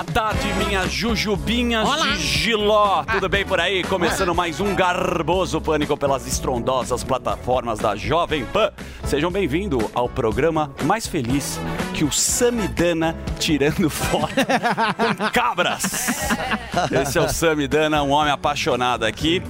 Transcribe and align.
Boa 0.00 0.12
tarde, 0.14 0.50
minhas 0.54 0.90
jujubinhas 0.90 1.86
de 2.02 2.16
giló. 2.16 3.04
Tudo 3.04 3.28
bem 3.28 3.44
por 3.44 3.60
aí? 3.60 3.84
Começando 3.84 4.34
mais 4.34 4.58
um 4.58 4.74
garboso 4.74 5.60
pânico 5.60 5.94
pelas 5.94 6.26
estrondosas 6.26 7.04
plataformas 7.04 7.78
da 7.78 7.94
Jovem 7.94 8.46
Pan. 8.46 8.72
Sejam 9.04 9.30
bem-vindos 9.30 9.84
ao 9.92 10.08
programa 10.08 10.74
mais 10.84 11.06
feliz 11.06 11.60
que 11.92 12.02
o 12.02 12.10
Samidana 12.10 13.14
tirando 13.38 13.90
fora 13.90 14.32
com 14.96 15.30
cabras. 15.32 16.30
Esse 17.02 17.18
é 17.18 17.20
o 17.20 17.28
Samidana, 17.28 18.02
um 18.02 18.12
homem 18.12 18.32
apaixonado 18.32 19.04
aqui. 19.04 19.42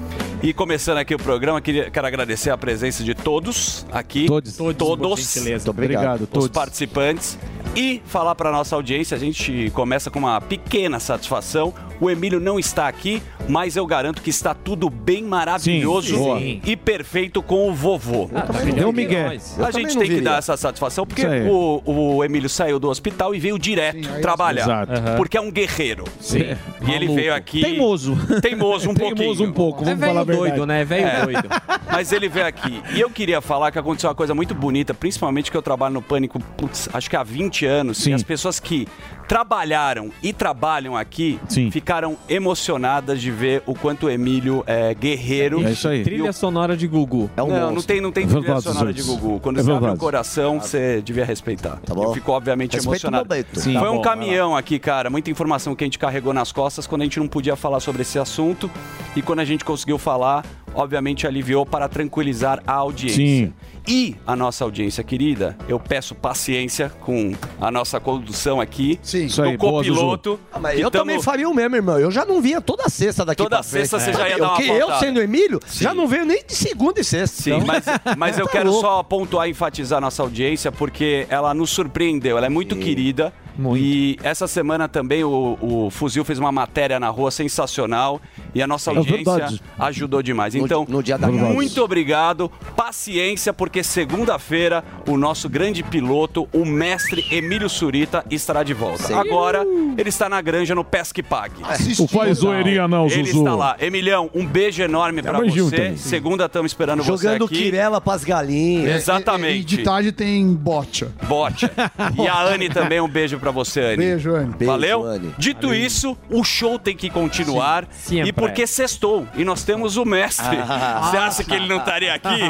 E 0.42 0.52
começando 0.52 0.98
aqui 0.98 1.14
o 1.14 1.18
programa, 1.18 1.60
queria, 1.60 1.90
quero 1.90 2.06
agradecer 2.08 2.50
a 2.50 2.56
presença 2.58 3.04
de 3.04 3.14
todos 3.14 3.86
aqui. 3.92 4.26
Todos. 4.26 4.56
Todos. 4.56 4.98
Por 4.98 5.18
gentileza. 5.18 5.70
Obrigado, 5.70 6.22
Os 6.22 6.28
todos. 6.28 6.48
participantes. 6.48 7.38
E 7.74 8.02
falar 8.04 8.34
para 8.34 8.50
nossa 8.50 8.74
audiência, 8.74 9.16
a 9.16 9.20
gente 9.20 9.70
começa 9.72 10.10
com 10.10 10.18
uma 10.18 10.40
pequena 10.40 10.98
satisfação. 10.98 11.72
O 12.00 12.08
Emílio 12.10 12.40
não 12.40 12.58
está 12.58 12.88
aqui, 12.88 13.22
mas 13.48 13.76
eu 13.76 13.86
garanto 13.86 14.22
que 14.22 14.30
está 14.30 14.54
tudo 14.54 14.88
bem 14.88 15.22
maravilhoso 15.22 16.08
Sim, 16.08 16.16
boa. 16.16 16.40
e 16.40 16.76
perfeito 16.76 17.42
com 17.42 17.68
o 17.70 17.74
vovô. 17.74 18.30
Deu 18.74 18.88
um 18.88 18.92
migué. 18.92 19.36
A 19.58 19.70
gente 19.70 19.96
tem 19.98 20.08
que 20.08 20.20
dar 20.20 20.38
essa 20.38 20.56
satisfação 20.56 21.06
porque 21.06 21.26
o, 21.26 21.82
o 22.16 22.24
Emílio 22.24 22.48
saiu 22.48 22.78
do 22.78 22.88
hospital 22.88 23.34
e 23.34 23.38
veio 23.38 23.58
direto 23.58 23.98
trabalhar. 24.22 24.62
Exato. 24.62 24.92
Porque 25.16 25.36
é 25.36 25.40
um 25.40 25.50
guerreiro. 25.50 26.04
Sim. 26.20 26.40
E 26.86 26.90
ele 26.92 27.08
veio 27.14 27.34
aqui. 27.34 27.60
Teimoso. 27.60 28.16
Teimoso 28.40 28.90
um 28.90 28.94
pouquinho. 28.94 29.16
Teimoso 29.16 29.44
um 29.44 29.52
pouco, 29.52 29.84
vamos 29.84 30.00
falar 30.00 30.20
a 30.20 30.24
verdade. 30.24 30.66
né? 30.66 30.84
Velho 30.84 31.06
É. 31.06 31.22
doido. 31.24 31.48
Mas 31.92 32.12
ele 32.12 32.28
veio 32.28 32.46
aqui. 32.46 32.80
E 32.94 33.00
eu 33.00 33.10
queria 33.10 33.40
falar 33.40 33.70
que 33.72 33.78
aconteceu 33.78 34.08
uma 34.08 34.14
coisa 34.14 34.32
muito 34.34 34.54
bonita, 34.54 34.94
principalmente 34.94 35.50
que 35.50 35.56
eu 35.56 35.62
trabalho 35.62 35.94
no 35.94 36.00
Pânico, 36.02 36.38
putz, 36.56 36.88
acho 36.92 37.10
que 37.10 37.16
há 37.16 37.22
20 37.22 37.66
anos. 37.66 37.98
Sim. 37.98 38.10
E 38.10 38.14
as 38.14 38.22
pessoas 38.22 38.60
que 38.60 38.86
trabalharam 39.28 40.10
e 40.22 40.32
trabalham 40.32 40.96
aqui 40.96 41.38
Sim. 41.48 41.70
ficaram 41.70 41.89
emocionadas 42.28 43.20
de 43.20 43.30
ver 43.30 43.62
o 43.66 43.74
quanto 43.74 44.06
o 44.06 44.10
Emílio 44.10 44.62
é 44.66 44.94
guerreiro. 44.94 45.66
É 45.66 45.72
isso 45.72 45.88
aí. 45.88 46.02
Trilha 46.02 46.32
sonora 46.32 46.76
de 46.76 46.86
Gugu. 46.86 47.30
É 47.36 47.42
um 47.42 47.48
não, 47.48 47.54
não 47.60 47.66
monstro. 47.72 47.82
tem, 47.86 48.00
não 48.00 48.12
tem 48.12 48.24
É 48.24 48.26
trilha 48.26 48.40
verdade, 48.42 48.62
sonora 48.62 48.92
de. 48.92 49.02
Gugu. 49.02 49.40
Quando 49.40 49.60
É 49.60 49.62
você 49.62 49.72
abre 49.72 49.90
o 49.90 49.96
coração, 49.96 50.60
você 50.60 51.02
devia 51.02 51.24
respeitar. 51.24 51.78
Tá 51.84 51.94
bom. 51.94 52.04
Eu 52.04 52.14
fico, 52.14 52.32
obviamente, 52.32 52.74
Respeita 52.76 53.06
o 53.06 53.10
emocionado. 53.10 53.34
Sim. 53.54 53.72
Foi 53.74 53.82
Tá 53.82 53.90
um 53.90 53.96
bom, 53.96 54.02
caminhão 54.02 54.56
aqui, 54.56 54.78
cara. 54.78 55.10
Muita 55.10 55.30
informação 55.30 55.74
que 55.74 55.84
a 55.84 55.86
gente 55.86 55.98
carregou 55.98 56.32
nas 56.32 56.52
costas 56.52 56.86
quando 56.86 57.02
a 57.02 57.04
gente 57.04 57.18
não 57.18 57.28
podia 57.28 57.56
falar 57.56 57.80
sobre 57.80 58.02
esse 58.02 58.18
assunto. 58.18 58.70
E 59.16 59.22
quando 59.22 59.40
a 59.40 59.44
gente 59.44 59.64
conseguiu 59.64 59.98
falar, 59.98 60.44
obviamente 60.74 61.26
aliviou 61.26 61.64
para 61.66 61.88
tranquilizar 61.88 62.62
a 62.66 62.72
audiência. 62.74 63.16
Sim. 63.16 63.52
E 63.88 64.14
a 64.26 64.36
nossa 64.36 64.62
audiência 64.62 65.02
querida, 65.02 65.56
eu 65.66 65.80
peço 65.80 66.14
paciência 66.14 66.90
com 67.00 67.32
a 67.60 67.70
nossa 67.70 67.98
condução 67.98 68.60
aqui. 68.60 69.00
Sim. 69.02 69.24
Isso 69.24 69.42
aí, 69.42 69.52
do 69.52 69.58
boa, 69.58 69.72
copiloto. 69.82 70.38
Ah, 70.52 70.58
mas 70.60 70.78
eu 70.78 70.90
tamo- 70.90 71.04
também 71.04 71.20
faria 71.22 71.48
o 71.48 71.54
mesmo, 71.54 71.76
irmão. 71.76 71.98
Eu 71.98 72.10
já 72.10 72.24
não 72.24 72.40
vinha 72.42 72.60
toda 72.60 72.88
sexta 72.88 73.24
daqui 73.24 73.42
Toda 73.42 73.56
pra 73.56 73.62
frente. 73.62 73.88
sexta 73.88 73.98
você 73.98 74.12
já 74.12 74.28
ia 74.28 74.34
É. 74.34 74.38
dar 74.38 74.48
uma 74.48 74.56
Porque 74.56 74.70
eu, 74.70 74.92
sendo 74.98 75.20
Emílio, 75.20 75.58
Sim. 75.66 75.84
já 75.84 75.94
não 75.94 76.06
venho 76.06 76.26
nem 76.26 76.44
de 76.46 76.54
segunda 76.54 77.00
e 77.00 77.04
sexta. 77.04 77.42
Sim, 77.42 77.54
Então, 77.54 77.66
mas, 77.66 77.84
mas 78.18 78.38
eu 78.38 78.46
Tá 78.46 78.52
quero 78.52 78.70
louco. 78.70 78.86
só 78.86 79.02
pontuar 79.02 79.48
e 79.48 79.50
enfatizar 79.52 79.96
a 79.98 80.00
nossa 80.00 80.22
audiência, 80.22 80.70
porque 80.70 81.26
ela 81.30 81.52
nos 81.54 81.70
surpreendeu, 81.70 82.36
ela 82.36 82.46
é 82.46 82.50
muito 82.50 82.76
querida. 82.76 83.32
Muito. 83.58 83.82
E 83.82 84.18
essa 84.22 84.46
semana 84.46 84.88
também 84.88 85.22
o, 85.22 85.58
o 85.60 85.90
Fuzil 85.90 86.24
fez 86.24 86.38
uma 86.38 86.50
matéria 86.52 86.98
na 87.00 87.08
rua 87.10 87.30
sensacional 87.30 88.20
e 88.54 88.62
a 88.62 88.66
nossa 88.66 88.90
É 88.92 88.96
audiência 88.96 89.32
verdade. 89.34 89.62
ajudou 89.78 90.22
demais. 90.22 90.54
No- 90.60 90.66
Então, 90.66 90.86
no 90.88 91.02
dia 91.02 91.16
da 91.18 91.28
muito 91.28 91.82
obrigado, 91.82 92.50
paciência, 92.76 93.52
porque 93.52 93.82
segunda-feira 93.82 94.84
o 95.06 95.16
nosso 95.16 95.48
grande 95.48 95.82
piloto, 95.82 96.48
o 96.52 96.64
mestre 96.64 97.24
Emílio 97.30 97.68
Surita, 97.68 98.24
estará 98.30 98.62
de 98.62 98.74
volta. 98.74 99.04
Sim. 99.04 99.14
Agora 99.14 99.64
ele 99.96 100.08
está 100.08 100.28
na 100.28 100.40
granja 100.40 100.74
no 100.74 100.84
Pesque 100.84 101.22
Pague. 101.22 101.60
Não 101.98 102.08
faz 102.08 102.38
zoeirinha 102.38 102.86
não, 102.88 103.06
Ele 103.06 103.24
Zuzu. 103.26 103.38
está 103.38 103.54
lá. 103.54 103.76
Emilhão, 103.80 104.30
um 104.34 104.44
beijo 104.46 104.82
enorme 104.82 105.22
pra 105.22 105.38
beijinho 105.38 105.66
você. 105.66 105.76
também. 105.76 105.96
Segunda 105.96 106.46
estamos 106.46 106.70
esperando 106.72 107.02
Jogando 107.02 107.46
você 107.48 107.54
aqui. 107.54 107.62
quirela 107.64 108.00
pras 108.00 108.24
galinhas. 108.24 108.96
Exatamente. 109.02 109.56
E, 109.56 109.60
e 109.60 109.64
de 109.64 109.78
tarde 109.78 110.12
tem 110.12 110.46
bocha. 110.54 111.12
Bote. 111.28 111.70
E 112.18 112.26
a 112.28 112.42
Anne 112.52 112.68
também, 112.68 113.00
um 113.00 113.08
beijo 113.08 113.38
pra 113.38 113.50
você, 113.50 113.80
Anne. 113.80 113.96
Beijo, 113.96 114.34
Anne. 114.34 114.54
Beijo, 114.56 114.72
Valeu? 114.72 115.04
Anne. 115.04 115.34
Dito 115.38 115.72
isso, 115.74 116.16
o 116.28 116.42
show 116.44 116.78
tem 116.78 116.96
que 116.96 117.08
continuar. 117.10 117.86
Sim. 117.90 118.22
E 118.22 118.32
porque 118.32 118.66
sextou. 118.66 119.26
E 119.36 119.44
nós 119.44 119.62
temos 119.64 119.96
o 119.96 120.04
mestre. 120.04 120.49
Você 120.56 121.16
acha 121.16 121.44
que 121.44 121.54
ele 121.54 121.66
não 121.68 121.78
estaria 121.78 122.14
aqui? 122.14 122.40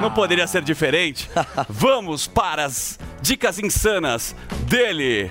Não 0.00 0.10
poderia 0.10 0.46
ser 0.46 0.62
diferente? 0.62 1.30
Vamos 1.68 2.26
para 2.26 2.64
as 2.64 2.98
dicas 3.20 3.58
insanas 3.58 4.34
dele. 4.62 5.30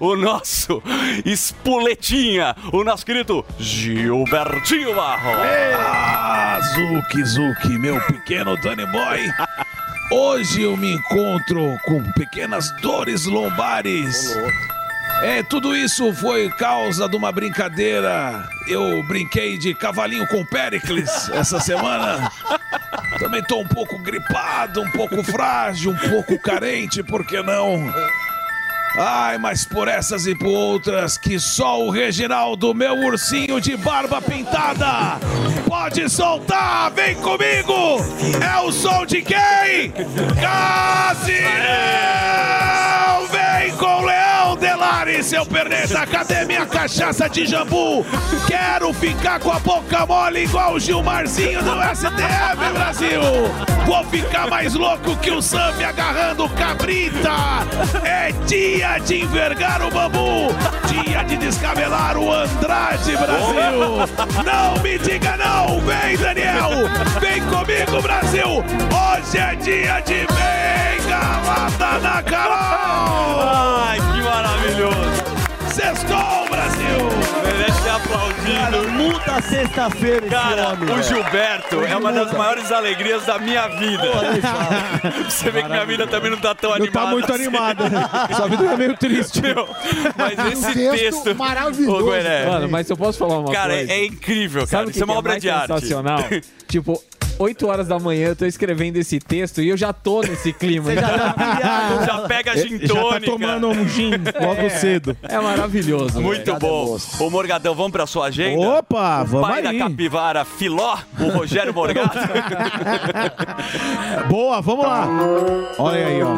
O 0.00 0.14
nosso 0.16 0.82
espuletinha, 1.24 2.54
o 2.72 2.84
nosso 2.84 3.04
querido 3.04 3.44
Gilbertinho 3.58 4.94
Barro. 4.94 5.30
Ah, 5.78 6.58
Zuki, 6.60 7.24
Zuki, 7.24 7.78
meu 7.78 8.00
pequeno 8.02 8.56
Danny 8.60 8.86
Boy. 8.86 9.30
Hoje 10.12 10.62
eu 10.62 10.76
me 10.76 10.92
encontro 10.92 11.76
com 11.84 12.02
pequenas 12.12 12.70
dores 12.80 13.24
lombares. 13.24 14.36
É, 15.22 15.42
tudo 15.42 15.76
isso 15.76 16.12
foi 16.14 16.50
causa 16.50 17.08
de 17.08 17.16
uma 17.16 17.30
brincadeira. 17.30 18.44
Eu 18.68 19.02
brinquei 19.04 19.56
de 19.56 19.72
cavalinho 19.74 20.26
com 20.26 20.44
Pericles 20.44 21.28
essa 21.30 21.60
semana. 21.60 22.30
Também 23.18 23.42
tô 23.44 23.60
um 23.60 23.68
pouco 23.68 23.98
gripado, 23.98 24.82
um 24.82 24.90
pouco 24.90 25.22
frágil, 25.22 25.92
um 25.92 26.10
pouco 26.10 26.36
carente, 26.40 27.02
por 27.04 27.24
que 27.24 27.40
não? 27.40 27.92
Ai, 28.98 29.38
mas 29.38 29.64
por 29.64 29.88
essas 29.88 30.26
e 30.26 30.34
por 30.34 30.48
outras 30.48 31.16
que 31.16 31.38
só 31.38 31.80
o 31.80 31.90
Reginaldo, 31.90 32.74
meu 32.74 32.98
ursinho 32.98 33.60
de 33.60 33.76
barba 33.76 34.20
pintada, 34.20 35.18
pode 35.66 36.10
soltar! 36.10 36.90
Vem 36.90 37.14
comigo! 37.14 37.98
É 38.44 38.60
o 38.60 38.70
som 38.70 39.06
de 39.06 39.22
quem? 39.22 39.92
Casinão! 40.40 41.52
Seu 45.22 45.46
perneta! 45.46 46.04
Cadê 46.06 46.44
minha 46.44 46.66
cachaça 46.66 47.28
de 47.28 47.46
jambu? 47.46 48.04
Quero 48.46 48.92
ficar 48.92 49.38
com 49.38 49.52
a 49.52 49.58
boca 49.60 50.04
mole 50.04 50.44
igual 50.44 50.74
o 50.74 50.80
Gilmarzinho 50.80 51.62
do 51.62 51.70
STF 51.94 52.72
Brasil! 52.74 53.71
Vou 53.86 54.04
ficar 54.04 54.48
mais 54.48 54.74
louco 54.74 55.16
que 55.16 55.30
o 55.30 55.42
Sam 55.42 55.72
me 55.72 55.84
agarrando 55.84 56.48
cabrita! 56.50 57.30
É 58.04 58.32
dia 58.46 58.98
de 58.98 59.22
envergar 59.22 59.82
o 59.82 59.90
bambu! 59.90 60.48
Dia 60.88 61.22
de 61.24 61.36
descabelar 61.36 62.16
o 62.16 62.32
Andrade 62.32 63.16
Brasil! 63.16 64.42
Não 64.44 64.82
me 64.82 64.98
diga 64.98 65.36
não! 65.36 65.80
Vem, 65.80 66.16
Daniel! 66.16 66.70
Vem 67.20 67.42
comigo, 67.42 68.02
Brasil! 68.02 68.64
Hoje 68.92 69.38
é 69.38 69.54
dia 69.56 70.00
de 70.00 70.26
bengalada 71.02 71.98
na 72.00 72.22
Carol! 72.22 73.82
Ai, 73.84 73.98
que 73.98 74.22
maravilhoso. 74.22 75.21
Sextou, 75.72 76.48
Brasil! 76.50 77.08
Merece 77.44 77.82
ser 77.82 77.88
aplaudido. 77.90 78.76
ouvindo. 78.76 78.90
Muda 78.92 79.36
a 79.36 79.42
sexta-feira 79.42 80.26
esse 80.26 80.34
Cara, 80.34 80.68
homem, 80.68 80.82
o 80.82 80.86
velho. 80.96 81.02
Gilberto 81.02 81.80
é 81.84 81.96
uma 81.96 82.12
das 82.12 82.32
maiores 82.32 82.70
alegrias 82.70 83.24
da 83.24 83.38
minha 83.38 83.68
vida. 83.68 84.02
Você 85.28 85.50
vê 85.50 85.62
que 85.62 85.68
minha 85.68 85.86
vida 85.86 86.06
também 86.06 86.30
não 86.30 86.38
tá 86.38 86.54
tão 86.54 86.70
Não 86.70 86.76
animada. 86.76 87.00
tá 87.06 87.10
muito 87.10 87.32
assim. 87.32 87.42
animada. 87.46 87.84
Sua 88.36 88.48
vida 88.48 88.64
é 88.64 88.76
meio 88.76 88.96
triste. 88.98 89.40
Meu, 89.40 89.66
mas 90.16 90.52
esse 90.52 90.74
texto 90.74 91.22
texto. 91.24 91.34
maravilhoso. 91.36 92.06
Ô, 92.06 92.50
Mano, 92.50 92.68
mas 92.68 92.90
eu 92.90 92.96
posso 92.96 93.18
falar 93.18 93.38
uma 93.38 93.52
cara, 93.52 93.72
coisa? 93.74 93.92
é, 93.92 93.96
é 94.00 94.04
incrível, 94.06 94.66
cara. 94.66 94.70
Sabe 94.70 94.82
o 94.82 94.86
que 94.86 94.92
Isso 94.92 95.02
é 95.02 95.06
uma 95.06 95.14
que 95.14 95.18
obra 95.18 95.32
mais 95.32 95.42
de 95.42 95.50
arte. 95.50 95.66
sensacional? 95.72 96.18
tipo, 96.68 97.02
8 97.38 97.66
horas 97.66 97.88
da 97.88 97.98
manhã 97.98 98.28
eu 98.28 98.36
tô 98.36 98.46
escrevendo 98.46 98.96
esse 98.96 99.18
texto 99.18 99.60
e 99.60 99.68
eu 99.68 99.76
já 99.76 99.92
tô 99.92 100.20
nesse 100.22 100.52
clima. 100.62 100.92
então 100.92 102.06
Já 102.06 102.18
pega 102.28 102.52
a 102.52 102.56
gin 102.56 102.78
Já 102.78 102.94
tá 102.94 103.00
tônica. 103.00 103.32
tomando 103.32 103.68
um 103.68 103.88
gin 103.88 104.10
logo 104.40 104.70
cedo. 104.70 105.16
é 105.22 105.38
maravilhoso. 105.40 106.20
Muito 106.20 106.54
bom. 106.56 106.96
Ô, 107.18 107.30
Morgadão, 107.30 107.74
vamos 107.74 107.92
pra 107.92 108.06
sua 108.06 108.26
agenda? 108.26 108.60
Opa, 108.78 109.24
vamos 109.24 109.48
Pai 109.48 109.62
da 109.62 109.70
aí. 109.70 109.78
capivara 109.78 110.44
Filó, 110.44 110.96
o 111.18 111.28
Rogério 111.30 111.72
Morgado. 111.74 112.12
Boa, 114.28 114.60
vamos 114.60 114.84
lá. 114.86 115.08
Olha 115.78 116.06
aí, 116.06 116.22
ó. 116.22 116.30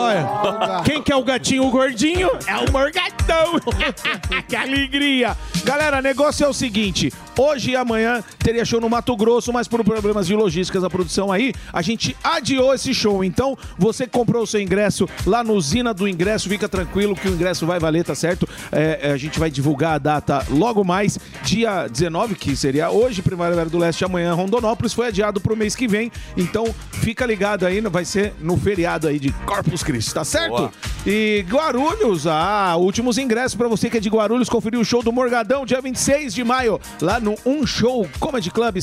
Olha. 0.00 0.82
Quem 0.84 1.02
que 1.02 1.12
é 1.12 1.16
o 1.16 1.22
gatinho 1.24 1.68
gordinho? 1.70 2.30
É 2.46 2.56
o 2.56 2.70
Morgadão. 2.72 3.60
que 4.48 4.56
alegria. 4.56 5.36
Galera, 5.64 6.00
negócio 6.02 6.44
é 6.44 6.48
o 6.48 6.52
seguinte. 6.52 7.12
Hoje 7.38 7.70
e 7.72 7.76
amanhã 7.76 8.22
teria 8.38 8.64
show 8.64 8.80
no 8.80 8.88
Mato 8.90 9.16
Grosso, 9.16 9.52
mas 9.52 9.68
por 9.68 9.81
problemas 9.84 10.26
de 10.26 10.34
logística 10.34 10.80
da 10.80 10.90
produção 10.90 11.30
aí, 11.30 11.52
a 11.72 11.82
gente 11.82 12.16
adiou 12.22 12.74
esse 12.74 12.92
show. 12.94 13.24
Então, 13.24 13.56
você 13.78 14.06
comprou 14.06 14.42
o 14.42 14.46
seu 14.46 14.60
ingresso 14.60 15.08
lá 15.26 15.42
no 15.42 15.54
Usina 15.54 15.92
do 15.94 16.08
Ingresso, 16.08 16.48
fica 16.48 16.68
tranquilo 16.68 17.14
que 17.14 17.28
o 17.28 17.32
ingresso 17.32 17.66
vai 17.66 17.78
valer, 17.78 18.04
tá 18.04 18.14
certo? 18.14 18.48
É, 18.70 19.00
é, 19.02 19.12
a 19.12 19.16
gente 19.16 19.38
vai 19.38 19.50
divulgar 19.50 19.94
a 19.94 19.98
data 19.98 20.46
logo 20.50 20.84
mais, 20.84 21.18
dia 21.42 21.86
19, 21.88 22.34
que 22.34 22.54
seria 22.56 22.90
hoje, 22.90 23.22
Primavera 23.22 23.68
do 23.68 23.78
Leste, 23.78 24.04
amanhã, 24.04 24.34
Rondonópolis, 24.34 24.92
foi 24.92 25.08
adiado 25.08 25.40
pro 25.40 25.56
mês 25.56 25.74
que 25.74 25.86
vem. 25.88 26.10
Então, 26.36 26.74
fica 26.92 27.26
ligado 27.26 27.66
aí, 27.66 27.80
vai 27.80 28.04
ser 28.04 28.34
no 28.40 28.56
feriado 28.56 29.08
aí 29.08 29.18
de 29.18 29.32
Corpus 29.44 29.82
Christi, 29.82 30.14
tá 30.14 30.24
certo? 30.24 30.56
Boa. 30.56 30.72
E 31.06 31.44
Guarulhos, 31.48 32.26
ah, 32.26 32.76
últimos 32.76 33.18
ingressos 33.18 33.56
pra 33.56 33.68
você 33.68 33.90
que 33.90 33.96
é 33.96 34.00
de 34.00 34.08
Guarulhos, 34.08 34.48
conferir 34.48 34.78
o 34.78 34.84
show 34.84 35.02
do 35.02 35.12
Morgadão, 35.12 35.66
dia 35.66 35.80
26 35.80 36.34
de 36.34 36.44
maio, 36.44 36.80
lá 37.00 37.18
no 37.18 37.34
Um 37.44 37.66
Show 37.66 38.08
Comedy 38.20 38.50
Club 38.50 38.80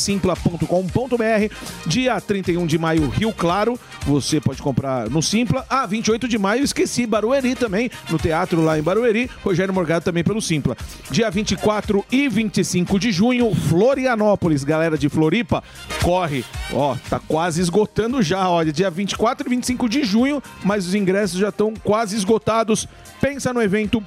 simpla.com.br. 0.79 1.53
Dia 1.85 2.19
31 2.19 2.65
de 2.65 2.77
maio, 2.77 3.09
Rio 3.09 3.33
Claro, 3.33 3.79
você 4.05 4.39
pode 4.39 4.61
comprar 4.61 5.09
no 5.09 5.21
Simpla. 5.21 5.65
Ah, 5.69 5.85
28 5.85 6.27
de 6.27 6.37
maio, 6.37 6.63
esqueci, 6.63 7.05
Barueri 7.05 7.55
também, 7.55 7.89
no 8.09 8.17
teatro 8.17 8.61
lá 8.61 8.77
em 8.77 8.81
Barueri. 8.81 9.29
Rogério 9.43 9.73
Morgado 9.73 10.05
também 10.05 10.23
pelo 10.23 10.41
Simpla. 10.41 10.75
Dia 11.11 11.29
24 11.29 12.05
e 12.11 12.27
25 12.29 12.99
de 12.99 13.11
junho, 13.11 13.53
Florianópolis, 13.53 14.63
galera 14.63 14.97
de 14.97 15.09
Floripa, 15.09 15.63
corre. 16.01 16.43
Ó, 16.73 16.95
tá 17.09 17.19
quase 17.19 17.61
esgotando 17.61 18.21
já, 18.21 18.49
olha, 18.49 18.71
dia 18.71 18.89
24 18.89 19.47
e 19.47 19.49
25 19.49 19.89
de 19.89 20.03
junho, 20.03 20.41
mas 20.63 20.87
os 20.87 20.95
ingressos 20.95 21.39
já 21.39 21.49
estão 21.49 21.73
quase 21.83 22.15
esgotados. 22.15 22.87
Pensa 23.21 23.53
no 23.53 23.61
evento.com.br 23.61 24.03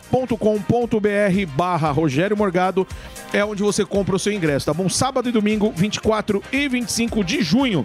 barra 1.54 1.90
Rogério 1.90 2.36
Morgado 2.36 2.86
é 3.32 3.44
onde 3.44 3.62
você 3.62 3.84
compra 3.84 4.16
o 4.16 4.18
seu 4.18 4.32
ingresso, 4.32 4.66
tá 4.66 4.74
bom? 4.74 4.88
Sábado 4.88 5.28
e 5.28 5.32
domingo, 5.32 5.72
24 5.74 6.42
e 6.52 6.68
25 6.68 7.24
de 7.24 7.42
junho. 7.42 7.84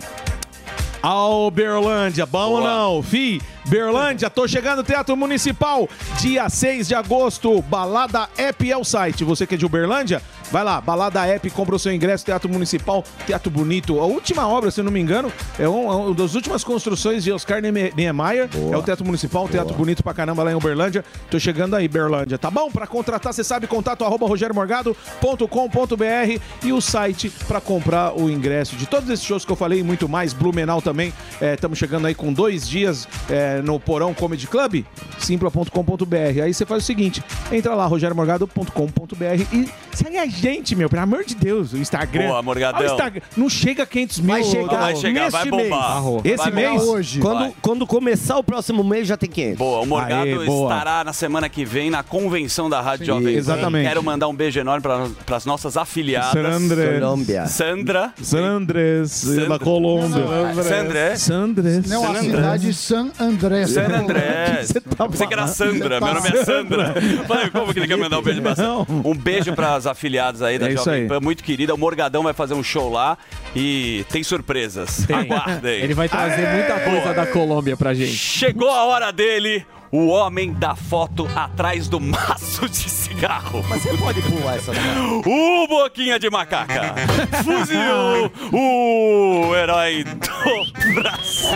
Ao 1.02 1.50
Berlândia, 1.52 2.26
bom 2.26 2.52
ou 2.52 2.62
não? 2.62 3.04
Fi, 3.04 3.42
Berlândia, 3.66 4.30
tô 4.30 4.48
chegando 4.48 4.78
no 4.78 4.84
Teatro 4.84 5.16
Municipal, 5.16 5.88
dia 6.20 6.50
6 6.50 6.88
de 6.88 6.96
agosto, 6.96 7.62
Balada 7.62 8.28
App 8.38 8.70
é 8.70 8.76
o 8.76 8.84
site. 8.84 9.24
Você 9.24 9.46
que 9.46 9.56
é 9.56 9.58
de 9.58 9.66
Uberlândia, 9.66 10.22
vai 10.52 10.64
lá, 10.64 10.80
Balada 10.82 11.26
App, 11.26 11.50
compra 11.52 11.76
o 11.76 11.80
seu 11.80 11.94
ingresso, 11.94 12.26
Teatro 12.26 12.50
Municipal, 12.50 13.04
Teatro 13.26 13.50
Bonito. 13.52 14.00
A 14.00 14.06
última 14.06 14.48
obra, 14.48 14.72
se 14.72 14.80
eu 14.80 14.84
não 14.84 14.92
me 14.92 15.00
engano, 15.00 15.32
é 15.60 15.68
um- 15.68 15.92
é 15.92 15.96
uma 15.96 16.14
das 16.14 16.36
últimas 16.36 16.64
construções 16.64 17.24
de 17.24 17.32
Oscar 17.32 17.62
Nieme- 17.62 17.92
Niemeyer, 17.96 18.50
é 18.72 18.78
o 18.78 18.82
Teatro 18.84 19.06
Municipal, 19.06 19.46
um 19.46 19.48
Teatro 19.48 19.74
Bonito 19.76 20.04
pra 20.04 20.14
caramba 20.14 20.44
lá 20.44 20.52
em 20.52 20.56
Uberlândia. 20.56 21.04
Tô 21.30 21.40
chegando 21.40 21.76
aí, 21.76 21.88
Berlândia, 21.88 22.38
tá 22.38 22.50
bom? 22.52 22.70
Pra 22.72 22.88
contratar, 22.88 23.34
você 23.34 23.44
sabe, 23.44 23.68
contato 23.68 24.04
arroba 24.04 24.26
rogeriomorgado.com.br 24.28 26.42
e 26.64 26.74
o 26.74 26.82
site 26.82 27.30
pra 27.48 27.62
comprar 27.62 28.14
o 28.18 28.30
ingresso 28.30 28.76
de 28.76 28.86
todos 28.86 29.10
esses 29.10 29.26
shows 29.26 29.46
que 29.46 29.52
eu 29.52 29.56
falei 29.56 29.80
e 29.80 29.84
muito 29.84 30.08
mais, 30.10 30.34
Blumenau 30.34 30.82
também. 30.82 31.14
Estamos 31.42 31.78
chegando 31.78 32.08
aí 32.08 32.16
com 32.16 32.34
dois 32.34 32.68
dias 32.68 33.08
é, 33.30 33.62
no 33.62 33.80
Porão 33.80 34.14
Comedy 34.14 34.48
Club, 34.48 34.84
simpla.com.br. 35.20 36.42
Aí 36.44 36.54
você 36.54 36.66
faz 36.66 36.84
o 36.84 36.86
seguinte, 36.86 37.24
entra 37.52 37.76
lá, 37.76 37.86
rogeriomorgado.com.br 37.86 39.44
e 39.54 39.70
segue 39.94 40.18
a 40.18 40.26
gente, 40.40 40.76
meu, 40.76 40.90
pelo 40.90 41.02
amor 41.04 41.24
de 41.26 41.36
Deus, 41.36 41.74
o 41.74 41.78
Instagram. 41.78 42.28
Boa, 42.28 42.42
Morgadão. 42.42 42.82
Ah, 42.82 42.84
o 42.84 42.86
Instagram. 42.94 43.22
Não 43.36 43.50
chega 43.50 43.84
a 43.84 43.86
500 43.86 44.20
mil. 44.20 44.28
Vai 44.36 44.44
chegar, 44.44 44.80
Vai 44.80 44.96
chegar, 44.96 45.24
neste 45.26 45.32
vai 45.32 45.50
bombar. 45.50 46.04
mês. 46.04 46.22
Esse 46.26 46.38
Vai 46.38 46.52
mês? 46.52 46.70
bombar. 46.72 46.86
hoje. 46.88 47.20
Quando, 47.20 47.40
Vai. 47.40 47.54
quando 47.62 47.88
começar 47.88 48.38
o 48.38 48.44
próximo 48.44 48.84
mês, 48.84 49.08
já 49.08 49.18
tem 49.18 49.30
500. 49.30 49.58
Boa, 49.58 49.82
o 49.82 49.86
Morgado 49.86 50.24
Aê, 50.24 50.46
boa. 50.46 50.72
estará 50.74 51.04
na 51.04 51.14
semana 51.14 51.50
que 51.50 51.66
vem 51.66 51.90
na 51.90 52.04
convenção 52.04 52.70
da 52.70 52.82
Rádio 52.82 53.06
Jovem 53.06 53.34
Pan. 53.34 53.40
exatamente. 53.40 53.88
Quero 53.88 54.04
mandar 54.04 54.28
um 54.28 54.36
beijo 54.36 54.60
enorme 54.60 54.82
para 54.82 55.36
as 55.36 55.46
nossas 55.46 55.78
afiliadas. 55.78 56.32
Sandra. 56.32 56.94
Colômbia. 57.00 57.46
Sandra. 57.48 58.14
San 58.22 58.44
Andrés, 58.44 59.12
Sandra. 59.12 59.46
da 59.50 59.60
Colômbia. 59.60 60.64
Sandra. 60.64 61.16
Sandres. 61.18 61.90
Não, 61.90 62.12
a 62.12 62.16
cidade 62.16 62.68
de 62.68 62.74
San 62.74 63.12
André. 63.20 63.68
San 63.68 63.86
André. 63.86 64.66
tá 64.96 65.08
Pensei 65.08 65.28
que 65.28 65.34
era 65.34 65.48
Sandra, 65.48 66.00
meu 66.02 66.14
nome 66.14 66.30
é 66.30 66.46
Sandra. 66.46 66.94
Falei, 67.28 67.50
como 67.50 67.74
que 67.74 67.80
ele 67.80 67.88
quer 67.88 67.98
mandar 67.98 68.20
um 68.20 68.22
beijo 68.22 68.42
pra 68.42 68.56
Não. 68.56 68.86
Um 69.04 69.16
beijo 69.16 69.54
pras 69.54 69.86
afiliadas 69.88 70.27
aí 70.42 70.58
da 70.60 70.68
É 70.70 70.72
Jovem. 70.72 71.08
Pan, 71.08 71.20
muito 71.20 71.44
querida. 71.44 71.74
O 71.74 71.78
Morgadão 71.78 72.24
vai 72.24 72.34
fazer 72.34 72.54
um 72.54 72.64
show 72.64 72.92
lá 72.92 73.18
e 73.56 74.06
tem 74.10 74.24
surpresas. 74.24 75.10
Aguardem. 75.10 75.82
Ele 75.82 75.94
vai 75.94 76.08
trazer 76.10 76.48
muita 76.54 76.80
coisa 76.80 77.14
da 77.14 77.26
Colômbia 77.28 77.76
pra 77.78 77.94
gente. 77.94 78.14
Chegou 78.16 78.70
a 78.70 78.86
hora 78.86 79.12
dele, 79.12 79.66
o 79.92 80.08
homem 80.08 80.54
da 80.54 80.76
foto 80.76 81.28
atrás 81.36 81.88
do 81.88 82.00
maço 82.00 82.68
de 82.70 82.90
cigarro. 82.90 83.64
Mas 83.70 83.84
você 83.84 83.98
pode 83.98 84.22
pular 84.22 84.56
essa. 84.58 84.72
O 85.26 85.68
Boquinha 85.68 86.20
de 86.20 86.30
Macaca 86.30 86.96
fuzilou 87.44 88.32
o 88.52 89.56
herói 89.56 90.04
do 90.04 90.94
Brasil. 91.02 91.50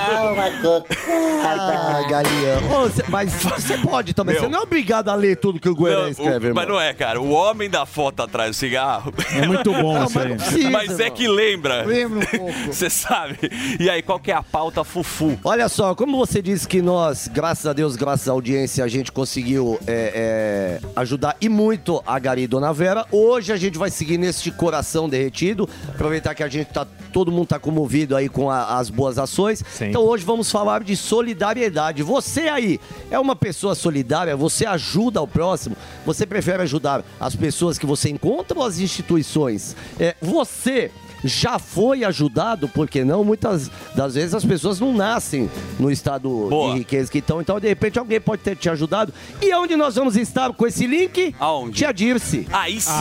Ah. 1.44 2.02
Ô, 2.76 2.90
cê- 2.90 3.04
mas 3.10 3.32
você 3.34 3.78
pode 3.78 4.14
também. 4.14 4.36
Meu. 4.36 4.44
Você 4.44 4.50
não 4.50 4.60
é 4.60 4.62
obrigado 4.64 5.10
a 5.10 5.16
ler 5.16 5.38
tudo 5.38 5.60
que 5.60 5.70
o 5.70 5.74
Não, 5.76 6.08
escreve, 6.08 6.48
o- 6.48 6.50
irmão. 6.50 6.54
mas 6.56 6.68
não 6.68 6.80
é, 6.82 6.94
cara. 6.94 7.20
O 7.22 7.32
homem 7.32 7.70
da 7.70 7.86
foto 7.86 8.22
atrás 8.24 8.52
do 8.52 8.54
cigarro. 8.56 9.14
É 9.36 9.46
muito 9.46 9.72
bom 9.72 9.94
Não, 9.94 10.06
isso 10.06 10.16
mas 10.16 10.24
aí. 10.26 10.30
não 10.30 10.38
precisa, 10.38 10.70
Mas 10.70 11.00
é 11.00 11.04
irmão. 11.04 11.18
que 11.18 11.28
lembra. 11.28 11.84
Lembra 11.86 12.20
um 12.20 12.38
pouco. 12.38 12.54
Você 12.74 12.90
sabe. 12.90 13.38
E 13.80 13.90
aí, 13.90 14.02
qual 14.02 14.20
que 14.20 14.32
é 14.32 14.36
a 14.36 14.44
pauta 14.44 14.84
fufu? 14.84 15.38
Olha 15.44 15.68
só, 15.70 15.94
como 15.96 16.18
você 16.18 16.42
disse 16.42 16.68
que 16.68 16.82
nós, 16.82 17.28
graças 17.28 17.66
a 17.66 17.74
Deus, 17.74 17.96
graças 17.96 18.21
à 18.30 18.32
audiência, 18.34 18.84
a 18.84 18.88
gente 18.88 19.12
conseguiu 19.12 19.80
é, 19.88 20.80
é, 20.84 20.88
ajudar 20.96 21.36
e 21.42 21.48
muito 21.50 22.02
a 22.06 22.18
Gari 22.20 22.44
e 22.44 22.48
Dona 22.48 22.72
Vera. 22.74 23.06
Hoje 23.12 23.52
a 23.54 23.58
gente 23.58 23.78
vai 23.78 23.90
seguir 23.90 24.18
neste 24.18 24.52
coração 24.52 25.08
derretido. 25.10 25.68
Aproveitar 25.90 26.34
que 26.36 26.44
a 26.44 26.48
gente 26.48 26.68
tá. 26.68 26.86
Todo 27.14 27.30
mundo 27.32 27.48
tá 27.48 27.60
comovido 27.60 28.16
aí 28.16 28.30
com 28.30 28.50
a- 28.50 28.78
as 28.80 28.90
boas 28.90 29.18
ações. 29.18 29.64
Sim. 29.74 29.86
Então 29.90 30.04
hoje 30.04 30.24
vamos 30.24 30.50
falar 30.50 30.82
de 30.84 30.96
solidariedade. 30.96 32.04
Você 32.04 32.42
aí 32.42 32.80
é 33.10 33.20
uma 33.20 33.36
pessoa 33.36 33.76
solidária? 33.76 34.36
Você 34.36 34.66
ajuda 34.66 35.22
o 35.22 35.28
próximo? 35.28 35.76
Você 36.06 36.26
prefere 36.26 36.64
ajudar 36.64 37.04
as 37.20 37.36
pessoas 37.36 37.78
que 37.78 37.86
você 37.86 38.10
encontra 38.10 38.58
ou 38.58 38.64
as 38.66 38.80
instituições? 38.80 39.76
É, 40.00 40.16
você 40.22 40.90
já 41.24 41.60
foi 41.60 42.04
ajudado, 42.04 42.68
porque 42.68 43.04
não? 43.04 43.24
Muitas 43.24 43.70
das 43.96 44.16
vezes 44.16 44.34
as 44.34 44.44
pessoas 44.46 44.80
não 44.80 44.94
nascem 44.94 45.50
no 45.80 45.92
estado 45.92 46.48
Boa. 46.50 46.74
de 46.74 46.80
riqueza 46.80 47.12
que 47.12 47.20
estão, 47.20 47.42
então 47.42 47.60
de 47.60 47.68
repente 47.68 48.00
alguém 48.00 48.20
pode 48.20 48.42
ter 48.42 48.56
te 48.56 48.70
ajudado. 48.70 49.14
E 49.42 49.54
onde 49.56 49.76
nós 49.76 49.96
vamos 49.96 50.16
estar 50.16 50.52
com 50.54 50.66
esse 50.68 50.86
link? 50.88 51.36
Aonde? 51.40 51.78
Tia 51.78 51.92
Dirce. 51.94 52.48
Aí 52.52 52.80
sim. 52.80 52.92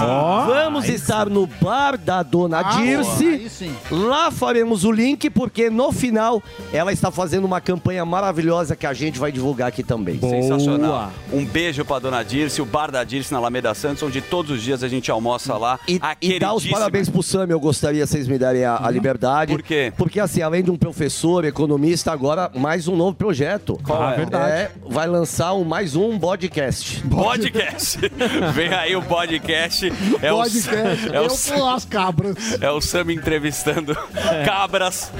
Vamos 0.47 0.89
estar 0.89 1.29
no 1.29 1.47
bar 1.47 1.97
da 1.99 2.23
Dona 2.23 2.61
Ah, 2.61 2.81
Dirce. 2.81 3.27
aí 3.27 3.49
sim. 3.49 3.75
Lá 3.91 4.31
faremos 4.31 4.85
o 4.85 4.93
link, 4.93 5.29
porque 5.31 5.71
no 5.71 5.93
final 5.93 6.43
ela 6.73 6.93
está 6.93 7.11
fazendo 7.11 7.45
uma 7.45 7.61
campanha 7.61 8.05
maravilhosa 8.05 8.77
que 8.77 8.87
a 8.87 8.93
gente 8.93 9.19
vai 9.19 9.33
divulgar 9.33 9.69
aqui 9.69 9.83
também. 9.83 10.19
Sensacional. 10.21 11.13
Um 11.33 11.45
beijo 11.45 11.85
pra 11.85 11.99
dona 11.99 12.23
Dirce, 12.23 12.61
o 12.61 12.65
bar 12.67 12.91
da 12.91 13.03
Dirce 13.05 13.33
na 13.33 13.39
Alameda 13.39 13.73
Santos, 13.75 14.03
onde 14.03 14.21
todos 14.21 14.51
os 14.57 14.63
dias 14.63 14.83
a 14.83 14.89
gente 14.89 15.11
almoça 15.11 15.57
lá. 15.57 15.79
E, 15.89 16.01
e 16.21 16.39
dar 16.39 16.55
os 16.55 16.67
parabéns 16.67 17.09
pro 17.09 17.23
Sam, 17.23 17.47
eu 17.51 17.61
gostaria 17.61 18.07
vocês 18.11 18.27
me 18.27 18.39
darem 18.39 18.65
a, 18.65 18.77
a 18.85 18.91
liberdade. 18.91 19.53
Por 19.53 19.63
quê? 19.63 19.93
Porque, 19.97 20.19
assim, 20.19 20.43
além 20.43 20.65
de 20.65 20.71
um 20.71 20.77
professor, 20.77 21.45
economista, 21.45 22.11
agora 22.11 22.51
mais 22.57 22.89
um 22.89 22.97
novo 22.97 23.15
projeto. 23.15 23.79
Qual 23.85 24.03
é? 24.11 24.23
É, 24.23 24.71
vai 24.89 25.07
lançar 25.07 25.55
um, 25.55 25.63
mais 25.63 25.95
um 25.95 26.19
podcast. 26.19 27.03
Podcast. 27.09 28.01
Vem 28.53 28.75
aí 28.75 28.97
o 28.97 29.03
podcast. 29.03 29.87
É 30.21 30.31
Podcast. 30.31 31.09
O, 31.09 31.15
é, 31.15 31.21
o, 31.21 31.25
eu 31.25 31.29
com 31.29 31.69
as 31.69 31.85
cabras. 31.85 32.61
é 32.61 32.71
o 32.71 32.81
Sami 32.81 33.15
entrevistando 33.15 33.97
É. 34.17 34.45
cabras 34.45 35.13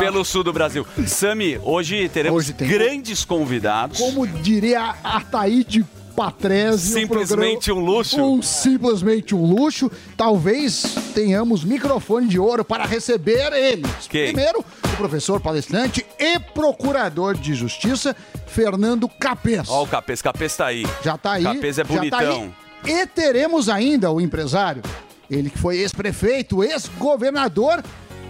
pelo 0.00 0.24
sul 0.24 0.42
do 0.42 0.52
Brasil. 0.52 0.84
Sami, 1.06 1.58
hoje 1.62 2.08
teremos 2.08 2.38
Hoje 2.38 2.52
grandes 2.52 3.24
convidados. 3.24 3.98
Como 3.98 4.26
diria 4.26 4.94
a 5.04 5.20
Taíde 5.20 5.86
Patrese. 6.18 6.94
Simplesmente 6.94 7.70
um 7.70 7.78
luxo. 7.78 8.20
Um 8.20 8.42
simplesmente 8.42 9.36
um 9.36 9.54
luxo. 9.54 9.88
Talvez 10.16 10.82
tenhamos 11.14 11.62
microfone 11.62 12.26
de 12.26 12.40
ouro 12.40 12.64
para 12.64 12.84
receber 12.84 13.52
eles. 13.52 14.08
Quem? 14.08 14.32
Primeiro, 14.32 14.64
o 14.84 14.96
professor 14.96 15.40
palestrante 15.40 16.04
e 16.18 16.40
procurador 16.40 17.36
de 17.36 17.54
justiça, 17.54 18.16
Fernando 18.48 19.08
Capês. 19.08 19.68
Ó, 19.68 19.84
o 19.84 19.86
Capês, 19.86 20.20
Capês 20.20 20.56
tá 20.56 20.66
aí. 20.66 20.84
Já 21.04 21.16
tá 21.16 21.34
aí. 21.34 21.44
Capês 21.44 21.78
é 21.78 21.84
tá 21.84 21.94
bonitão. 21.94 22.52
E 22.84 23.06
teremos 23.06 23.68
ainda 23.68 24.10
o 24.10 24.20
empresário, 24.20 24.82
ele 25.30 25.48
que 25.48 25.58
foi 25.58 25.76
ex-prefeito, 25.76 26.64
ex-governador 26.64 27.80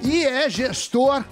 e 0.02 0.26
é 0.26 0.50
gestor, 0.50 1.24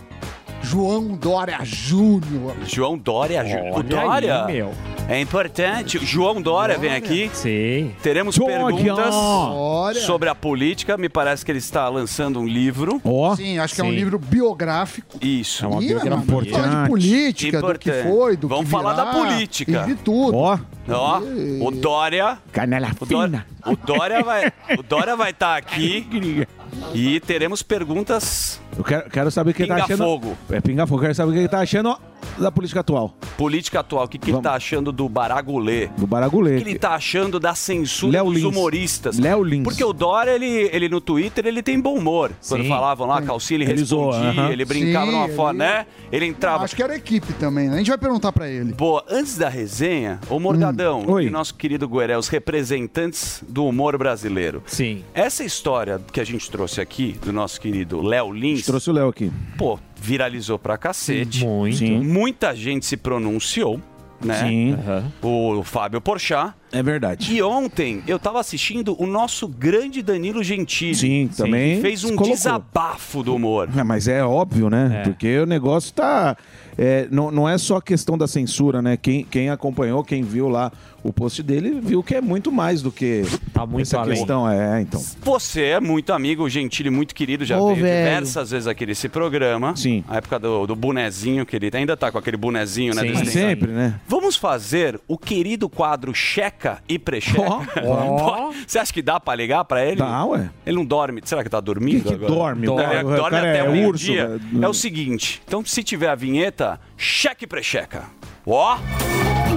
João 0.63 1.09
Dória 1.09 1.59
Júnior. 1.63 2.55
João 2.67 2.99
Dória, 2.99 3.45
Ju- 3.45 3.79
o 3.79 3.83
Dória. 3.83 4.45
aí, 4.47 4.53
meu. 4.55 4.73
É 5.09 5.21
importante. 5.21 5.99
O 5.99 6.05
João 6.05 6.43
Dória 6.43 6.77
vem 6.77 6.93
aqui. 6.93 7.31
Sim. 7.33 7.93
Teremos 8.03 8.37
Dória. 8.37 8.57
perguntas 8.57 9.15
Dória. 9.15 10.01
sobre 10.01 10.29
a 10.29 10.35
política. 10.35 10.97
Me 10.97 11.09
parece 11.09 11.45
que 11.45 11.53
ele 11.53 11.61
está 11.61 11.89
lançando 11.89 12.41
um 12.41 12.47
livro. 12.47 13.01
Ó, 13.05 13.37
Sim, 13.37 13.59
acho 13.59 13.77
que 13.77 13.81
é 13.81 13.85
um 13.85 13.91
Sim. 13.91 13.95
livro 13.97 14.19
biográfico. 14.19 15.19
Isso. 15.23 15.65
É 15.65 15.69
uma 15.69 15.81
Ih, 15.83 15.87
biografia. 15.87 16.11
mano, 16.17 16.25
vamos 16.27 16.51
falar 16.51 16.63
de 16.63 16.69
Importante. 16.69 16.89
política, 16.91 17.61
do 17.63 17.79
que 17.79 17.89
Importante. 17.91 18.09
foi, 18.17 18.37
do 18.37 18.49
Vamos 18.49 18.65
que 18.65 18.71
falar 18.73 18.93
da 18.95 19.07
política. 19.07 19.85
E 19.85 19.87
de 19.87 19.95
tudo. 20.03 20.37
ó. 20.37 20.59
Ó, 20.89 21.21
o 21.65 21.71
Dória. 21.71 22.39
Canela 22.53 22.91
O 23.01 23.07
Dória, 23.07 23.47
o 23.67 23.77
Dória 23.77 24.23
vai, 24.23 24.53
o 24.79 24.83
Dória 24.83 25.17
vai 25.17 25.31
estar 25.31 25.57
aqui 25.59 26.47
e 26.95 27.19
teremos 27.21 27.61
perguntas 27.63 28.61
Eu 28.79 28.85
quero, 28.85 29.11
quero 29.11 29.31
saber 29.31 29.51
o 29.51 29.55
que 29.55 29.63
ele 29.63 29.69
tá 29.69 29.75
Pinga 29.77 29.85
achando. 29.87 29.99
fogo. 30.05 30.37
É 30.51 30.61
pinga 30.61 30.87
fogo. 30.87 31.01
Quero 31.01 31.15
saber 31.15 31.31
o 31.31 31.33
que 31.33 31.39
ele 31.41 31.49
tá 31.49 31.61
achando 31.61 31.89
ó, 31.89 31.99
da 32.39 32.53
política 32.53 32.81
atual. 32.81 33.15
política 33.37 33.81
atual. 33.81 34.05
O 34.05 34.09
que, 34.09 34.19
que 34.19 34.31
ele 34.31 34.41
tá 34.41 34.53
achando 34.55 34.93
do 34.93 35.09
Baragulê? 35.09 35.87
Do 35.97 36.05
O 36.05 36.07
Baragulê. 36.07 36.57
que 36.57 36.63
ele 36.69 36.79
tá 36.79 36.91
achando 36.95 37.41
da 37.41 37.55
censura 37.55 38.13
Léo 38.13 38.27
dos 38.27 38.35
Lins. 38.35 38.45
humoristas? 38.45 39.19
Léo 39.19 39.43
Lins. 39.43 39.65
Porque 39.65 39.83
o 39.83 39.93
Dória, 39.93 40.33
ele, 40.33 40.69
ele 40.73 40.89
no 40.89 41.01
Twitter, 41.01 41.47
ele 41.47 41.63
tem 41.63 41.81
bom 41.81 41.95
humor. 41.97 42.33
Quando 42.47 42.63
Sim. 42.63 42.69
falavam 42.69 43.07
lá, 43.07 43.23
calcinha, 43.23 43.57
ele 43.63 43.71
Ele 43.73 43.85
zoa, 43.85 44.13
respondia, 44.15 44.43
aham. 44.43 44.53
ele 44.53 44.65
brincava 44.65 45.07
Sim, 45.07 45.13
numa 45.13 45.25
ele- 45.25 45.35
forma, 45.35 45.53
né? 45.65 45.87
Ele 46.13 46.27
entrava. 46.27 46.65
Acho 46.65 46.77
que 46.77 46.83
era 46.83 46.95
equipe 46.97 47.33
também, 47.35 47.69
né? 47.69 47.75
A 47.77 47.79
gente 47.79 47.89
vai 47.89 47.99
perguntar 47.99 48.31
pra 48.33 48.49
ele. 48.49 48.73
Boa, 48.75 49.05
antes 49.09 49.37
da 49.39 49.49
resenha, 49.49 50.21
ô 50.29 50.39
Morgadão 50.39 51.05
Oi. 51.09 51.27
e 51.27 51.31
nosso 51.31 51.55
querido 51.55 51.89
Gueré, 51.89 52.17
os 52.19 52.29
representantes 52.29 53.43
do 53.49 53.65
humor 53.67 53.97
brasileiro. 53.97 54.63
Sim. 54.67 55.03
Essa 55.15 55.45
história 55.45 56.01
que 56.13 56.21
a 56.21 56.25
gente 56.25 56.51
trouxe 56.51 56.81
aqui, 56.81 57.17
do 57.25 57.33
nosso 57.33 57.61
querido 57.61 58.03
Léo 58.03 58.33
Lins, 58.33 58.66
Trouxe 58.67 58.91
o 58.91 58.93
Léo 58.93 59.09
aqui. 59.09 59.31
pô, 59.57 59.79
viralizou 60.01 60.59
pra 60.59 60.77
cacete. 60.77 61.45
Muito. 61.45 61.77
Sim. 61.77 62.01
Muita 62.01 62.55
gente 62.55 62.85
se 62.87 62.97
pronunciou, 62.97 63.81
né? 64.23 64.35
Sim, 64.41 64.73
Aham. 64.75 65.13
O 65.23 65.63
Fábio 65.63 66.01
Porchat. 66.01 66.55
É 66.79 66.83
verdade. 66.83 67.35
E 67.35 67.43
ontem 67.43 68.03
eu 68.07 68.19
tava 68.19 68.41
assistindo 68.41 69.01
o 69.01 69.07
nosso 69.07 69.47
grande 69.49 70.03
Danilo 70.03 70.43
Gentili. 70.43 70.95
Sim, 70.95 71.31
também. 71.37 71.81
Fez 71.81 72.05
um 72.05 72.09
colocou. 72.17 72.35
desabafo 72.35 73.23
do 73.23 73.35
humor. 73.35 73.69
É, 73.77 73.83
mas 73.83 74.09
é 74.09 74.25
óbvio, 74.25 74.69
né? 74.71 75.01
É. 75.01 75.03
Porque 75.05 75.39
o 75.39 75.47
negócio 75.47 75.93
tá. 75.93 76.37
é, 76.77 77.07
não, 77.11 77.31
não 77.31 77.49
é 77.49 77.57
só 77.59 77.81
questão 77.81 78.17
da 78.19 78.27
censura, 78.27 78.81
né? 78.83 78.97
Quem, 78.97 79.25
quem 79.25 79.51
acompanhou, 79.51 80.03
quem 80.05 80.23
viu 80.23 80.49
lá 80.49 80.71
o 81.03 81.13
post 81.13 81.41
dele, 81.41 81.81
viu 81.81 82.03
que 82.03 82.17
é 82.17 82.21
muito 82.21 82.51
mais 82.51 82.83
do 82.83 82.91
que 82.91 83.23
Tá 83.53 83.65
muito 83.65 83.83
essa 83.87 84.01
além. 84.01 84.17
questão. 84.17 84.51
É, 84.51 84.81
então. 84.81 85.01
Você 85.23 85.63
é 85.63 85.81
muito 85.81 86.13
amigo, 86.13 86.43
o 86.43 86.49
Gentili 86.49 86.91
muito 86.91 87.15
querido, 87.15 87.45
já 87.45 87.59
Ô, 87.61 87.69
veio 87.69 87.83
velho. 87.83 88.05
diversas 88.09 88.51
vezes 88.51 88.67
aqui 88.67 88.85
nesse 88.87 89.09
programa. 89.09 89.77
Sim. 89.77 90.03
A 90.09 90.17
época 90.17 90.39
do, 90.41 90.67
do 90.67 90.75
bonezinho, 90.75 91.47
que 91.47 91.55
ele 91.55 91.71
ainda 91.73 91.97
tá 91.97 92.11
com 92.11 92.19
aquele 92.19 92.37
bonezinho, 92.37 92.93
né? 92.93 93.03
Sim. 93.03 93.25
Sempre, 93.27 93.71
né? 93.71 94.01
Vamos 94.09 94.35
fazer 94.35 95.01
o 95.07 95.17
querido 95.17 95.69
quadro 95.69 96.13
Checa 96.13 96.66
e 96.89 96.99
Precheca. 96.99 97.41
Ó. 97.85 98.51
Você 98.67 98.79
acha 98.79 98.93
que 98.93 99.03
dá 99.03 99.19
pra 99.21 99.35
ligar 99.35 99.65
pra 99.65 99.85
ele? 99.85 99.97
Tá, 99.99 100.25
ué. 100.27 100.49
Ele 100.65 100.77
não 100.77 100.85
dorme. 100.85 101.21
Será 101.25 101.43
que 101.45 101.51
tá 101.51 101.61
dormindo 101.61 102.03
Quem 102.09 102.19
que 102.19 102.25
agora? 102.25 102.33
dorme? 102.55 102.67
Dorme, 102.67 103.03
dorme 103.17 103.39
até 103.39 103.59
é 103.59 103.63
o 103.63 103.67
urso, 103.87 104.07
meio-dia. 104.07 104.29
velho. 104.29 104.65
É 104.65 104.69
o 104.69 104.75
seguinte, 104.75 105.43
então 105.47 105.65
se 105.65 105.83
tiver 105.83 106.09
a 106.09 106.15
vinheta, 106.15 106.81
cheque 106.97 107.45
e 107.45 107.47
precheca. 107.47 108.05
Ó, 108.47 108.79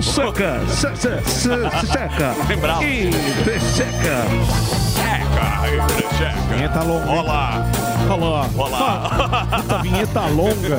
Seca, 0.01 0.59
se- 0.67 0.95
se- 0.95 1.21
se- 1.29 1.87
seca. 1.87 2.33
Lembrava. 2.47 2.83
E 2.85 3.11
seca. 3.59 4.25
checa 4.95 5.67
e 5.67 5.93
precheca. 5.93 6.53
Vinheta 6.53 6.83
longa. 6.83 7.11
Olá, 7.11 7.65
Olá. 8.09 8.49
olá. 8.57 9.47
Essa 9.59 9.77
vinheta 9.81 10.21
longa. 10.27 10.77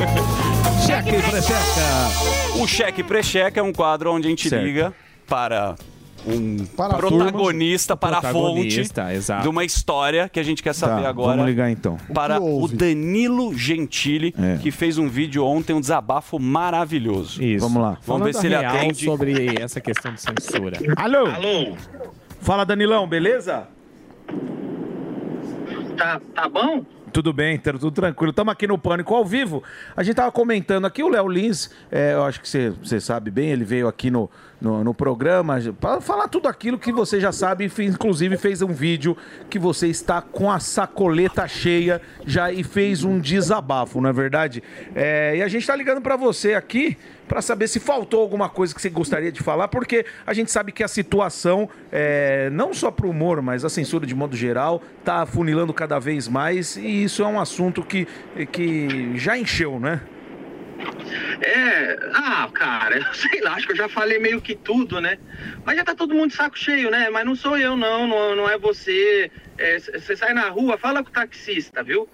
Seca 0.85 1.11
e 1.11 1.43
seca. 1.43 2.61
O 2.63 2.67
cheque 2.67 3.01
e 3.03 3.05
precheca 3.05 3.61
é 3.61 3.63
um 3.63 3.73
quadro 3.73 4.13
onde 4.13 4.27
a 4.27 4.31
gente 4.31 4.49
Certo. 4.49 4.65
liga 4.65 4.93
para 5.29 5.77
um 6.27 6.65
Para 6.77 6.95
protagonista, 6.99 7.97
para 7.97 8.19
a 8.19 8.23
fonte 8.23 8.81
exato. 9.15 9.43
de 9.43 9.49
uma 9.49 9.65
história 9.65 10.29
que 10.29 10.39
a 10.39 10.43
gente 10.43 10.63
quer 10.63 10.75
saber 10.75 11.03
Tá, 11.03 11.09
agora. 11.09 11.33
vamos 11.37 11.47
ligar 11.47 11.71
então. 11.71 11.97
Para 12.15 12.41
o 12.41 12.45
houve? 12.61 12.77
Danilo 12.77 13.55
Gentili, 13.57 14.35
É. 14.39 14.59
que 14.59 14.71
fez 14.71 14.99
um 14.99 15.09
vídeo 15.09 15.45
ontem, 15.45 15.73
um 15.73 15.81
desabafo 15.81 16.39
maravilhoso. 16.39 17.43
Isso. 17.43 17.67
Vamos 17.67 17.83
lá. 17.83 17.99
Vamos 18.07 18.27
ver 18.27 18.33
Falando 18.33 18.35
se 18.35 18.47
ele 18.47 18.55
atende. 18.55 19.05
sobre 19.05 19.55
essa 19.61 19.81
questão 19.81 20.13
de 20.13 20.21
censura. 20.21 20.77
Alô? 20.97 21.27
Alô, 21.27 21.77
Fala, 22.41 22.65
Danilão, 22.65 23.07
beleza? 23.07 23.69
tá, 25.97 26.21
tá 26.35 26.49
bom? 26.49 26.85
Tudo 27.13 27.33
bem, 27.33 27.59
tá 27.59 27.73
tudo 27.73 27.91
tranquilo. 27.91 28.31
Estamos 28.31 28.53
aqui 28.53 28.67
no 28.69 28.79
Pânico 28.79 29.15
ao 29.15 29.25
vivo. 29.25 29.63
A 29.97 30.03
gente 30.03 30.15
tava 30.15 30.31
comentando 30.31 30.85
aqui, 30.87 31.03
o 31.03 31.09
Léo 31.09 31.27
Lins, 31.29 31.69
é, 31.91 32.13
eu 32.15 32.23
acho 32.25 32.41
que 32.41 32.49
você 32.49 32.71
você 32.71 33.01
sabe 33.01 33.31
bem, 33.33 33.51
ele 33.51 33.65
veio 33.65 33.89
aqui 33.89 34.11
no, 34.13 34.31
no, 34.61 34.85
no 34.85 34.95
programa 34.95 35.59
para 35.81 36.01
falar 36.01 36.29
tudo 36.29 36.49
aquilo 36.49 36.79
que 36.79 36.93
você 36.93 37.19
já 37.19 37.33
sabe, 37.33 37.71
inclusive 37.81 38.37
fez 38.37 38.63
um 38.63 38.73
vídeo 38.73 39.17
que 39.49 39.59
você 39.59 39.89
está 39.89 40.21
com 40.21 40.51
a 40.51 40.61
sacoleta 40.61 41.49
cheia 41.49 42.01
já 42.27 42.53
e 42.53 42.63
fez 42.63 43.03
um 43.05 43.19
desabafo, 43.19 44.01
não 44.01 44.11
é 44.11 44.13
verdade? 44.13 44.63
É, 44.95 45.37
e 45.37 45.43
a 45.43 45.49
gente 45.49 45.67
tá 45.67 45.75
ligando 45.75 46.01
para 46.01 46.17
você 46.17 46.55
aqui 46.55 46.97
para 47.27 47.41
saber 47.41 47.69
se 47.69 47.79
faltou 47.79 48.21
alguma 48.21 48.49
coisa 48.49 48.75
que 48.75 48.83
você 48.83 48.91
gostaria 48.91 49.31
de 49.31 49.41
falar, 49.41 49.69
porque 49.69 50.05
a 50.27 50.35
gente 50.35 50.51
sabe 50.51 50.73
que 50.73 50.83
a 50.83 50.89
situação, 50.89 51.69
é, 51.93 52.51
não 52.51 52.75
só 52.75 52.91
para 52.91 53.07
o 53.07 53.11
humor, 53.11 53.41
mas 53.41 53.65
a 53.65 53.69
censura 53.69 54.05
de 54.05 54.17
modo 54.17 54.37
geral, 54.37 54.83
tá 55.05 55.23
afunilando 55.23 55.73
cada 55.73 56.01
vez 56.01 56.27
mais 56.27 56.77
e 56.77 57.05
isso 57.05 57.23
é 57.23 57.27
um 57.27 57.39
assunto 57.39 57.83
que, 57.83 58.09
que 58.51 59.17
já 59.17 59.39
encheu, 59.39 59.79
né? 59.79 60.01
É, 61.41 61.99
ah, 62.13 62.49
cara, 62.53 62.99
eu 63.07 63.15
sei 63.15 63.41
lá, 63.41 63.55
acho 63.55 63.67
que 63.67 63.73
eu 63.73 63.77
já 63.77 63.89
falei 63.89 64.19
meio 64.19 64.41
que 64.41 64.55
tudo, 64.55 65.01
né? 65.01 65.19
Mas 65.65 65.77
já 65.77 65.85
tá 65.85 65.95
todo 65.95 66.15
mundo 66.15 66.31
de 66.31 66.37
saco 66.37 66.59
cheio, 66.59 66.91
né? 66.91 67.11
Mas 67.11 67.25
não 67.25 67.35
sou 67.35 67.59
eu, 67.59 67.77
não, 67.77 68.07
não, 68.07 68.37
não 68.37 68.49
é 68.49 68.59
você. 68.59 69.31
Você 69.93 70.17
sai 70.17 70.33
na 70.33 70.49
rua, 70.49 70.79
fala 70.79 71.03
com 71.03 71.11
o 71.11 71.13
taxista, 71.13 71.83
viu? 71.83 72.09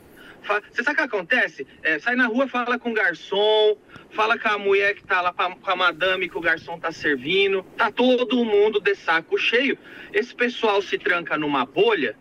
Você 0.70 0.84
sabe 0.84 0.94
o 0.94 0.96
que 0.96 1.16
acontece? 1.16 1.66
É, 1.82 1.98
sai 1.98 2.14
na 2.14 2.26
rua, 2.26 2.46
fala 2.46 2.78
com 2.78 2.90
o 2.90 2.94
garçom, 2.94 3.76
fala 4.10 4.38
com 4.38 4.48
a 4.48 4.58
mulher 4.58 4.94
que 4.94 5.02
tá 5.02 5.20
lá 5.20 5.32
com 5.32 5.70
a 5.70 5.76
madame 5.76 6.28
que 6.28 6.38
o 6.38 6.40
garçom 6.40 6.78
tá 6.78 6.92
servindo. 6.92 7.64
Tá 7.76 7.90
todo 7.90 8.44
mundo 8.44 8.80
de 8.80 8.94
saco 8.94 9.36
cheio. 9.36 9.76
Esse 10.12 10.34
pessoal 10.34 10.80
se 10.80 10.98
tranca 10.98 11.36
numa 11.36 11.66
bolha 11.66 12.16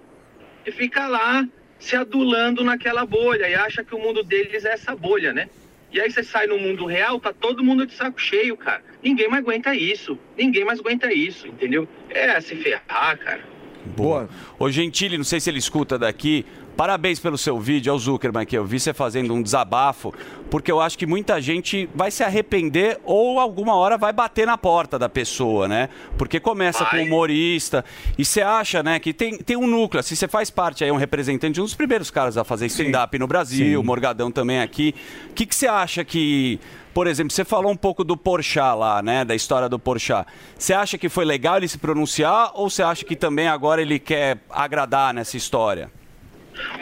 e 0.66 0.72
fica 0.72 1.08
lá 1.08 1.48
se 1.78 1.96
adulando 1.96 2.64
naquela 2.64 3.06
bolha 3.06 3.48
e 3.48 3.54
acha 3.54 3.84
que 3.84 3.94
o 3.94 4.00
mundo 4.00 4.24
deles 4.24 4.66
é 4.66 4.74
essa 4.74 4.96
bolha, 4.96 5.32
né? 5.32 5.50
E 5.96 6.02
aí 6.02 6.12
você 6.12 6.22
sai 6.22 6.46
no 6.46 6.60
mundo 6.60 6.86
real, 6.86 7.22
tá 7.22 7.32
todo 7.32 7.64
mundo 7.64 7.88
de 7.88 7.94
saco 7.94 8.20
cheio, 8.20 8.58
cara. 8.58 8.84
Ninguém 9.02 9.30
mais 9.30 9.42
aguenta 9.42 9.74
isso. 9.74 10.20
Ninguém 10.38 10.66
mais 10.66 10.82
aguenta 10.82 11.14
isso, 11.14 11.48
entendeu? 11.48 11.88
É 12.10 12.42
se 12.42 12.54
ferrar, 12.58 13.18
cara. 13.18 13.40
Boa. 13.96 14.28
Ô 14.60 14.70
Gentili, 14.70 15.18
não 15.18 15.24
sei 15.24 15.40
se 15.40 15.50
ele 15.50 15.60
escuta 15.60 15.98
daqui. 15.98 16.46
Parabéns 16.76 17.20
pelo 17.22 17.38
seu 17.38 17.58
vídeo, 17.58 17.90
é 17.90 17.94
o 17.94 17.98
Zuckerman 17.98 18.46
que 18.46 18.58
eu 18.58 18.66
vi 18.66 18.82
você 18.82 18.94
fazendo 18.94 19.34
um 19.34 19.42
desabafo, 19.42 20.14
porque 20.52 20.70
eu 20.70 20.82
acho 20.82 20.98
que 20.98 21.06
muita 21.06 21.40
gente 21.40 21.90
vai 21.96 22.12
se 22.12 22.22
arrepender 22.22 23.00
ou 23.06 23.40
alguma 23.40 23.76
hora 23.76 23.98
vai 23.98 24.12
bater 24.12 24.46
na 24.46 24.58
porta 24.58 25.00
da 25.00 25.08
pessoa, 25.08 25.70
né? 25.70 25.88
Porque 26.18 26.38
começa 26.38 26.84
com 26.84 26.98
Vai. 26.98 27.06
humorista 27.06 27.86
e 28.18 28.26
você 28.26 28.42
acha, 28.42 28.84
né, 28.84 29.00
que 29.00 29.14
tem, 29.14 29.38
tem 29.38 29.56
um 29.56 29.68
núcleo. 29.68 30.04
Se 30.04 30.18
você 30.18 30.28
faz 30.28 30.50
parte 30.50 30.84
aí, 30.84 30.92
um 30.92 30.98
representante, 30.98 31.62
um 31.62 31.64
dos 31.64 31.74
primeiros 31.74 32.12
caras 32.12 32.38
a 32.38 32.44
fazer 32.44 32.66
stand-up 32.66 33.18
no 33.18 33.26
Brasil, 33.26 33.80
Sim. 33.80 33.86
Morgadão 33.86 34.30
também 34.30 34.60
aqui. 34.60 34.94
O 35.30 35.34
que, 35.34 35.46
que 35.46 35.56
você 35.56 35.68
acha 35.68 36.04
que 36.04 36.60
por 36.94 37.08
exemplo, 37.08 37.34
você 37.34 37.44
falou 37.44 37.70
um 37.70 37.76
pouco 37.76 38.06
do 38.06 38.16
Porchat 38.16 38.78
lá, 38.78 39.02
né? 39.02 39.26
Da 39.26 39.36
história 39.36 39.68
do 39.68 39.78
Porchat. 39.78 40.26
Você 40.58 40.74
acha 40.74 40.98
que 40.98 41.10
foi 41.10 41.26
legal 41.26 41.58
ele 41.58 41.68
se 41.68 41.78
pronunciar 41.78 42.52
ou 42.54 42.70
você 42.70 42.84
acha 42.84 43.04
que 43.04 43.18
também 43.18 43.50
agora 43.50 43.82
ele 43.82 44.00
quer 44.00 44.38
agradar 44.50 45.14
nessa 45.14 45.36
história? 45.36 45.92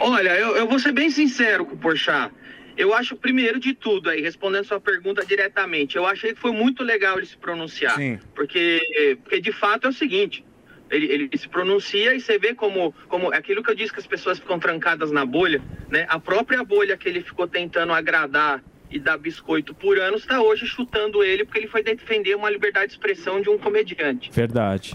Olha, 0.00 0.30
eu, 0.38 0.56
eu 0.56 0.68
vou 0.68 0.78
ser 0.78 0.92
bem 0.92 1.10
sincero 1.10 1.64
com 1.64 1.74
o 1.74 1.78
Porchat. 1.78 2.32
Eu 2.76 2.92
acho, 2.92 3.14
primeiro 3.14 3.60
de 3.60 3.72
tudo, 3.72 4.10
aí, 4.10 4.20
respondendo 4.20 4.64
sua 4.64 4.80
pergunta 4.80 5.24
diretamente, 5.24 5.96
eu 5.96 6.06
achei 6.06 6.34
que 6.34 6.40
foi 6.40 6.50
muito 6.50 6.82
legal 6.82 7.18
ele 7.18 7.26
se 7.26 7.36
pronunciar. 7.36 7.94
Sim. 7.96 8.18
Porque, 8.34 9.16
porque 9.22 9.40
de 9.40 9.52
fato 9.52 9.86
é 9.86 9.90
o 9.90 9.92
seguinte. 9.92 10.44
Ele, 10.90 11.06
ele 11.06 11.38
se 11.38 11.48
pronuncia 11.48 12.14
e 12.14 12.20
você 12.20 12.38
vê 12.38 12.54
como, 12.54 12.92
como 13.08 13.32
aquilo 13.32 13.62
que 13.62 13.70
eu 13.70 13.74
disse 13.74 13.92
que 13.92 14.00
as 14.00 14.06
pessoas 14.06 14.38
ficam 14.38 14.58
trancadas 14.58 15.10
na 15.10 15.24
bolha, 15.24 15.62
né? 15.88 16.04
A 16.08 16.18
própria 16.18 16.62
bolha 16.62 16.96
que 16.96 17.08
ele 17.08 17.22
ficou 17.22 17.48
tentando 17.48 17.92
agradar 17.92 18.62
e 18.90 18.98
dar 18.98 19.16
biscoito 19.16 19.74
por 19.74 19.98
anos 19.98 20.20
está 20.20 20.40
hoje 20.40 20.66
chutando 20.66 21.24
ele 21.24 21.44
porque 21.44 21.58
ele 21.58 21.68
foi 21.68 21.82
defender 21.82 22.36
uma 22.36 22.50
liberdade 22.50 22.88
de 22.88 22.92
expressão 22.92 23.40
de 23.40 23.48
um 23.48 23.58
comediante. 23.58 24.30
Verdade. 24.30 24.94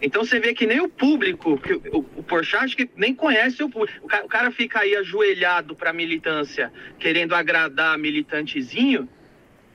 Então 0.00 0.24
você 0.24 0.40
vê 0.40 0.54
que 0.54 0.66
nem 0.66 0.80
o 0.80 0.88
público, 0.88 1.58
que 1.58 1.74
o, 1.74 1.98
o 2.16 2.22
Porchat 2.22 2.64
acho 2.64 2.76
que 2.76 2.88
nem 2.96 3.14
conhece 3.14 3.62
o 3.62 3.68
público. 3.68 3.98
O 4.02 4.08
ca- 4.08 4.22
o 4.24 4.28
cara 4.28 4.50
fica 4.50 4.80
aí 4.80 4.96
ajoelhado 4.96 5.74
pra 5.74 5.92
militância, 5.92 6.72
querendo 6.98 7.34
agradar 7.34 7.98
militantezinho, 7.98 9.08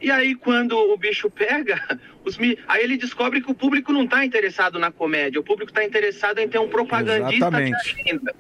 e 0.02 0.10
aí 0.10 0.34
quando 0.36 0.74
o 0.78 0.98
bicho 0.98 1.30
pega, 1.30 1.80
os 2.26 2.38
aí 2.68 2.84
ele 2.84 2.98
descobre 2.98 3.42
que 3.42 3.52
o 3.52 3.56
público 3.56 3.94
não 3.94 4.08
tá 4.08 4.26
interessado 4.26 4.80
na 4.80 4.92
comédia, 4.92 5.40
o 5.40 5.44
público 5.44 5.72
tá 5.72 5.84
interessado 5.84 6.40
em 6.40 6.50
ter 6.50 6.60
um 6.60 6.68
propagandista 6.68 7.36
Exatamente. 7.48 7.94
de 7.94 8.02
agenda. 8.02 8.36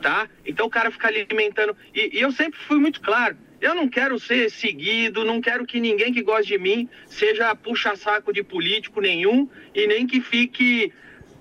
Tá? 0.00 0.28
Então 0.46 0.66
o 0.66 0.70
cara 0.70 0.92
fica 0.92 1.08
ali 1.08 1.26
alimentando. 1.28 1.76
E, 1.92 2.18
e 2.18 2.20
eu 2.20 2.30
sempre 2.30 2.58
fui 2.60 2.78
muito 2.78 3.00
claro. 3.00 3.36
Eu 3.60 3.74
não 3.74 3.88
quero 3.88 4.18
ser 4.18 4.50
seguido, 4.50 5.24
não 5.24 5.40
quero 5.40 5.66
que 5.66 5.80
ninguém 5.80 6.12
que 6.12 6.22
goste 6.22 6.52
de 6.52 6.58
mim 6.58 6.88
seja 7.06 7.54
puxa-saco 7.54 8.32
de 8.32 8.42
político 8.42 9.00
nenhum 9.00 9.48
e 9.74 9.86
nem 9.86 10.06
que 10.06 10.20
fique 10.20 10.92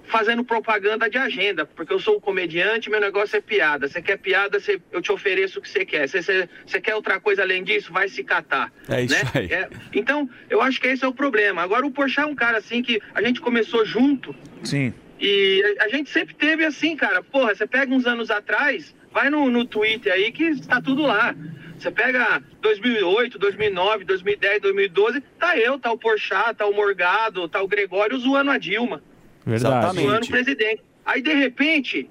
fazendo 0.06 0.42
propaganda 0.44 1.10
de 1.10 1.18
agenda, 1.18 1.66
porque 1.66 1.92
eu 1.92 2.00
sou 2.00 2.16
um 2.16 2.20
comediante, 2.20 2.90
meu 2.90 3.02
negócio 3.02 3.36
é 3.36 3.42
piada. 3.42 3.90
Você 3.90 4.02
quer 4.02 4.18
piada, 4.18 4.58
você- 4.58 4.82
eu 4.92 5.02
te 5.02 5.12
ofereço 5.12 5.60
o 5.60 5.62
que 5.62 5.70
você 5.70 5.86
quer. 5.86 6.08
Você, 6.08 6.22
você, 6.22 6.50
você 6.66 6.80
quer 6.80 6.96
outra 6.96 7.20
coisa 7.20 7.42
além 7.42 7.62
disso, 7.62 7.92
vai 7.92 8.08
se 8.08 8.24
catar. 8.24 8.72
É 8.88 9.04
isso 9.04 9.14
né? 9.14 9.22
aí. 9.36 9.52
É, 9.52 9.70
então, 9.94 10.30
eu 10.50 10.62
acho 10.62 10.80
que 10.80 10.88
esse 10.88 11.04
é 11.04 11.08
o 11.08 11.14
problema. 11.14 11.62
Agora, 11.62 11.86
o 11.86 11.92
Porchat 11.92 12.22
é 12.22 12.26
um 12.26 12.36
cara 12.36 12.58
assim 12.58 12.82
que 12.82 13.02
a 13.14 13.22
gente 13.22 13.42
começou 13.42 13.86
junto, 13.86 14.34
Sim. 14.64 14.94
e 15.20 15.76
a, 15.78 15.84
a 15.84 15.90
gente 15.90 16.10
sempre 16.10 16.34
teve 16.36 16.64
assim, 16.64 16.96
cara. 16.96 17.22
Porra, 17.22 17.54
você 17.54 17.68
pega 17.68 17.94
uns 17.94 18.06
anos 18.08 18.32
atrás, 18.32 18.96
vai 19.12 19.30
no, 19.30 19.50
no 19.52 19.66
Twitter 19.66 20.14
aí 20.14 20.32
que 20.32 20.46
está 20.46 20.82
tudo 20.82 21.02
lá. 21.02 21.36
Você 21.78 21.92
pega 21.92 22.42
2008, 22.62 23.38
2009, 23.38 24.04
2010, 24.06 24.62
2012, 24.62 25.22
tá 25.40 25.58
eu, 25.58 25.78
tá 25.78 25.92
o 25.92 25.98
Porchat, 25.98 26.56
tá 26.56 26.66
o 26.66 26.74
Morgado, 26.74 27.48
tá 27.48 27.62
o 27.62 27.68
Gregório 27.68 28.18
zoando 28.18 28.52
a 28.52 28.58
Dilma. 28.58 29.04
Verdade. 29.46 30.02
Zoando 30.02 30.26
o 30.26 30.30
presidente. 30.30 30.84
Aí, 31.06 31.22
de 31.22 31.34
repente, 31.34 32.10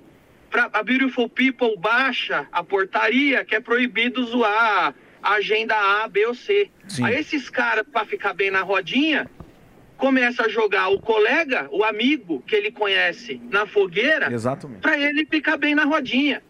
pra, 0.51 0.71
a 0.73 0.83
Beautiful 0.83 1.29
People 1.29 1.77
baixa 1.77 2.47
a 2.53 2.63
portaria 2.63 3.45
que 3.45 3.55
é 3.55 3.61
proibido 3.61 4.25
zoar 4.25 4.95
a 5.23 5.33
agenda 5.35 5.75
A, 5.75 6.09
B 6.09 6.27
ou 6.27 6.35
C. 6.35 6.71
Sim. 6.87 7.05
Aí 7.05 7.19
esses 7.19 7.51
caras, 7.51 7.85
pra 7.91 8.05
ficar 8.05 8.33
bem 8.33 8.51
na 8.51 8.63
rodinha, 8.63 9.29
começa 9.97 10.45
a 10.45 10.49
jogar 10.49 10.89
o 10.89 11.01
colega, 11.01 11.69
o 11.73 11.83
amigo 11.83 12.43
que 12.47 12.55
ele 12.55 12.71
conhece 12.71 13.41
na 13.51 13.67
fogueira, 13.67 14.33
Exatamente. 14.33 14.81
pra 14.81 14.99
ele 14.99 15.27
ficar 15.27 15.57
bem 15.57 15.75
na 15.75 15.85
rodinha. 15.85 16.43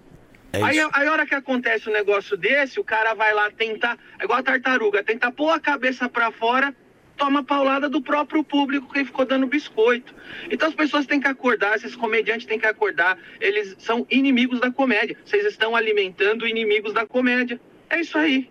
É 0.58 0.62
aí, 0.62 0.78
aí 0.92 1.06
a 1.06 1.12
hora 1.12 1.26
que 1.26 1.34
acontece 1.34 1.88
um 1.88 1.92
negócio 1.92 2.36
desse, 2.36 2.80
o 2.80 2.84
cara 2.84 3.14
vai 3.14 3.32
lá 3.34 3.50
tentar, 3.50 3.98
é 4.18 4.25
igual 4.25 4.38
a 4.38 4.42
tartaruga, 4.42 5.02
tenta 5.02 5.30
pôr 5.30 5.50
a 5.50 5.60
cabeça 5.60 6.08
pra 6.08 6.30
fora, 6.30 6.75
toma 7.16 7.42
paulada 7.42 7.88
do 7.88 8.02
próprio 8.02 8.44
público 8.44 8.92
que 8.92 9.04
ficou 9.04 9.25
dando 9.25 9.46
biscoito. 9.46 10.14
Então 10.50 10.68
as 10.68 10.75
pessoas 10.75 11.06
têm 11.06 11.20
que 11.20 11.28
acordar, 11.28 11.76
esses 11.76 11.96
comediantes 11.96 12.46
têm 12.46 12.58
que 12.58 12.66
acordar, 12.66 13.18
eles 13.40 13.75
são 13.78 14.06
inimigos 14.10 14.60
da 14.60 14.70
comédia. 14.70 15.16
Vocês 15.25 15.44
estão 15.46 15.75
alimentando 15.75 16.46
inimigos 16.46 16.92
da 16.92 17.06
comédia. 17.06 17.60
É 17.88 18.00
isso 18.00 18.18
aí. 18.18 18.50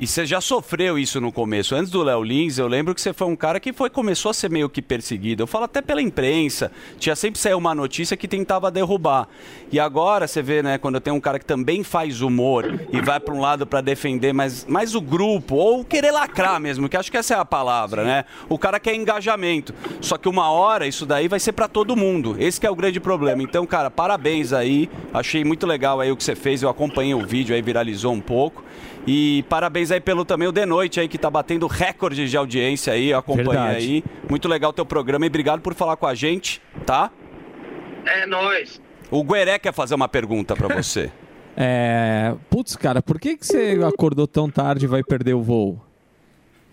E 0.00 0.06
você 0.06 0.26
já 0.26 0.40
sofreu 0.40 0.98
isso 0.98 1.20
no 1.20 1.30
começo. 1.30 1.74
Antes 1.74 1.90
do 1.90 2.02
Léo 2.02 2.22
Lins, 2.22 2.58
eu 2.58 2.66
lembro 2.66 2.94
que 2.94 3.00
você 3.00 3.12
foi 3.12 3.28
um 3.28 3.36
cara 3.36 3.60
que 3.60 3.72
foi 3.72 3.88
começou 3.88 4.30
a 4.30 4.34
ser 4.34 4.50
meio 4.50 4.68
que 4.68 4.82
perseguido. 4.82 5.42
Eu 5.42 5.46
falo 5.46 5.64
até 5.64 5.80
pela 5.80 6.02
imprensa. 6.02 6.72
Tinha 6.98 7.14
sempre 7.14 7.38
sair 7.38 7.54
uma 7.54 7.74
notícia 7.74 8.16
que 8.16 8.26
tentava 8.26 8.70
derrubar. 8.70 9.28
E 9.70 9.78
agora 9.78 10.26
você 10.26 10.42
vê, 10.42 10.62
né, 10.62 10.78
quando 10.78 10.98
tem 10.98 11.12
um 11.12 11.20
cara 11.20 11.38
que 11.38 11.44
também 11.44 11.84
faz 11.84 12.20
humor 12.20 12.80
e 12.92 13.00
vai 13.00 13.20
para 13.20 13.34
um 13.34 13.40
lado 13.40 13.66
para 13.66 13.80
defender 13.80 14.32
mais, 14.32 14.66
mais 14.66 14.94
o 14.94 15.00
grupo 15.00 15.54
ou 15.54 15.84
querer 15.84 16.10
lacrar 16.10 16.58
mesmo, 16.58 16.88
que 16.88 16.96
acho 16.96 17.10
que 17.10 17.16
essa 17.16 17.34
é 17.34 17.38
a 17.38 17.44
palavra, 17.44 18.04
né? 18.04 18.24
O 18.48 18.58
cara 18.58 18.80
quer 18.80 18.94
engajamento. 18.94 19.72
Só 20.00 20.18
que 20.18 20.28
uma 20.28 20.50
hora 20.50 20.86
isso 20.86 21.06
daí 21.06 21.28
vai 21.28 21.38
ser 21.38 21.52
para 21.52 21.68
todo 21.68 21.94
mundo. 21.94 22.34
Esse 22.38 22.64
é 22.66 22.70
o 22.70 22.74
grande 22.74 22.98
problema. 22.98 23.42
Então, 23.42 23.64
cara, 23.66 23.90
parabéns 23.90 24.52
aí. 24.52 24.90
Achei 25.12 25.44
muito 25.44 25.66
legal 25.66 26.00
aí 26.00 26.10
o 26.10 26.16
que 26.16 26.24
você 26.24 26.34
fez. 26.34 26.62
Eu 26.62 26.68
acompanhei 26.68 27.14
o 27.14 27.24
vídeo 27.24 27.54
aí, 27.54 27.62
viralizou 27.62 28.12
um 28.12 28.20
pouco. 28.20 28.64
E 29.06 29.44
parabéns 29.48 29.90
aí 29.90 30.00
pelo 30.00 30.24
também 30.24 30.46
o 30.46 30.52
The 30.52 30.64
Noite 30.64 31.00
aí, 31.00 31.08
que 31.08 31.18
tá 31.18 31.28
batendo 31.28 31.66
recorde 31.66 32.28
de 32.28 32.36
audiência 32.36 32.92
aí, 32.92 33.10
eu 33.10 33.18
acompanhei 33.18 33.50
Verdade. 33.50 33.76
aí. 33.76 34.04
Muito 34.28 34.48
legal 34.48 34.70
o 34.70 34.72
teu 34.72 34.86
programa 34.86 35.26
e 35.26 35.28
obrigado 35.28 35.60
por 35.60 35.74
falar 35.74 35.96
com 35.96 36.06
a 36.06 36.14
gente, 36.14 36.62
tá? 36.86 37.10
É 38.04 38.26
nóis. 38.26 38.80
O 39.10 39.22
Gueré 39.24 39.58
quer 39.58 39.72
fazer 39.72 39.94
uma 39.94 40.08
pergunta 40.08 40.54
pra 40.54 40.68
você. 40.68 41.10
É. 41.54 42.34
Putz, 42.48 42.76
cara, 42.76 43.02
por 43.02 43.20
que, 43.20 43.36
que 43.36 43.46
você 43.46 43.78
acordou 43.86 44.26
tão 44.26 44.48
tarde 44.48 44.86
e 44.86 44.88
vai 44.88 45.02
perder 45.02 45.34
o 45.34 45.42
voo? 45.42 45.78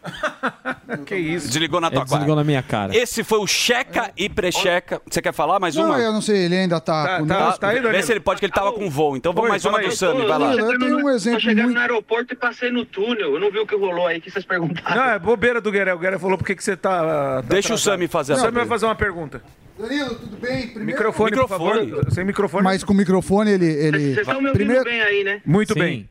Que 1.05 1.15
isso? 1.15 1.47
Desligou 1.47 1.79
na 1.79 1.91
tua 1.91 2.03
desligou 2.03 2.27
cara. 2.27 2.35
na 2.37 2.43
minha 2.43 2.63
cara. 2.63 2.95
Esse 2.95 3.23
foi 3.23 3.39
o 3.39 3.47
Checa 3.47 4.11
e 4.17 4.27
Precheca. 4.27 5.01
Você 5.09 5.21
quer 5.21 5.33
falar 5.33 5.59
mais 5.59 5.75
Não, 5.75 5.85
uma? 5.85 5.99
eu 5.99 6.11
não 6.11 6.21
sei, 6.21 6.45
ele 6.45 6.55
ainda 6.55 6.79
tá, 6.79 7.19
conosco. 7.19 7.65
Vê 7.91 8.03
se 8.03 8.11
ele 8.11 8.19
pode, 8.19 8.39
que 8.39 8.45
ele 8.45 8.53
tava 8.53 8.71
com 8.73 8.89
voo. 8.89 9.15
Então 9.15 9.33
vamos 9.33 9.49
mais 9.49 9.65
uma 9.65 9.79
do 9.79 9.85
aí. 9.85 9.91
Sami, 9.91 10.25
vai 10.25 10.39
lá. 10.39 10.55
Eu 10.55 10.79
tenho 10.79 10.97
um 10.97 11.01
Tô 11.01 11.09
exemplo 11.09 11.39
chegando 11.39 11.65
muito... 11.65 11.75
no 11.75 11.81
aeroporto 11.81 12.33
e 12.33 12.37
passei 12.37 12.71
no 12.71 12.85
túnel. 12.85 13.33
Eu 13.33 13.39
não 13.39 13.51
vi 13.51 13.59
o 13.59 13.67
que 13.67 13.75
rolou 13.75 14.07
aí 14.07 14.19
que 14.19 14.31
vocês 14.31 14.45
perguntaram. 14.45 14.95
Não, 14.95 15.11
é 15.11 15.19
bobeira 15.19 15.61
do 15.61 15.71
Gueré. 15.71 15.93
O 15.93 15.99
Gueré 15.99 16.17
falou 16.17 16.37
por 16.37 16.45
que 16.45 16.55
você 16.55 16.75
tá. 16.75 16.99
tá 16.99 17.41
Deixa 17.41 17.69
o 17.69 17.75
atrasado. 17.75 17.93
Sami 17.93 18.07
fazer 18.07 18.33
a 18.33 18.35
O 18.37 18.39
Sami 18.39 18.51
vai 18.51 18.65
fazer 18.65 18.85
uma 18.85 18.95
pergunta. 18.95 19.41
Danilo, 19.77 20.15
tudo 20.15 20.37
bem? 20.37 20.67
Primeiro... 20.67 20.85
Microfone, 20.85 21.31
Microfone. 21.31 21.79
por 21.79 21.89
favor. 21.89 22.11
Sem 22.11 22.25
microfone. 22.25 22.63
Mas 22.63 22.83
com 22.83 22.93
o 22.93 22.95
microfone 22.95 23.51
ele... 23.51 23.65
ele... 23.65 24.13
Vocês 24.13 24.27
estão 24.27 24.41
me 24.41 24.49
ouvindo 24.49 24.65
Primeiro... 24.65 24.83
bem 24.83 25.01
aí, 25.01 25.23
né? 25.23 25.41
Muito 25.45 25.73
Sim. 25.73 25.79
bem. 25.79 26.09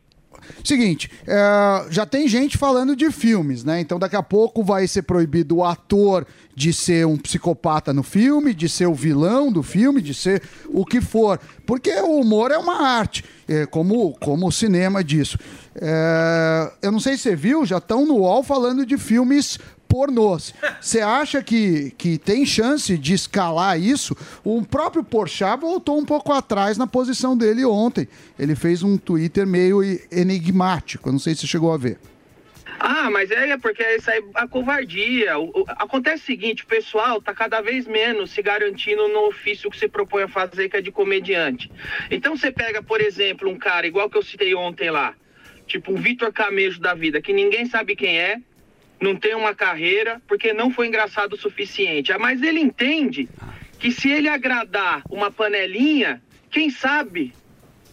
Seguinte, 0.64 1.10
é, 1.26 1.86
já 1.90 2.04
tem 2.04 2.28
gente 2.28 2.58
falando 2.58 2.94
de 2.94 3.10
filmes, 3.10 3.64
né? 3.64 3.80
Então 3.80 3.98
daqui 3.98 4.16
a 4.16 4.22
pouco 4.22 4.62
vai 4.62 4.86
ser 4.86 5.02
proibido 5.02 5.56
o 5.56 5.64
ator 5.64 6.26
de 6.54 6.72
ser 6.72 7.06
um 7.06 7.16
psicopata 7.16 7.92
no 7.92 8.02
filme, 8.02 8.52
de 8.52 8.68
ser 8.68 8.86
o 8.86 8.94
vilão 8.94 9.52
do 9.52 9.62
filme, 9.62 10.02
de 10.02 10.12
ser 10.12 10.42
o 10.68 10.84
que 10.84 11.00
for. 11.00 11.38
Porque 11.64 11.92
o 12.00 12.20
humor 12.20 12.50
é 12.50 12.58
uma 12.58 12.82
arte, 12.82 13.24
é, 13.48 13.64
como, 13.66 14.12
como 14.18 14.48
o 14.48 14.52
cinema 14.52 15.04
disso. 15.04 15.38
É, 15.74 16.72
eu 16.82 16.90
não 16.90 16.98
sei 16.98 17.16
se 17.16 17.22
você 17.22 17.36
viu, 17.36 17.64
já 17.64 17.78
estão 17.78 18.04
no 18.04 18.16
UOL 18.16 18.42
falando 18.42 18.84
de 18.84 18.98
filmes 18.98 19.58
pornôs. 19.88 20.54
Você 20.80 21.00
acha 21.00 21.42
que, 21.42 21.92
que 21.96 22.18
tem 22.18 22.44
chance 22.44 22.96
de 22.98 23.14
escalar 23.14 23.80
isso? 23.80 24.16
O 24.44 24.62
próprio 24.64 25.02
Porchat 25.02 25.58
voltou 25.60 25.98
um 25.98 26.04
pouco 26.04 26.32
atrás 26.32 26.76
na 26.76 26.86
posição 26.86 27.36
dele 27.36 27.64
ontem. 27.64 28.06
Ele 28.38 28.54
fez 28.54 28.82
um 28.82 28.96
Twitter 28.98 29.46
meio 29.46 29.80
enigmático. 30.12 31.08
Eu 31.08 31.12
não 31.12 31.18
sei 31.18 31.34
se 31.34 31.40
você 31.42 31.46
chegou 31.46 31.72
a 31.72 31.76
ver. 31.76 31.98
Ah, 32.80 33.10
mas 33.10 33.28
é 33.32 33.56
porque 33.56 33.82
isso 33.96 34.08
aí 34.08 34.18
é 34.18 34.22
a 34.40 34.46
covardia. 34.46 35.36
O- 35.36 35.62
o- 35.62 35.64
acontece 35.68 36.22
o 36.22 36.26
seguinte, 36.26 36.62
o 36.62 36.66
pessoal 36.66 37.20
tá 37.20 37.34
cada 37.34 37.60
vez 37.60 37.88
menos 37.88 38.30
se 38.30 38.40
garantindo 38.40 39.08
no 39.08 39.26
ofício 39.26 39.68
que 39.68 39.76
se 39.76 39.88
propõe 39.88 40.22
a 40.22 40.28
fazer, 40.28 40.68
que 40.68 40.76
é 40.76 40.80
de 40.80 40.92
comediante. 40.92 41.68
Então 42.08 42.36
você 42.36 42.52
pega, 42.52 42.80
por 42.80 43.00
exemplo, 43.00 43.48
um 43.50 43.58
cara 43.58 43.84
igual 43.86 44.08
que 44.08 44.16
eu 44.16 44.22
citei 44.22 44.54
ontem 44.54 44.90
lá, 44.90 45.14
tipo 45.66 45.92
um 45.92 45.96
Vitor 45.96 46.32
Camejo 46.32 46.78
da 46.80 46.94
vida, 46.94 47.20
que 47.20 47.32
ninguém 47.32 47.66
sabe 47.66 47.96
quem 47.96 48.16
é, 48.16 48.36
não 49.00 49.14
tem 49.14 49.34
uma 49.34 49.54
carreira, 49.54 50.20
porque 50.26 50.52
não 50.52 50.70
foi 50.70 50.88
engraçado 50.88 51.34
o 51.34 51.38
suficiente. 51.38 52.12
Ah, 52.12 52.18
Mas 52.18 52.42
ele 52.42 52.60
entende 52.60 53.28
que 53.78 53.92
se 53.92 54.10
ele 54.10 54.28
agradar 54.28 55.02
uma 55.08 55.30
panelinha, 55.30 56.22
quem 56.50 56.70
sabe 56.70 57.32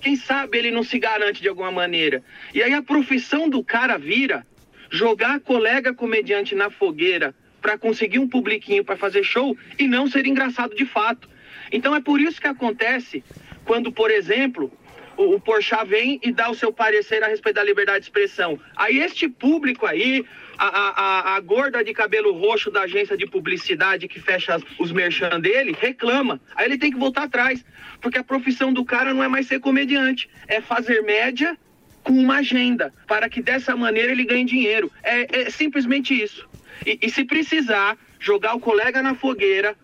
quem 0.05 0.15
sabe 0.15 0.59
ele 0.59 0.69
não 0.69 0.83
se 0.83 0.99
garante 0.99 1.41
de 1.41 1.49
alguma 1.49 1.71
maneira. 1.71 2.23
E 2.53 2.61
aí 2.61 2.75
a 2.75 2.83
profissão 2.83 3.49
do 3.49 3.63
cara 3.63 3.97
vira 3.97 4.45
jogar 4.91 5.39
colega 5.39 5.95
comediante 5.95 6.53
na 6.53 6.69
fogueira 6.69 7.33
para 7.59 7.75
conseguir 7.75 8.19
um 8.19 8.29
publiquinho 8.29 8.85
para 8.85 8.95
fazer 8.95 9.23
show 9.23 9.57
e 9.79 9.87
não 9.87 10.07
ser 10.07 10.27
engraçado 10.27 10.75
de 10.75 10.85
fato. 10.85 11.27
Então 11.71 11.95
é 11.95 11.99
por 11.99 12.21
isso 12.21 12.39
que 12.39 12.47
acontece 12.47 13.23
quando, 13.63 13.91
por 13.91 14.11
exemplo, 14.11 14.71
o, 15.17 15.35
o 15.35 15.39
Porchat 15.39 15.87
vem 15.87 16.19
e 16.21 16.31
dá 16.31 16.51
o 16.51 16.55
seu 16.55 16.71
parecer 16.71 17.23
a 17.23 17.27
respeito 17.27 17.55
da 17.55 17.63
liberdade 17.63 18.01
de 18.01 18.05
expressão. 18.05 18.59
Aí 18.75 18.99
este 18.99 19.27
público 19.27 19.87
aí, 19.87 20.23
a, 20.57 20.67
a, 20.67 21.35
a, 21.35 21.39
gorda 21.39 21.83
de 21.83 21.93
cabelo 21.93 22.33
roxo 22.33 22.71
da 22.71 22.81
agência 22.81 23.17
de 23.17 23.25
publicidade 23.25 24.07
que 24.07 24.19
fecha 24.19 24.61
os 24.79 24.91
merchan 24.91 25.39
dele, 25.39 25.75
reclama. 25.79 26.39
Aí 26.55 26.65
ele 26.65 26.77
tem 26.77 26.91
que 26.91 26.97
voltar 26.97 27.23
atrás, 27.23 27.63
porque 28.01 28.17
a 28.17 28.23
profissão 28.23 28.71
do 28.71 28.85
cara 28.85 29.13
não 29.13 29.23
é 29.23 29.27
mais 29.27 29.47
ser 29.47 29.59
comediante, 29.59 30.29
é 30.47 30.61
fazer 30.61 31.01
média 31.01 31.57
com 32.03 32.13
uma 32.13 32.37
agenda, 32.37 32.93
para 33.07 33.27
que 33.27 33.41
dessa 33.41 33.75
maneira 33.75 34.11
ele 34.11 34.23
ganhe 34.23 34.45
dinheiro. 34.45 34.91
É, 35.01 35.41
é 35.41 35.49
simplesmente 35.49 36.13
isso. 36.13 36.47
E, 36.85 36.99
e 37.01 37.09
se 37.09 37.23
precisar 37.25 37.97
jogar 38.19 38.55
o 38.55 38.59
colega 38.59 39.01
na 39.01 39.15
fogueira 39.15 39.75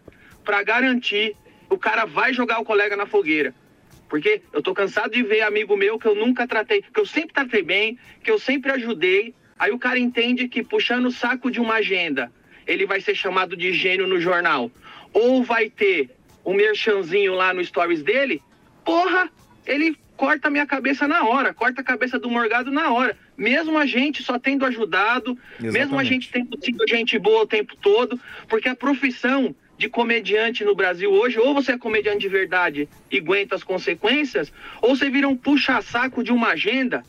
para 0.43 0.61
garantir, 0.63 1.35
o 1.69 1.77
cara 1.77 2.05
vai 2.05 2.33
jogar 2.33 2.59
o 2.59 2.65
colega 2.65 2.95
na 2.95 3.05
fogueira. 3.05 3.53
Porque 4.09 4.41
eu 4.51 4.61
tô 4.61 4.73
cansado 4.73 5.11
de 5.11 5.23
ver 5.23 5.41
amigo 5.41 5.77
meu 5.77 5.97
que 5.97 6.05
eu 6.05 6.13
nunca 6.13 6.45
tratei, 6.45 6.81
que 6.81 6.99
eu 6.99 7.05
sempre 7.05 7.33
tratei 7.33 7.63
bem, 7.63 7.97
que 8.21 8.29
eu 8.29 8.37
sempre 8.37 8.71
ajudei. 8.71 9.33
Aí 9.61 9.71
o 9.71 9.77
cara 9.77 9.99
entende 9.99 10.47
que 10.47 10.63
puxando 10.63 11.05
o 11.05 11.11
saco 11.11 11.51
de 11.51 11.59
uma 11.59 11.75
agenda, 11.75 12.31
ele 12.65 12.87
vai 12.87 12.99
ser 12.99 13.13
chamado 13.13 13.55
de 13.55 13.71
gênio 13.71 14.07
no 14.07 14.19
jornal. 14.19 14.71
Ou 15.13 15.43
vai 15.43 15.69
ter 15.69 16.09
um 16.43 16.55
merchanzinho 16.55 17.35
lá 17.35 17.53
no 17.53 17.63
stories 17.63 18.01
dele, 18.01 18.41
porra, 18.83 19.29
ele 19.63 19.95
corta 20.17 20.47
a 20.47 20.51
minha 20.51 20.65
cabeça 20.65 21.07
na 21.07 21.27
hora, 21.27 21.53
corta 21.53 21.81
a 21.81 21.83
cabeça 21.83 22.17
do 22.17 22.27
Morgado 22.27 22.71
na 22.71 22.91
hora. 22.91 23.15
mesmo 23.37 23.77
a 23.77 23.85
gente 23.85 24.23
só 24.23 24.39
tendo 24.39 24.65
ajudado, 24.65 25.37
mesmo 25.59 25.77
a 25.77 25.77
Exatamente. 25.77 26.09
gente 26.09 26.31
tendo 26.31 26.59
sido 26.59 26.83
gente 26.87 27.19
boa 27.19 27.43
o 27.43 27.47
tempo 27.47 27.75
todo, 27.75 28.19
porque 28.47 28.67
a 28.67 28.75
profissão 28.75 29.55
de 29.77 29.87
comediante 29.87 30.63
no 30.63 30.73
Brasil 30.73 31.11
hoje, 31.11 31.37
ou 31.37 31.53
você 31.53 31.73
é 31.73 31.77
comediante 31.77 32.19
de 32.21 32.29
verdade 32.29 32.89
e 33.11 33.19
aguenta 33.19 33.53
as 33.53 33.63
consequências, 33.63 34.51
ou 34.81 34.95
você 34.95 35.07
vira 35.11 35.27
um 35.27 35.35
puxa-saco 35.35 36.23
de 36.23 36.31
uma 36.31 36.47
agenda 36.49 37.03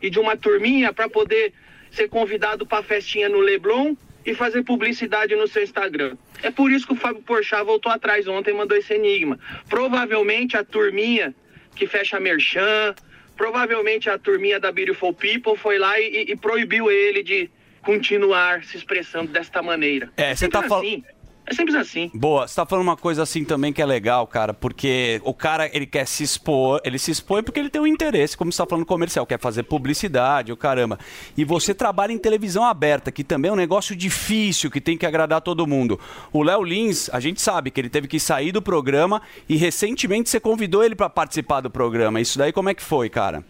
e 0.00 0.08
de 0.08 0.18
uma 0.18 0.38
turminha 0.38 0.90
para 0.90 1.06
poder 1.06 1.52
ser 1.92 2.08
convidado 2.08 2.66
para 2.66 2.82
festinha 2.82 3.28
no 3.28 3.38
Leblon 3.38 3.94
e 4.24 4.34
fazer 4.34 4.62
publicidade 4.62 5.34
no 5.34 5.46
seu 5.46 5.62
Instagram. 5.62 6.16
É 6.42 6.50
por 6.50 6.70
isso 6.70 6.86
que 6.86 6.92
o 6.92 6.96
Fábio 6.96 7.22
Porchat 7.22 7.64
voltou 7.64 7.90
atrás 7.90 8.26
ontem 8.26 8.50
e 8.50 8.54
mandou 8.54 8.76
esse 8.76 8.94
enigma. 8.94 9.38
Provavelmente 9.68 10.56
a 10.56 10.64
turminha 10.64 11.34
que 11.74 11.86
fecha 11.86 12.18
merchan, 12.20 12.94
provavelmente 13.36 14.08
a 14.08 14.18
turminha 14.18 14.58
da 14.58 14.70
Beautiful 14.70 15.12
People 15.12 15.56
foi 15.56 15.78
lá 15.78 15.98
e, 15.98 16.26
e 16.28 16.36
proibiu 16.36 16.90
ele 16.90 17.22
de 17.22 17.50
continuar 17.82 18.64
se 18.64 18.76
expressando 18.76 19.32
desta 19.32 19.60
maneira. 19.62 20.10
É, 20.16 20.34
você 20.34 20.46
Simples 20.46 20.62
tá 20.62 20.68
falando. 20.68 20.86
assim. 20.86 21.04
É 21.44 21.54
simples 21.54 21.74
assim. 21.74 22.08
Boa, 22.14 22.46
você 22.46 22.54
tá 22.54 22.64
falando 22.64 22.84
uma 22.84 22.96
coisa 22.96 23.24
assim 23.24 23.44
também 23.44 23.72
que 23.72 23.82
é 23.82 23.86
legal, 23.86 24.26
cara, 24.28 24.54
porque 24.54 25.20
o 25.24 25.34
cara, 25.34 25.68
ele 25.72 25.86
quer 25.86 26.06
se 26.06 26.22
expor, 26.22 26.80
ele 26.84 26.98
se 26.98 27.10
expõe 27.10 27.42
porque 27.42 27.58
ele 27.58 27.68
tem 27.68 27.80
um 27.80 27.86
interesse, 27.86 28.36
como 28.36 28.52
você 28.52 28.58
tá 28.58 28.66
falando 28.66 28.86
comercial, 28.86 29.26
quer 29.26 29.40
fazer 29.40 29.64
publicidade, 29.64 30.52
o 30.52 30.56
caramba. 30.56 31.00
E 31.36 31.44
você 31.44 31.74
trabalha 31.74 32.12
em 32.12 32.18
televisão 32.18 32.64
aberta, 32.64 33.10
que 33.10 33.24
também 33.24 33.48
é 33.48 33.52
um 33.52 33.56
negócio 33.56 33.96
difícil, 33.96 34.70
que 34.70 34.80
tem 34.80 34.96
que 34.96 35.04
agradar 35.04 35.40
todo 35.40 35.66
mundo. 35.66 35.98
O 36.32 36.44
Léo 36.44 36.62
Lins, 36.62 37.10
a 37.12 37.18
gente 37.18 37.40
sabe 37.40 37.72
que 37.72 37.80
ele 37.80 37.90
teve 37.90 38.06
que 38.06 38.20
sair 38.20 38.52
do 38.52 38.62
programa 38.62 39.20
e 39.48 39.56
recentemente 39.56 40.30
você 40.30 40.38
convidou 40.38 40.84
ele 40.84 40.94
pra 40.94 41.10
participar 41.10 41.60
do 41.60 41.70
programa. 41.70 42.20
Isso 42.20 42.38
daí 42.38 42.52
como 42.52 42.68
é 42.68 42.74
que 42.74 42.82
foi, 42.82 43.08
cara? 43.08 43.44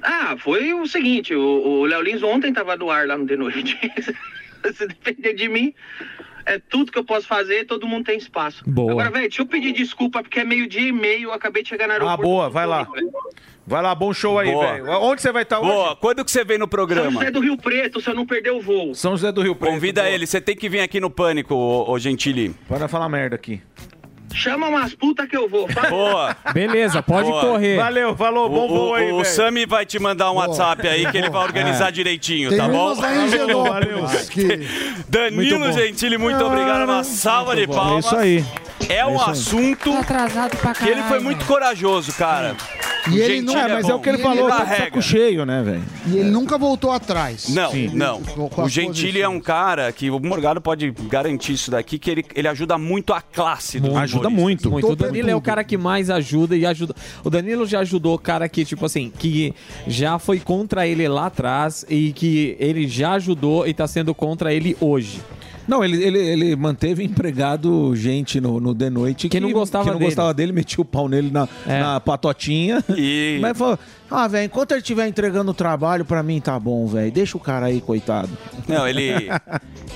Ah, 0.00 0.36
foi 0.38 0.72
o 0.74 0.86
seguinte, 0.86 1.34
o 1.34 1.84
Léo 1.86 2.02
Lins 2.02 2.22
ontem 2.22 2.52
tava 2.52 2.76
no 2.76 2.90
ar 2.90 3.06
lá 3.06 3.18
no 3.18 3.26
The 3.26 3.36
Noite. 3.36 3.76
Se 4.74 4.86
depender 4.86 5.34
de 5.34 5.48
mim, 5.48 5.74
é 6.46 6.58
tudo 6.58 6.90
que 6.92 6.98
eu 6.98 7.04
posso 7.04 7.26
fazer, 7.26 7.64
todo 7.66 7.86
mundo 7.86 8.04
tem 8.04 8.16
espaço. 8.18 8.62
Boa. 8.66 8.92
Agora, 8.92 9.10
velho, 9.10 9.22
deixa 9.28 9.42
eu 9.42 9.46
pedir 9.46 9.72
desculpa, 9.72 10.22
porque 10.22 10.40
é 10.40 10.44
meio 10.44 10.66
dia 10.66 10.88
e 10.88 10.92
meio, 10.92 11.28
eu 11.28 11.32
acabei 11.32 11.62
de 11.62 11.68
chegar 11.68 11.86
no 11.86 11.92
Ah, 11.92 11.96
aeroporto. 11.96 12.22
boa, 12.22 12.48
vai 12.50 12.66
lá. 12.66 12.86
Vai 13.66 13.80
lá, 13.80 13.94
bom 13.94 14.12
show 14.12 14.38
aí, 14.38 14.50
Boa. 14.50 14.72
velho. 14.72 14.90
Onde 15.00 15.22
você 15.22 15.32
vai 15.32 15.42
estar 15.42 15.58
hoje? 15.58 15.70
Boa, 15.70 15.96
quando 15.96 16.22
que 16.22 16.30
você 16.30 16.44
vem 16.44 16.58
no 16.58 16.64
São 16.64 16.68
programa? 16.68 17.10
José 17.12 17.30
do 17.30 17.40
Rio 17.40 17.56
Preto, 17.56 17.98
se 17.98 18.10
eu 18.10 18.14
não 18.14 18.26
perder 18.26 18.50
o 18.50 18.60
voo. 18.60 18.94
São 18.94 19.12
José 19.12 19.32
do 19.32 19.40
Rio 19.40 19.54
Preto. 19.56 19.72
Convida 19.72 20.06
ele, 20.08 20.26
você 20.26 20.38
tem 20.38 20.54
que 20.54 20.68
vir 20.68 20.80
aqui 20.80 21.00
no 21.00 21.08
Pânico, 21.08 21.54
ô, 21.54 21.90
ô 21.90 21.98
Gentili. 21.98 22.54
Para 22.68 22.88
falar 22.88 23.08
merda 23.08 23.36
aqui. 23.36 23.62
Chama 24.34 24.68
umas 24.68 24.94
putas 24.94 25.28
que 25.28 25.36
eu 25.36 25.48
vou. 25.48 25.68
Fala. 25.68 25.88
Boa. 25.90 26.36
Beleza, 26.52 27.02
pode 27.02 27.30
Boa. 27.30 27.40
correr. 27.40 27.76
Valeu, 27.76 28.16
falou, 28.16 28.48
bom 28.48 28.64
O, 28.66 28.68
voo 28.68 28.94
aí, 28.94 29.12
o. 29.12 29.24
Sami 29.24 29.64
vai 29.64 29.86
te 29.86 29.98
mandar 29.98 30.30
um 30.32 30.34
WhatsApp 30.34 30.86
aí 30.86 31.06
que 31.10 31.16
ele 31.16 31.30
vai 31.30 31.42
organizar 31.44 31.90
direitinho, 31.92 32.50
Tem 32.50 32.58
tá 32.58 32.68
bom? 32.68 32.92
em 32.92 33.28
Genópolis 33.28 34.28
que... 34.28 34.44
Danilo 35.08 35.72
Gentili, 35.72 36.18
muito 36.18 36.44
obrigado. 36.44 36.84
Uma 36.84 37.04
salva 37.04 37.54
de 37.56 37.62
É 37.62 37.66
palmas. 37.66 38.04
isso 38.04 38.16
aí. 38.16 38.44
É 38.88 39.06
um 39.06 39.20
assunto 39.20 39.92
atrasado 39.92 40.56
pra 40.56 40.72
que 40.74 40.88
ele 40.88 41.02
foi 41.04 41.20
muito 41.20 41.44
corajoso, 41.44 42.12
cara. 42.12 42.56
E 43.10 43.18
ele 43.20 43.42
não- 43.42 43.54
É, 43.56 43.68
mas 43.68 43.88
é 43.88 43.94
o 43.94 43.98
que 44.00 44.08
ele 44.08 44.18
E 44.18 44.22
falou, 44.22 44.48
ele 44.48 44.56
tá 44.56 44.64
de 44.64 44.76
saco 44.76 45.02
cheio, 45.02 45.44
né, 45.44 45.62
velho? 45.62 45.82
E 46.06 46.16
ele 46.16 46.30
nunca 46.30 46.56
voltou 46.56 46.90
atrás. 46.90 47.48
Não, 47.50 47.70
Sim. 47.70 47.90
não. 47.92 48.22
O 48.56 48.68
Gentili 48.68 49.20
é 49.20 49.28
um 49.28 49.40
cara 49.40 49.92
que 49.92 50.10
o 50.10 50.18
Morgado 50.18 50.58
pode 50.60 50.90
garantir 50.90 51.52
isso 51.52 51.70
daqui, 51.70 51.98
que 51.98 52.10
ele, 52.10 52.24
ele 52.34 52.48
ajuda 52.48 52.78
muito 52.78 53.12
a 53.12 53.20
classe 53.20 53.78
do 53.78 53.94
Ajuda 53.96 54.30
muito. 54.30 54.70
Muito. 54.70 54.88
O 54.88 54.92
é 54.92 54.96
Danilo 54.96 55.28
é 55.30 55.36
o 55.36 55.40
cara 55.40 55.62
que 55.62 55.76
mais 55.76 56.08
ajuda 56.08 56.56
e 56.56 56.64
ajuda. 56.64 56.94
O 57.22 57.28
Danilo 57.28 57.66
já 57.66 57.80
ajudou 57.80 58.14
o 58.14 58.18
cara 58.18 58.48
que, 58.48 58.64
tipo 58.64 58.86
assim, 58.86 59.12
que 59.18 59.54
já 59.86 60.18
foi 60.18 60.40
contra 60.40 60.86
ele 60.86 61.06
lá 61.06 61.26
atrás 61.26 61.84
e 61.88 62.12
que 62.12 62.56
ele 62.58 62.88
já 62.88 63.12
ajudou 63.12 63.66
e 63.66 63.74
tá 63.74 63.86
sendo 63.86 64.14
contra 64.14 64.52
ele 64.52 64.76
hoje. 64.80 65.20
Não, 65.66 65.84
ele, 65.84 66.02
ele, 66.02 66.18
ele 66.18 66.56
manteve 66.56 67.02
empregado 67.02 67.94
gente 67.96 68.40
no, 68.40 68.60
no 68.60 68.74
The 68.74 68.90
Noite 68.90 69.28
Que 69.28 69.40
não 69.40 69.50
gostava 69.52 69.84
que 69.84 69.90
não 69.90 69.98
dele. 69.98 70.10
gostava 70.10 70.34
dele, 70.34 70.52
metia 70.52 70.80
o 70.82 70.84
pau 70.84 71.08
nele 71.08 71.30
na, 71.30 71.48
É. 71.66 71.80
na 71.80 72.00
patotinha. 72.00 72.82
E- 72.96 73.38
Mas 73.40 73.56
falou: 73.56 73.78
Ah, 74.16 74.28
velho, 74.28 74.46
enquanto 74.46 74.70
ele 74.72 74.80
estiver 74.80 75.06
entregando 75.08 75.50
o 75.50 75.54
trabalho, 75.54 76.04
pra 76.04 76.22
mim 76.22 76.40
tá 76.40 76.58
bom, 76.58 76.86
velho. 76.86 77.10
Deixa 77.10 77.36
o 77.36 77.40
cara 77.40 77.66
aí, 77.66 77.80
coitado. 77.80 78.30
Não, 78.68 78.86
ele. 78.88 79.28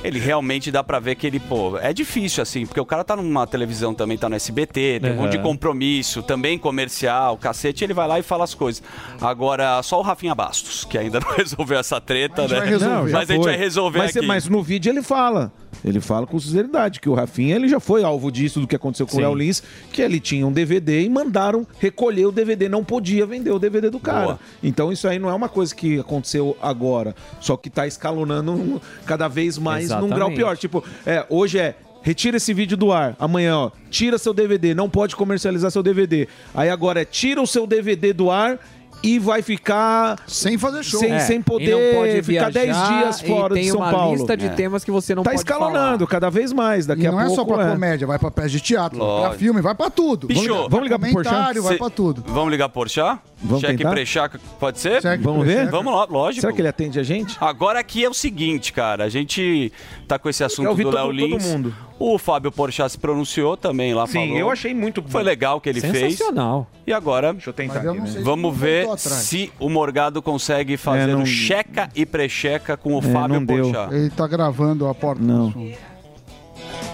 Ele 0.05 0.21
realmente 0.21 0.71
dá 0.71 0.85
pra 0.85 1.01
ver 1.01 1.17
que 1.17 1.27
ele, 1.27 1.41
pô, 1.41 1.77
é 1.77 1.93
difícil 1.93 2.41
assim, 2.41 2.65
porque 2.65 2.79
o 2.79 2.87
cara 2.87 3.03
tá 3.03 3.17
numa 3.17 3.45
televisão 3.49 3.93
também, 3.93 4.17
tá 4.17 4.29
no 4.29 4.37
SBT, 4.37 5.01
tem 5.03 5.13
um 5.13 5.17
monte 5.17 5.33
de 5.33 5.39
Uhum. 5.39 5.43
compromisso, 5.43 6.23
também 6.23 6.57
comercial, 6.57 7.37
cacete, 7.37 7.83
ele 7.83 7.93
vai 7.95 8.07
lá 8.07 8.17
e 8.17 8.23
fala 8.23 8.45
as 8.45 8.55
coisas. 8.55 8.81
Agora, 9.21 9.83
só 9.83 9.99
o 9.99 10.03
Rafinha 10.03 10.37
Bastos, 10.37 10.85
que 10.85 10.97
ainda 10.97 11.19
não 11.27 11.35
resolveu 11.35 11.81
essa 11.81 12.01
treta, 12.01 12.43
gente 12.47 12.61
né? 12.61 12.67
resolver. 12.67 12.95
Não, 12.95 13.09
já 13.09 13.19
Mas 13.19 13.29
a 13.31 13.33
gente 13.33 13.43
foi. 13.43 13.53
vai 13.53 13.61
resolver 13.61 13.99
mas, 13.99 14.17
aqui. 14.17 14.27
mas 14.27 14.49
no 14.49 14.63
vídeo 14.63 14.91
ele 14.91 15.03
fala. 15.03 15.51
Ele 15.85 16.01
fala 16.01 16.27
com 16.27 16.39
sinceridade 16.39 16.99
que 17.01 17.09
o 17.09 17.15
Rafinha 17.15 17.57
ele 17.57 17.69
já 17.69 17.79
foi 17.81 18.03
alvo 18.05 18.31
disso, 18.33 18.61
do 18.61 18.67
que 18.69 18.75
aconteceu 18.77 19.07
com 19.07 19.13
Sim. 19.13 19.19
o 19.19 19.23
Léo 19.23 19.35
Lins, 19.35 19.63
que 19.93 20.01
ele 20.03 20.19
tinha 20.21 20.47
um 20.47 20.53
DVD 20.53 21.03
e 21.03 21.09
mandaram 21.09 21.67
recolher 21.81 22.27
o 22.27 22.33
DVD. 22.33 22.69
Não 22.69 22.85
podia 22.85 23.27
vender 23.27 23.51
o 23.51 23.59
DVD 23.59 23.91
do 23.91 23.99
cara. 24.13 24.25
Boa. 24.25 24.41
Então 24.63 24.93
isso 24.93 25.07
aí 25.09 25.19
não 25.19 25.29
é 25.29 25.35
uma 25.35 25.49
coisa 25.49 25.75
que 25.75 25.99
aconteceu 26.01 26.57
agora, 26.63 27.15
só 27.41 27.57
que 27.57 27.69
tá 27.71 27.87
escalonando 27.87 28.81
cada 29.07 29.29
vez 29.29 29.59
mais 29.59 29.89
num 29.91 29.97
Exatamente. 29.97 30.15
grau 30.17 30.31
pior. 30.33 30.57
Tipo, 30.57 30.85
é, 31.07 31.25
hoje 31.29 31.59
é. 31.59 31.75
Retira 32.01 32.37
esse 32.37 32.55
vídeo 32.55 32.77
do 32.77 32.93
ar. 32.93 33.17
Amanhã, 33.19 33.57
ó, 33.59 33.71
tira 33.91 34.19
seu 34.19 34.33
DVD, 34.33 34.73
não 34.73 34.89
pode 34.89 35.17
comercializar 35.17 35.71
seu 35.71 35.83
DVD. 35.83 36.29
Aí 36.55 36.71
agora 36.71 37.03
é 37.03 37.05
tira 37.05 37.43
o 37.43 37.47
seu 37.47 37.67
DVD 37.67 38.13
do 38.13 38.31
ar 38.31 38.59
e 39.03 39.19
vai 39.19 39.43
ficar 39.43 40.19
Sem 40.27 40.57
fazer 40.57 40.83
show. 40.85 41.01
Sem- 41.01 41.13
É, 41.13 41.19
sem 41.21 41.39
e 41.41 41.43
poder 41.43 41.71
não 41.71 42.01
pode 42.01 42.23
ficar 42.23 42.51
10 42.51 42.67
viajar, 42.67 43.03
dias 43.03 43.21
fora 43.21 43.55
e 43.55 43.57
de 43.57 43.63
tem 43.63 43.71
São 43.71 43.81
uma 43.81 43.91
Paulo. 43.91 44.13
lista 44.17 44.37
de 44.37 44.47
É. 44.47 44.49
temas 44.51 44.85
que 44.85 44.91
você 44.93 45.15
não 45.15 45.23
tá 45.25 45.31
pode 45.31 45.41
escalonando 45.41 46.07
cada 46.07 46.31
vez 46.31 46.53
mais. 46.53 46.87
Daqui 46.87 47.03
E 47.03 47.07
a 47.07 47.13
não 47.13 47.21
é 47.21 47.27
pouco 47.27 47.37
só 47.37 47.45
pra 47.45 47.69
é. 47.69 47.73
comédia, 47.73 48.07
vai 48.07 48.19
pra 48.19 48.31
peça 48.31 48.49
de 48.49 48.61
teatro, 48.61 48.99
Lógico. 48.99 49.35
filme, 49.39 49.61
vai 49.61 49.75
pra 49.75 49.91
tudo. 49.91 50.29
Bicho, 50.29 50.41
Vamos 50.41 50.57
ligar- 50.57 50.69
vamos 50.71 50.85
ligar 50.85 50.99
pro 51.01 51.13
Porchat? 51.13 51.61
vai 51.61 51.77
pra 51.77 51.91
tudo. 51.91 52.25
Vamos 52.29 52.51
ligar 52.51 52.69
por 52.71 52.89
chá? 52.89 53.19
Vamos 53.41 53.61
Cheque 53.61 53.77
tentar? 53.77 53.91
prechá, 53.91 54.31
pode 54.59 54.81
ser? 54.81 55.01
Cheque 55.01 55.23
Vamos 55.23 55.47
ver? 55.47 55.71
Vamos 55.71 55.93
lá, 55.95 56.05
lógico. 56.11 56.41
Será 56.41 56.53
que 56.53 56.61
ele 56.61 56.67
atende 56.69 56.99
a 56.99 57.03
gente? 57.05 57.37
Agora 57.41 57.79
aqui 57.79 58.05
é 58.05 58.09
o 58.09 58.15
seguinte, 58.15 58.73
cara. 58.73 59.05
A 59.05 59.09
gente 59.09 59.73
tá 60.09 60.19
com 60.19 60.29
esse 60.29 60.43
assunto 60.43 60.69
ouvir 60.71 60.83
do 60.83 60.91
Léo 60.91 61.13
Lins. 61.13 61.45
todo 61.45 61.53
mundo. 61.53 61.75
O 62.01 62.19
Fábio 62.19 62.51
Porchat 62.51 62.91
se 62.91 62.99
pronunciou 62.99 63.57
também 63.57 63.95
lá, 63.95 64.07
Sim, 64.07 64.27
falou. 64.27 64.37
eu 64.39 64.51
achei 64.51 64.75
muito 64.75 65.01
bom. 65.01 65.09
Foi 65.09 65.23
legal 65.23 65.59
o 65.59 65.61
que 65.61 65.69
ele 65.69 65.81
fez. 65.81 66.15
Sensacional. 66.15 66.67
E 66.87 66.93
agora, 66.93 67.33
Deixa 67.33 67.51
eu 67.51 67.55
tentar 67.55 67.79
aqui, 67.79 67.87
né? 68.01 68.21
vamos 68.23 68.57
ver 68.57 68.87
se 68.99 69.53
o 69.61 69.69
Morgado 69.69 70.21
consegue 70.21 70.77
fazer 70.77 71.11
É, 71.11 71.13
não- 71.15 71.23
o 71.23 71.27
checa 71.27 71.89
e 71.95 72.05
precheca 72.05 72.77
com 72.77 72.95
o 72.95 72.99
É, 72.99 73.03
Fábio 73.03 73.41
não 73.41 73.45
deu. 73.45 73.65
Porchat. 73.65 73.95
Ele 73.95 74.11
tá 74.11 74.27
gravando 74.27 74.87
a 74.89 74.95
porta 74.95 75.23
Não. 75.23 75.51
do. 75.51 75.73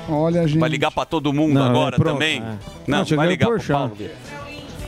Olha, 0.08 0.46
gente. 0.46 0.58
Vai 0.60 0.68
ligar 0.68 0.90
pra 0.90 1.04
todo 1.06 1.32
mundo 1.32 1.54
Não, 1.54 1.64
agora 1.64 1.96
é, 1.96 1.98
pronto. 1.98 2.12
também? 2.14 2.38
É. 2.38 2.56
Não, 2.86 2.98
Não, 2.98 3.04
vai 3.16 3.26
ligar 3.28 3.48
pro. 3.48 3.62
Paulo. 3.62 3.96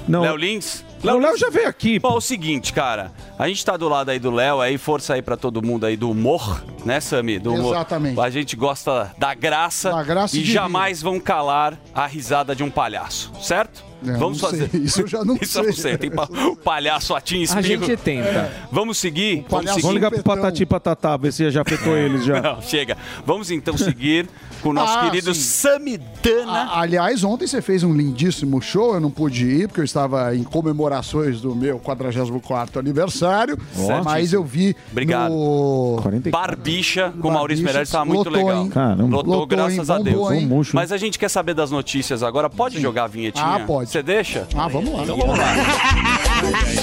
Não. 0.09 0.23
Léo 0.23 0.37
Lins? 0.37 0.85
O 1.03 1.19
Léo 1.19 1.37
já 1.37 1.51
veio 1.51 1.69
aqui. 1.69 2.01
Pô, 2.01 2.09
é 2.09 2.15
o 2.15 2.21
seguinte, 2.21 2.73
cara. 2.73 3.13
A 3.39 3.47
gente 3.49 3.65
tá 3.65 3.77
do 3.77 3.89
lado 3.89 4.11
aí 4.11 4.19
do 4.19 4.31
Léo, 4.31 4.61
aí 4.61 4.79
força 4.79 5.15
aí 5.15 5.23
pra 5.23 5.37
todo 5.37 5.63
mundo 5.63 5.87
aí 5.87 5.97
do 5.97 6.11
humor, 6.11 6.65
né, 6.85 7.01
Sami? 7.01 7.39
Do 7.39 7.53
humor. 7.53 7.75
Exatamente. 7.75 8.19
A 8.21 8.31
gente 8.31 8.57
gosta 8.57 9.13
da 9.19 9.35
graça, 9.35 9.91
Da 9.91 10.03
graça 10.03 10.37
e 10.37 10.45
jamais 10.45 11.03
vão 11.03 11.21
calar 11.21 11.79
a 11.95 12.07
risada 12.07 12.57
de 12.57 12.63
um 12.63 12.71
palhaço, 12.71 13.31
certo? 13.41 13.85
É, 14.09 14.13
Vamos 14.17 14.41
não 14.41 14.51
sei. 14.51 14.61
fazer. 14.61 14.79
Isso 14.79 15.01
eu 15.03 15.07
já 15.07 15.25
não 15.25 15.37
Isso 15.41 15.59
eu 15.59 15.65
não 15.65 15.73
sei. 15.73 15.83
sei. 15.83 15.99
Tem 15.99 16.11
pa- 16.11 16.29
o 16.49 16.57
palhaço 16.57 17.15
atim 17.15 17.41
A 17.41 17.43
espirro. 17.45 17.85
gente 17.87 17.97
tenta. 17.99 18.53
Vamos 18.71 18.99
seguir? 18.99 19.45
Vamos 19.49 19.71
seguir. 19.71 19.83
Vamos 19.83 19.95
ligar 19.95 20.11
pro. 20.11 20.23
Patati 20.23 20.63
e 20.63 20.67
Patatá, 20.67 21.17
ver 21.17 21.33
se 21.33 21.51
já 21.51 21.63
afetou 21.63 21.97
eles 21.97 22.25
já. 22.25 22.41
Não, 22.43 22.61
chega. 22.63 22.97
Vamos 23.25 23.51
então 23.51 23.77
seguir 23.77 24.29
com 24.63 24.71
o 24.71 24.73
nosso 24.73 24.99
Ah, 24.99 25.05
querido 25.11 25.33
sim. 25.35 25.41
Samidana. 25.41 26.53
A- 26.53 26.81
aliás, 26.81 27.23
ontem 27.25 27.47
você 27.47 27.61
fez 27.63 27.83
um 27.83 27.95
lindíssimo 27.95 28.61
show, 28.61 28.95
eu 28.95 29.01
não 29.01 29.11
pude 29.11 29.45
ir 29.47 29.69
porque 29.69 29.81
eu 29.81 29.85
estava 29.85 30.35
em 30.35 30.43
comemorações 30.43 31.41
do 31.41 31.55
meu 31.55 31.79
44º 31.79 32.79
aniversário, 32.79 33.59
mas 34.05 34.33
eu 34.33 34.43
vi 34.45 34.75
Obrigado. 34.91 35.31
no... 35.33 35.99
44. 36.03 36.31
Barbicha 36.57 37.13
com 37.21 37.29
o 37.29 37.33
Maurício 37.33 37.65
Barbicha, 37.65 37.65
Meirelles 37.65 37.89
estava 37.89 38.05
muito 38.05 38.29
lotou, 38.31 38.33
legal. 38.49 38.69
Caramba. 38.69 39.17
Lotou, 39.17 39.31
Lotou, 39.33 39.47
graças 39.47 39.89
hein? 39.89 39.95
a 39.95 39.99
Deus. 39.99 40.17
Bombou. 40.17 40.63
Mas 40.73 40.93
a 40.93 40.97
gente 40.97 41.19
quer 41.19 41.29
saber 41.29 41.55
das 41.55 41.71
notícias 41.71 42.23
agora. 42.23 42.49
Pode 42.51 42.81
jogar 42.81 43.05
a 43.05 43.09
vinhetinha? 43.09 43.45
Ah, 43.47 43.61
pode. 43.61 43.91
Você 43.97 44.03
deixa? 44.03 44.47
Ah, 44.55 44.69
vamos 44.69 44.93
lá. 44.93 45.05
Então 45.05 45.17
vamos 45.17 45.39
lá. 45.39 45.47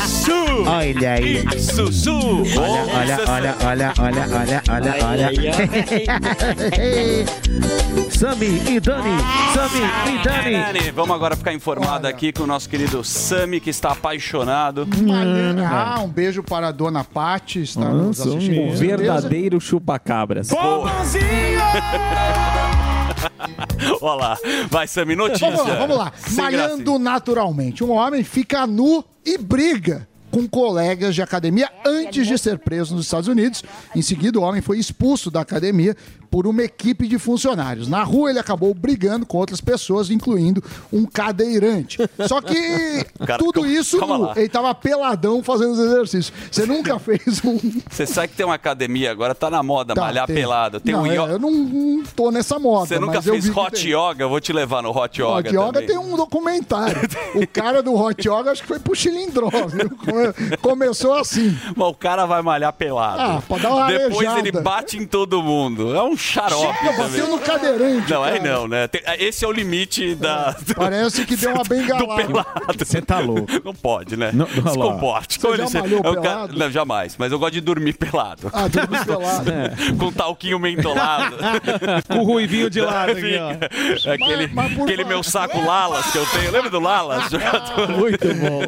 Su! 0.07 0.31
Olha 0.67 1.13
aí. 1.13 1.43
Sussu! 1.59 2.41
Olha, 2.57 3.19
olha, 3.27 3.55
olha, 3.63 3.93
olha, 3.99 4.27
olha, 4.31 4.63
olha, 4.67 4.95
olha. 5.05 5.29
Sami 8.09 8.47
e 8.67 8.79
Dani, 8.79 9.11
Sami 9.53 9.81
e 10.07 10.17
Dani. 10.23 10.53
Dani, 10.73 10.89
Vamos 10.91 11.15
agora 11.15 11.35
ficar 11.35 11.53
informado 11.53 12.07
aqui 12.07 12.33
com 12.33 12.41
o 12.43 12.47
nosso 12.47 12.67
querido 12.67 13.03
Sami, 13.03 13.59
que 13.59 13.69
está 13.69 13.91
apaixonado. 13.91 14.87
Ah, 15.63 16.01
um 16.03 16.07
beijo 16.07 16.41
para 16.41 16.69
a 16.69 16.71
dona 16.71 17.03
Pati, 17.03 17.61
está 17.61 17.89
nos 17.89 18.17
Nossa, 18.17 18.27
assistindo. 18.29 18.59
um 18.59 18.73
verdadeiro 18.73 19.61
chupa-cabras. 19.61 20.49
Olha 24.01 24.15
lá. 24.15 24.37
Vai, 24.69 24.87
Sami, 24.87 25.15
notícia. 25.15 25.49
Vamos 25.49 25.67
lá, 25.67 25.75
vamos 25.75 25.97
lá. 25.97 26.13
Sem 26.17 26.35
Malhando 26.35 26.99
naturalmente. 26.99 27.83
Um 27.83 27.91
homem 27.91 28.23
fica 28.23 28.65
nu 28.67 29.03
e 29.25 29.37
briga 29.37 30.07
com 30.33 30.47
colegas 30.47 31.13
de 31.13 31.21
academia 31.21 31.69
antes 31.85 32.25
de 32.25 32.37
ser 32.39 32.57
preso 32.57 32.95
nos 32.95 33.05
Estados 33.05 33.27
Unidos. 33.27 33.63
Em 33.95 34.01
seguida, 34.01 34.39
o 34.39 34.41
homem 34.41 34.61
foi 34.63 34.79
expulso 34.79 35.29
da 35.29 35.41
academia 35.41 35.95
por 36.33 36.47
uma 36.47 36.63
equipe 36.63 37.07
de 37.07 37.19
funcionários. 37.19 37.87
Na 37.87 38.01
rua, 38.03 38.31
ele 38.31 38.39
acabou 38.39 38.73
brigando 38.73 39.23
com 39.23 39.37
outras 39.37 39.61
pessoas, 39.61 40.09
incluindo 40.09 40.63
um 40.91 41.05
cadeirante. 41.05 41.99
Só 42.27 42.41
que 42.41 43.05
Cara, 43.23 43.37
tudo 43.37 43.61
calma- 43.61 43.67
isso, 43.69 43.99
calma 43.99 44.33
ele 44.35 44.49
tava 44.49 44.73
peladão 44.73 45.43
fazendo 45.43 45.73
os 45.73 45.79
exercícios. 45.79 46.33
Você 46.51 46.65
nunca 46.65 46.97
fez 46.97 47.39
um. 47.45 47.59
Você 47.87 48.07
sabe 48.07 48.29
que 48.29 48.35
tem 48.35 48.47
uma 48.47 48.55
academia 48.55 49.11
agora, 49.11 49.35
tá 49.35 49.47
na 49.51 49.61
moda, 49.61 49.93
Tá, 49.93 50.01
malhar 50.01 50.25
tem. 50.25 50.35
pelado. 50.35 50.79
Tem 50.79 50.91
não, 50.95 51.03
um 51.03 51.05
eu, 51.05 51.21
yoga. 51.23 51.33
eu 51.33 51.39
não, 51.39 51.51
não 51.51 52.03
tô 52.15 52.31
nessa 52.31 52.57
moda. 52.57 52.87
Você 52.87 52.97
nunca 52.99 53.21
fez 53.21 53.55
hot 53.55 53.87
yoga? 53.87 54.23
Eu 54.23 54.29
vou 54.29 54.39
te 54.39 54.51
levar 54.51 54.81
no 54.81 54.89
hot 54.89 55.21
yoga. 55.21 55.33
Hot 55.37 55.47
Yoga 55.49 55.71
também. 55.73 55.85
tem 55.87 55.97
um 55.99 56.15
documentário. 56.17 56.97
o 57.35 57.45
cara 57.47 57.83
do 57.83 57.93
Hot 57.93 58.27
Yoga 58.27 58.53
acho 58.53 58.63
que 58.63 58.67
foi 58.67 58.79
pro 58.79 58.95
Chilindró, 58.95 59.51
Começou 60.61 61.13
assim. 61.13 61.55
Mas 61.75 61.87
o 61.87 61.93
cara 61.93 62.25
vai 62.25 62.41
malhar 62.41 62.73
pelado. 62.73 63.21
Ah, 63.21 63.43
pra 63.47 63.57
dar 63.59 63.69
uma 63.71 63.87
Depois 63.87 64.15
arejada. 64.27 64.39
ele 64.39 64.51
bate 64.51 64.97
em 64.97 65.05
todo 65.05 65.43
mundo. 65.43 65.93
É 65.95 66.01
um 66.01 66.17
xarope 66.23 66.77
Chega, 66.79 66.97
bateu 67.03 67.27
no 67.27 67.39
cadeirante. 67.39 68.11
Não, 68.11 68.23
aí 68.23 68.39
cara. 68.39 68.51
não, 68.53 68.67
né? 68.67 68.87
Tem- 68.87 69.01
Esse 69.19 69.43
é 69.43 69.47
o 69.47 69.51
limite 69.51 70.15
da. 70.15 70.55
Parece 70.75 71.25
que 71.25 71.35
deu 71.35 71.51
uma 71.53 71.63
bengalada. 71.67 72.23
Do 72.23 72.27
pelado. 72.27 72.85
Você 72.85 73.01
tá 73.01 73.19
louco. 73.19 73.47
Não 73.63 73.73
pode, 73.73 74.15
né? 74.17 74.31
Não, 74.33 74.47
Se 74.47 74.59
olha 74.59 74.69
lá. 74.79 74.93
comporte. 74.93 75.39
Você 75.39 75.57
já 75.67 75.79
malhou 75.81 75.99
é 75.99 76.03
cara- 76.03 76.21
pelado? 76.21 76.57
Não, 76.57 76.71
jamais. 76.71 77.15
Mas 77.17 77.31
eu 77.31 77.39
gosto 77.39 77.53
de 77.53 77.61
dormir 77.61 77.93
pelado. 77.93 78.49
Ah, 78.53 78.67
dormir 78.67 79.03
pelado. 79.05 79.51
Com 79.99 80.11
talquinho 80.11 80.59
mentolado. 80.59 81.35
Com 82.07 82.19
o 82.19 82.23
ruivinho 82.23 82.69
de 82.69 82.79
lado 82.81 83.11
aqui, 83.11 83.35
ó. 83.37 84.11
Aquele, 84.13 84.51
aquele 84.83 85.03
meu 85.03 85.21
saco 85.23 85.59
Lalas 85.61 86.05
que 86.11 86.17
eu 86.17 86.25
tenho. 86.27 86.51
Lembra 86.51 86.69
do 86.69 86.79
Lalas? 86.79 87.25
Muito 87.97 88.27
bom. 88.35 88.61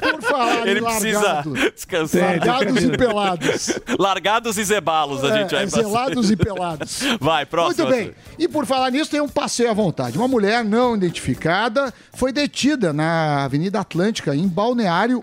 Por 0.00 0.22
falar 0.22 0.66
Ele 0.66 0.80
precisa 0.82 1.20
largado. 1.20 1.54
descansar. 1.74 2.22
Largados 2.46 2.82
e 2.82 2.88
pelados. 2.96 3.80
Largados 3.98 4.58
e 4.58 4.64
zebalos 4.64 5.22
a 5.24 5.36
gente 5.38 5.54
É, 5.54 5.58
vai 5.58 5.62
é 5.64 5.70
passar. 5.70 5.82
zelados 5.82 6.30
e 6.30 6.36
pelados. 6.42 7.00
Vai, 7.20 7.44
próximo. 7.46 7.86
Muito 7.88 7.96
bem. 7.98 8.14
E 8.38 8.48
por 8.48 8.66
falar 8.66 8.90
nisso, 8.90 9.10
tem 9.10 9.20
um 9.20 9.28
passeio 9.28 9.70
à 9.70 9.74
vontade. 9.74 10.16
Uma 10.18 10.28
mulher 10.28 10.64
não 10.64 10.96
identificada 10.96 11.92
foi 12.14 12.32
detida 12.32 12.92
na 12.92 13.44
Avenida 13.44 13.80
Atlântica, 13.80 14.34
em 14.34 14.48
Balneário 14.48 15.22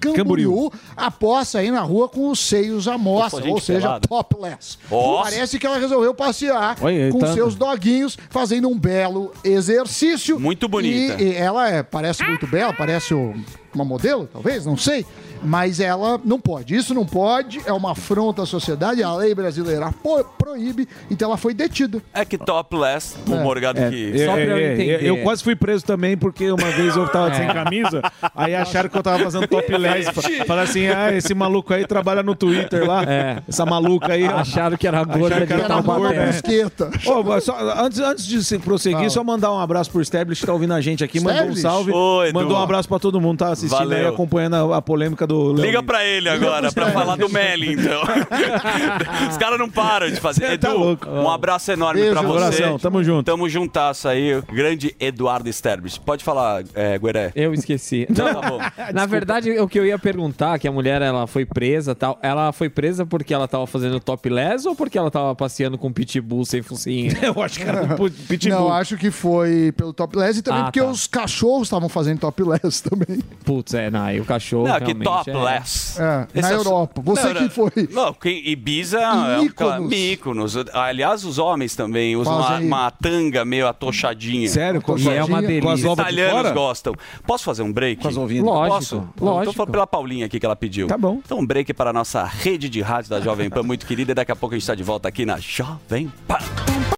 Camboriú, 0.00 0.70
após 0.96 1.48
sair 1.48 1.72
na 1.72 1.80
rua 1.80 2.08
com 2.08 2.30
os 2.30 2.38
seios 2.38 2.86
à 2.86 2.96
mostra, 2.96 3.44
ou 3.50 3.60
seja, 3.60 3.80
pelada. 3.80 4.06
topless. 4.08 4.78
Ó. 4.88 5.24
Parece 5.24 5.58
que 5.58 5.66
ela 5.66 5.76
resolveu 5.76 6.14
passear 6.14 6.76
Olha, 6.80 7.10
com 7.10 7.18
tá- 7.18 7.32
seus 7.34 7.56
doguinhos, 7.56 8.16
fazendo 8.30 8.68
um 8.68 8.78
belo 8.78 9.32
exercício. 9.42 10.38
Muito 10.38 10.68
bonita. 10.68 11.20
E, 11.20 11.32
e 11.32 11.34
ela 11.34 11.68
é, 11.68 11.82
parece 11.82 12.22
muito 12.22 12.46
bela, 12.46 12.72
parece 12.72 13.12
o- 13.12 13.34
uma 13.74 13.84
modelo, 13.84 14.28
talvez, 14.32 14.64
não 14.66 14.76
sei. 14.76 15.04
Mas 15.42 15.78
ela 15.78 16.20
não 16.24 16.40
pode. 16.40 16.74
Isso 16.74 16.92
não 16.92 17.06
pode, 17.06 17.60
é 17.64 17.72
uma 17.72 17.92
afronta 17.92 18.42
à 18.42 18.46
sociedade, 18.46 19.02
a 19.02 19.14
lei 19.14 19.34
brasileira 19.34 19.92
proíbe, 20.36 20.88
então 21.10 21.28
ela 21.28 21.36
foi 21.36 21.54
detida. 21.54 22.02
É 22.12 22.24
que 22.24 22.36
topless, 22.36 23.14
o 23.28 23.34
É. 23.34 23.42
Morgado 23.42 23.78
É, 23.80 23.88
que. 23.90 24.20
é, 24.20 24.26
Só 24.26 24.32
pra 24.32 24.40
eu 24.42 24.56
é, 24.56 24.72
entender. 24.74 25.04
eu 25.04 25.22
quase 25.22 25.44
fui 25.44 25.54
preso 25.54 25.84
também, 25.84 26.16
porque 26.16 26.50
uma 26.50 26.70
vez 26.72 26.96
eu 26.96 27.06
tava 27.08 27.32
sem 27.34 27.46
camisa, 27.46 28.02
aí 28.34 28.54
acharam 28.54 28.88
que 28.88 28.98
eu 28.98 29.02
tava 29.02 29.22
fazendo 29.22 29.46
topless. 29.46 30.10
Falaram 30.46 30.68
assim, 30.68 30.88
ah, 30.88 31.12
esse 31.14 31.32
maluco 31.34 31.72
aí 31.72 31.86
trabalha 31.86 32.22
no 32.22 32.34
Twitter 32.34 32.86
lá. 32.86 33.04
É. 33.04 33.42
Essa 33.48 33.64
maluca 33.64 34.12
aí. 34.14 34.26
Acharam 34.26 34.76
que 34.76 34.86
era 34.88 35.04
gorda 35.04 35.26
Acharam 35.36 35.46
que 35.46 35.52
era 35.52 35.64
Era 35.64 35.80
gorda, 35.80 36.14
é. 36.14 36.24
brusqueta. 36.24 36.90
Ô, 37.06 37.22
mas 37.22 37.44
só, 37.44 37.56
antes, 37.84 38.00
antes 38.00 38.26
de 38.26 38.42
se 38.42 38.58
prosseguir, 38.58 38.98
Fala. 38.98 39.10
só 39.10 39.22
mandar 39.24 39.52
um 39.52 39.58
abraço 39.58 39.90
pro 39.90 40.00
Stablish 40.02 40.40
que 40.40 40.46
tá 40.46 40.52
ouvindo 40.52 40.74
a 40.74 40.80
gente 40.80 41.04
aqui. 41.04 41.20
Mandou 41.20 41.46
um 41.46 41.52
Stablish? 41.52 41.62
salve. 41.62 41.90
Edu. 42.28 42.34
mandou 42.38 42.56
um 42.56 42.60
abraço 42.62 42.88
pra 42.88 42.98
todo 42.98 43.20
mundo 43.20 43.38
tá 43.38 43.54
assistindo 43.58 43.78
Valeu. 43.88 43.98
aí, 43.98 44.06
acompanhando 44.06 44.54
a, 44.72 44.76
a 44.78 44.82
polêmica 44.82 45.26
do 45.26 45.52
Léo 45.52 45.66
Liga 45.66 45.82
pra 45.82 46.04
ele 46.04 46.28
agora, 46.28 46.72
pra 46.72 46.90
falar 46.92 47.16
do 47.16 47.28
Meli, 47.28 47.72
então. 47.74 48.02
Os 49.30 49.36
caras 49.36 49.58
não 49.58 49.68
param 49.68 50.10
de 50.10 50.16
fazer. 50.20 50.52
Edu, 50.52 50.58
tá 50.66 50.72
louco. 50.72 51.08
um 51.08 51.28
abraço 51.30 51.70
enorme 51.72 52.00
Beijo, 52.00 52.14
pra 52.14 52.22
você. 52.22 52.44
abração, 52.44 52.78
tamo 52.78 53.02
junto. 53.04 53.24
Tamo 53.26 53.48
juntasso 53.48 54.08
aí, 54.08 54.34
o 54.36 54.42
grande 54.42 54.94
Eduardo 54.98 55.48
Sterbich. 55.52 56.00
Pode 56.00 56.24
falar, 56.24 56.62
é, 56.74 56.98
Gueré. 56.98 57.32
Eu 57.34 57.52
esqueci. 57.52 58.06
Então 58.08 58.32
tá 58.32 58.48
bom. 58.48 58.58
Na 58.94 59.06
verdade, 59.06 59.50
o 59.58 59.68
que 59.68 59.78
eu 59.78 59.86
ia 59.86 59.98
perguntar, 59.98 60.58
que 60.58 60.66
a 60.68 60.72
mulher 60.72 61.02
ela 61.02 61.26
foi 61.26 61.44
presa 61.44 61.94
tal, 61.94 62.18
ela 62.22 62.52
foi 62.52 62.68
presa 62.68 63.04
porque 63.04 63.32
ela 63.34 63.48
tava 63.48 63.66
fazendo 63.66 63.98
topless 64.00 64.66
ou 64.66 64.74
porque 64.74 64.98
ela 64.98 65.10
tava 65.10 65.34
passeando 65.34 65.76
com 65.78 65.92
pitbull 65.92 66.44
sem 66.44 66.62
focinho? 66.62 67.12
Eu 67.22 67.42
acho 67.42 67.58
que 67.58 67.64
era 67.68 67.86
do 67.86 68.10
Pitbull. 68.10 68.58
Não, 68.58 68.72
acho 68.72 68.96
que 68.96 69.10
foi 69.10 69.72
pelo 69.72 69.92
topless 69.92 70.38
e 70.38 70.42
também 70.42 70.60
Ah, 70.60 70.64
porque 70.64 70.80
tá. 70.80 70.86
os 70.86 71.06
cachorros 71.06 71.64
estavam 71.68 71.88
fazendo 71.88 72.18
topless 72.20 72.82
também. 72.82 73.20
Putz, 73.48 73.72
é, 73.72 73.90
não, 73.90 74.10
e 74.12 74.20
o 74.20 74.26
cachorro 74.26 74.68
Não, 74.68 74.78
que 74.78 74.94
topless. 74.94 75.98
É, 75.98 76.26
Esse 76.34 76.42
na 76.42 76.50
é 76.50 76.54
Europa. 76.54 77.00
Você 77.02 77.32
Não, 77.32 77.34
que 77.34 77.48
foi. 77.48 77.70
Não, 77.90 78.12
quem, 78.12 78.46
Ibiza 78.46 79.00
é 79.00 79.10
um 79.40 79.88
Mykonos. 79.88 80.54
Aliás, 80.74 81.24
os 81.24 81.38
homens 81.38 81.74
também 81.74 82.14
usam 82.14 82.36
uma, 82.36 82.58
uma 82.58 82.90
tanga 82.90 83.46
meio 83.46 83.66
atochadinha. 83.66 84.50
Sério? 84.50 84.82
Com, 84.82 84.98
E 84.98 85.08
é 85.08 85.24
uma 85.24 85.40
delícia. 85.40 85.90
Os 85.90 85.98
italianos 85.98 86.52
gostam. 86.52 86.94
Posso 87.26 87.42
fazer 87.42 87.62
um 87.62 87.72
break? 87.72 88.02
Com 88.02 88.08
as 88.08 88.18
ovinhas. 88.18 88.44
Lógico, 88.44 88.74
Posso? 88.74 89.08
lógico. 89.18 89.44
Tô 89.46 89.52
falando 89.54 89.72
pela 89.72 89.86
Paulinha 89.86 90.26
aqui 90.26 90.38
que 90.38 90.44
ela 90.44 90.54
pediu. 90.54 90.86
Tá 90.86 90.98
bom. 90.98 91.22
Então 91.24 91.38
um 91.38 91.46
break 91.46 91.72
para 91.72 91.88
a 91.88 91.92
nossa 91.94 92.24
rede 92.24 92.68
de 92.68 92.82
rádio 92.82 93.08
da 93.08 93.18
Jovem 93.18 93.48
Pan 93.48 93.62
muito 93.62 93.86
querida 93.86 94.12
e 94.12 94.14
daqui 94.14 94.30
a 94.30 94.36
pouco 94.36 94.54
a 94.54 94.58
gente 94.58 94.64
está 94.64 94.74
de 94.74 94.82
volta 94.82 95.08
aqui 95.08 95.24
na 95.24 95.38
Jovem 95.38 96.12
Pan. 96.26 96.97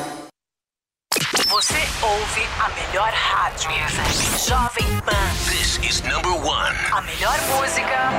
Você 1.51 1.75
ouve 2.01 2.47
a 2.61 2.69
melhor 2.69 3.11
rádio. 3.11 3.71
Jovem 4.39 5.01
Pan. 5.01 5.13
This 5.49 5.79
is 5.83 6.01
number 6.03 6.31
one. 6.31 6.73
A 6.93 7.01
melhor 7.01 7.37
música. 7.49 8.09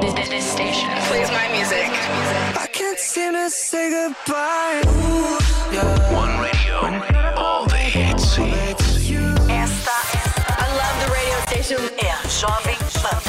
This, 0.00 0.28
this 0.28 0.44
station 0.52 0.90
plays 1.08 1.28
my 1.32 1.48
music. 1.48 1.90
I 2.56 2.68
can't 2.72 3.00
seem 3.00 3.32
to 3.32 3.50
say 3.50 3.90
goodbye. 3.90 4.82
One 6.12 6.38
radio, 6.38 7.34
all 7.36 7.66
the 7.66 7.76
hits. 7.76 8.38
Esta 9.48 9.96
I 10.46 10.68
love 10.78 10.96
the 11.02 11.10
radio 11.12 11.40
station. 11.48 11.80
É 11.98 12.12
a 12.12 12.28
Jovem 12.28 12.78
Pan. 13.02 13.28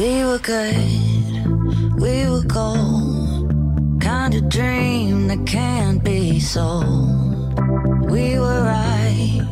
We 0.00 0.24
were 0.24 0.38
good, 0.38 2.00
we 2.00 2.24
were 2.30 2.44
gold. 2.44 4.00
Kind 4.00 4.34
of 4.34 4.48
dream 4.48 5.28
that 5.28 5.44
can't 5.44 6.02
be 6.02 6.40
sold. 6.40 7.60
We 8.10 8.38
were 8.38 8.62
right 8.64 9.42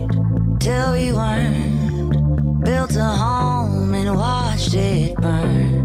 till 0.59 0.93
we 0.95 1.13
weren't. 1.13 2.65
Built 2.65 2.97
a 2.97 3.05
home 3.05 3.93
and 3.93 4.17
watched 4.17 4.73
it 4.73 5.17
burn. 5.17 5.85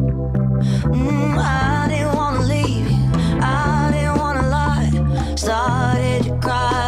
Mm, 0.96 1.38
I 1.38 1.88
didn't 1.90 2.16
wanna 2.16 2.44
leave 2.44 2.90
you, 2.90 3.12
I 3.42 3.92
didn't 3.92 4.18
wanna 4.18 4.48
lie. 4.48 5.36
Started 5.36 6.24
to 6.24 6.40
cry. 6.40 6.83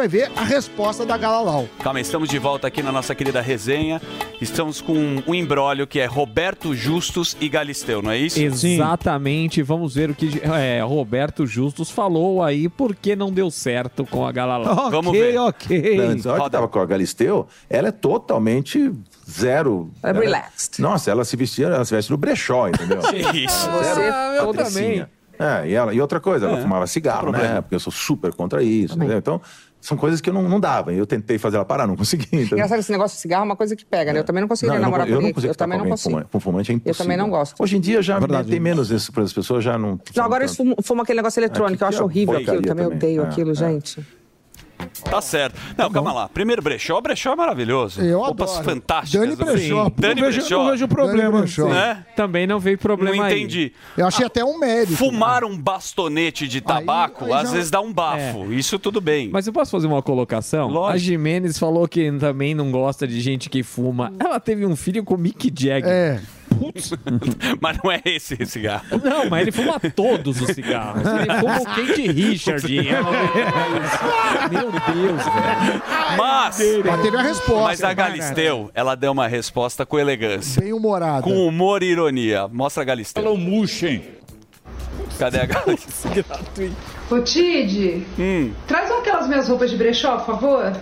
Vai 0.00 0.08
ver 0.08 0.32
a 0.34 0.42
resposta 0.44 1.04
da 1.04 1.18
Galalau. 1.18 1.68
Calma, 1.82 2.00
estamos 2.00 2.26
de 2.30 2.38
volta 2.38 2.66
aqui 2.66 2.82
na 2.82 2.90
nossa 2.90 3.14
querida 3.14 3.42
resenha. 3.42 4.00
Estamos 4.40 4.80
com 4.80 4.94
um 5.26 5.34
embrólio 5.34 5.86
que 5.86 6.00
é 6.00 6.06
Roberto 6.06 6.74
Justus 6.74 7.36
e 7.38 7.50
Galisteu, 7.50 8.00
não 8.00 8.10
é 8.10 8.16
isso? 8.16 8.40
Exatamente, 8.40 9.62
vamos 9.62 9.94
ver 9.94 10.08
o 10.08 10.14
que 10.14 10.40
é, 10.42 10.80
Roberto 10.82 11.46
Justus 11.46 11.90
falou 11.90 12.42
aí 12.42 12.66
porque 12.66 13.14
não 13.14 13.30
deu 13.30 13.50
certo 13.50 14.06
com 14.06 14.26
a 14.26 14.32
Galala. 14.32 14.88
Vamos 14.90 15.12
ver. 15.12 15.36
Antes, 15.36 16.26
a 16.26 16.32
hora 16.32 16.44
que 16.44 16.50
tava 16.50 16.66
com 16.68 16.80
a 16.80 16.86
Galisteu, 16.86 17.46
ela 17.68 17.88
é 17.88 17.92
totalmente 17.92 18.90
zero. 19.30 19.90
É 20.02 20.08
Ela- 20.08 20.20
relaxed. 20.20 20.80
Nossa, 20.80 21.10
ela 21.10 21.26
se 21.26 21.36
vestia, 21.36 21.66
ela 21.66 21.84
se 21.84 21.94
veste 21.94 22.10
no 22.10 22.16
brechó, 22.16 22.68
entendeu? 22.68 23.00
Isso. 23.34 23.68
Zero 23.84 24.00
Ah, 24.14 24.36
eu 24.38 24.46
patricinha. 24.54 25.10
também. 25.10 25.20
É, 25.42 25.66
e, 25.68 25.72
ela, 25.74 25.94
e 25.94 25.98
outra 26.00 26.20
coisa, 26.20 26.46
ela 26.46 26.58
É, 26.58 26.60
fumava 26.62 26.86
cigarro, 26.86 27.32
né? 27.32 27.62
Porque 27.62 27.74
eu 27.74 27.80
sou 27.80 27.90
super 27.90 28.30
contra 28.34 28.62
isso, 28.62 28.94
entendeu? 28.94 29.16
Então, 29.16 29.40
são 29.80 29.96
coisas 29.96 30.20
que 30.20 30.28
eu 30.28 30.34
não, 30.34 30.48
não 30.48 30.60
dava. 30.60 30.92
Eu 30.92 31.06
tentei 31.06 31.38
fazer 31.38 31.56
ela 31.56 31.64
parar, 31.64 31.86
não 31.86 31.96
consegui. 31.96 32.26
entendeu? 32.32 32.58
Engraçado, 32.58 32.78
esse 32.80 32.92
negócio 32.92 33.16
de 33.16 33.22
cigarro 33.22 33.42
é 33.42 33.46
uma 33.46 33.56
coisa 33.56 33.74
que 33.74 33.84
pega, 33.84 34.12
né? 34.12 34.20
Eu 34.20 34.24
também 34.24 34.40
não 34.40 34.48
conseguiria 34.48 34.76
eu 34.78 34.80
não, 34.82 34.86
namorar 34.88 35.08
eu 35.08 35.16
com 35.16 35.22
não 35.22 35.48
Eu 35.48 35.54
também 35.54 35.78
com 35.78 35.84
não 35.84 35.90
consigo. 35.90 36.10
fumante. 36.10 36.28
Com 36.30 36.40
fumante 36.40 36.72
é 36.72 36.74
impossível. 36.74 37.04
também 37.04 37.16
não 37.16 37.30
gosto. 37.30 37.62
Hoje 37.62 37.76
em 37.76 37.80
dia 37.80 38.02
já 38.02 38.18
Verdade. 38.18 38.50
tem 38.50 38.60
menos 38.60 38.90
isso, 38.90 39.12
as 39.18 39.32
pessoas 39.32 39.64
já 39.64 39.78
não... 39.78 39.98
Não, 40.14 40.24
agora 40.24 40.44
eles 40.44 40.56
fumam, 40.56 40.76
fumam 40.82 41.02
aquele 41.02 41.16
negócio 41.18 41.40
eletrônico, 41.40 41.82
eu 41.82 41.88
acho 41.88 42.00
é 42.00 42.04
horrível 42.04 42.36
aquilo. 42.36 42.62
Também 42.62 42.84
também. 42.84 42.96
odeio 42.96 43.22
É, 43.22 43.26
aquilo, 43.26 43.50
é. 43.52 43.54
gente. 43.54 44.19
Tá 45.04 45.20
certo. 45.20 45.58
Não, 45.76 45.90
calma 45.90 46.12
lá. 46.12 46.28
Primeiro 46.28 46.62
brechó, 46.62 47.00
brechó 47.00 47.32
é 47.32 47.36
maravilhoso. 47.36 48.00
Eu 48.02 48.20
Roupas 48.20 48.50
adoro. 48.50 48.64
fantásticas. 48.64 49.20
Dani 49.20 49.36
Brechó. 49.36 49.84
Sim. 49.86 49.92
Dani 49.98 50.20
Não 50.20 50.26
vejo- 50.28 50.40
Brechó. 50.40 50.58
não 50.64 50.70
vejo 50.70 50.88
problema. 50.88 51.38
Brechó. 51.38 51.68
Né? 51.68 52.04
Também 52.16 52.46
não 52.46 52.58
veio 52.60 52.78
problema 52.78 53.16
Não 53.16 53.24
aí. 53.24 53.34
entendi. 53.40 53.72
Eu 53.96 54.06
achei 54.06 54.26
até 54.26 54.44
um 54.44 54.58
mérito. 54.58 54.96
Fumar 54.96 55.44
um 55.44 55.56
bastonete 55.56 56.46
de 56.46 56.60
tabaco, 56.60 57.24
aí 57.26 57.32
às 57.32 57.48
já- 57.48 57.54
vezes 57.54 57.70
dá 57.70 57.80
um 57.80 57.92
bafo. 57.92 58.52
Isso 58.52 58.78
tudo 58.78 59.00
bem. 59.00 59.28
Mas 59.30 59.46
eu 59.46 59.52
posso 59.52 59.70
fazer 59.70 59.86
uma 59.86 60.02
colocação? 60.02 60.84
A 60.86 60.96
Jimenez 60.96 61.58
falou 61.58 61.86
que 61.88 62.10
também 62.12 62.54
não 62.54 62.70
gosta 62.70 63.06
de 63.06 63.20
gente 63.20 63.48
que 63.50 63.62
fuma. 63.62 64.12
Ela 64.18 64.38
teve 64.40 64.64
um 64.66 64.76
filho 64.76 65.02
com 65.04 65.16
Mick 65.16 65.52
Jagger. 65.54 65.88
É. 65.88 66.20
Mas 67.60 67.78
não 67.82 67.90
é 67.90 68.00
esse 68.04 68.44
cigarro. 68.46 68.84
Não, 69.02 69.28
mas 69.30 69.42
ele 69.42 69.52
fuma 69.52 69.78
todos 69.80 70.40
os 70.40 70.48
cigarros. 70.50 71.02
Ele 71.06 71.34
fuma 71.40 71.60
o 71.60 71.64
Kate 71.64 72.12
Richard. 72.12 72.66
Meu 74.50 74.70
Deus, 74.70 75.22
velho. 75.24 75.82
Mas, 76.16 76.58
Mas 76.84 77.00
teve 77.02 77.16
a 77.16 77.22
resposta. 77.22 77.62
mas 77.62 77.82
a 77.84 77.92
Galisteu, 77.92 78.70
ela 78.74 78.94
deu 78.94 79.12
uma 79.12 79.26
resposta 79.28 79.84
com 79.86 79.98
elegância. 79.98 80.60
Bem 80.62 80.72
humorada. 80.72 81.22
Com 81.22 81.46
humor 81.46 81.82
e 81.82 81.86
ironia. 81.86 82.48
Mostra 82.48 82.82
a 82.82 82.86
Galisteu. 82.86 83.22
Hello, 83.22 83.36
Mushen. 83.36 84.02
Cadê 85.18 85.40
a 85.40 85.46
Galisteu? 85.46 86.24
Gratuito. 86.24 86.76
Ô, 87.10 87.18
Tid, 87.20 88.06
Hum, 88.18 88.52
traz 88.66 88.90
aquelas 88.90 89.28
minhas 89.28 89.48
roupas 89.48 89.70
de 89.70 89.76
brechó, 89.76 90.16
por 90.18 90.26
favor. 90.38 90.72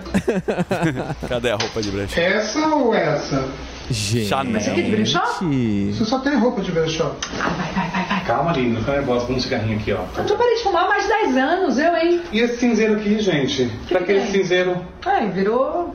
cadê 1.28 1.50
a 1.50 1.56
roupa 1.56 1.82
de 1.82 1.90
brechó? 1.90 2.20
Essa 2.20 2.68
ou 2.68 2.94
essa? 2.94 3.48
Chanel. 3.92 4.56
Essa 4.56 4.70
aqui 4.70 4.80
é 4.80 4.82
de 4.84 4.90
brechó? 4.90 5.22
Você 5.40 6.04
só 6.04 6.18
tem 6.18 6.36
roupa 6.36 6.60
de 6.60 6.72
brechó. 6.72 7.14
Ah, 7.40 7.48
vai, 7.50 7.72
vai, 7.72 7.90
vai, 7.90 8.04
vai. 8.06 8.24
Calma, 8.24 8.52
não 8.52 8.80
fica 8.80 8.92
nervosa 8.92 9.26
com 9.26 9.32
um 9.32 9.40
cigarrinho 9.40 9.78
aqui, 9.78 9.92
ó. 9.92 10.04
Eu 10.16 10.26
tô 10.26 10.36
parei 10.36 10.56
de 10.56 10.62
fumar 10.62 10.84
há 10.84 10.88
mais 10.88 11.02
de 11.04 11.08
10 11.08 11.36
anos, 11.36 11.78
eu, 11.78 11.96
hein? 11.96 12.22
E 12.32 12.40
esse 12.40 12.58
cinzeiro 12.58 12.96
aqui, 12.96 13.20
gente? 13.20 13.70
pra 13.88 14.02
que 14.02 14.12
esse 14.12 14.32
cinzeiro? 14.32 14.84
Ai, 15.06 15.30
virou 15.30 15.94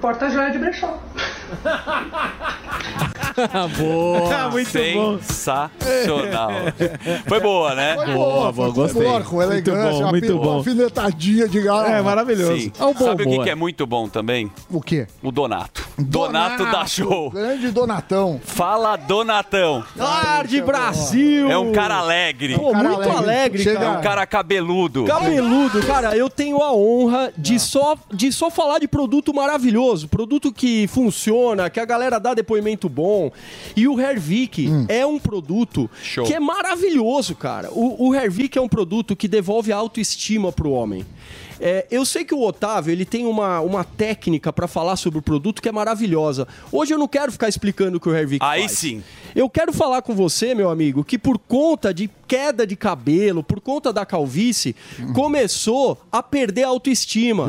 porta-joia 0.00 0.50
de 0.50 0.58
brechó. 0.58 0.98
boa. 3.78 4.50
Muito 4.50 4.70
bom. 4.94 5.18
Sensacional. 5.18 6.50
Foi 7.26 7.40
boa, 7.40 7.74
né? 7.74 7.94
Foi 7.96 8.06
boa, 8.14 8.52
boa, 8.52 8.68
Humor, 8.92 9.22
com 9.24 9.42
elegância, 9.42 10.04
uma 10.06 10.12
pi- 10.12 10.30
uma 10.30 10.52
alfinetadinha 10.54 11.48
de 11.48 11.60
galera. 11.60 12.24
Sim. 12.36 12.72
Sabe 12.98 13.24
o 13.24 13.30
que, 13.30 13.38
que 13.44 13.50
é 13.50 13.54
muito 13.54 13.86
bom 13.86 14.08
também? 14.08 14.50
O 14.70 14.80
quê? 14.80 15.06
O 15.22 15.30
Donato. 15.32 15.84
Donato, 15.98 16.64
da 16.70 16.86
show. 16.86 17.30
Grande 17.30 17.70
Donatão. 17.70 18.40
Fala, 18.44 18.96
Donatão. 18.96 19.84
Tarde, 19.96 20.60
Brasil! 20.62 21.50
É 21.50 21.58
um 21.58 21.72
cara 21.72 21.96
alegre. 21.96 22.56
Pô, 22.56 22.72
muito 22.74 23.10
alegre, 23.10 23.68
É 23.68 23.74
cara. 23.74 23.90
um 23.90 24.00
cara 24.00 24.26
cabeludo. 24.26 25.04
Cabeludo, 25.04 25.84
cara, 25.86 26.16
eu 26.16 26.28
tenho 26.28 26.62
a 26.62 26.72
honra 26.72 27.32
de 27.36 27.58
só, 27.58 27.96
de 28.12 28.32
só 28.32 28.50
falar 28.50 28.78
de 28.80 28.88
produto 28.88 29.32
maravilhoso, 29.34 30.08
produto 30.08 30.52
que 30.52 30.86
que 31.72 31.80
a 31.80 31.84
galera 31.84 32.18
dá 32.18 32.34
depoimento 32.34 32.88
bom. 32.88 33.30
E 33.76 33.86
o 33.88 34.00
Hervik 34.00 34.68
é 34.88 35.04
um 35.06 35.18
produto 35.18 35.90
Show. 36.02 36.24
que 36.24 36.34
é 36.34 36.40
maravilhoso, 36.40 37.34
cara. 37.34 37.70
O, 37.72 38.08
o 38.08 38.14
Hervik 38.14 38.56
é 38.58 38.60
um 38.60 38.68
produto 38.68 39.14
que 39.16 39.28
devolve 39.28 39.72
a 39.72 39.76
autoestima 39.76 40.52
pro 40.52 40.70
homem. 40.70 41.04
É, 41.60 41.86
eu 41.90 42.04
sei 42.04 42.24
que 42.24 42.34
o 42.34 42.42
Otávio 42.42 42.92
ele 42.92 43.04
tem 43.04 43.26
uma, 43.26 43.60
uma 43.60 43.84
técnica 43.84 44.52
pra 44.52 44.66
falar 44.66 44.96
sobre 44.96 45.18
o 45.20 45.22
produto 45.22 45.62
que 45.62 45.68
é 45.68 45.72
maravilhosa. 45.72 46.48
Hoje 46.72 46.92
eu 46.92 46.98
não 46.98 47.08
quero 47.08 47.30
ficar 47.30 47.48
explicando 47.48 47.96
o 47.96 48.00
que 48.00 48.08
o 48.08 48.14
Hervik 48.14 48.44
Aí 48.44 48.62
faz. 48.62 48.72
sim. 48.72 49.02
Eu 49.34 49.48
quero 49.48 49.72
falar 49.72 50.02
com 50.02 50.14
você, 50.14 50.54
meu 50.54 50.68
amigo, 50.70 51.04
que 51.04 51.18
por 51.18 51.38
conta 51.38 51.92
de 51.94 52.08
queda 52.26 52.66
de 52.66 52.76
cabelo, 52.76 53.42
por 53.42 53.60
conta 53.60 53.92
da 53.92 54.04
calvície, 54.04 54.74
começou 55.14 56.00
a 56.10 56.22
perder 56.22 56.64
a 56.64 56.68
autoestima. 56.68 57.46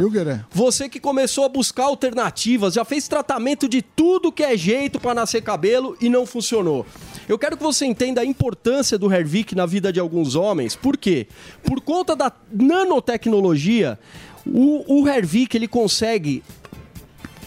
Você 0.52 0.90
que 0.90 1.00
começou 1.00 1.46
a 1.46 1.50
buscar 1.50 1.86
alternativas, 1.86 2.74
já 2.74 2.86
fez 2.86 3.08
tratamento 3.08 3.68
de 3.68 3.82
tudo 3.82 4.32
que 4.32 4.44
é 4.44 4.58
jeito 4.58 5.00
para 5.00 5.14
nascer 5.14 5.42
cabelo 5.42 5.98
e 6.00 6.10
não 6.10 6.26
funcionou. 6.26 6.86
Eu 7.28 7.40
quero 7.40 7.58
que 7.58 7.64
você 7.64 7.86
entenda 7.86 8.22
a 8.22 8.26
importância 8.26 8.98
do 8.98 9.12
Hervik 9.12 9.56
na 9.56 9.66
vida 9.66 9.92
de 9.92 10.00
alguns 10.00 10.36
homens. 10.36 10.76
Por 10.76 10.96
quê? 10.96 11.28
Por 11.64 11.82
conta 11.82 12.16
da 12.16 12.32
nanotecnologia, 12.52 13.98
o, 14.46 15.02
o 15.02 15.08
Hervik 15.08 15.58
ele 15.58 15.68
consegue 15.68 16.44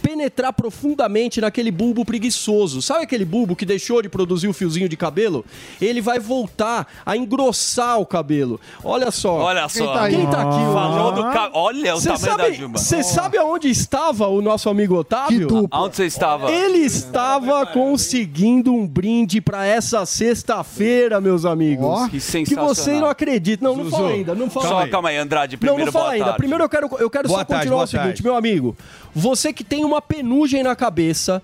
penetrar 0.09 0.55
profundamente 0.55 1.39
naquele 1.39 1.71
bulbo 1.71 2.03
preguiçoso. 2.03 2.81
Sabe 2.81 3.05
aquele 3.05 3.27
bulbo 3.27 3.55
que 3.55 3.67
deixou 3.67 4.01
de 4.01 4.09
produzir 4.09 4.49
o 4.49 4.55
fiozinho 4.55 4.89
de 4.89 4.97
cabelo? 4.97 5.45
Ele 5.79 6.01
vai 6.01 6.19
voltar 6.19 6.87
a 7.05 7.15
engrossar 7.15 8.01
o 8.01 8.07
cabelo. 8.07 8.59
Olha 8.83 9.11
só. 9.11 9.35
Olha 9.35 9.69
só. 9.69 10.09
Quem 10.09 10.27
tá 10.31 10.41
aqui? 10.41 10.73
Falou 10.73 11.13
do 11.13 11.23
ca... 11.25 11.51
Olha 11.53 11.95
o 11.95 12.01
Cê 12.01 12.09
tamanho 12.09 12.27
sabe, 12.27 12.43
da 12.43 12.49
Dilma. 12.49 12.79
Você 12.79 13.03
sabe 13.03 13.37
aonde 13.37 13.69
estava 13.69 14.29
o 14.29 14.41
nosso 14.41 14.71
amigo 14.71 14.95
Otávio? 14.97 15.69
Aonde 15.71 15.97
você 15.97 16.07
estava? 16.07 16.51
Ele 16.51 16.79
estava 16.79 17.67
conseguindo 17.67 18.73
um 18.73 18.87
brinde 18.87 19.43
pra 19.43 19.67
essa 19.67 20.07
sexta-feira, 20.07 21.21
meus 21.21 21.45
amigos. 21.45 22.09
Que 22.09 22.19
sensacional. 22.19 22.75
você 22.75 22.93
não 22.93 23.09
acredita. 23.09 23.63
Não, 23.63 23.77
não 23.77 23.91
fala 23.91 24.09
ainda. 24.09 24.35
Não 24.35 24.49
fala 24.49 24.69
Só 24.69 24.79
ainda. 24.79 24.91
calma 24.91 25.11
aí, 25.11 25.19
Andrade. 25.19 25.57
Não, 25.57 25.61
Primeiro, 25.61 25.85
não 25.85 25.93
fala 25.93 26.05
boa 26.05 26.15
ainda. 26.15 26.25
tarde. 26.25 26.39
Primeiro 26.39 26.65
eu 26.65 26.69
quero, 26.69 26.89
eu 26.99 27.11
quero 27.11 27.29
Boa 27.29 27.41
só 27.41 27.45
tarde, 27.45 27.69
continuar 27.69 27.85
o 27.85 27.87
seguinte, 27.87 28.23
meu 28.23 28.35
amigo. 28.35 28.75
Você 29.15 29.53
que 29.53 29.65
tem 29.65 29.85
uma 29.85 30.01
penugem 30.01 30.63
na 30.63 30.77
cabeça, 30.77 31.43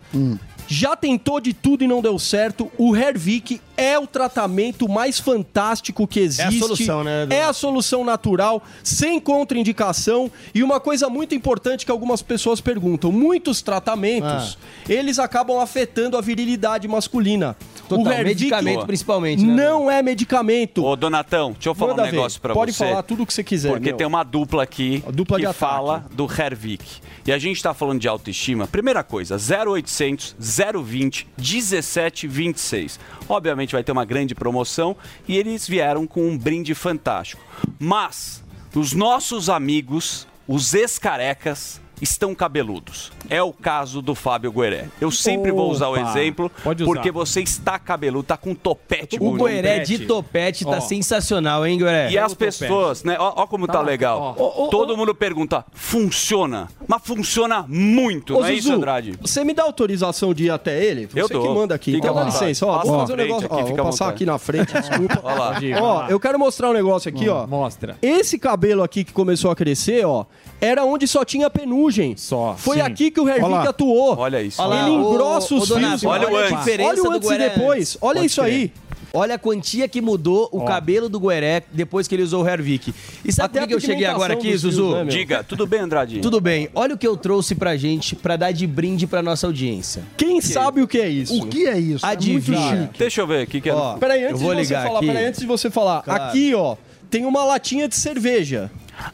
já 0.67 0.97
tentou 0.97 1.41
de 1.41 1.53
tudo 1.53 1.85
e 1.85 1.87
não 1.87 2.01
deu 2.01 2.19
certo, 2.19 2.71
o 2.79 2.97
Hervik 2.97 3.61
é 3.77 3.99
o 3.99 4.07
tratamento 4.07 4.89
mais 4.89 5.19
fantástico 5.19 6.07
que 6.07 6.21
existe. 6.21 6.59
solução, 6.59 7.05
né, 7.05 7.27
É 7.31 7.43
a 7.45 7.53
solução 7.53 8.05
natural, 8.05 8.63
sem 8.83 9.19
contraindicação. 9.21 10.31
E 10.55 10.63
uma 10.63 10.79
coisa 10.81 11.09
muito 11.09 11.35
importante 11.35 11.85
que 11.85 11.91
algumas 11.91 12.23
pessoas 12.23 12.61
perguntam: 12.61 13.11
muitos 13.13 13.63
tratamentos, 13.63 14.59
eles 14.89 15.19
acabam 15.19 15.59
afetando 15.61 16.17
a 16.17 16.21
virilidade 16.21 16.87
masculina. 16.89 17.57
o 17.91 18.09
Hervik 18.09 18.25
medicamento 18.25 18.87
principalmente, 18.87 19.45
né, 19.45 19.55
Não 19.55 19.91
é 19.91 20.03
medicamento. 20.03 20.85
Ô, 20.85 20.97
Donatão, 20.97 21.53
deixa 21.53 21.69
eu 21.69 21.75
falar 21.75 21.91
Manda 21.93 22.03
um 22.03 22.07
ver. 22.07 22.13
negócio 22.13 22.41
pra 22.41 22.55
Pode 22.55 22.73
você. 22.73 22.85
falar 22.89 23.03
tudo 23.03 23.23
o 23.23 23.27
que 23.27 23.35
você 23.35 23.45
quiser, 23.45 23.71
Porque 23.71 23.89
meu. 23.91 23.97
tem 23.97 24.07
uma 24.07 24.23
dupla 24.23 24.63
aqui 24.63 25.03
dupla 25.13 25.39
que 25.39 25.45
ataque. 25.47 25.59
fala 25.59 26.05
do 26.13 26.25
Hervik. 26.27 26.85
E 27.27 27.33
a 27.33 27.39
gente 27.39 27.63
tá 27.63 27.73
falando 27.75 28.01
de 28.01 28.09
autoestima. 28.09 28.67
Primeira 28.67 29.03
coisa, 29.03 29.37
0800 29.37 30.35
020 30.39 31.27
1726. 31.39 32.99
Obviamente 33.29 33.64
vai 33.73 33.85
ter 33.85 33.93
uma 33.93 34.05
grande 34.05 34.35
promoção 34.35 34.97
e 35.27 35.37
eles 35.37 35.67
vieram 35.67 36.07
com 36.07 36.29
um 36.29 36.37
brinde 36.37 36.75
fantástico. 36.75 37.43
Mas 37.79 38.43
os 38.75 38.93
nossos 38.93 39.49
amigos, 39.49 40.27
os 40.47 40.75
ex-carecas, 40.75 41.81
estão 42.01 42.35
cabeludos. 42.35 43.13
É 43.31 43.43
o 43.43 43.53
caso 43.53 44.03
do 44.03 44.15
Fábio 44.15 44.51
Gueré. 44.53 44.89
Eu 45.01 45.11
sempre 45.11 45.51
vou 45.53 45.71
usar 45.71 45.89
o 45.89 45.93
Opa. 45.93 46.01
exemplo 46.11 46.51
Pode 46.63 46.83
usar. 46.83 46.93
porque 46.93 47.11
você 47.11 47.41
está 47.41 47.79
cabeludo, 47.79 48.25
tá 48.25 48.37
com 48.37 48.55
topete 48.55 49.17
O. 49.21 49.33
Gueré 49.33 49.79
de 49.81 50.01
topete 50.07 50.65
tá 50.65 50.79
Ó. 50.79 50.81
sensacional, 50.81 51.67
hein, 51.67 51.79
Gueré? 51.79 52.11
E 52.11 52.19
as 52.19 52.35
pessoas, 52.35 53.05
né? 53.05 53.17
Ó, 53.19 53.33
ó 53.43 53.47
como 53.47 53.67
tá, 53.67 53.75
Tá. 53.75 53.81
legal. 53.83 54.35
Ó. 54.39 54.67
Todo 54.69 54.97
mundo 54.97 55.15
pergunta, 55.15 55.65
funciona? 55.73 56.69
Mas 56.87 57.03
funciona 57.05 57.65
muito, 57.69 58.37
Ô, 58.37 58.41
não 58.41 58.47
é 58.47 58.53
isso, 58.55 58.65
Zuzu, 58.69 58.77
Andrade? 58.77 59.19
Você 59.21 59.45
me 59.45 59.55
dá 59.55 59.63
autorização 59.63 60.35
de 60.35 60.45
ir 60.45 60.51
até 60.51 60.83
ele? 60.85 61.07
Você 61.07 61.21
Eu 61.21 61.29
que 61.29 61.35
dou. 61.35 61.55
manda 61.55 61.75
aqui. 61.75 61.93
Fica 61.93 62.09
Então 62.09 62.15
dá 62.17 62.25
licença, 62.25 62.67
ó. 62.67 62.77
Passa 62.79 62.91
Vou 62.91 63.01
fazer 63.01 63.13
um 63.13 63.17
negócio. 63.17 63.47
aqui, 63.47 63.55
ó, 63.55 63.67
fica 63.67 63.83
vou 63.83 63.91
passar 63.93 64.09
aqui 64.09 64.27
na 64.27 64.39
frente, 64.39 64.73
desculpa. 64.79 65.21
Olha 65.23 65.35
lá. 65.39 65.55
Ó, 65.81 66.07
eu 66.09 66.21
quero 66.21 66.39
mostrar 66.39 66.71
um 66.71 66.73
negócio 66.73 67.09
aqui, 67.09 67.29
ó. 67.29 67.47
Mostra. 67.47 67.97
Esse 68.03 68.39
cabelo 68.39 68.83
aqui 68.83 69.05
que 69.05 69.13
começou 69.13 69.51
a 69.51 69.57
crescer, 69.57 70.05
ó, 70.05 70.25
era 70.61 70.85
onde 70.85 71.07
só 71.07 71.25
tinha 71.25 71.49
penugem. 71.85 72.17
Só. 72.17 72.55
Foi 72.59 72.77
sim. 72.77 72.83
aqui 72.83 73.11
que 73.11 73.21
o 73.21 73.25
Olha 73.25 73.33
Hervik 73.33 73.51
lá. 73.51 73.69
atuou. 73.69 74.17
Olha 74.19 74.43
isso. 74.43 74.61
Olha 74.61 74.81
Ele 74.81 74.91
engrossa 74.91 75.55
os 75.55 75.67
fios. 75.67 76.05
olha 76.05 76.29
a 76.29 76.51
diferença 76.51 76.91
Olha 76.91 77.01
o 77.01 77.05
do 77.05 77.13
antes 77.13 77.29
e 77.29 77.33
Gueré 77.33 77.49
depois. 77.51 77.99
Olha 78.01 78.15
Pode 78.17 78.27
isso 78.27 78.41
crer. 78.43 78.53
aí. 78.53 78.73
Olha 79.17 79.37
a 79.37 79.39
quantia 79.39 79.87
que 79.87 80.01
mudou 80.03 80.49
o 80.51 80.65
cabelo 80.65 81.09
do 81.09 81.21
Gueré 81.21 81.63
depois 81.71 82.09
que 82.09 82.17
ele 82.17 82.25
usou 82.25 82.43
o 82.43 82.49
Hervik. 82.49 82.93
E 83.25 83.33
sabe 83.33 83.47
Até 83.47 83.61
por 83.61 83.63
que 83.63 83.69
que 83.69 83.75
eu 83.75 83.81
cheguei 83.81 84.07
agora 84.07 84.35
aqui, 84.35 84.57
Zuzu? 84.57 84.89
fios, 84.89 84.95
né? 84.97 85.05
Diga, 85.05 85.45
tudo 85.45 85.69
bem, 85.69 85.79
Andrade? 85.81 86.19
Tudo 86.19 86.41
bem. 86.41 86.69
Olha 86.75 86.97
o 86.97 86.99
que 86.99 87.07
eu 87.07 87.17
trouxe 87.17 87.55
pra 87.55 87.77
gente 87.77 88.17
pra 88.17 88.35
dar 88.35 88.51
de 88.51 88.67
brinde 88.67 89.07
pra 89.07 89.23
nossa 89.23 89.47
audiência. 89.47 90.03
Quem 90.17 90.41
sabe 90.41 90.83
o 90.83 90.89
que 90.89 90.99
é 90.99 91.09
isso? 91.09 91.41
O 91.41 91.47
que 91.47 91.65
é 91.65 91.79
isso? 91.79 92.05
Adivinha. 92.05 92.91
Deixa 92.99 93.21
eu 93.21 93.27
ver 93.29 93.45
o 93.45 93.47
que, 93.47 93.61
que 93.61 93.71
é. 93.71 93.75
Ó, 93.75 93.97
Peraí, 93.99 94.21
eu 94.23 94.31
antes 94.31 94.43
vou 94.43 94.53
de 94.53 94.57
você 94.57 94.75
ligar 94.75 94.87
falar, 94.89 94.99
aqui. 94.99 95.07
peraí, 95.07 95.25
antes 95.27 95.41
de 95.41 95.47
você 95.47 95.71
falar. 95.71 96.03
Claro. 96.03 96.23
Aqui, 96.25 96.53
ó, 96.53 96.75
tem 97.09 97.25
uma 97.25 97.45
latinha 97.45 97.87
de 97.87 97.95
cerveja. 97.95 98.69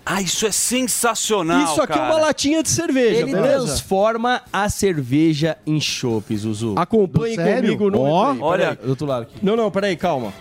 Ah, 0.04 0.20
isso 0.20 0.46
é 0.46 0.52
sensacional, 0.52 1.64
Isso 1.64 1.80
aqui 1.82 1.92
é 1.92 1.96
cara. 1.96 2.12
uma 2.12 2.20
latinha 2.20 2.62
de 2.62 2.68
cerveja, 2.68 3.20
Ele 3.22 3.32
beleza? 3.32 3.66
transforma 3.66 4.42
a 4.52 4.68
cerveja 4.68 5.56
em 5.66 5.80
chopp, 5.80 6.36
Zuzu. 6.36 6.74
Acompanhe 6.76 7.34
Sério? 7.34 7.62
comigo 7.62 7.90
no 7.90 8.00
Ó, 8.02 8.36
olha, 8.40 8.68
Peraí. 8.70 8.76
do 8.84 8.90
outro 8.90 9.06
lado 9.06 9.22
aqui. 9.22 9.34
Não, 9.42 9.56
não, 9.56 9.70
peraí, 9.70 9.96
calma. 9.96 10.32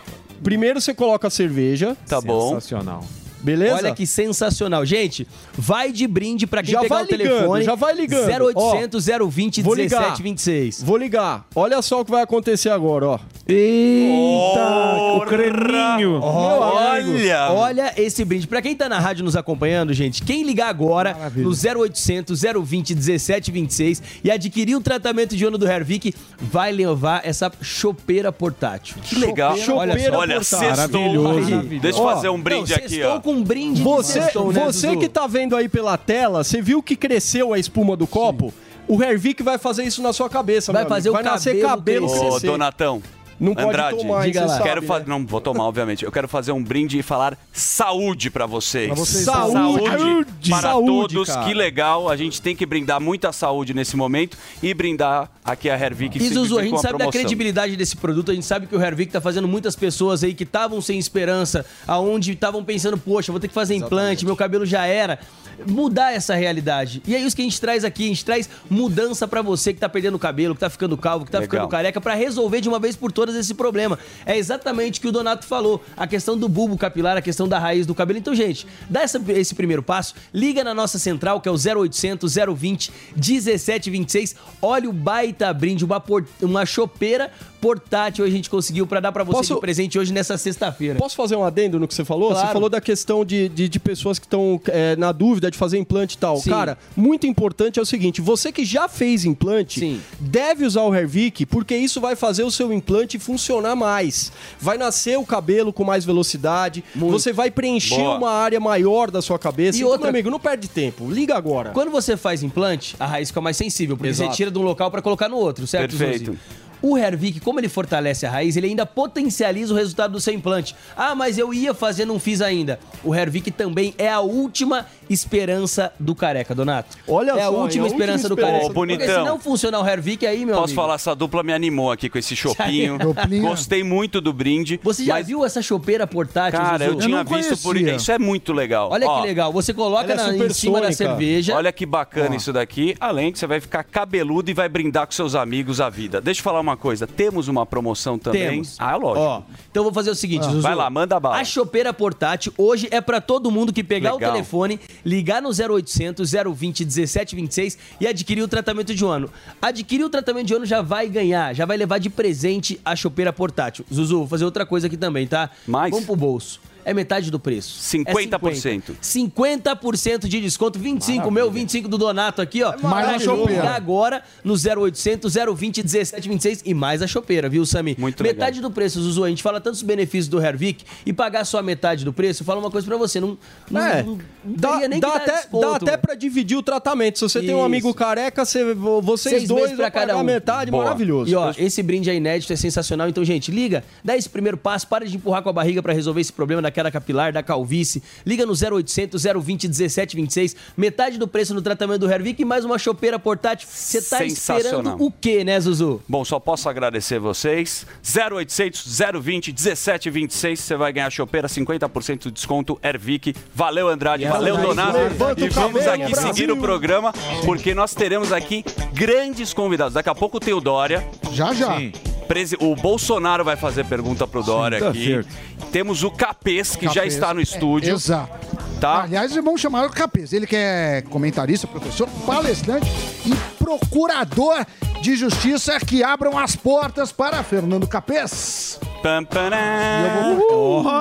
Primeiro 0.44 0.80
você 0.80 0.94
coloca 0.94 1.28
a 1.28 1.32
cerveja. 1.32 1.96
Tá 2.08 2.22
bom. 2.22 2.50
Sensacional. 2.50 3.04
Beleza? 3.42 3.76
Olha 3.76 3.96
que 3.96 4.06
sensacional. 4.06 4.86
Gente, 4.86 5.28
vai 5.58 5.92
de 5.92 6.08
brinde 6.08 6.46
pra 6.46 6.62
quem 6.62 6.72
Já 6.74 6.82
pegar 6.82 6.96
vai 6.96 7.04
o 7.04 7.08
ligando, 7.08 7.28
telefone. 7.36 7.64
já 7.64 7.76
vai 7.76 7.94
ligando. 7.96 8.30
0800 8.46 9.06
020 9.30 9.62
Vou 9.62 9.74
ligar. 9.76 10.00
1726. 10.02 10.84
Vou 10.84 10.98
ligar. 10.98 11.46
Olha 11.56 11.82
só 11.82 12.02
o 12.02 12.06
que 12.06 12.12
vai 12.12 12.22
acontecer 12.24 12.70
agora, 12.70 13.08
ó. 13.08 13.20
Eita, 13.48 15.14
o 15.16 15.22
creminho. 15.26 16.20
Olha! 16.22 17.50
Olha 17.52 17.94
esse 17.98 18.24
brinde. 18.26 18.48
Pra 18.48 18.62
quem 18.62 18.76
tá 18.76 18.88
na 18.90 19.00
rádio 19.00 19.24
nos 19.24 19.36
acompanhando, 19.36 19.94
gente, 19.94 20.22
quem 20.24 20.44
ligar 20.44 20.70
agora 20.70 21.16
no 21.36 21.50
0800 21.52 22.42
020 22.64 22.96
1726 22.96 24.04
e 24.24 24.32
adquirir 24.32 24.76
o 24.76 24.82
tratamento 24.82 25.36
de 25.36 25.46
ono 25.46 25.58
do 25.58 25.68
Hervik, 25.68 26.14
vai 26.40 26.72
levar 26.72 27.22
essa 27.26 27.52
chopeira 27.62 28.32
portátil. 28.32 28.98
Que 29.02 29.16
legal. 29.16 29.56
Olha 29.76 29.98
só. 29.98 30.18
Olha, 30.20 30.44
sextou. 30.44 31.02
Maravilhoso. 31.24 31.62
Deixa 31.82 32.00
eu 32.00 32.04
Ó, 32.04 32.14
fazer 32.14 32.30
um 32.30 32.40
brinde 32.42 32.72
Não, 32.72 32.78
aqui, 32.78 33.04
ó. 33.04 33.16
Com 33.34 33.40
um 33.40 33.44
brinde 33.44 33.78
de 33.78 33.84
Você, 33.84 34.22
sextou, 34.22 34.52
né, 34.52 34.64
você 34.66 34.88
Zuzu? 34.88 35.00
que 35.00 35.08
tá 35.10 35.28
vendo 35.28 35.56
aí 35.56 35.70
pela 35.70 35.98
tela, 35.98 36.44
você 36.44 36.62
viu 36.62 36.82
que 36.82 36.96
cresceu 36.96 37.54
a 37.54 37.60
espuma 37.60 37.96
do 37.96 38.08
copo? 38.08 38.54
O 38.88 39.02
Hervik 39.02 39.44
vai 39.44 39.58
fazer 39.60 39.84
isso 39.84 40.02
na 40.02 40.12
sua 40.12 40.28
cabeça, 40.30 40.74
Vai 40.74 40.86
fazer 40.86 41.10
amigo. 41.10 41.20
o 41.20 41.24
vai 41.24 41.32
nascer 41.32 41.62
cabelo 41.62 42.08
cabelo 42.10 42.34
Ô. 42.36 42.40
Donatão. 42.40 43.04
Não 43.40 43.56
pode 43.56 43.68
Andrade, 43.68 43.98
tomar, 43.98 44.26
diga 44.26 44.42
lá. 44.42 44.48
sabe, 44.50 44.64
quero 44.64 44.82
né? 44.82 45.04
Não, 45.08 45.26
vou 45.26 45.40
tomar, 45.40 45.64
obviamente. 45.64 46.04
Eu 46.04 46.12
quero 46.12 46.28
fazer 46.28 46.52
um 46.52 46.62
brinde 46.62 47.00
e 47.00 47.02
falar 47.02 47.38
saúde 47.54 48.30
pra 48.30 48.46
vocês. 48.46 48.88
Pra 48.88 48.96
vocês. 48.96 49.24
Saúde. 49.24 49.54
Saúde 49.54 50.50
para 50.50 50.62
Saúde, 50.62 51.14
todos. 51.16 51.30
cara. 51.30 51.46
Que 51.46 51.54
legal. 51.54 52.10
A 52.10 52.18
gente 52.18 52.42
tem 52.42 52.56
que 52.56 52.66
brindar 52.66 53.00
muita 53.00 53.32
saúde 53.32 53.74
nesse 53.74 53.96
momento 53.96 54.38
e 54.62 54.74
brindar 54.74 55.30
aqui 55.44 55.70
a 55.70 55.80
Hervik. 55.80 56.18
E 56.22 56.30
Zuzu, 56.30 56.60
a 56.60 56.64
gente 56.64 56.76
sabe 56.78 56.94
da 56.94 56.98
promoção. 56.98 57.12
credibilidade 57.22 57.76
desse 57.76 57.96
produto, 57.96 58.32
a 58.32 58.34
gente 58.34 58.46
sabe 58.46 58.68
que 58.68 58.76
o 58.76 58.82
Hervik 58.82 59.12
tá 59.12 59.22
fazendo 59.22 59.48
muitas 59.48 59.76
pessoas 59.76 60.24
aí 60.24 60.34
que 60.34 60.44
estavam 60.44 60.82
sem 60.82 61.00
esperança, 61.00 61.66
aonde 61.88 62.34
estavam 62.34 62.64
pensando, 62.64 62.98
poxa, 62.98 63.32
vou 63.32 63.40
ter 63.40 63.48
que 63.48 63.54
fazer 63.54 63.76
implante, 63.76 64.26
meu 64.26 64.36
cabelo 64.36 64.66
já 64.66 64.86
era. 64.86 65.20
Mudar 65.68 66.14
essa 66.14 66.36
realidade. 66.36 67.02
E 67.08 67.16
é 67.16 67.20
isso 67.20 67.36
que 67.36 67.42
a 67.42 67.46
gente 67.46 67.60
traz 67.60 67.84
aqui, 67.84 68.06
a 68.06 68.08
gente 68.08 68.24
traz 68.26 68.50
mudança 68.70 69.28
pra 69.28 69.42
você 69.42 69.74
que 69.74 69.80
tá 69.80 69.90
perdendo 69.90 70.16
o 70.16 70.20
cabelo, 70.20 70.54
que 70.54 70.60
tá 70.60 70.70
ficando 70.70 70.98
calvo, 70.98 71.26
que 71.26 71.32
tá 71.32 71.40
Legal. 71.40 71.52
ficando 71.58 71.70
careca, 71.70 72.00
pra 72.02 72.14
resolver 72.16 72.62
de 72.62 72.70
uma 72.70 72.80
vez 72.80 72.96
por 72.96 73.12
todas 73.12 73.36
esse 73.36 73.54
problema. 73.54 73.98
É 74.26 74.38
exatamente 74.38 75.00
o 75.00 75.02
que 75.02 75.08
o 75.08 75.12
Donato 75.12 75.46
falou, 75.46 75.84
a 75.98 76.08
questão 76.08 76.38
do 76.38 76.48
bulbo 76.50 76.78
capilar, 76.78 77.18
a 77.18 77.22
questão 77.22 77.48
da 77.48 77.60
raiz 77.60 77.86
do 77.86 77.94
cabelo. 77.96 78.20
Então, 78.20 78.34
gente, 78.36 78.66
dá 78.90 79.02
essa- 79.02 79.22
esse 79.30 79.54
primeiro 79.56 79.84
passo, 79.84 80.14
liga 80.34 80.64
na 80.64 80.74
nossa 80.74 80.98
central, 81.00 81.40
que 81.42 81.50
é 81.50 81.52
o 81.52 81.58
0800 81.58 82.36
020 82.56 82.92
1726. 83.16 84.36
Olha 84.62 84.90
o 84.90 84.94
baita 84.94 85.54
brinde, 85.54 85.84
uma, 85.86 86.00
por- 86.00 86.26
uma 86.42 86.66
chopeira 86.66 87.32
portátil 87.62 88.24
a 88.24 88.30
gente 88.30 88.50
conseguiu 88.50 88.88
pra 88.88 89.02
dar 89.02 89.12
pra 89.12 89.24
você 89.24 89.38
Posso- 89.40 89.56
de 89.56 89.60
presente 89.60 90.00
hoje 90.00 90.14
nessa 90.14 90.38
sexta-feira. 90.38 90.98
Posso 90.98 91.16
fazer 91.16 91.36
um 91.36 91.44
adendo 91.44 91.78
no 91.78 91.88
que 91.88 91.94
você 91.94 92.06
falou? 92.06 92.30
Claro. 92.32 92.48
Você 92.48 92.54
falou 92.54 92.70
da 92.70 92.80
questão 92.80 93.26
de, 93.26 93.50
de, 93.50 93.68
de 93.68 93.80
pessoas 93.80 94.18
que 94.18 94.26
estão 94.26 94.62
é, 94.68 94.96
na 94.96 95.12
dúvida 95.12 95.49
de 95.52 95.58
fazer 95.58 95.78
implante 95.78 96.16
e 96.16 96.18
tal. 96.18 96.38
Sim. 96.38 96.50
Cara, 96.50 96.78
muito 96.96 97.26
importante 97.28 97.80
é 97.80 97.82
o 97.82 97.86
seguinte: 97.86 98.22
você 98.22 98.52
que 98.52 98.64
já 98.66 98.88
fez 98.88 99.26
implante, 99.26 99.80
Sim. 99.80 100.02
deve 100.20 100.66
usar 100.66 100.84
o 100.84 100.94
Hervik, 100.96 101.46
porque 101.46 101.76
isso 101.76 102.00
vai 102.02 102.16
fazer 102.16 102.44
o 102.44 102.52
seu 102.52 102.72
implante 102.74 103.18
funcionar 103.20 103.76
mais. 103.76 104.32
Vai 104.60 104.78
nascer 104.78 105.18
o 105.18 105.26
cabelo 105.26 105.72
com 105.74 105.84
mais 105.84 106.06
velocidade, 106.06 106.84
você 106.96 107.32
vai 107.34 107.50
preencher 107.52 107.96
Boa. 107.98 108.18
uma 108.18 108.32
área 108.32 108.60
maior 108.60 109.12
da 109.12 109.22
sua 109.22 109.38
cabeça. 109.40 109.78
E 109.78 109.82
então, 109.82 109.92
outra- 109.92 110.08
meu 110.12 110.20
amigo, 110.20 110.30
não 110.30 110.40
perde 110.40 110.68
tempo. 110.68 111.10
Liga 111.10 111.36
agora. 111.36 111.72
Quando 111.72 111.92
você 111.92 112.16
faz 112.18 112.44
implante, 112.44 112.96
a 113.00 113.06
raiz 113.06 113.30
fica 113.30 113.42
mais 113.42 113.58
sensível, 113.58 113.96
porque 113.98 114.10
Exato. 114.10 114.30
você 114.32 114.38
tira 114.38 114.52
de 114.52 114.58
um 114.58 114.64
local 114.64 114.90
pra 114.92 115.02
colocar 115.02 115.28
no 115.30 115.38
outro, 115.38 115.66
certo? 115.68 115.96
Perfeito. 115.98 116.26
Zuzi? 116.32 116.40
O 116.82 116.98
Hervik, 116.98 117.40
como 117.40 117.60
ele 117.60 117.70
fortalece 117.70 118.26
a 118.26 118.32
raiz, 118.32 118.56
ele 118.56 118.68
ainda 118.68 118.86
potencializa 118.86 119.74
o 119.74 119.78
resultado 119.78 120.12
do 120.12 120.22
seu 120.22 120.34
implante. 120.34 120.76
Ah, 120.96 121.14
mas 121.14 121.38
eu 121.38 121.54
ia 121.54 121.74
fazer, 121.74 122.06
não 122.06 122.20
fiz 122.20 122.42
ainda. 122.42 122.80
O 123.04 123.14
Hervik 123.14 123.52
também 123.52 123.94
é 123.98 124.10
a 124.10 124.20
última 124.22 124.86
esperança 125.10 125.92
do 126.00 126.16
careca, 126.16 126.56
Donato. 126.56 126.98
Olha 127.08 127.32
é 127.32 127.42
a 127.42 127.46
só, 127.48 127.52
última 127.62 127.86
é 127.86 127.90
a 127.90 127.92
esperança 127.92 128.28
última 128.30 128.36
do 128.36 128.42
careca. 128.42 128.66
Ô, 128.66 128.70
bonitão. 128.70 129.06
Porque 129.06 129.20
se 129.20 129.26
não 129.26 129.40
funcionar 129.40 129.82
o 129.82 129.88
Hervik 129.88 130.26
aí, 130.26 130.46
meu 130.46 130.56
Posso 130.56 130.66
amigo... 130.66 130.82
falar, 130.82 130.96
essa 130.96 131.16
dupla 131.16 131.44
me 131.44 131.52
animou 131.54 131.92
aqui 131.92 132.10
com 132.10 132.18
esse 132.18 132.36
chopinho. 132.36 132.98
Gostei 133.42 133.84
muito 133.84 134.22
do 134.22 134.32
brinde. 134.32 134.80
Você 134.84 135.04
já 135.04 135.16
mas, 135.16 135.28
viu 135.28 135.44
essa 135.44 135.62
chopeira 135.62 136.08
portátil, 136.08 136.60
Cara, 136.60 136.86
eu 136.86 136.96
tinha 136.96 137.24
não 137.24 137.36
visto 137.36 137.58
por. 137.58 137.76
Isso 137.76 138.12
é 138.12 138.20
muito 138.20 138.54
legal. 138.54 138.90
Olha 138.92 139.08
Ó, 139.08 139.22
que 139.22 139.28
legal. 139.28 139.52
Você 139.52 139.74
coloca 139.74 140.14
é 140.14 140.16
na- 140.16 140.36
em 140.36 140.50
cima 140.54 140.80
da 140.80 140.92
cerveja. 140.92 141.56
Olha 141.56 141.72
que 141.72 141.86
bacana 141.86 142.36
isso 142.36 142.54
daqui. 142.54 142.96
Além 143.00 143.32
que 143.32 143.40
você 143.40 143.48
vai 143.48 143.60
ficar 143.60 143.84
cabeludo 143.84 144.50
e 144.50 144.54
vai 144.54 144.70
brindar 144.70 145.06
com 145.06 145.12
seus 145.12 145.36
amigos 145.36 145.82
a 145.82 145.90
vida. 145.90 146.22
Deixa 146.22 146.40
eu 146.40 146.44
falar 146.44 146.60
uma 146.60 146.69
coisa. 146.78 147.08
Temos 147.08 147.48
uma 147.48 147.66
promoção 147.66 148.18
também. 148.18 148.50
Temos. 148.50 148.76
Ah, 148.80 148.96
lógico. 148.96 149.26
Ó, 149.26 149.42
então 149.70 149.82
eu 149.82 149.84
vou 149.86 149.94
fazer 149.94 150.10
o 150.10 150.16
seguinte, 150.16 150.46
Zuzu. 150.46 150.62
Vai 150.62 150.76
lá, 150.76 150.90
manda 150.90 151.20
bala. 151.20 151.40
A 151.40 151.44
chopeira 151.44 151.94
portátil 151.94 152.54
hoje 152.58 152.88
é 152.92 153.02
pra 153.02 153.22
todo 153.22 153.52
mundo 153.52 153.74
que 153.74 153.84
pegar 153.84 154.14
Legal. 154.14 154.30
o 154.30 154.34
telefone, 154.34 154.80
ligar 155.06 155.42
no 155.42 155.50
0800 155.50 156.32
020 156.32 156.86
1726 156.86 157.78
e 158.00 158.08
adquirir 158.08 158.42
o 158.42 158.48
tratamento 158.48 158.94
de 158.94 159.06
ano. 159.06 159.30
Adquirir 159.62 160.04
o 160.04 160.10
tratamento 160.10 160.48
de 160.48 160.54
ano 160.54 160.66
já 160.66 160.82
vai 160.82 161.08
ganhar, 161.08 161.54
já 161.54 161.66
vai 161.66 161.78
levar 161.78 161.98
de 162.00 162.10
presente 162.10 162.80
a 162.84 162.96
chopeira 162.96 163.34
portátil. 163.34 163.86
Zuzu, 163.94 164.20
vou 164.20 164.28
fazer 164.28 164.46
outra 164.46 164.66
coisa 164.66 164.88
aqui 164.88 164.98
também, 164.98 165.28
tá? 165.28 165.50
Mais? 165.68 165.92
Vamos 165.92 166.06
pro 166.06 166.16
bolso. 166.16 166.60
É 166.90 166.94
metade 166.94 167.30
do 167.30 167.40
preço. 167.40 167.80
50%. 167.80 168.06
É 168.08 168.14
50%. 168.14 168.96
50% 169.02 170.28
de 170.28 170.42
desconto. 170.42 170.80
25 170.80 171.30
meu, 171.32 171.52
25 171.52 171.88
do 171.88 171.98
Donato 171.98 172.42
aqui, 172.42 172.64
ó. 172.64 172.74
mais 172.82 173.10
a 173.10 173.20
chopeira. 173.20 173.62
ligar 173.62 173.76
agora 173.76 174.24
no 174.44 174.54
0800 174.54 175.34
020 175.56 175.78
1726 175.84 176.62
e 176.66 176.74
mais 176.74 177.02
a 177.02 177.08
chopeira, 177.08 177.50
viu, 177.50 177.66
Sami? 177.66 177.96
Muito 178.00 178.24
Metade 178.24 178.62
do 178.62 178.72
preço, 178.72 179.02
Zuzu. 179.02 179.24
A 179.24 179.30
gente 179.30 179.44
fala 179.44 179.60
tantos 179.62 179.82
benefícios 179.82 180.28
do 180.28 180.42
Hervik 180.42 180.84
e 181.06 181.14
pagar 181.14 181.46
só 181.46 181.60
a 181.60 181.64
metade 181.64 182.04
do 182.06 182.14
preço, 182.14 182.44
fala 182.44 182.60
uma 182.60 182.72
coisa 182.72 182.86
pra 182.88 182.98
você, 182.98 183.20
não, 183.20 183.38
não, 183.70 183.82
É, 183.82 184.04
não, 184.04 184.12
não 184.14 184.20
dá, 184.56 184.88
nem 184.88 185.00
dá 185.00 185.16
até, 185.16 185.32
desconto, 185.38 185.68
dá 185.68 185.76
até 185.76 185.98
pra 185.98 186.16
dividir 186.16 186.58
o 186.58 186.64
tratamento. 186.64 187.20
Se 187.20 187.24
você 187.30 187.40
tem 187.40 187.54
um 187.54 187.58
Isso. 187.58 187.66
amigo 187.66 187.94
careca, 187.94 188.46
você, 188.46 188.74
vocês 188.74 189.36
Seis 189.38 189.48
dois 189.48 189.72
pra 189.74 189.92
cada 189.92 190.08
pagar 190.14 190.22
um. 190.22 190.24
metade, 190.24 190.72
Boa. 190.72 190.84
maravilhoso. 190.86 191.30
E 191.32 191.36
ó, 191.36 191.54
esse 191.58 191.84
brinde 191.84 192.10
é 192.10 192.16
inédito, 192.16 192.52
é 192.52 192.56
sensacional. 192.56 193.08
Então, 193.10 193.24
gente, 193.24 193.52
liga, 193.52 193.84
dá 194.04 194.16
esse 194.16 194.30
primeiro 194.30 194.58
passo, 194.58 194.88
para 194.88 195.06
de 195.06 195.16
empurrar 195.18 195.42
com 195.44 195.50
a 195.50 195.54
barriga 195.54 195.82
pra 195.84 195.94
resolver 195.94 196.22
esse 196.22 196.34
problema 196.34 196.62
da 196.62 196.72
queda 196.80 196.92
capilar, 196.92 197.34
da 197.34 197.44
calvície. 197.44 198.02
Liga 198.26 198.46
no 198.46 198.54
0800 198.54 199.24
020 199.24 199.68
1726. 199.68 200.56
Metade 200.78 201.18
do 201.18 201.28
preço 201.28 201.54
no 201.54 201.62
tratamento 201.62 202.00
do 202.00 202.12
Hervik 202.12 202.42
e 202.42 202.46
mais 202.46 202.64
uma 202.64 202.78
chopeira 202.78 203.20
portátil. 203.20 203.68
Você 203.70 204.02
tá 204.02 204.24
esperando 204.24 204.96
o 205.00 205.12
quê, 205.12 205.44
né, 205.44 205.60
Zuzu? 205.60 206.02
Bom, 206.08 206.24
só 206.24 206.40
posso 206.40 206.70
agradecer 206.70 207.20
vocês. 207.20 207.86
0800 208.04 209.00
020 209.22 209.52
1726. 209.52 210.60
Você 210.60 210.76
vai 210.76 210.94
ganhar 210.94 211.08
a 211.08 211.10
chopeira, 211.10 211.48
50% 211.48 212.24
de 212.24 212.32
desconto. 212.32 212.80
Ervic. 212.82 213.36
Valeu, 213.54 213.90
Andrade. 213.90 214.24
Yes, 214.24 214.32
Valeu. 214.32 214.58
Donato. 214.58 214.98
E 215.38 215.50
vamos 215.50 215.86
aqui 215.88 216.12
Brasil. 216.12 216.34
seguir 216.34 216.52
o 216.52 216.58
programa, 216.58 217.14
porque 217.46 217.74
nós 217.74 217.94
teremos 217.94 218.32
aqui 218.32 218.64
grandes 218.94 219.54
convidados. 219.54 219.94
Daqui 219.94 220.10
a 220.10 220.16
pouco 220.16 220.40
tem 220.40 220.54
o 220.54 220.62
Dória. 220.62 221.06
Já, 221.32 221.54
já. 221.54 221.78
Sim. 221.78 221.92
Presi- 222.30 222.56
O 222.62 222.76
Bolsonaro 222.76 223.44
vai 223.44 223.58
fazer 223.58 223.84
pergunta 223.86 224.28
pro 224.28 224.44
Dória 224.44 224.80
tá 224.80 224.90
aqui. 224.90 225.04
certo. 225.08 225.30
Temos 225.72 226.04
o 226.04 226.12
Capês, 226.12 226.76
que 226.76 226.88
já 226.88 227.04
está 227.04 227.34
no 227.34 227.42
estúdio. 227.42 227.90
É, 227.90 227.94
exato. 227.94 228.48
Tá? 228.80 229.02
Aliás, 229.04 229.34
vamos 229.36 229.60
chamar 229.60 229.88
o 229.88 229.90
Capês. 229.90 230.32
Ele 230.32 230.46
que 230.48 230.56
é 230.56 231.04
comentarista, 231.10 231.66
professor, 231.68 232.08
palestrante 232.26 232.88
e 233.26 233.34
procurador 233.58 234.64
de 235.02 235.16
justiça 235.16 235.80
que 235.80 236.04
abram 236.04 236.38
as 236.38 236.56
portas 236.56 237.12
para 237.12 237.42
Fernando 237.44 237.88
Capês. 237.88 238.80
Pam, 239.02 239.24
pará. 239.24 239.58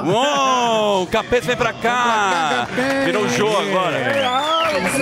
Uou, 0.06 1.02
o 1.02 1.06
Capês 1.08 1.44
vem 1.44 1.56
pra 1.56 1.72
cá. 1.72 2.68
Virou 3.04 3.24
o 3.24 3.28
Jô 3.28 3.48
agora. 3.48 3.98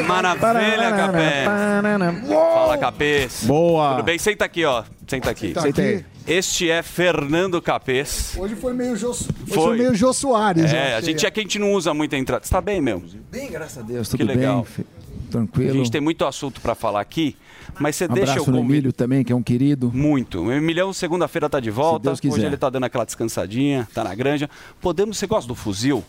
Maravilha, 0.06 0.90
Capês. 0.92 2.28
Fala, 2.28 2.78
Capês. 2.78 3.44
Boa. 3.44 3.90
Tudo 3.96 4.02
bem? 4.04 4.18
Senta 4.18 4.44
aqui, 4.46 4.64
ó. 4.64 4.82
Senta 5.06 5.30
aqui. 5.30 5.48
Senta 5.48 5.60
Senta 5.62 5.82
aí. 5.82 6.04
Este 6.26 6.70
é 6.70 6.82
Fernando 6.82 7.60
Capês. 7.62 8.34
Hoje 8.36 8.56
foi 8.56 8.72
meio 8.72 8.96
Jô, 8.96 9.10
hoje 9.10 9.26
Foi. 9.46 9.54
foi 9.62 9.76
meio 9.78 9.94
Jô 9.94 10.12
Soares. 10.12 10.72
eu 10.72 10.76
É, 10.78 10.94
a 10.94 10.98
achei. 10.98 11.12
gente 11.12 11.24
é 11.24 11.30
que 11.30 11.38
a 11.38 11.42
gente 11.42 11.58
não 11.58 11.72
usa 11.72 11.94
muito 11.94 12.16
a 12.16 12.18
entrada. 12.18 12.44
Você 12.44 12.50
tá 12.50 12.60
bem, 12.60 12.80
meu? 12.80 13.00
Bem, 13.30 13.48
graças 13.50 13.78
a 13.78 13.82
Deus, 13.82 14.08
tudo 14.08 14.18
Que 14.18 14.24
legal. 14.24 14.66
bem. 14.76 14.84
Tranquilo. 15.30 15.70
A 15.70 15.74
gente 15.74 15.90
tem 15.90 16.00
muito 16.00 16.24
assunto 16.24 16.60
pra 16.60 16.74
falar 16.74 17.00
aqui, 17.00 17.36
mas 17.78 17.96
você 17.96 18.04
Um 18.04 18.08
deixa 18.08 18.30
eu 18.30 18.32
abraço 18.32 18.50
no 18.50 18.56
convidar. 18.58 18.72
Emílio 18.74 18.92
também, 18.92 19.24
que 19.24 19.32
é 19.32 19.36
um 19.36 19.42
querido. 19.42 19.90
Muito. 19.94 20.42
O 20.42 20.52
Emilhão, 20.52 20.92
segunda-feira, 20.92 21.48
tá 21.48 21.60
de 21.60 21.70
volta. 21.70 22.10
Hoje 22.12 22.44
ele 22.46 22.56
tá 22.56 22.68
dando 22.70 22.84
aquela 22.84 23.04
descansadinha, 23.04 23.86
tá 23.94 24.02
na 24.04 24.14
granja. 24.14 24.48
Podemos. 24.80 25.16
Você 25.18 25.26
gosta 25.26 25.46
do 25.48 25.54
fuzil? 25.54 26.02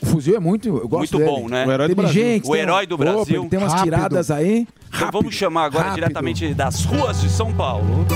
O 0.00 0.06
fuzil 0.06 0.36
é 0.36 0.38
muito, 0.38 0.68
eu 0.68 0.88
gosto 0.88 1.16
Muito 1.16 1.18
dele. 1.18 1.30
bom, 1.30 1.48
né? 1.48 1.66
O 1.66 1.72
herói 1.72 1.88
do 1.88 1.96
Brasil. 1.96 2.22
O 2.44 2.52
tem- 2.52 2.60
herói 2.60 2.86
do 2.86 2.94
Opa, 2.94 3.04
Brasil. 3.04 3.40
ele 3.42 3.48
tem 3.50 3.58
umas 3.58 3.72
Rápido. 3.72 3.84
tiradas 3.94 4.30
aí. 4.30 4.66
Então 4.94 5.10
vamos 5.10 5.34
chamar 5.34 5.64
agora 5.64 5.86
rápido. 5.88 6.02
diretamente 6.02 6.54
das 6.54 6.84
ruas 6.84 7.20
de 7.20 7.28
São 7.28 7.52
Paulo. 7.52 8.06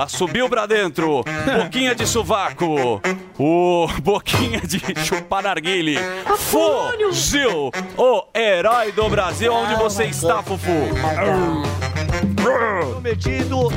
O 0.00 0.02
assobiu 0.02 0.48
pra 0.48 0.64
dentro, 0.64 1.22
boquinha 1.58 1.94
de 1.94 2.06
sovaco, 2.06 3.02
o 3.38 3.86
boquinha 4.02 4.62
de 4.62 4.80
chupar 5.04 5.42
narguile, 5.42 5.98
Fuzil, 6.38 7.70
o 7.98 8.24
herói 8.34 8.92
do 8.92 9.06
Brasil, 9.10 9.52
onde 9.52 9.74
você 9.74 10.04
está, 10.04 10.42
Fufu? 10.42 10.70
Prometido, 12.34 13.68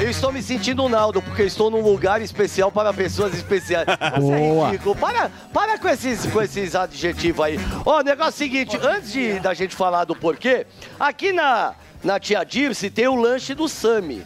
eu 0.00 0.08
estou 0.08 0.32
me 0.32 0.40
sentindo 0.40 0.88
Naldo, 0.88 1.20
porque 1.20 1.42
eu 1.42 1.46
estou 1.46 1.68
num 1.68 1.80
lugar 1.80 2.22
especial 2.22 2.70
para 2.70 2.92
pessoas 2.92 3.34
especiais. 3.34 3.86
Você 4.14 4.36
Boa. 4.36 4.68
É 4.68 4.70
ridículo. 4.70 4.94
Para, 4.94 5.30
para 5.52 5.78
com 5.78 5.88
esses, 5.88 6.26
com 6.26 6.40
esses 6.40 6.76
adjetivos 6.76 7.44
aí. 7.44 7.58
Ó, 7.84 7.98
o 7.98 8.02
negócio 8.02 8.44
é 8.44 8.46
o 8.46 8.50
seguinte, 8.50 8.78
antes 8.80 9.12
de, 9.12 9.40
da 9.40 9.52
gente 9.52 9.74
falar 9.74 10.04
do 10.04 10.14
porquê, 10.14 10.64
aqui 10.98 11.32
na, 11.32 11.74
na 12.02 12.18
Tia 12.18 12.44
Dirce 12.44 12.90
tem 12.90 13.06
o 13.08 13.14
lanche 13.14 13.54
do 13.54 13.68
Sami. 13.68 14.22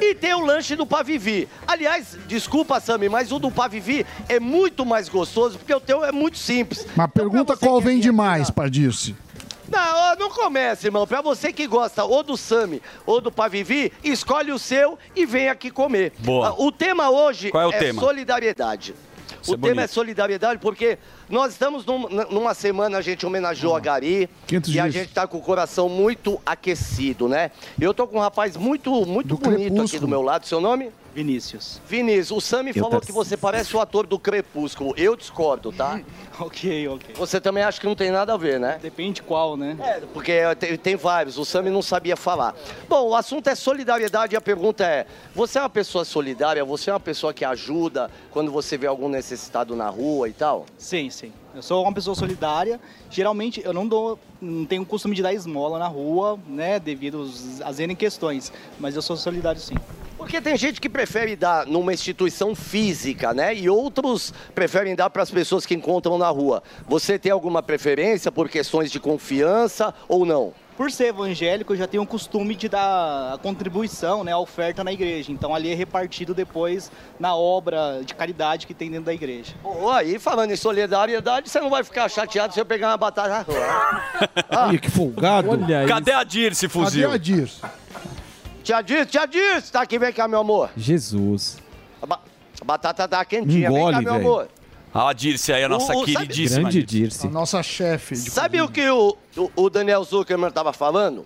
E 0.00 0.14
tem 0.14 0.32
o 0.34 0.40
lanche 0.44 0.76
do 0.76 0.86
Pavivi. 0.86 1.48
Aliás, 1.66 2.16
desculpa, 2.26 2.78
Sami, 2.80 3.08
mas 3.08 3.32
o 3.32 3.38
do 3.38 3.50
Pavivi 3.50 4.06
é 4.28 4.38
muito 4.40 4.84
mais 4.86 5.08
gostoso, 5.08 5.58
porque 5.58 5.74
o 5.74 5.80
teu 5.80 6.04
é 6.04 6.12
muito 6.12 6.38
simples. 6.38 6.86
Mas 6.94 7.10
pergunta 7.10 7.56
qual 7.56 7.80
vende 7.80 8.10
mais, 8.12 8.50
Pardirce. 8.50 9.14
Não, 9.68 10.14
não 10.16 10.30
comece, 10.30 10.86
irmão. 10.86 11.06
Pra 11.08 11.20
você 11.20 11.52
que 11.52 11.66
gosta 11.66 12.04
ou 12.04 12.22
do 12.22 12.36
Sami 12.36 12.80
ou 13.04 13.20
do 13.20 13.32
Pavivi, 13.32 13.92
escolhe 14.04 14.52
o 14.52 14.58
seu 14.60 14.96
e 15.14 15.26
vem 15.26 15.48
aqui 15.48 15.70
comer. 15.72 16.12
Boa. 16.20 16.50
Ah, 16.50 16.54
O 16.56 16.70
tema 16.70 17.10
hoje 17.10 17.50
Qual 17.50 17.62
é 17.64 17.66
o 17.66 17.72
tema? 17.76 18.00
solidariedade. 18.00 18.94
Isso 19.42 19.50
o 19.50 19.54
é 19.54 19.58
tema 19.58 19.74
bonito. 19.74 19.80
é 19.80 19.86
solidariedade 19.88 20.60
porque 20.60 20.98
nós 21.28 21.52
estamos 21.52 21.84
num- 21.84 22.08
numa 22.30 22.54
semana, 22.54 22.98
a 22.98 23.02
gente 23.02 23.24
homenageou 23.26 23.74
a 23.74 23.80
Gari 23.80 24.28
500 24.46 24.74
e 24.74 24.78
a 24.80 24.82
dias. 24.84 24.94
gente 24.94 25.12
tá 25.12 25.26
com 25.26 25.38
o 25.38 25.42
coração 25.42 25.88
muito 25.88 26.40
aquecido, 26.44 27.28
né? 27.28 27.50
Eu 27.80 27.92
tô 27.92 28.06
com 28.06 28.16
um 28.18 28.20
rapaz 28.20 28.56
muito, 28.56 28.90
muito 29.06 29.36
bonito 29.36 29.60
aqui 29.62 29.70
Crepúsculo. 29.70 30.00
do 30.00 30.08
meu 30.08 30.22
lado. 30.22 30.46
Seu 30.46 30.60
nome? 30.60 30.90
Vinícius. 31.14 31.80
Vinícius, 31.88 32.30
o 32.30 32.40
Sami 32.42 32.74
falou 32.74 33.00
que 33.00 33.10
você 33.10 33.38
parece 33.38 33.74
o 33.74 33.80
ator 33.80 34.06
do 34.06 34.18
Crepúsculo. 34.18 34.92
Eu 34.98 35.16
discordo, 35.16 35.72
tá? 35.72 36.00
Ok, 36.38 36.86
ok. 36.88 37.14
Você 37.14 37.40
também 37.40 37.64
acha 37.64 37.80
que 37.80 37.86
não 37.86 37.94
tem 37.96 38.10
nada 38.10 38.34
a 38.34 38.36
ver, 38.36 38.60
né? 38.60 38.78
Depende 38.82 39.22
qual, 39.22 39.56
né? 39.56 39.74
É, 39.80 40.00
porque 40.12 40.30
tem, 40.60 40.76
tem 40.76 40.94
vários, 40.94 41.38
o 41.38 41.46
Sami 41.46 41.70
não 41.70 41.80
sabia 41.80 42.14
falar. 42.14 42.54
Bom, 42.86 43.08
o 43.08 43.14
assunto 43.14 43.48
é 43.48 43.54
solidariedade 43.54 44.34
e 44.34 44.36
a 44.36 44.40
pergunta 44.42 44.84
é: 44.84 45.06
você 45.34 45.56
é 45.58 45.62
uma 45.62 45.70
pessoa 45.70 46.04
solidária? 46.04 46.62
Você 46.62 46.90
é 46.90 46.92
uma 46.92 47.00
pessoa 47.00 47.32
que 47.32 47.42
ajuda 47.42 48.10
quando 48.30 48.52
você 48.52 48.76
vê 48.76 48.86
algum 48.86 49.08
necessitado 49.08 49.74
na 49.74 49.88
rua 49.88 50.28
e 50.28 50.34
tal? 50.34 50.66
Sim, 50.76 51.08
sim. 51.08 51.15
Eu 51.56 51.62
sou 51.62 51.82
uma 51.82 51.92
pessoa 51.92 52.14
solidária. 52.14 52.78
Geralmente 53.10 53.62
eu 53.64 53.72
não 53.72 53.88
dou, 53.88 54.18
não 54.42 54.66
tenho 54.66 54.82
o 54.82 54.86
costume 54.86 55.16
de 55.16 55.22
dar 55.22 55.32
esmola 55.32 55.78
na 55.78 55.88
rua, 55.88 56.38
né, 56.46 56.78
devido 56.78 57.26
às 57.64 57.80
N 57.80 57.96
questões, 57.96 58.52
mas 58.78 58.94
eu 58.94 59.00
sou 59.00 59.16
solidário 59.16 59.58
sim. 59.58 59.74
Porque 60.18 60.38
tem 60.38 60.54
gente 60.54 60.78
que 60.78 60.88
prefere 60.88 61.34
dar 61.34 61.66
numa 61.66 61.94
instituição 61.94 62.54
física, 62.54 63.32
né? 63.32 63.54
E 63.54 63.70
outros 63.70 64.34
preferem 64.54 64.94
dar 64.94 65.08
para 65.08 65.22
as 65.22 65.30
pessoas 65.30 65.64
que 65.64 65.74
encontram 65.74 66.18
na 66.18 66.28
rua. 66.28 66.62
Você 66.86 67.18
tem 67.18 67.32
alguma 67.32 67.62
preferência 67.62 68.30
por 68.30 68.50
questões 68.50 68.90
de 68.90 69.00
confiança 69.00 69.94
ou 70.08 70.26
não? 70.26 70.52
Por 70.76 70.90
ser 70.90 71.06
evangélico, 71.06 71.72
eu 71.72 71.76
já 71.78 71.86
tenho 71.86 72.02
o 72.02 72.06
costume 72.06 72.54
de 72.54 72.68
dar 72.68 73.32
a 73.34 73.38
contribuição, 73.38 74.22
né, 74.22 74.32
a 74.32 74.38
oferta 74.38 74.84
na 74.84 74.92
igreja. 74.92 75.32
Então 75.32 75.54
ali 75.54 75.72
é 75.72 75.74
repartido 75.74 76.34
depois 76.34 76.90
na 77.18 77.34
obra 77.34 78.02
de 78.04 78.14
caridade 78.14 78.66
que 78.66 78.74
tem 78.74 78.90
dentro 78.90 79.06
da 79.06 79.14
igreja. 79.14 79.54
Pô, 79.62 79.88
aí 79.90 80.18
falando 80.18 80.50
em 80.50 80.56
solidariedade, 80.56 81.48
você 81.48 81.60
não 81.60 81.70
vai 81.70 81.82
ficar 81.82 82.08
chateado 82.10 82.52
se 82.52 82.60
eu 82.60 82.66
pegar 82.66 82.88
uma 82.88 82.96
batata 82.98 83.28
na 83.28 83.40
rua. 83.40 84.68
Ih, 84.74 84.78
que 84.78 84.90
folgado. 84.90 85.48
Cadê 85.88 86.12
a 86.12 86.22
Dirce, 86.24 86.68
Cadê 86.68 86.84
fuzil? 86.84 87.10
a 87.10 87.16
Dirce? 87.16 87.62
Tia 88.62 88.82
Dirce, 88.82 89.06
tia 89.06 89.26
Dirce, 89.26 89.72
tá 89.72 89.80
aqui, 89.80 89.98
vem 89.98 90.12
cá, 90.12 90.28
meu 90.28 90.40
amor. 90.40 90.70
Jesus. 90.76 91.56
A, 92.02 92.06
ba- 92.06 92.20
a 92.60 92.64
batata 92.64 93.08
tá 93.08 93.24
quentinha, 93.24 93.68
Engole, 93.68 93.94
vem 93.96 94.04
cá, 94.04 94.10
meu 94.10 94.12
velho. 94.20 94.26
amor. 94.28 94.48
A 94.98 95.12
Dirce 95.12 95.52
aí, 95.52 95.62
a 95.64 95.68
nossa 95.68 95.92
O- 95.94 96.04
queridíssima. 96.04 96.60
Grande 96.62 96.82
Dirce. 96.82 97.26
A 97.26 97.30
nossa 97.30 97.62
chefe. 97.62 98.16
Sabe 98.16 98.60
o 98.62 98.68
que 98.68 98.88
o, 98.88 99.16
o, 99.36 99.50
o 99.56 99.70
Daniel 99.70 100.02
Zuckerman 100.04 100.50
tava 100.50 100.72
falando? 100.72 101.24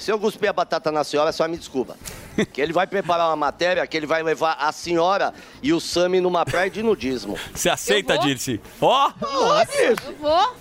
Se 0.00 0.10
eu 0.10 0.18
cuspir 0.18 0.48
a 0.48 0.52
batata 0.52 0.90
na 0.90 1.04
senhora, 1.04 1.30
só 1.30 1.46
me 1.46 1.56
desculpa. 1.56 1.96
Que 2.54 2.60
ele 2.62 2.72
vai 2.72 2.86
preparar 2.86 3.28
uma 3.28 3.36
matéria 3.36 3.86
que 3.86 3.94
ele 3.94 4.06
vai 4.06 4.22
levar 4.22 4.54
a 4.58 4.72
senhora 4.72 5.34
e 5.62 5.74
o 5.74 5.80
Sami 5.80 6.20
numa 6.22 6.42
praia 6.46 6.70
de 6.70 6.82
nudismo. 6.82 7.36
Você 7.54 7.68
aceita. 7.68 8.16
Dirce? 8.16 8.58
Ó! 8.80 9.10
Eu 9.20 9.96
vou. 10.18 10.56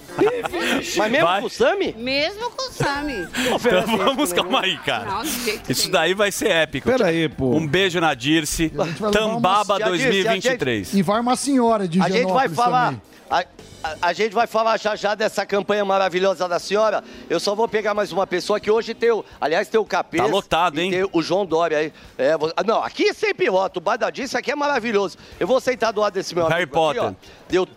Mas 0.98 1.12
mesmo 1.12 1.26
Vai. 1.26 1.40
com 1.42 1.48
o 1.48 1.50
Sami? 1.50 1.96
Mesmo 1.98 2.52
com 2.52 2.70
o 2.70 2.74
Sami. 2.74 3.28
Então 3.56 3.98
vamos, 3.98 4.34
calma 4.34 4.62
aí, 4.62 4.78
cara. 4.80 5.06
Não, 5.06 5.24
de 5.24 5.30
jeito 5.46 5.72
Isso 5.72 5.82
nenhum. 5.84 5.92
daí 5.94 6.14
vai 6.14 6.32
ser 6.34 6.50
épico. 6.50 6.90
Pera 6.90 7.08
aí, 7.08 7.30
pô. 7.30 7.56
Um 7.56 7.66
beijo 7.66 8.02
na 8.02 8.14
Dirce. 8.14 8.68
vai 8.70 8.88
levar 8.88 9.12
Tambaba 9.12 9.78
umas- 9.78 9.84
Tia 9.84 9.92
Dirce, 9.92 10.12
tia 10.12 10.24
2023. 10.32 10.94
E 10.96 11.02
vai 11.02 11.22
uma 11.22 11.36
senhora 11.38 11.88
de 11.88 12.00
A 12.02 12.10
gente 12.10 12.12
vai 12.12 12.20
Higienópolis 12.48 12.56
falar. 12.56 12.86
também. 12.88 13.02
A, 13.30 13.46
a- 13.84 13.96
a 14.02 14.14
gente 14.14 14.34
vai 14.34 14.46
falar 14.48 14.78
já 14.78 14.96
já 14.96 15.16
dessa 15.16 15.46
campanha 15.46 15.84
maravilhosa 15.86 16.48
da 16.48 16.60
senhora. 16.60 17.04
Eu 17.30 17.40
só 17.40 17.56
vou 17.56 17.68
pegar 17.68 17.94
mais 17.94 18.12
uma 18.12 18.26
pessoa 18.28 18.60
que 18.60 18.70
hoje 18.70 18.94
tem 18.94 19.12
o. 19.12 19.24
Aliás, 19.40 19.68
tem 19.68 19.80
o 19.80 19.86
Capês. 19.86 20.24
Tá 20.24 20.30
lotado, 20.30 20.80
e 20.80 20.84
hein? 20.84 20.92
Tem 20.92 21.10
o 21.12 21.22
João 21.22 21.46
Dória 21.46 21.78
aí. 21.78 21.94
É, 22.18 22.38
vo- 22.38 22.52
ah, 22.56 22.64
não, 22.64 22.84
aqui 22.84 23.10
é 23.10 23.14
sem 23.14 23.34
piloto. 23.34 23.80
O 23.80 23.82
Badadice 23.82 24.36
aqui 24.38 24.52
é 24.52 24.56
maravilhoso. 24.56 25.18
Eu 25.40 25.48
vou 25.48 25.60
sentar 25.60 25.94
do 25.94 26.02
lado 26.02 26.14
desse 26.14 26.34
meu 26.36 26.46
Harry 26.48 26.64
amigo 26.64 26.88
aqui, 26.90 27.00
Potter. 27.00 27.04
ó. 27.04 27.14
Deu 27.50 27.68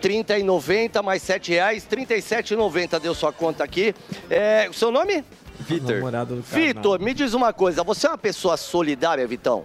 30,90 0.00 1.02
mais 1.02 1.22
7 1.22 1.50
reais, 1.52 1.84
37,90 1.84 3.00
deu 3.00 3.14
sua 3.14 3.32
conta 3.32 3.64
aqui. 3.64 3.94
É, 4.28 4.68
o 4.70 4.74
seu 4.74 4.90
nome? 4.90 5.24
Vitor. 5.58 6.02
Vitor, 6.42 7.00
me 7.00 7.14
diz 7.14 7.32
uma 7.32 7.52
coisa. 7.52 7.82
Você 7.84 8.06
é 8.06 8.10
uma 8.10 8.18
pessoa 8.18 8.56
solidária, 8.56 9.26
Vitão? 9.26 9.64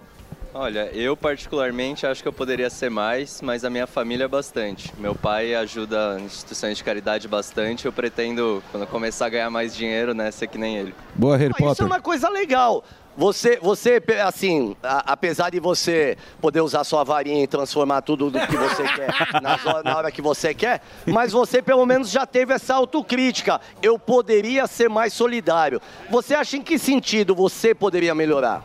Olha, 0.52 0.90
eu 0.92 1.16
particularmente 1.16 2.04
acho 2.04 2.22
que 2.22 2.28
eu 2.28 2.32
poderia 2.32 2.68
ser 2.68 2.90
mais, 2.90 3.40
mas 3.40 3.64
a 3.64 3.70
minha 3.70 3.86
família 3.86 4.24
é 4.24 4.28
bastante. 4.28 4.92
Meu 4.98 5.14
pai 5.14 5.54
ajuda 5.54 6.18
instituições 6.20 6.76
de 6.76 6.82
caridade 6.82 7.28
bastante. 7.28 7.86
Eu 7.86 7.92
pretendo, 7.92 8.60
quando 8.72 8.82
eu 8.82 8.86
começar 8.88 9.26
a 9.26 9.28
ganhar 9.28 9.48
mais 9.50 9.76
dinheiro, 9.76 10.12
né, 10.12 10.30
ser 10.32 10.48
que 10.48 10.58
nem 10.58 10.76
ele. 10.76 10.94
Boa, 11.14 11.36
Harry 11.36 11.52
Ah, 11.54 11.56
Isso 11.56 11.64
é 11.64 11.68
Potter. 11.68 11.86
uma 11.86 12.00
coisa 12.00 12.28
legal. 12.28 12.82
Você, 13.16 13.58
você 13.60 14.02
assim, 14.24 14.74
a- 14.82 15.12
apesar 15.12 15.50
de 15.50 15.60
você 15.60 16.16
poder 16.40 16.60
usar 16.62 16.82
sua 16.84 17.04
varinha 17.04 17.44
e 17.44 17.46
transformar 17.46 18.02
tudo 18.02 18.30
do 18.30 18.40
que 18.40 18.56
você 18.56 18.82
quer 18.84 19.10
na, 19.42 19.82
na 19.84 19.96
hora 19.98 20.10
que 20.10 20.22
você 20.22 20.54
quer, 20.54 20.80
mas 21.06 21.30
você 21.32 21.60
pelo 21.62 21.84
menos 21.86 22.10
já 22.10 22.24
teve 22.26 22.52
essa 22.54 22.74
autocrítica. 22.74 23.60
Eu 23.82 23.98
poderia 23.98 24.66
ser 24.66 24.88
mais 24.88 25.12
solidário. 25.12 25.80
Você 26.08 26.34
acha 26.34 26.56
em 26.56 26.62
que 26.62 26.78
sentido 26.78 27.34
você 27.34 27.74
poderia 27.74 28.14
melhorar? 28.14 28.64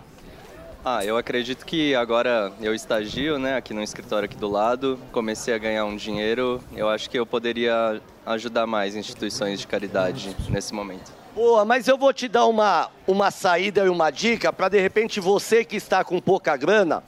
Ah, 0.87 1.03
eu 1.03 1.17
acredito 1.17 1.65
que 1.65 1.95
agora 1.95 2.53
eu 2.61 2.71
estagio, 2.71 3.39
né, 3.39 3.55
aqui 3.57 3.73
no 3.73 3.81
escritório 3.81 4.27
aqui 4.27 4.37
do 4.37 4.47
lado, 4.47 4.99
comecei 5.11 5.51
a 5.51 5.57
ganhar 5.57 5.83
um 5.83 5.95
dinheiro, 5.95 6.61
eu 6.75 6.87
acho 6.87 7.09
que 7.09 7.17
eu 7.17 7.25
poderia 7.25 7.99
ajudar 8.23 8.67
mais 8.67 8.95
instituições 8.95 9.59
de 9.59 9.65
caridade 9.65 10.37
nesse 10.47 10.75
momento. 10.75 11.11
Boa, 11.33 11.65
mas 11.65 11.87
eu 11.87 11.97
vou 11.97 12.13
te 12.13 12.27
dar 12.27 12.45
uma, 12.45 12.91
uma 13.07 13.31
saída 13.31 13.83
e 13.83 13.89
uma 13.89 14.11
dica 14.11 14.53
para 14.53 14.69
de 14.69 14.79
repente 14.79 15.19
você 15.19 15.65
que 15.65 15.75
está 15.75 16.03
com 16.03 16.21
pouca 16.21 16.55
grana, 16.55 17.03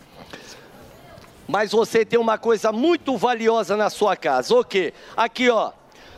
mas 1.47 1.71
você 1.71 2.03
tem 2.03 2.19
uma 2.19 2.39
coisa 2.39 2.71
muito 2.71 3.15
valiosa 3.15 3.77
na 3.77 3.91
sua 3.91 4.15
casa. 4.15 4.55
O 4.55 4.63
quê? 4.63 4.91
Aqui, 5.15 5.51
ó. 5.51 5.71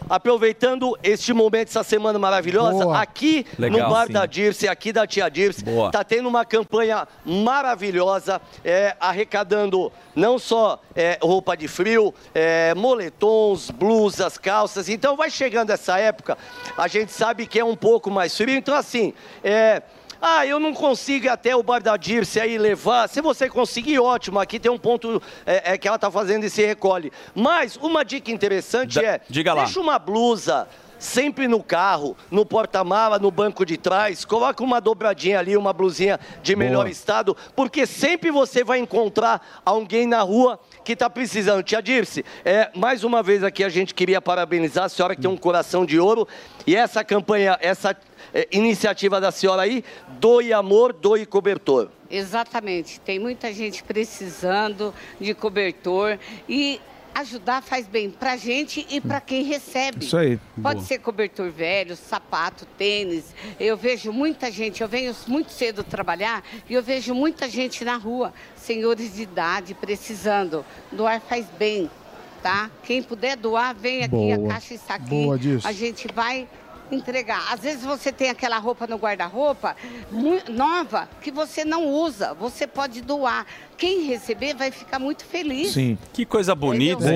Aproveitando 0.10 0.98
este 1.04 1.32
momento, 1.34 1.68
essa 1.68 1.84
semana 1.84 2.18
maravilhosa, 2.18 2.84
Boa. 2.84 3.00
aqui 3.00 3.46
Legal, 3.58 3.82
no 3.82 3.94
bar 3.94 4.08
sim. 4.08 4.14
da 4.14 4.26
Dirce, 4.26 4.68
aqui 4.68 4.92
da 4.92 5.06
tia 5.06 5.30
Dirce, 5.30 5.64
Boa. 5.64 5.92
tá 5.92 6.04
tendo 6.04 6.28
uma 6.28 6.44
campanha 6.44 7.08
maravilhosa, 7.24 8.42
é, 8.66 8.96
arrecadando 9.00 9.92
não 10.16 10.40
só 10.40 10.82
é, 10.96 11.20
roupa 11.22 11.56
de 11.56 11.68
frio, 11.68 12.14
é, 12.34 12.74
moletons, 12.74 13.70
blusas, 13.70 14.38
calças. 14.38 14.90
Então 14.90 15.16
vai 15.16 15.30
chegando 15.30 15.70
essa 15.70 16.00
época, 16.00 16.38
a 16.78 16.88
gente 16.88 17.12
sabe 17.12 17.46
que 17.46 17.60
é 17.60 17.64
um 17.64 17.76
pouco 17.76 18.10
mais 18.10 18.36
frio. 18.36 18.56
Então 18.56 18.76
assim, 18.76 19.14
é, 19.44 19.84
ah, 20.22 20.46
eu 20.46 20.60
não 20.60 20.74
consigo 20.74 21.26
ir 21.26 21.30
até 21.30 21.56
o 21.56 21.64
bar 21.64 21.82
da 21.82 21.96
Dirce 21.98 22.40
aí 22.40 22.58
levar. 22.58 23.08
Se 23.08 23.22
você 23.22 23.50
conseguir, 23.50 24.00
ótimo. 24.00 24.40
Aqui 24.40 24.60
tem 24.60 24.72
um 24.72 24.78
ponto 24.78 25.22
é, 25.46 25.74
é, 25.74 25.78
que 25.78 25.88
ela 25.88 25.98
tá 25.98 26.12
fazendo 26.12 26.44
esse 26.44 26.66
recolhe. 26.66 27.12
Mas 27.34 27.76
uma 27.78 28.04
dica 28.04 28.32
interessante 28.32 28.96
Da- 28.96 29.04
é: 29.08 29.22
diga 29.30 29.54
lá. 29.54 29.64
deixa 29.64 29.80
uma 29.80 29.98
blusa 29.98 30.68
sempre 31.00 31.48
no 31.48 31.64
carro, 31.64 32.16
no 32.30 32.46
porta-mala, 32.46 33.18
no 33.18 33.32
banco 33.32 33.66
de 33.66 33.78
trás, 33.78 34.26
coloca 34.26 34.62
uma 34.62 34.82
dobradinha 34.82 35.40
ali, 35.40 35.56
uma 35.56 35.72
blusinha 35.72 36.20
de 36.44 36.58
melhor 36.58 36.80
Boa. 36.84 36.90
estado, 36.90 37.38
porque 37.56 37.86
sempre 37.86 38.30
você 38.32 38.66
vai 38.66 38.80
encontrar 38.80 39.62
alguém 39.66 40.06
na 40.06 40.20
rua 40.22 40.60
que 40.84 40.92
está 40.92 41.10
precisando. 41.10 41.64
Tia 41.64 41.82
Dirce, 41.82 42.26
é, 42.44 42.70
mais 42.76 43.06
uma 43.06 43.24
vez 43.24 43.46
aqui 43.46 43.64
a 43.64 43.70
gente 43.70 43.94
queria 43.94 44.22
parabenizar 44.22 44.84
a 44.84 44.90
senhora 44.90 45.16
que 45.16 45.22
tem 45.22 45.32
um 45.32 45.38
coração 45.38 45.86
de 45.86 45.98
ouro 45.98 46.28
e 46.68 46.76
essa 46.76 47.02
campanha, 47.02 47.58
essa 47.62 47.96
é, 48.34 48.48
iniciativa 48.52 49.20
da 49.20 49.32
senhora 49.32 49.62
aí, 49.64 49.84
doe 50.20 50.54
amor, 50.54 50.94
doe 50.94 51.26
cobertor. 51.26 51.90
Exatamente. 52.10 53.00
Tem 53.00 53.20
muita 53.20 53.54
gente 53.54 53.84
precisando 53.84 54.94
de 55.20 55.34
cobertor 55.34 56.18
e 56.48 56.82
ajudar 57.14 57.62
faz 57.62 57.88
bem 57.88 58.10
pra 58.10 58.38
gente 58.38 58.86
e 58.90 59.02
pra 59.02 59.20
quem 59.20 59.44
recebe. 59.44 60.06
Isso 60.06 60.18
aí. 60.18 60.40
Pode 60.62 60.76
Boa. 60.76 60.86
ser 60.86 61.00
cobertor 61.00 61.50
velho, 61.50 61.96
sapato, 61.96 62.66
tênis. 62.78 63.36
Eu 63.60 63.76
vejo 63.76 64.12
muita 64.12 64.52
gente, 64.52 64.82
eu 64.82 64.88
venho 64.88 65.16
muito 65.28 65.52
cedo 65.52 65.84
trabalhar 65.84 66.44
e 66.70 66.74
eu 66.74 66.84
vejo 66.84 67.14
muita 67.14 67.50
gente 67.50 67.84
na 67.84 67.98
rua, 67.98 68.34
senhores 68.56 69.16
de 69.16 69.24
idade 69.24 69.74
precisando. 69.74 70.66
Doar 70.92 71.20
faz 71.22 71.46
bem, 71.58 71.90
tá? 72.42 72.70
Quem 72.84 73.04
puder 73.04 73.36
doar, 73.36 73.76
vem 73.76 74.04
aqui, 74.04 74.10
Boa. 74.10 74.36
a 74.36 74.54
caixa 74.54 74.74
está 74.74 74.96
aqui. 74.96 75.10
Boa 75.10 75.38
disso. 75.38 75.68
A 75.68 75.72
gente 75.72 76.08
vai 76.14 76.48
entregar. 76.92 77.54
Às 77.54 77.60
vezes 77.62 77.84
você 77.84 78.12
tem 78.12 78.30
aquela 78.30 78.58
roupa 78.58 78.88
no 78.88 78.98
guarda-roupa 78.98 79.76
nova 80.50 81.10
que 81.22 81.32
você 81.32 81.64
não 81.64 81.88
usa, 81.88 82.34
você 82.34 82.66
pode 82.68 83.02
doar. 83.02 83.46
Quem 83.78 84.04
receber 84.04 84.56
vai 84.56 84.72
ficar 84.72 85.00
muito 85.00 85.24
feliz. 85.24 85.74
Que 86.12 86.26
coisa 86.26 86.54
bonita. 86.54 87.06
Ah, 87.06 87.14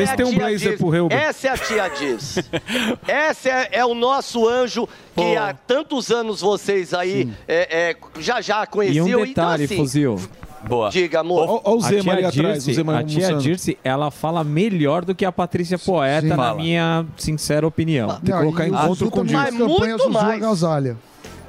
é 0.00 0.04
a 0.08 0.16
tia 0.16 0.56
Dirce. 0.56 1.14
Essa 1.14 1.48
é 1.48 1.50
a 1.50 1.58
tia 1.58 1.88
Dirce. 1.88 2.44
Essa 3.06 3.48
é, 3.48 3.68
é 3.72 3.84
o 3.84 3.94
nosso 3.94 4.48
anjo 4.48 4.88
que 5.14 5.36
há 5.36 5.54
tantos 5.54 6.10
anos 6.10 6.40
vocês 6.40 6.92
aí 6.92 7.32
é, 7.46 7.90
é, 7.90 7.96
já 8.20 8.40
já 8.40 8.64
E 8.64 8.66
conheciam. 8.66 9.20
um 9.20 9.24
detalhe, 9.24 9.64
então, 9.64 9.76
assim, 9.76 9.76
Fuzil. 9.76 10.20
Boa. 10.66 10.90
Diga, 10.90 11.20
amor. 11.20 11.62
a 11.64 12.30
tia 12.30 12.30
Dirce, 12.30 12.80
a 12.80 13.04
tia 13.04 13.34
Dirce, 13.34 13.78
ela 13.82 14.10
fala 14.10 14.44
melhor 14.44 15.04
do 15.04 15.14
que 15.14 15.24
a 15.24 15.32
Patrícia 15.32 15.78
Poeta, 15.78 16.26
na 16.26 16.36
Fala. 16.36 16.54
minha 16.56 17.06
sincera 17.16 17.66
opinião. 17.66 18.18
Não, 18.22 18.44
e 18.44 18.70
o 18.70 18.94
Zuzu 18.94 19.10
também 19.10 19.34
faz 19.34 19.56
campanha 19.56 19.96
Zuzu 19.96 20.18
Agasalha. 20.18 20.96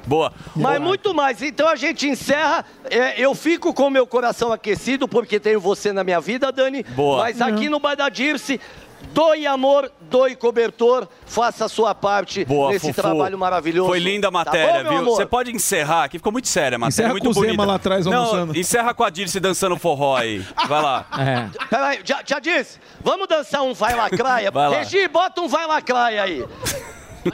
Boa. 0.06 0.32
Mas 0.56 0.80
muito 0.80 1.14
mais. 1.14 1.40
Então 1.42 1.68
a 1.68 1.76
gente 1.76 2.08
encerra. 2.08 2.64
É, 2.90 3.20
eu 3.20 3.34
fico 3.34 3.72
com 3.72 3.88
meu 3.88 4.06
coração 4.06 4.52
aquecido 4.52 5.06
porque 5.06 5.38
tenho 5.38 5.60
você 5.60 5.92
na 5.92 6.02
minha 6.02 6.20
vida, 6.20 6.50
Dani. 6.50 6.84
Boa. 6.96 7.18
Mas 7.22 7.40
aqui 7.40 7.68
no 7.68 7.78
Bar 7.78 7.94
da 7.94 8.08
Dirce, 8.08 8.60
doe 9.12 9.46
amor, 9.46 9.90
doe 10.02 10.34
cobertor, 10.36 11.06
faça 11.26 11.64
a 11.66 11.68
sua 11.68 11.94
parte 11.94 12.44
Boa, 12.44 12.70
nesse 12.70 12.88
Fufu. 12.88 13.00
trabalho 13.02 13.38
maravilhoso. 13.38 13.88
Foi 13.88 13.98
linda 13.98 14.28
a 14.28 14.30
Tá 14.30 14.38
matéria, 14.38 14.84
bom, 14.84 14.90
meu 14.90 15.04
viu? 15.04 15.14
Você 15.14 15.26
pode 15.26 15.50
encerrar 15.52 16.04
aqui, 16.04 16.18
ficou 16.18 16.32
muito 16.32 16.48
séria 16.48 16.76
a 16.76 16.78
matéria, 16.78 16.94
Encerra 16.94 17.10
muito 17.10 17.24
com 17.24 17.30
o 17.30 17.34
Zema 17.34 17.46
bonita. 17.46 17.64
lá 17.64 17.74
atrás 17.74 18.06
Não, 18.06 18.12
almoçando. 18.14 18.58
encerra 18.58 18.94
com 18.94 19.04
a 19.04 19.10
Dirce 19.10 19.38
dançando 19.40 19.76
forró 19.76 20.16
aí. 20.16 20.44
Vai 20.66 20.82
lá. 20.82 21.06
Peraí, 21.70 22.00
já, 22.04 22.22
já 22.26 22.38
disse? 22.38 22.78
Vamos 23.02 23.28
dançar 23.28 23.62
um 23.62 23.74
Vai 23.74 23.94
Lacraia? 23.94 24.50
Vai 24.50 24.68
lá. 24.68 24.76
Regi, 24.78 25.06
bota 25.08 25.40
um 25.40 25.48
Vai 25.48 25.66
Lacraia 25.66 26.22
aí. 26.22 26.44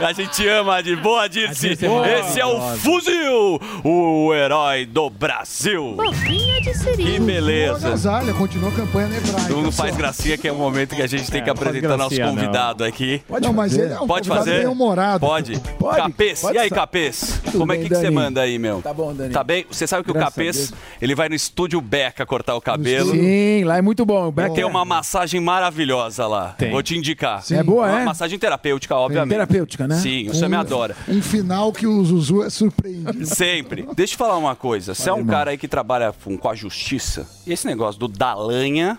A 0.00 0.12
gente 0.12 0.46
ama 0.48 0.82
de 0.82 0.96
boa, 0.96 1.28
Dirce. 1.28 1.68
É. 1.68 2.20
Esse 2.20 2.40
é 2.40 2.46
o 2.46 2.60
Fuzil, 2.76 3.60
o 3.84 4.34
herói 4.34 4.86
do 4.86 5.08
Brasil. 5.10 5.94
Boquinha 5.96 6.60
de 6.60 6.74
siri. 6.74 7.04
Que 7.04 7.20
beleza. 7.20 7.88
Agasalha, 7.88 8.32
continua 8.34 8.70
a 8.70 8.72
campanha 8.72 9.06
hebraica. 9.16 9.48
Tu 9.48 9.62
não 9.62 9.72
faz 9.72 9.96
gracinha, 9.96 10.36
que 10.36 10.48
é 10.48 10.52
o 10.52 10.56
momento 10.56 10.94
que 10.96 11.02
a 11.02 11.06
gente 11.06 11.30
tem 11.30 11.40
É, 11.40 11.44
que 11.44 11.54
faz 11.54 11.60
apresentar 11.68 11.96
nosso 11.96 12.20
convidado 12.20 12.84
aqui. 12.84 13.22
Pode 13.28 13.46
Não, 13.46 13.52
mas 13.52 13.72
fazer. 13.72 13.84
ele 13.84 13.92
é 13.94 14.00
um 14.00 14.06
Pode 14.06 14.28
fazer? 14.28 14.58
bem-humorado. 14.58 15.20
Pode. 15.26 15.58
Pode, 15.78 15.96
Capês, 15.96 16.40
pode 16.40 16.56
e 16.56 16.58
aí, 16.58 16.70
Capês? 16.70 17.40
Tudo 17.44 17.58
Como 17.58 17.72
é 17.72 17.76
bem, 17.76 17.88
que, 17.88 17.94
você 17.94 18.10
manda 18.10 18.40
aí, 18.42 18.58
meu? 18.58 18.82
Tá 18.82 18.92
bom, 18.92 19.14
Dani. 19.14 19.32
Tá 19.32 19.44
bem? 19.44 19.64
Você 19.70 19.86
sabe 19.86 20.04
que 20.04 20.12
Graças 20.12 20.28
o 20.28 20.34
Capês, 20.34 20.72
ele 21.00 21.14
vai 21.14 21.28
no 21.28 21.34
estúdio 21.34 21.80
Beca 21.80 22.26
cortar 22.26 22.56
o 22.56 22.60
cabelo. 22.60 23.12
Sim, 23.12 23.64
lá 23.64 23.78
é 23.78 23.82
muito 23.82 24.04
bom. 24.04 24.32
Ter 24.54 24.64
uma 24.64 24.84
massagem 24.84 25.40
maravilhosa 25.40 26.26
lá. 26.26 26.56
Vou 26.70 26.82
te 26.82 26.96
indicar. 26.96 27.37
Sim. 27.40 27.56
É 27.56 27.62
boa, 27.62 27.86
Uma 27.88 28.00
é? 28.00 28.04
massagem 28.04 28.38
terapêutica, 28.38 28.94
obviamente. 28.96 29.30
Terapêutica, 29.32 29.88
né? 29.88 29.96
Sim, 29.96 30.28
o 30.28 30.34
Sam 30.34 30.48
me 30.48 30.56
adora. 30.56 30.96
Um 31.08 31.20
final 31.22 31.72
que 31.72 31.86
o 31.86 32.04
Zuzu 32.04 32.42
é 32.42 32.50
surpreendido. 32.50 33.24
Sempre. 33.26 33.88
Deixa 33.94 34.14
eu 34.14 34.18
falar 34.18 34.36
uma 34.36 34.54
coisa. 34.56 34.94
Você 34.94 35.08
é 35.08 35.12
um 35.12 35.24
cara 35.24 35.50
aí 35.52 35.58
que 35.58 35.68
trabalha 35.68 36.12
com, 36.40 36.48
a 36.48 36.54
justiça. 36.54 37.26
E 37.46 37.52
esse 37.52 37.66
negócio 37.66 37.98
do 38.00 38.08
Dalanha 38.08 38.98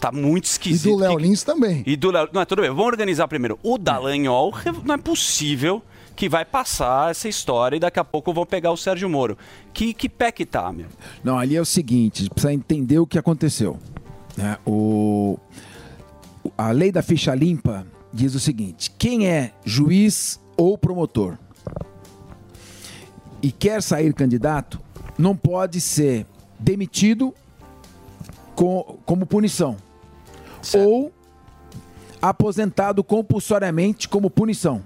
tá 0.00 0.10
muito 0.10 0.44
E 0.44 0.48
esquisito. 0.48 0.92
do 0.92 0.96
Léo 0.98 1.18
Lins 1.18 1.42
também. 1.42 1.82
E 1.86 1.94
do 1.96 2.10
Léo. 2.10 2.28
Não, 2.32 2.44
tudo 2.46 2.62
bem. 2.62 2.70
Vamos 2.70 2.86
organizar 2.86 3.28
primeiro. 3.28 3.58
O 3.62 3.76
Dallagnol, 3.78 4.54
não 4.84 4.94
é 4.94 4.98
possível 4.98 5.82
que 6.16 6.28
vai 6.28 6.44
passar 6.44 7.10
essa 7.10 7.28
história 7.28 7.76
e 7.76 7.80
daqui 7.80 7.98
a 7.98 8.04
pouco 8.04 8.32
vão 8.32 8.44
pegar 8.44 8.70
o 8.72 8.76
Sérgio 8.76 9.08
Moro. 9.08 9.38
Que, 9.72 9.94
que 9.94 10.08
pé 10.08 10.30
que 10.30 10.44
tá, 10.44 10.70
meu? 10.72 10.86
Não, 11.24 11.38
ali 11.38 11.56
é 11.56 11.60
o 11.60 11.64
seguinte, 11.64 12.28
precisa 12.28 12.52
entender 12.52 12.98
o 12.98 13.06
que 13.06 13.18
aconteceu. 13.18 13.78
né? 14.36 14.58
O, 14.66 15.38
a 16.56 16.70
lei 16.70 16.90
da 16.92 17.02
ficha 17.02 17.34
limpa 17.34 17.86
diz 18.12 18.34
o 18.34 18.40
seguinte: 18.40 18.90
quem 18.98 19.26
é 19.28 19.52
juiz 19.64 20.40
ou 20.56 20.76
promotor 20.78 21.38
e 23.42 23.50
quer 23.50 23.82
sair 23.82 24.12
candidato, 24.12 24.78
não 25.18 25.34
pode 25.36 25.80
ser 25.80 26.26
demitido 26.58 27.34
com- 28.54 28.98
como 29.06 29.24
punição 29.24 29.76
ou 30.78 31.12
aposentado 32.20 33.02
compulsoriamente 33.02 34.08
como 34.08 34.28
punição. 34.28 34.82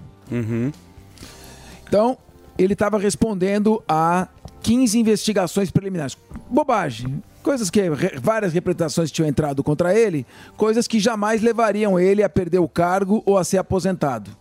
Então, 1.87 2.17
ele 2.57 2.73
estava 2.73 2.97
respondendo 2.97 3.83
a 3.87 4.29
15 4.63 4.97
investigações 4.97 5.69
preliminares. 5.69 6.17
Bobagem. 6.49 7.21
Coisas 7.45 7.69
que 7.69 7.79
várias 8.19 8.53
representações 8.53 9.11
tinham 9.11 9.29
entrado 9.29 9.63
contra 9.63 9.95
ele, 9.95 10.25
coisas 10.57 10.87
que 10.87 10.99
jamais 10.99 11.43
levariam 11.43 11.99
ele 11.99 12.23
a 12.23 12.27
perder 12.27 12.57
o 12.57 12.67
cargo 12.67 13.21
ou 13.23 13.37
a 13.37 13.43
ser 13.43 13.59
aposentado. 13.59 14.31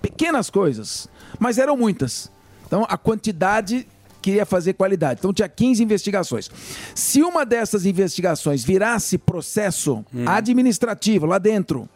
Pequenas 0.00 0.50
coisas, 0.50 1.08
mas 1.38 1.56
eram 1.56 1.76
muitas. 1.76 2.32
Então, 2.66 2.84
a 2.88 2.98
quantidade 2.98 3.86
queria 4.20 4.44
fazer 4.44 4.72
qualidade. 4.72 5.20
Então, 5.20 5.32
tinha 5.32 5.48
15 5.48 5.84
investigações. 5.84 6.50
Se 6.96 7.22
uma 7.22 7.46
dessas 7.46 7.86
investigações 7.86 8.64
virasse 8.64 9.18
processo 9.18 10.04
administrativo 10.26 11.26
lá 11.26 11.38
dentro, 11.38 11.88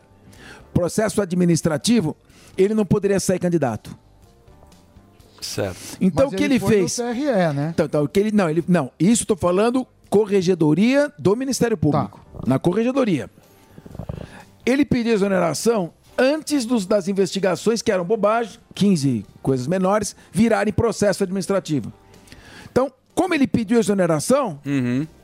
processo 0.72 1.20
administrativo, 1.20 2.16
ele 2.56 2.72
não 2.72 2.86
poderia 2.86 3.18
sair 3.18 3.40
candidato. 3.40 3.98
Certo. 5.40 5.76
Então 6.00 6.26
Mas 6.26 6.34
o 6.34 6.36
que 6.36 6.44
ele, 6.44 6.60
foi 6.60 6.82
no 6.82 6.88
fez? 6.88 6.94
TRE, 6.94 7.52
né? 7.52 7.70
Então, 7.74 7.86
então, 7.86 8.04
o 8.04 8.08
que 8.08 8.20
ele 8.20 8.30
não, 8.30 8.48
ele 8.48 8.64
não, 8.68 8.92
isso 8.98 9.24
estou 9.24 9.36
falando 9.36 9.86
corregedoria 10.10 11.12
do 11.18 11.34
Ministério 11.36 11.76
Público. 11.76 12.20
Na 12.46 12.58
corregedoria. 12.58 13.30
Ele 14.64 14.84
pediu 14.84 15.12
exoneração 15.12 15.92
antes 16.18 16.64
dos- 16.64 16.86
das 16.86 17.08
investigações 17.08 17.82
que 17.82 17.92
eram 17.92 18.04
bobagem, 18.04 18.58
15 18.74 19.24
coisas 19.42 19.66
menores, 19.66 20.16
virarem 20.32 20.72
processo 20.72 21.22
administrativo. 21.22 21.92
Então, 22.70 22.92
como 23.14 23.34
ele 23.34 23.46
pediu 23.46 23.78
exoneração, 23.78 24.60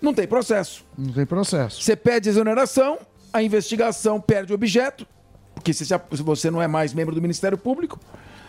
não 0.01 0.15
tem 0.15 0.27
processo. 0.27 0.85
Não 0.97 1.13
tem 1.13 1.27
processo. 1.27 1.83
Você 1.83 1.97
pede 1.97 2.29
exoneração, 2.29 2.99
a 3.33 3.43
investigação 3.43 4.21
perde 4.21 4.53
o 4.53 4.55
objeto, 4.55 5.07
porque 5.55 5.73
se 5.73 5.85
se 5.85 5.95
você 6.23 6.51
não 6.51 6.61
é 6.63 6.69
mais 6.69 6.95
membro 6.95 7.15
do 7.15 7.21
Ministério 7.23 7.59
Público, 7.59 7.99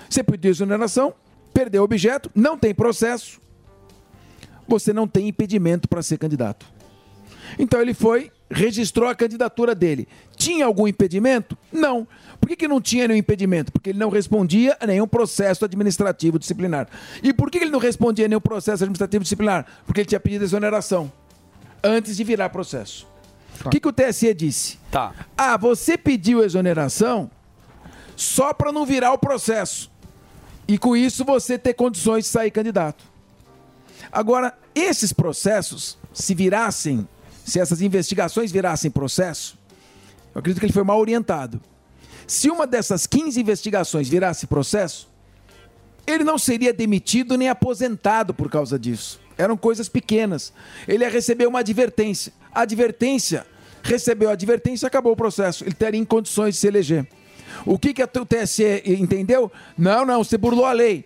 você 0.09 0.23
pediu 0.23 0.51
exoneração, 0.51 1.13
perdeu 1.53 1.81
o 1.81 1.85
objeto, 1.85 2.29
não 2.35 2.57
tem 2.57 2.73
processo, 2.73 3.39
você 4.67 4.93
não 4.93 5.07
tem 5.07 5.27
impedimento 5.27 5.87
para 5.87 6.01
ser 6.01 6.17
candidato. 6.17 6.65
Então 7.57 7.81
ele 7.81 7.93
foi, 7.93 8.31
registrou 8.49 9.09
a 9.09 9.15
candidatura 9.15 9.75
dele. 9.75 10.07
Tinha 10.35 10.65
algum 10.65 10.87
impedimento? 10.87 11.57
Não. 11.71 12.07
Por 12.39 12.49
que, 12.49 12.55
que 12.55 12.67
não 12.67 12.81
tinha 12.81 13.07
nenhum 13.07 13.19
impedimento? 13.19 13.71
Porque 13.71 13.91
ele 13.91 13.99
não 13.99 14.09
respondia 14.09 14.77
a 14.79 14.87
nenhum 14.87 15.07
processo 15.07 15.63
administrativo 15.65 16.39
disciplinar. 16.39 16.87
E 17.21 17.33
por 17.33 17.49
que 17.49 17.59
que 17.59 17.65
ele 17.65 17.71
não 17.71 17.79
respondia 17.79 18.25
a 18.25 18.29
nenhum 18.29 18.41
processo 18.41 18.83
administrativo 18.83 19.23
disciplinar? 19.23 19.65
Porque 19.85 20.01
ele 20.01 20.07
tinha 20.07 20.19
pedido 20.19 20.43
exoneração 20.43 21.11
antes 21.83 22.17
de 22.17 22.23
virar 22.23 22.49
processo. 22.49 23.07
O 23.63 23.69
que, 23.69 23.79
que 23.79 23.87
o 23.87 23.93
TSE 23.93 24.33
disse? 24.33 24.79
Tá. 24.91 25.13
Ah, 25.37 25.57
você 25.57 25.97
pediu 25.97 26.43
exoneração 26.43 27.29
só 28.15 28.53
para 28.53 28.71
não 28.71 28.85
virar 28.85 29.13
o 29.13 29.17
processo. 29.17 29.91
E 30.67 30.77
com 30.77 30.95
isso 30.95 31.23
você 31.23 31.57
ter 31.57 31.73
condições 31.73 32.25
de 32.25 32.29
sair 32.29 32.51
candidato. 32.51 33.12
Agora, 34.11 34.53
esses 34.75 35.11
processos, 35.13 35.97
se 36.13 36.33
virassem, 36.33 37.07
se 37.45 37.59
essas 37.59 37.81
investigações 37.81 38.51
virassem 38.51 38.89
processo, 38.91 39.57
eu 40.33 40.39
acredito 40.39 40.59
que 40.59 40.65
ele 40.65 40.73
foi 40.73 40.83
mal 40.83 40.99
orientado. 40.99 41.61
Se 42.25 42.49
uma 42.49 42.65
dessas 42.65 43.05
15 43.05 43.39
investigações 43.39 44.07
virasse 44.07 44.47
processo, 44.47 45.09
ele 46.07 46.23
não 46.23 46.37
seria 46.37 46.73
demitido 46.73 47.37
nem 47.37 47.49
aposentado 47.49 48.33
por 48.33 48.49
causa 48.49 48.77
disso. 48.79 49.19
Eram 49.37 49.57
coisas 49.57 49.89
pequenas. 49.89 50.53
Ele 50.87 51.03
ia 51.03 51.09
receber 51.09 51.47
uma 51.47 51.59
advertência. 51.59 52.33
Advertência, 52.53 53.45
recebeu 53.81 54.29
a 54.29 54.33
advertência, 54.33 54.87
acabou 54.87 55.13
o 55.13 55.15
processo. 55.15 55.63
Ele 55.63 55.73
teria 55.73 55.99
em 55.99 56.05
condições 56.05 56.55
de 56.55 56.61
se 56.61 56.67
eleger. 56.67 57.07
O 57.65 57.77
que, 57.77 57.93
que 57.93 58.01
a- 58.01 58.07
TSE 58.07 58.83
entendeu? 58.85 59.51
Não, 59.77 60.05
não, 60.05 60.23
você 60.23 60.37
burlou 60.37 60.65
a 60.65 60.71
lei. 60.71 61.05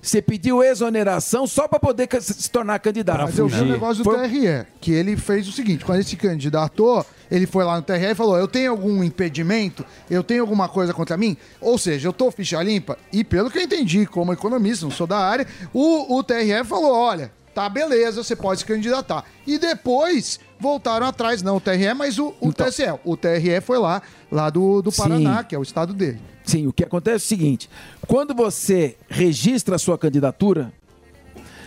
Você 0.00 0.22
pediu 0.22 0.62
exoneração 0.62 1.46
só 1.46 1.66
para 1.66 1.78
poder 1.78 2.08
se 2.20 2.50
tornar 2.50 2.78
candidato. 2.78 3.22
Mas 3.22 3.38
eu 3.38 3.48
vi 3.48 3.60
um 3.60 3.72
negócio 3.72 4.02
do 4.02 4.10
Foi- 4.10 4.28
TRE, 4.28 4.66
que 4.80 4.92
ele 4.92 5.16
fez 5.16 5.48
o 5.48 5.52
seguinte: 5.52 5.84
quando 5.84 5.96
ele 5.98 6.08
se 6.08 6.16
candidatou, 6.16 7.04
ele 7.30 7.46
foi 7.46 7.64
lá 7.64 7.76
no 7.76 7.82
TRE 7.82 8.10
e 8.10 8.14
falou: 8.14 8.38
Eu 8.38 8.48
tenho 8.48 8.70
algum 8.70 9.02
impedimento? 9.02 9.84
Eu 10.08 10.22
tenho 10.22 10.42
alguma 10.42 10.68
coisa 10.68 10.94
contra 10.94 11.16
mim? 11.16 11.36
Ou 11.60 11.76
seja, 11.76 12.08
eu 12.08 12.12
tô 12.12 12.30
ficha 12.30 12.62
limpa. 12.62 12.96
E 13.12 13.24
pelo 13.24 13.50
que 13.50 13.58
eu 13.58 13.62
entendi, 13.62 14.06
como 14.06 14.32
economista, 14.32 14.84
não 14.86 14.92
sou 14.92 15.06
da 15.06 15.18
área, 15.18 15.46
o, 15.72 16.16
o 16.16 16.22
TRE 16.22 16.64
falou: 16.64 16.92
Olha, 16.94 17.32
tá 17.54 17.68
beleza, 17.68 18.22
você 18.22 18.36
pode 18.36 18.60
se 18.60 18.66
candidatar. 18.66 19.24
E 19.46 19.58
depois 19.58 20.38
voltaram 20.60 21.06
atrás, 21.06 21.42
não 21.42 21.56
o 21.56 21.60
TRE, 21.60 21.92
mas 21.94 22.18
o, 22.18 22.34
o 22.40 22.52
TSE. 22.52 22.84
O 23.04 23.16
TRE 23.16 23.60
foi 23.60 23.78
lá, 23.78 24.00
lá 24.30 24.48
do, 24.48 24.80
do 24.80 24.90
Sim. 24.90 25.02
Paraná, 25.02 25.44
que 25.44 25.54
é 25.54 25.58
o 25.58 25.62
estado 25.62 25.92
dele. 25.92 26.20
Sim, 26.48 26.66
o 26.66 26.72
que 26.72 26.82
acontece 26.82 27.14
é 27.14 27.16
o 27.16 27.20
seguinte: 27.38 27.68
quando 28.06 28.34
você 28.34 28.96
registra 29.08 29.76
a 29.76 29.78
sua 29.78 29.98
candidatura, 29.98 30.72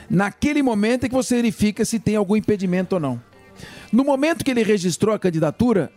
naquele 0.09 0.63
momento 0.63 1.03
é 1.05 1.09
que 1.09 1.13
você 1.15 1.35
verifica 1.35 1.85
se 1.85 1.99
tem 1.99 2.15
algum 2.15 2.35
impedimento 2.35 2.95
ou 2.95 2.99
não. 2.99 3.21
No 3.91 4.03
momento 4.03 4.43
que 4.43 4.49
ele 4.51 4.63
registrou 4.63 5.13
a 5.13 5.19
candidatura, 5.19 5.91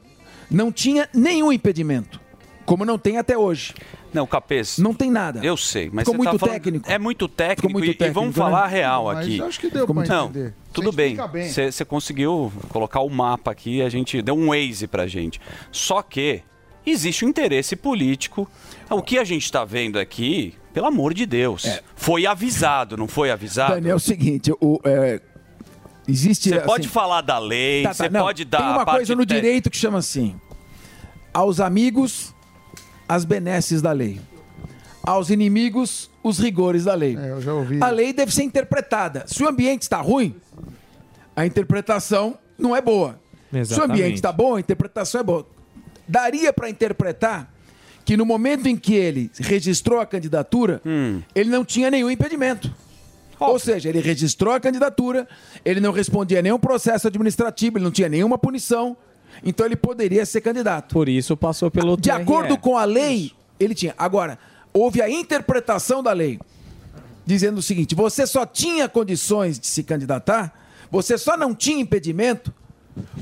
não 0.50 0.70
tinha 0.70 1.08
nenhum 1.14 1.50
impedimento, 1.52 2.20
como 2.66 2.84
não 2.84 2.98
tem 2.98 3.16
até 3.16 3.38
hoje. 3.38 3.72
Não, 4.12 4.26
Capês. 4.26 4.78
Não 4.78 4.92
tem 4.94 5.10
nada. 5.10 5.40
Eu 5.42 5.56
sei, 5.56 5.90
mas 5.92 6.04
Ficou 6.04 6.18
você 6.18 6.24
tá 6.24 6.30
muito 6.30 6.38
falando- 6.40 6.54
técnico. 6.54 6.90
É 6.90 6.98
muito 6.98 7.26
técnico, 7.26 7.72
muito 7.72 7.86
e- 7.86 7.90
e, 7.90 7.94
técnico, 7.94 8.20
vamos 8.20 8.36
né? 8.36 8.42
falar 8.44 8.64
a 8.64 8.66
real 8.68 9.06
Mas 9.06 9.18
aqui. 9.26 9.42
acho 9.42 9.58
que 9.60 9.70
deu 9.70 9.86
pra 9.86 10.04
Não, 10.06 10.24
entender. 10.26 10.54
tudo 10.72 10.90
Você 10.92 10.96
bem. 10.96 11.06
explica 11.14 11.26
bem. 11.28 11.48
Você 11.48 11.72
você 11.72 11.84
conseguiu 11.84 12.52
colocar 12.68 13.00
o 13.00 13.08
mapa 13.08 13.50
aqui, 13.50 13.80
a 13.82 13.88
gente 13.88 14.20
deu 14.22 14.36
um 14.36 14.48
Waze 14.50 14.86
pra 14.86 15.06
gente. 15.08 15.40
Só 15.72 16.00
que 16.00 16.42
existe 16.86 17.24
um 17.24 17.28
interesse 17.28 17.74
político. 17.74 18.48
O 18.90 19.02
que 19.02 19.18
a 19.18 19.24
gente 19.24 19.50
tá 19.50 19.64
vendo 19.64 19.98
aqui, 19.98 20.54
pelo 20.72 20.86
amor 20.86 21.14
de 21.14 21.26
Deus, 21.26 21.64
foi 21.96 22.26
avisado, 22.26 22.96
não 22.96 23.08
foi 23.08 23.30
avisado? 23.30 23.74
Daniel, 23.74 23.92
é 23.92 23.96
o 23.96 24.00
seguinte: 24.00 24.52
o, 24.60 24.80
é, 24.84 25.20
existe. 26.06 26.48
Você 26.50 26.56
assim- 26.56 26.66
pode 26.66 26.88
falar 26.88 27.20
da 27.22 27.38
lei, 27.38 27.82
Tá, 27.82 27.88
tá, 27.90 27.94
você 27.94 28.08
não, 28.08 28.20
pode 28.20 28.44
dar 28.44 28.58
Tem 28.58 28.66
a 28.66 28.70
uma 28.72 28.84
parte 28.84 28.98
coisa 28.98 29.14
no 29.16 29.24
direito 29.26 29.70
que 29.70 29.76
chama 29.76 29.98
assim: 29.98 30.38
aos 31.32 31.60
amigos, 31.60 32.34
as 33.08 33.24
benesses 33.24 33.80
da 33.82 33.92
lei. 33.92 34.20
Aos 35.02 35.28
inimigos, 35.28 36.10
os 36.22 36.38
rigores 36.38 36.84
da 36.84 36.94
lei. 36.94 37.14
É, 37.16 37.30
eu 37.30 37.40
já 37.40 37.52
ouvi. 37.52 37.78
A 37.82 37.90
lei 37.90 38.12
deve 38.12 38.32
ser 38.34 38.42
interpretada. 38.42 39.24
Se 39.26 39.42
o 39.42 39.48
ambiente 39.48 39.82
está 39.82 40.00
ruim, 40.00 40.34
a 41.36 41.44
interpretação 41.44 42.38
não 42.58 42.74
é 42.74 42.80
boa. 42.80 43.20
Se 43.50 43.56
o 43.56 43.60
Exatamente. 43.60 43.92
ambiente 44.00 44.14
está 44.16 44.32
bom, 44.32 44.56
a 44.56 44.60
interpretação 44.60 45.20
é 45.20 45.24
boa. 45.24 45.46
Daria 46.08 46.52
para 46.52 46.70
interpretar 46.70 47.52
que 48.04 48.16
no 48.16 48.26
momento 48.26 48.66
em 48.66 48.76
que 48.76 48.94
ele 48.94 49.30
registrou 49.40 49.98
a 50.00 50.06
candidatura, 50.06 50.80
Hum. 50.84 51.22
ele 51.34 51.48
não 51.50 51.64
tinha 51.64 51.90
nenhum 51.90 52.10
impedimento. 52.10 52.72
Ou 53.40 53.58
seja, 53.58 53.88
ele 53.88 54.00
registrou 54.00 54.52
a 54.54 54.60
candidatura, 54.60 55.26
ele 55.64 55.80
não 55.80 55.90
respondia 55.92 56.38
a 56.38 56.42
nenhum 56.42 56.58
processo 56.58 57.08
administrativo, 57.08 57.78
ele 57.78 57.84
não 57.84 57.90
tinha 57.90 58.08
nenhuma 58.08 58.38
punição, 58.38 58.96
então 59.42 59.66
ele 59.66 59.74
poderia 59.76 60.24
ser 60.24 60.40
candidato. 60.40 60.92
Por 60.92 61.08
isso 61.08 61.36
passou 61.36 61.70
pelo 61.70 61.96
De 61.96 62.02
TRE. 62.04 62.12
acordo 62.12 62.56
com 62.56 62.76
a 62.78 62.84
lei, 62.84 63.32
ele 63.58 63.74
tinha. 63.74 63.94
Agora, 63.98 64.38
houve 64.72 65.02
a 65.02 65.10
interpretação 65.10 66.02
da 66.02 66.12
lei, 66.12 66.38
dizendo 67.26 67.58
o 67.58 67.62
seguinte: 67.62 67.94
você 67.94 68.26
só 68.26 68.46
tinha 68.46 68.88
condições 68.88 69.58
de 69.58 69.66
se 69.66 69.82
candidatar, 69.82 70.52
você 70.90 71.18
só 71.18 71.36
não 71.36 71.54
tinha 71.54 71.80
impedimento, 71.80 72.54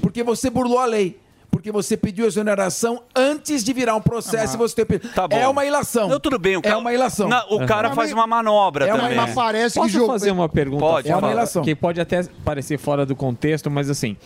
porque 0.02 0.22
você 0.22 0.50
burlou 0.50 0.78
a 0.78 0.84
lei. 0.86 1.18
Porque 1.62 1.70
você 1.70 1.96
pediu 1.96 2.26
exoneração 2.26 3.04
antes 3.14 3.62
de 3.62 3.72
virar 3.72 3.94
um 3.94 4.00
processo 4.00 4.56
e 4.56 4.58
você 4.58 4.84
ter 4.84 4.98
Tá 5.14 5.28
bom. 5.28 5.36
É 5.36 5.46
uma 5.46 5.64
ilação. 5.64 6.08
Não, 6.08 6.18
tudo 6.18 6.36
bem, 6.36 6.56
o 6.56 6.58
é 6.58 6.62
cara- 6.62 6.78
uma 6.78 6.92
ilação. 6.92 7.28
Na- 7.28 7.46
o 7.48 7.64
cara 7.64 7.94
faz 7.94 8.12
uma 8.12 8.26
manobra 8.26 8.84
É 8.86 8.92
uma 8.92 9.02
também. 9.02 9.12
ilação. 9.14 9.34
Parece 9.36 9.74
que 9.74 9.80
Posso 9.80 9.92
jogo- 9.92 10.06
fazer 10.08 10.32
uma 10.32 10.48
pergunta? 10.48 10.80
Pode, 10.84 11.08
É 11.08 11.14
uma 11.14 11.30
ilação. 11.30 11.62
Que 11.62 11.76
pode 11.76 12.00
até 12.00 12.24
parecer 12.44 12.78
fora 12.78 13.06
do 13.06 13.14
contexto, 13.14 13.70
mas 13.70 13.88
assim, 13.88 14.16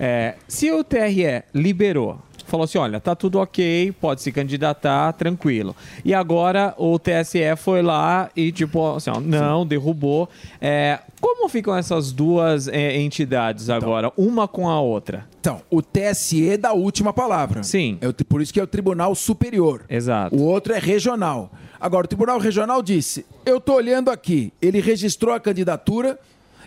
é, 0.00 0.36
se 0.48 0.72
o 0.72 0.82
TRE 0.82 1.42
liberou, 1.52 2.18
falou 2.48 2.64
assim, 2.64 2.78
olha, 2.78 2.98
tá 2.98 3.14
tudo 3.14 3.38
ok, 3.38 3.92
pode 4.00 4.22
se 4.22 4.32
candidatar, 4.32 5.12
tranquilo. 5.12 5.74
E 6.04 6.14
agora 6.14 6.74
o 6.76 6.98
TSE 6.98 7.56
foi 7.56 7.82
lá 7.82 8.30
e 8.34 8.50
tipo, 8.50 8.96
assim, 8.96 9.10
ó, 9.10 9.20
não, 9.20 9.66
derrubou. 9.66 10.28
É, 10.60 10.98
como 11.20 11.48
ficam 11.48 11.76
essas 11.76 12.12
duas 12.12 12.68
é, 12.68 12.96
entidades 12.96 13.70
agora, 13.70 14.12
uma 14.16 14.48
com 14.48 14.68
a 14.68 14.80
outra? 14.80 15.26
Então, 15.40 15.60
o 15.70 15.80
TSE 15.80 16.56
dá 16.56 16.70
a 16.70 16.74
última 16.74 17.12
palavra. 17.12 17.62
Sim. 17.62 17.98
É 18.00 18.08
o 18.08 18.14
por 18.14 18.42
isso 18.42 18.52
que 18.52 18.60
é 18.60 18.62
o 18.62 18.66
Tribunal 18.66 19.14
Superior. 19.14 19.84
Exato. 19.88 20.34
O 20.36 20.42
outro 20.42 20.72
é 20.72 20.78
regional. 20.78 21.50
Agora, 21.80 22.04
o 22.04 22.08
Tribunal 22.08 22.38
Regional 22.38 22.82
disse: 22.82 23.24
eu 23.46 23.60
tô 23.60 23.74
olhando 23.74 24.10
aqui, 24.10 24.52
ele 24.60 24.80
registrou 24.80 25.34
a 25.34 25.40
candidatura 25.40 26.18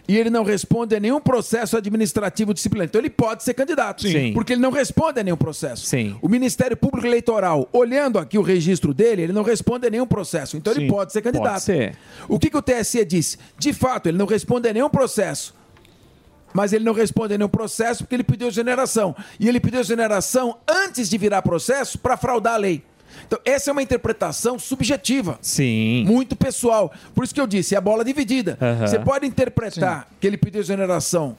e 0.08 0.18
ele 0.18 0.30
não 0.30 0.44
responde 0.44 0.96
a 0.96 1.00
nenhum 1.00 1.20
processo 1.20 1.78
administrativo 1.78 2.54
disciplinar. 2.54 2.86
Então 2.86 3.00
ele 3.00 3.10
pode 3.10 3.44
ser 3.44 3.54
candidato. 3.54 4.02
Sim. 4.04 4.34
Porque 4.34 4.54
ele 4.54 4.62
não 4.62 4.72
responde 4.72 5.20
a 5.20 5.24
nenhum 5.24 5.38
processo. 5.38 5.86
Sim. 5.86 6.16
O 6.22 6.30
Ministério 6.30 6.76
Público 6.76 7.08
Eleitoral, 7.08 7.70
olhando 7.72 8.20
aqui 8.20 8.38
o 8.38 8.42
registro 8.42 8.94
dele, 8.94 9.24
ele 9.24 9.34
não 9.34 9.44
responde 9.44 9.88
a 9.88 9.90
nenhum 9.90 10.08
processo. 10.08 10.58
Então 10.58 10.74
ele 10.74 10.82
Sim, 10.82 10.88
pode 10.88 11.14
ser 11.14 11.22
candidato. 11.22 11.52
pode 11.52 11.64
ser. 11.64 11.96
O 12.28 12.40
que, 12.40 12.50
que 12.50 12.58
o 12.58 12.62
TSE 12.62 13.06
disse? 13.06 13.38
De 13.58 13.74
fato, 13.74 14.08
ele 14.08 14.18
não 14.18 14.26
responde 14.26 14.68
a 14.68 14.74
nenhum 14.74 14.90
processo. 14.90 15.54
Mas 16.54 16.74
ele 16.74 16.84
não 16.84 16.94
responde 16.94 17.34
a 17.34 17.38
nenhum 17.38 17.50
processo 17.50 18.04
porque 18.04 18.16
ele 18.16 18.24
pediu 18.24 18.48
exoneração. 18.48 19.16
E 19.40 19.48
ele 19.48 19.60
pediu 19.60 19.80
exoneração 19.80 20.58
antes 20.70 21.10
de 21.10 21.18
virar 21.18 21.42
processo 21.42 21.98
para 21.98 22.18
fraudar 22.18 22.56
a 22.56 22.58
lei. 22.58 22.84
Então, 23.28 23.40
essa 23.46 23.70
é 23.70 23.72
uma 23.72 23.82
interpretação 23.82 24.60
subjetiva. 24.60 25.38
Sim. 25.42 26.04
Muito 26.06 26.36
pessoal. 26.36 26.92
Por 27.16 27.24
isso 27.24 27.34
que 27.34 27.42
eu 27.42 27.48
disse, 27.48 27.76
é 27.76 27.78
a 27.78 27.82
bola 27.82 28.04
dividida. 28.04 28.58
Você 28.88 29.00
pode 29.00 29.26
interpretar 29.26 30.08
que 30.20 30.28
ele 30.28 30.38
pediu 30.38 30.60
exoneração 30.62 31.38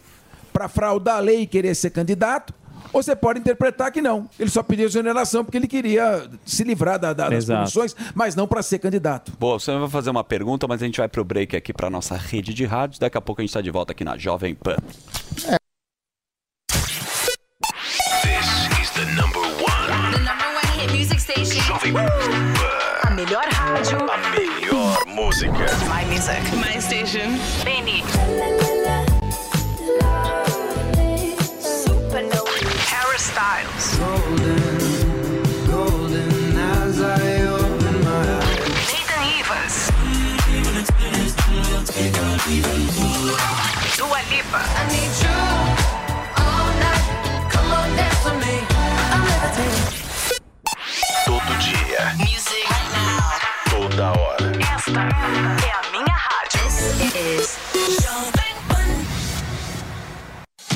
para 0.53 0.68
fraudar 0.68 1.16
a 1.16 1.20
lei 1.20 1.43
e 1.43 1.47
querer 1.47 1.75
ser 1.75 1.91
candidato, 1.91 2.53
ou 2.93 3.03
você 3.03 3.16
pode 3.16 3.39
interpretar 3.39 3.91
que 3.91 4.03
não. 4.03 4.29
Ele 4.39 4.51
só 4.51 4.62
pediu 4.62 4.85
exoneração 4.87 5.43
porque 5.45 5.57
ele 5.57 5.66
queria 5.68 6.29
se 6.45 6.62
livrar 6.62 6.99
da- 6.99 7.12
da- 7.14 7.29
das 7.31 7.45
punições, 7.61 7.97
mas 8.14 8.35
não 8.35 8.47
para 8.47 8.62
ser 8.62 8.79
candidato. 8.79 9.33
Boa, 9.41 9.59
você 9.59 9.73
vai 9.79 9.89
fazer 9.89 10.11
uma 10.11 10.23
pergunta, 10.25 10.66
mas 10.68 10.83
a 10.83 10.85
gente 10.85 10.99
vai 10.99 11.09
pro 11.09 11.25
break 11.25 11.57
aqui 11.57 11.73
pra 11.73 11.89
nossa 11.89 12.16
rede 12.16 12.53
de 12.53 12.66
rádios. 12.66 12.99
Daqui 12.99 13.16
a 13.16 13.20
pouco 13.20 13.41
a 13.41 13.45
gente 13.45 13.55
tá 13.55 13.61
de 13.62 13.70
volta 13.70 13.93
aqui 13.93 14.05
na 14.05 14.18
Jovem 14.18 14.55
Pan. 14.55 14.77
This 15.35 15.62
A 21.95 23.11
melhor 23.11 23.45
rádio. 23.53 23.99
A 24.11 24.16
melhor 24.30 25.05
música. 25.07 25.66
My 25.88 26.05
music. 26.07 26.40
My 26.57 26.80
station. 26.80 27.38
Benny. 27.64 28.03
Supernova. 31.61 32.51
Harry 32.88 33.18
Styles. 33.18 33.99
Nathan 38.88 39.22
Ivas. 39.38 39.90
Dua 43.99 44.20
Lipa. 44.30 44.61
Todo 44.61 44.97
dia. 45.18 45.32
Music. 45.32 45.32
Toda 45.32 45.32
hora. 45.32 45.32
Esta 45.32 45.32
é 45.32 45.32
a 45.32 45.36
minha 45.45 45.62
rádio. 45.62 45.72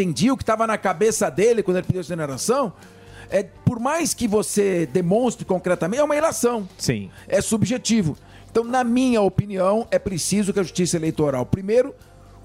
Pretendia, 0.00 0.32
o 0.32 0.36
que 0.36 0.42
estava 0.42 0.66
na 0.66 0.78
cabeça 0.78 1.30
dele 1.30 1.62
quando 1.62 1.76
ele 1.76 1.86
pediu 1.86 2.00
exoneração, 2.00 2.72
é, 3.28 3.42
por 3.42 3.78
mais 3.78 4.14
que 4.14 4.26
você 4.26 4.86
demonstre 4.86 5.44
concretamente, 5.44 6.00
é 6.00 6.04
uma 6.04 6.16
ilação. 6.16 6.68
Sim. 6.78 7.10
É 7.28 7.40
subjetivo. 7.40 8.16
Então, 8.50 8.64
na 8.64 8.82
minha 8.82 9.20
opinião, 9.20 9.86
é 9.90 9.98
preciso 9.98 10.52
que 10.52 10.58
a 10.58 10.62
Justiça 10.62 10.96
Eleitoral, 10.96 11.44
primeiro, 11.46 11.94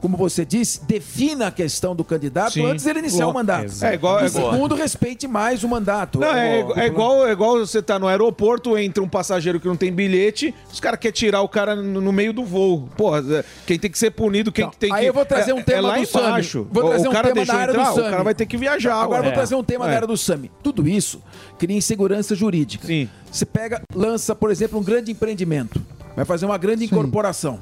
como 0.01 0.17
você 0.17 0.45
disse, 0.45 0.85
defina 0.85 1.47
a 1.47 1.51
questão 1.51 1.95
do 1.95 2.03
candidato 2.03 2.53
Sim. 2.53 2.65
antes 2.65 2.85
dele 2.85 2.99
iniciar 2.99 3.25
Boa. 3.25 3.31
o 3.31 3.33
mandato. 3.33 3.71
É 3.83 3.93
igual- 3.95 4.19
é 4.19 4.23
e 4.23 4.27
igual- 4.27 4.51
segundo, 4.53 4.75
respeite 4.75 5.27
mais 5.27 5.63
o 5.63 5.67
mandato. 5.67 6.19
Não, 6.19 6.27
é, 6.27 6.63
O- 6.63 6.79
é 6.79 6.85
igual, 6.85 7.27
é 7.27 7.31
igual 7.31 7.57
você 7.57 7.81
tá 7.81 7.97
no 7.97 8.07
aeroporto, 8.07 8.77
entra 8.77 9.01
um 9.03 9.09
passageiro 9.09 9.59
que 9.59 9.67
não 9.67 9.75
tem 9.75 9.91
bilhete, 9.91 10.53
os 10.71 10.79
caras 10.79 10.99
querem 10.99 11.13
tirar 11.13 11.41
o 11.41 11.49
cara 11.49 11.75
no, 11.75 11.99
no 12.01 12.11
meio 12.11 12.31
do 12.33 12.43
voo. 12.45 12.87
Porra, 12.95 13.23
é, 13.39 13.43
quem 13.65 13.79
tem 13.79 13.89
que 13.89 13.97
ser 13.97 14.11
punido, 14.11 14.51
quem 14.51 14.69
que 14.69 14.77
tem 14.77 14.93
Aí 14.93 15.01
que. 15.03 15.09
eu 15.09 15.13
vou 15.13 15.25
trazer 15.25 15.53
um 15.53 15.59
é, 15.59 15.63
tema 15.63 15.77
é 15.77 15.81
lá 15.81 15.97
do 15.97 16.05
Sami. 16.05 16.27
embaixo. 16.27 16.67
Vou 16.71 16.83
trazer 16.89 17.07
o 17.07 17.09
um 17.09 17.13
cara 17.13 17.27
tema 17.33 17.45
da 17.45 17.53
área 17.55 17.71
entrar, 17.71 17.83
do 17.85 17.91
o 17.91 17.95
Sami. 17.95 18.09
cara 18.09 18.23
vai 18.23 18.35
ter 18.35 18.45
que 18.45 18.57
viajar. 18.57 18.95
Agora 19.01 19.19
eu 19.21 19.23
vou 19.25 19.33
trazer 19.33 19.55
um 19.55 19.63
tema 19.63 19.85
É. 19.85 19.89
da 19.89 19.95
área 19.95 20.07
do 20.07 20.15
SAMI. 20.17 20.51
Tudo 20.61 20.87
isso 20.87 21.21
cria 21.57 21.75
insegurança 21.75 22.35
jurídica. 22.35 22.85
Sim. 22.85 23.09
Você 23.31 23.45
pega, 23.45 23.81
lança, 23.93 24.35
por 24.35 24.51
exemplo, 24.51 24.79
um 24.79 24.83
grande 24.83 25.11
empreendimento. 25.11 25.81
Vai 26.15 26.25
fazer 26.25 26.45
uma 26.45 26.57
grande 26.57 26.85
incorporação. 26.85 27.59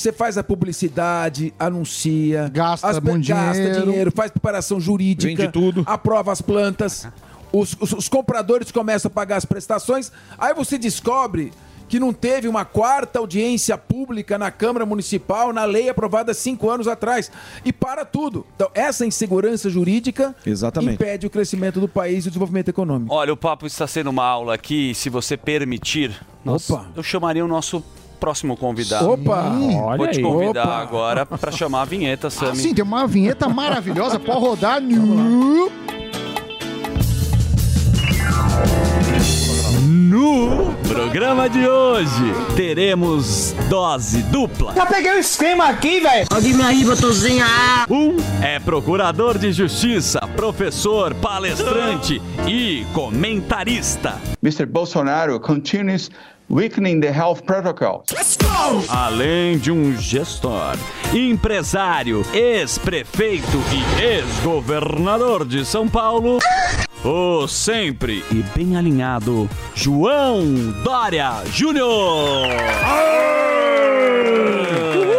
Você 0.00 0.12
faz 0.14 0.38
a 0.38 0.42
publicidade, 0.42 1.52
anuncia, 1.58 2.48
Gasta 2.52 2.88
as- 2.88 3.00
muito 3.00 3.28
gasta 3.28 3.62
dinheiro. 3.62 3.84
dinheiro, 3.84 4.10
faz 4.10 4.30
preparação 4.30 4.80
jurídica, 4.80 5.42
Vende 5.42 5.52
tudo. 5.52 5.82
aprova 5.84 6.32
as 6.32 6.40
plantas, 6.40 7.06
os, 7.52 7.76
os- 7.78 7.92
os 7.92 8.08
compradores 8.08 8.72
começam 8.72 9.10
a 9.10 9.12
pagar 9.12 9.36
as 9.36 9.44
prestações, 9.44 10.10
aí 10.38 10.54
você 10.54 10.78
descobre 10.78 11.52
que 11.86 12.00
não 12.00 12.14
teve 12.14 12.48
uma 12.48 12.64
quarta 12.64 13.18
audiência 13.18 13.76
pública 13.76 14.38
na 14.38 14.50
Câmara 14.50 14.86
Municipal, 14.86 15.52
na 15.52 15.64
lei 15.66 15.90
aprovada 15.90 16.32
cinco 16.32 16.70
anos 16.70 16.88
atrás. 16.88 17.30
E 17.62 17.70
para 17.72 18.04
tudo. 18.06 18.46
Então, 18.54 18.70
essa 18.74 19.04
insegurança 19.04 19.68
jurídica 19.68 20.34
Exatamente. 20.46 20.94
impede 20.94 21.26
o 21.26 21.30
crescimento 21.30 21.78
do 21.80 21.88
país 21.88 22.24
e 22.24 22.28
o 22.28 22.30
desenvolvimento 22.30 22.68
econômico. 22.68 23.12
Olha, 23.12 23.32
o 23.32 23.36
papo 23.36 23.66
está 23.66 23.86
sendo 23.88 24.08
uma 24.08 24.24
aula 24.24 24.54
aqui, 24.54 24.94
se 24.94 25.10
você 25.10 25.36
permitir, 25.36 26.12
nós- 26.44 26.70
Opa. 26.70 26.86
eu 26.96 27.02
chamaria 27.02 27.44
o 27.44 27.48
nosso 27.48 27.82
próximo 28.20 28.56
convidado. 28.56 29.10
Opa! 29.10 29.42
Vou 29.42 29.84
Olha 29.84 30.10
te 30.12 30.20
convidar 30.20 30.64
Opa. 30.64 30.76
agora 30.76 31.26
para 31.26 31.50
chamar 31.50 31.82
a 31.82 31.84
vinheta, 31.86 32.30
Sami. 32.30 32.56
Sim, 32.56 32.74
tem 32.74 32.84
uma 32.84 33.06
vinheta 33.06 33.48
maravilhosa, 33.48 34.20
pode 34.20 34.38
rodar. 34.38 34.80
No 40.10 40.74
programa 40.88 41.48
de 41.48 41.68
hoje, 41.68 42.34
teremos 42.56 43.54
dose 43.68 44.20
dupla. 44.24 44.74
Já 44.74 44.84
peguei 44.84 45.12
o 45.12 45.18
esquema 45.20 45.66
aqui, 45.66 46.00
velho. 46.00 46.26
Pode 46.28 46.52
me 46.52 46.62
aí, 46.64 46.84
botozinha. 46.84 47.46
Um 47.88 48.16
é 48.42 48.58
procurador 48.58 49.38
de 49.38 49.52
justiça, 49.52 50.18
professor, 50.34 51.14
palestrante 51.14 52.20
e 52.44 52.84
comentarista. 52.92 54.20
Mr. 54.42 54.66
Bolsonaro 54.66 55.38
continues 55.38 56.10
weakening 56.50 57.00
the 57.00 57.12
health 57.12 57.42
protocols. 57.42 58.06
Além 58.88 59.58
de 59.58 59.70
um 59.70 59.96
gestor, 59.96 60.76
empresário, 61.14 62.26
ex-prefeito 62.34 63.62
e 63.72 64.02
ex-governador 64.02 65.46
de 65.46 65.64
São 65.64 65.86
Paulo, 65.88 66.40
o 67.04 67.46
sempre 67.48 68.24
e 68.30 68.42
bem 68.56 68.76
alinhado 68.76 69.48
João 69.74 70.44
Dória 70.84 71.32
Júnior. 71.52 72.48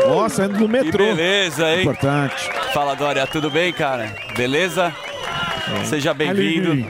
Nossa, 0.07 0.45
indo 0.45 0.59
no 0.59 0.67
metrô. 0.67 1.05
Que 1.05 1.15
beleza, 1.15 1.73
hein? 1.73 1.81
Importante. 1.81 2.49
Fala, 2.73 2.95
Dória, 2.95 3.25
tudo 3.25 3.49
bem, 3.49 3.73
cara? 3.73 4.15
Beleza? 4.35 4.93
Seja 5.85 6.13
bem-vindo. 6.13 6.85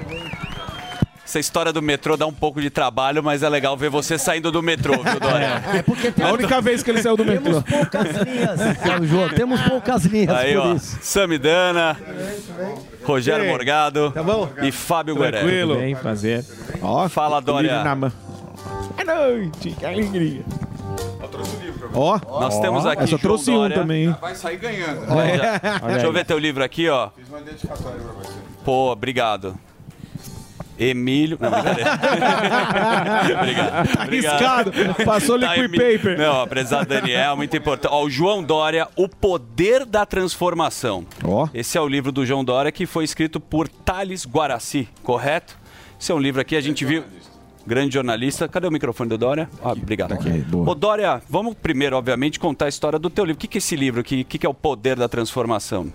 Essa 1.32 1.39
história 1.39 1.71
do 1.71 1.82
metrô 1.82 2.17
dá 2.17 2.27
um 2.27 2.34
pouco 2.34 2.59
de 2.61 2.69
trabalho, 2.69 3.23
mas 3.23 3.41
é 3.41 3.47
legal 3.47 3.77
ver 3.77 3.89
você 3.89 4.17
saindo 4.17 4.51
do 4.51 4.61
metrô, 4.61 5.01
viu, 5.01 5.17
Dória? 5.17 5.63
É 5.75 5.82
porque 5.82 6.13
A 6.21 6.34
única 6.34 6.59
vez 6.59 6.84
que 6.84 6.91
ele 6.91 7.01
saiu 7.01 7.15
do 7.15 7.23
metrô. 7.23 7.61
poucas 7.61 8.07
linhas, 8.17 8.59
João. 9.07 9.29
Temos 9.29 9.61
poucas 9.61 10.03
linhas 10.03 10.36
Aí, 10.36 10.53
por 10.55 10.59
ó, 10.65 10.73
isso. 10.73 10.97
Samidana, 11.01 11.97
Rogério? 13.05 13.45
Morgado 13.47 14.11
Tá 14.11 14.21
bom? 14.21 14.49
e 14.61 14.73
Fábio 14.73 15.15
Guerreiro. 15.15 15.38
Tranquilo. 15.38 15.75
Bem, 15.77 15.95
prazer. 15.95 16.43
Ó, 16.82 17.07
Fala, 17.07 17.39
Dória. 17.39 17.82
na 17.82 17.95
mão. 17.95 18.11
É 18.97 19.03
noite, 19.05 19.71
que 19.71 19.86
alegria. 19.86 20.41
Ó, 21.93 22.19
Nós 22.41 22.59
temos 22.59 22.86
aqui 22.86 23.03
Eu 23.03 23.07
só 23.07 23.11
João 23.11 23.19
trouxe 23.21 23.51
um 23.51 23.55
Dória. 23.55 23.77
também, 23.77 24.03
hein? 24.07 24.15
Vai 24.19 24.36
sair 24.36 24.57
ganhando. 24.57 25.09
Olha, 25.09 25.61
Olha 25.82 25.93
deixa 25.93 26.07
eu 26.07 26.11
ver 26.11 26.25
teu 26.25 26.38
livro 26.38 26.61
aqui, 26.61 26.89
ó. 26.89 27.09
Fiz 27.15 27.29
uma 27.29 27.39
identificatória 27.39 27.99
pra 28.01 28.11
você. 28.21 28.34
Pô, 28.65 28.91
obrigado. 28.91 29.55
Emílio. 30.84 31.38
Não, 31.39 31.49
brincadeira. 31.51 31.91
obrigado. 33.39 33.93
Tá 33.95 34.03
obrigado. 34.03 34.43
arriscado. 34.43 34.71
Passou 35.05 35.36
liquid 35.38 35.65
Emi- 35.65 35.77
paper. 35.77 36.17
Não, 36.17 36.41
apresado 36.41 36.88
Daniel, 36.88 37.36
muito 37.38 37.55
importante. 37.55 37.91
Ó, 37.93 38.03
o 38.03 38.09
João 38.09 38.43
Dória, 38.43 38.88
O 38.95 39.07
Poder 39.07 39.86
da 39.86 40.05
Transformação. 40.05 41.05
Ó. 41.23 41.47
Esse 41.53 41.77
é 41.77 41.82
o 41.82 41.88
livro 41.88 42.11
do 42.11 42.25
João 42.25 42.43
Dória 42.43 42.71
que 42.71 42.86
foi 42.86 43.03
escrito 43.03 43.39
por 43.39 43.67
Thales 43.67 44.25
Guaraci, 44.25 44.88
correto? 45.03 45.57
Esse 45.99 46.11
é 46.11 46.15
um 46.15 46.19
livro 46.19 46.41
aqui, 46.41 46.55
a 46.55 46.61
gente 46.61 46.84
viu. 46.84 47.03
Grande 47.65 47.93
jornalista. 47.93 48.47
Cadê 48.47 48.65
o 48.67 48.71
microfone 48.71 49.07
do 49.11 49.19
Dória? 49.19 49.47
Ah, 49.63 49.73
obrigado. 49.73 50.15
Ô, 50.67 50.73
Dória, 50.73 51.21
vamos 51.29 51.53
primeiro, 51.53 51.95
obviamente, 51.95 52.39
contar 52.39 52.65
a 52.65 52.69
história 52.69 52.97
do 52.97 53.07
teu 53.07 53.23
livro. 53.23 53.38
O 53.38 53.39
que 53.39 53.47
que 53.47 53.57
é 53.57 53.59
esse 53.59 53.75
livro? 53.75 54.01
O 54.01 54.03
que, 54.03 54.23
que 54.23 54.39
que 54.39 54.45
é 54.47 54.49
o 54.49 54.53
poder 54.53 54.95
da 54.95 55.07
transformação? 55.07 55.93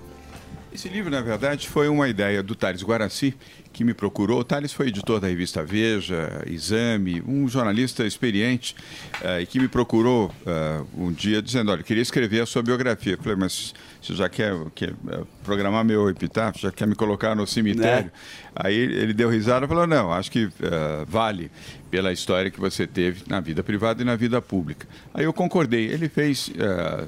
Esse 0.73 0.89
livro, 0.89 1.11
na 1.11 1.21
verdade, 1.23 1.69
foi 1.69 1.89
uma 1.89 2.07
ideia 2.09 2.41
do 2.41 2.55
Thales 2.55 2.85
Guaraci, 2.85 3.35
que 3.77 3.85
me 3.85 3.93
procurou. 3.93 4.41
O 4.41 4.45
Thales 4.45 4.73
foi 4.73 4.89
editor 4.89 5.21
da 5.21 5.29
revista 5.29 5.63
Veja, 5.63 6.43
Exame, 6.47 7.23
um 7.29 7.47
jornalista 7.47 8.07
experiente, 8.07 8.75
eh, 9.21 9.43
e 9.43 9.47
que 9.47 9.61
me 9.61 9.69
procurou 9.69 10.35
eh, 10.47 10.83
um 10.97 11.13
dia 11.13 11.43
dizendo, 11.43 11.71
olha, 11.71 11.83
queria 11.83 12.03
escrever 12.03 12.41
a 12.41 12.47
sua 12.47 12.63
biografia. 12.63 13.13
Eu 13.13 13.19
falei, 13.19 13.37
mas 13.37 13.75
você 14.01 14.15
já 14.15 14.31
quer, 14.31 14.55
quer 14.75 14.95
eh, 15.11 15.21
programar 15.45 15.85
meu 15.85 16.09
epitáfio, 16.09 16.63
já 16.63 16.73
quer 16.73 16.87
me 16.87 16.95
colocar 16.95 17.35
no 17.35 17.47
cemitério? 17.47 18.11
Aí 18.55 18.75
ele 18.75 19.13
deu 19.13 19.29
risada 19.29 19.67
e 19.67 19.69
falou, 19.69 19.87
não, 19.87 20.11
acho 20.11 20.31
que 20.31 20.49
eh, 20.63 21.05
vale 21.07 21.51
pela 21.91 22.11
história 22.11 22.51
que 22.51 22.59
você 22.59 22.87
teve 22.87 23.25
na 23.29 23.41
vida 23.41 23.63
privada 23.63 24.01
e 24.01 24.07
na 24.07 24.17
vida 24.17 24.41
pública. 24.41 24.89
Aí 25.13 25.25
eu 25.25 25.35
concordei. 25.35 25.87
Ele 25.87 26.09
fez 26.09 26.51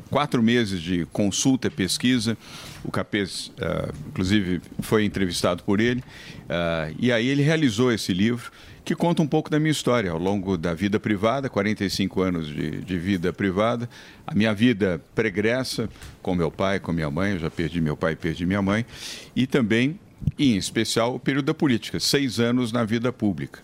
quatro 0.09 0.41
meses 0.41 0.81
de 0.81 1.05
consulta, 1.07 1.69
pesquisa. 1.69 2.39
O 2.85 2.91
Capês, 2.91 3.51
inclusive, 4.09 4.61
foi 4.81 5.05
entrevistado 5.05 5.65
por 5.65 5.81
ele. 5.81 6.03
Eh, 6.59 6.95
e 6.99 7.13
aí 7.13 7.27
ele 7.27 7.43
realizou 7.43 7.93
esse 7.93 8.13
livro 8.13 8.51
que 8.85 8.95
conta 8.95 9.23
um 9.23 9.27
pouco 9.27 9.51
da 9.51 9.59
minha 9.61 9.71
história. 9.71 10.11
Ao 10.11 10.19
longo 10.19 10.57
da 10.57 10.73
vida 10.73 10.99
privada, 10.99 11.49
45 11.51 12.23
anos 12.23 12.47
de, 12.47 12.81
de 12.81 12.99
vida 12.99 13.33
privada, 13.33 13.89
a 14.27 14.35
minha 14.35 14.55
vida 14.55 14.99
pregressa 15.15 15.91
com 16.23 16.35
meu 16.35 16.51
pai, 16.51 16.81
com 16.81 16.91
minha 16.91 17.11
mãe, 17.11 17.33
eu 17.33 17.39
já 17.39 17.51
perdi 17.51 17.83
meu 17.83 17.97
pai 17.97 18.17
perdi 18.17 18.47
minha 18.47 18.63
mãe, 18.63 18.87
e 19.37 19.47
também, 19.47 20.01
em 20.39 20.57
especial, 20.57 21.15
o 21.15 21.21
período 21.21 21.45
da 21.45 21.55
política, 21.55 22.01
seis 22.01 22.41
anos 22.41 22.73
na 22.73 22.83
vida 22.83 23.13
pública, 23.13 23.61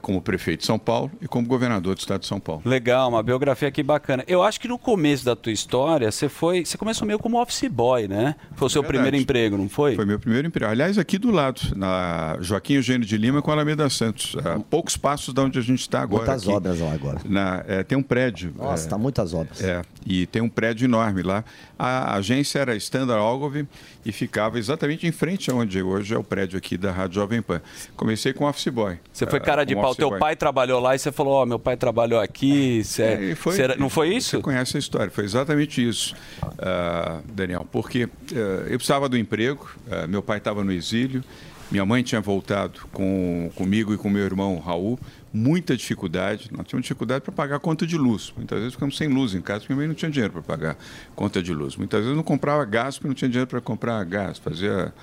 como 0.00 0.20
prefeito 0.22 0.60
de 0.60 0.66
São 0.66 0.78
Paulo 0.78 1.10
e 1.20 1.26
como 1.28 1.46
governador 1.46 1.94
do 1.94 1.98
estado 1.98 2.20
de 2.20 2.26
São 2.26 2.38
Paulo. 2.40 2.62
Legal, 2.64 3.08
uma 3.08 3.22
biografia 3.22 3.68
aqui 3.68 3.82
bacana. 3.82 4.24
Eu 4.26 4.42
acho 4.42 4.60
que 4.60 4.68
no 4.68 4.78
começo 4.78 5.24
da 5.24 5.34
tua 5.34 5.52
história, 5.52 6.10
você 6.10 6.28
foi. 6.28 6.64
Você 6.64 6.76
começou 6.78 7.06
meio 7.06 7.18
como 7.18 7.40
office 7.40 7.68
boy, 7.68 8.06
né? 8.08 8.34
Foi 8.54 8.66
o 8.66 8.70
seu 8.70 8.82
Verdade. 8.82 8.98
primeiro 9.02 9.16
emprego, 9.22 9.56
não 9.56 9.68
foi? 9.68 9.94
Foi 9.96 10.04
meu 10.04 10.18
primeiro 10.18 10.46
emprego. 10.48 10.70
Aliás, 10.70 10.98
aqui 10.98 11.18
do 11.18 11.30
lado, 11.30 11.60
na 11.76 12.36
Joaquim 12.40 12.74
Eugênio 12.74 13.06
de 13.06 13.16
Lima 13.16 13.42
com 13.42 13.50
a 13.50 13.54
Alameda 13.54 13.88
Santos. 13.90 14.36
A 14.44 14.58
poucos 14.60 14.96
passos 14.96 15.32
de 15.34 15.40
onde 15.40 15.58
a 15.58 15.62
gente 15.62 15.80
está 15.80 16.00
agora. 16.02 16.24
Muitas 16.26 16.42
aqui. 16.42 16.52
obras 16.52 16.80
lá 16.80 16.92
agora. 16.92 17.20
Na- 17.24 17.64
é, 17.66 17.82
tem 17.82 17.96
um 17.98 18.02
prédio. 18.02 18.52
Nossa, 18.56 18.86
é, 18.86 18.90
tá 18.90 18.98
muitas 18.98 19.34
obras. 19.34 19.62
É, 19.62 19.82
e 20.06 20.26
tem 20.26 20.40
um 20.42 20.48
prédio 20.48 20.84
enorme 20.84 21.22
lá. 21.22 21.44
A 21.78 22.14
agência 22.16 22.58
era 22.60 22.76
Standard 22.76 23.20
Ogilvy 23.20 23.66
e 24.06 24.12
ficava 24.12 24.58
exatamente 24.58 25.06
em 25.06 25.12
frente 25.12 25.50
aonde 25.50 25.82
hoje 25.82 26.14
é 26.14 26.18
o 26.18 26.22
prédio 26.24 26.56
aqui 26.56 26.76
da 26.76 26.92
Rádio 26.92 27.16
Jovem 27.16 27.42
Pan. 27.42 27.60
Comecei 27.96 28.32
com 28.32 28.44
office 28.44 28.68
boy. 28.68 28.98
Você 29.12 29.26
foi 29.26 29.38
Ah, 29.40 29.42
cara 29.64 29.66
de 29.66 29.74
como 29.74 29.86
pau. 29.86 29.94
Teu 29.94 30.10
boy. 30.10 30.18
pai 30.18 30.36
trabalhou 30.36 30.80
lá 30.80 30.94
e 30.94 30.98
você 30.98 31.10
falou: 31.12 31.34
Ó, 31.34 31.46
meu 31.46 31.58
pai 31.58 31.76
trabalhou 31.76 32.20
aqui. 32.20 32.82
Você- 32.84 33.02
É, 33.02 33.22
e 33.30 33.34
foi- 33.34 33.60
era- 33.60 33.76
não 33.76 33.88
foi 33.88 34.14
isso? 34.14 34.36
Você 34.36 34.42
conhece 34.42 34.76
a 34.76 34.80
história, 34.80 35.10
foi 35.10 35.24
exatamente 35.24 35.86
isso, 35.86 36.14
ah, 36.58 37.20
Daniel, 37.32 37.66
porque 37.70 38.08
ah, 38.32 38.36
eu 38.68 38.76
precisava 38.78 39.08
do 39.08 39.16
emprego, 39.18 39.68
ah, 39.90 40.06
meu 40.06 40.22
pai 40.22 40.38
estava 40.38 40.62
no 40.62 40.72
exílio, 40.72 41.22
minha 41.70 41.84
mãe 41.84 42.02
tinha 42.02 42.20
voltado 42.20 42.80
com, 42.92 43.50
comigo 43.54 43.92
e 43.94 43.96
com 43.96 44.08
meu 44.10 44.22
irmão 44.24 44.58
Raul, 44.58 44.98
muita 45.32 45.76
dificuldade, 45.76 46.48
nós 46.52 46.64
tínhamos 46.66 46.84
dificuldade 46.84 47.22
para 47.22 47.32
pagar 47.32 47.56
a 47.56 47.58
conta 47.58 47.84
de 47.86 47.96
luz, 47.96 48.32
muitas 48.36 48.58
vezes 48.58 48.74
ficamos 48.74 48.96
sem 48.96 49.08
luz 49.08 49.34
em 49.34 49.40
casa, 49.40 49.60
porque 49.60 49.72
minha 49.72 49.78
mãe 49.80 49.88
não 49.88 49.94
tinha 49.94 50.10
dinheiro 50.10 50.32
para 50.32 50.42
pagar 50.42 50.76
conta 51.16 51.42
de 51.42 51.52
luz, 51.52 51.74
muitas 51.76 52.00
vezes 52.02 52.14
não 52.16 52.22
comprava 52.22 52.64
gás 52.64 52.96
porque 52.96 53.08
não 53.08 53.14
tinha 53.14 53.28
dinheiro 53.28 53.48
para 53.50 53.60
comprar 53.60 54.04
gás, 54.04 54.38
fazia 54.38 54.94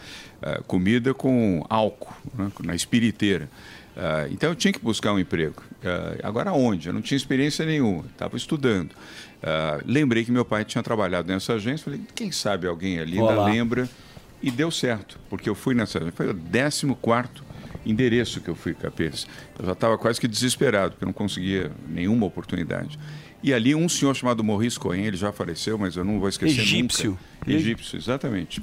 ah, 0.41 0.61
comida 0.65 1.13
com 1.13 1.65
álcool, 1.69 2.13
né, 2.37 2.49
na 2.63 2.75
espiriteira. 2.75 3.49
Ah, 4.03 4.27
então 4.31 4.49
eu 4.49 4.55
tinha 4.55 4.73
que 4.73 4.79
buscar 4.79 5.13
um 5.13 5.19
emprego. 5.19 5.61
Ah, 5.85 6.27
agora 6.27 6.51
onde? 6.51 6.87
Eu 6.87 6.93
não 6.93 7.01
tinha 7.03 7.15
experiência 7.15 7.63
nenhuma, 7.63 8.05
estava 8.11 8.35
estudando. 8.35 8.95
Ah, 9.43 9.79
lembrei 9.85 10.25
que 10.25 10.31
meu 10.31 10.43
pai 10.43 10.65
tinha 10.65 10.81
trabalhado 10.81 11.31
nessa 11.31 11.53
agência, 11.53 11.83
falei, 11.85 12.01
quem 12.15 12.31
sabe 12.31 12.65
alguém 12.65 12.97
ali 12.97 13.19
ainda 13.19 13.33
Olá. 13.33 13.45
lembra. 13.45 13.87
E 14.43 14.49
deu 14.49 14.71
certo, 14.71 15.19
porque 15.29 15.47
eu 15.47 15.53
fui 15.53 15.75
nessa 15.75 15.99
agência, 15.99 16.15
foi 16.17 16.27
o 16.31 16.33
14 16.33 16.87
endereço 17.85 18.41
que 18.41 18.49
eu 18.49 18.55
fui, 18.55 18.73
Capês. 18.73 19.27
Eu 19.59 19.67
já 19.67 19.73
estava 19.73 19.99
quase 19.99 20.19
que 20.19 20.27
desesperado, 20.27 20.93
porque 20.93 21.03
eu 21.03 21.07
não 21.07 21.13
conseguia 21.13 21.71
nenhuma 21.87 22.25
oportunidade. 22.25 22.97
E 23.43 23.53
ali 23.53 23.75
um 23.75 23.87
senhor 23.87 24.15
chamado 24.15 24.43
Maurice 24.43 24.79
Cohen, 24.79 25.05
ele 25.05 25.17
já 25.17 25.31
faleceu, 25.31 25.77
mas 25.77 25.95
eu 25.95 26.03
não 26.03 26.19
vou 26.19 26.27
esquecer 26.27 26.59
Egípcio. 26.59 27.11
nunca. 27.11 27.51
Egípcio, 27.51 27.97
exatamente 27.97 28.61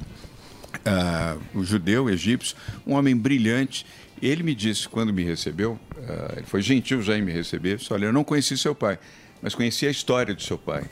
ah, 0.85 1.37
o 1.55 1.65
judeu 1.65 2.09
egípcio, 2.09 2.57
um 2.87 2.95
homem 2.95 3.17
brilhante. 3.17 3.87
Ele 4.23 4.43
me 4.43 4.55
disse, 4.55 4.89
quando 4.89 5.13
me 5.13 5.23
recebeu, 5.25 5.79
ah, 6.09 6.35
ele 6.37 6.47
foi 6.47 6.63
gentil 6.63 7.03
já 7.03 7.17
em 7.17 7.23
me 7.23 7.33
receber, 7.33 7.77
disse, 7.77 7.93
olha, 7.93 8.07
eu 8.07 8.13
não 8.13 8.25
conheci 8.25 8.57
seu 8.57 8.75
pai, 8.75 8.99
mas 9.43 9.55
conheci 9.55 9.87
a 9.87 9.91
história 9.91 10.35
do 10.35 10.43
seu 10.43 10.59
pai. 10.59 10.85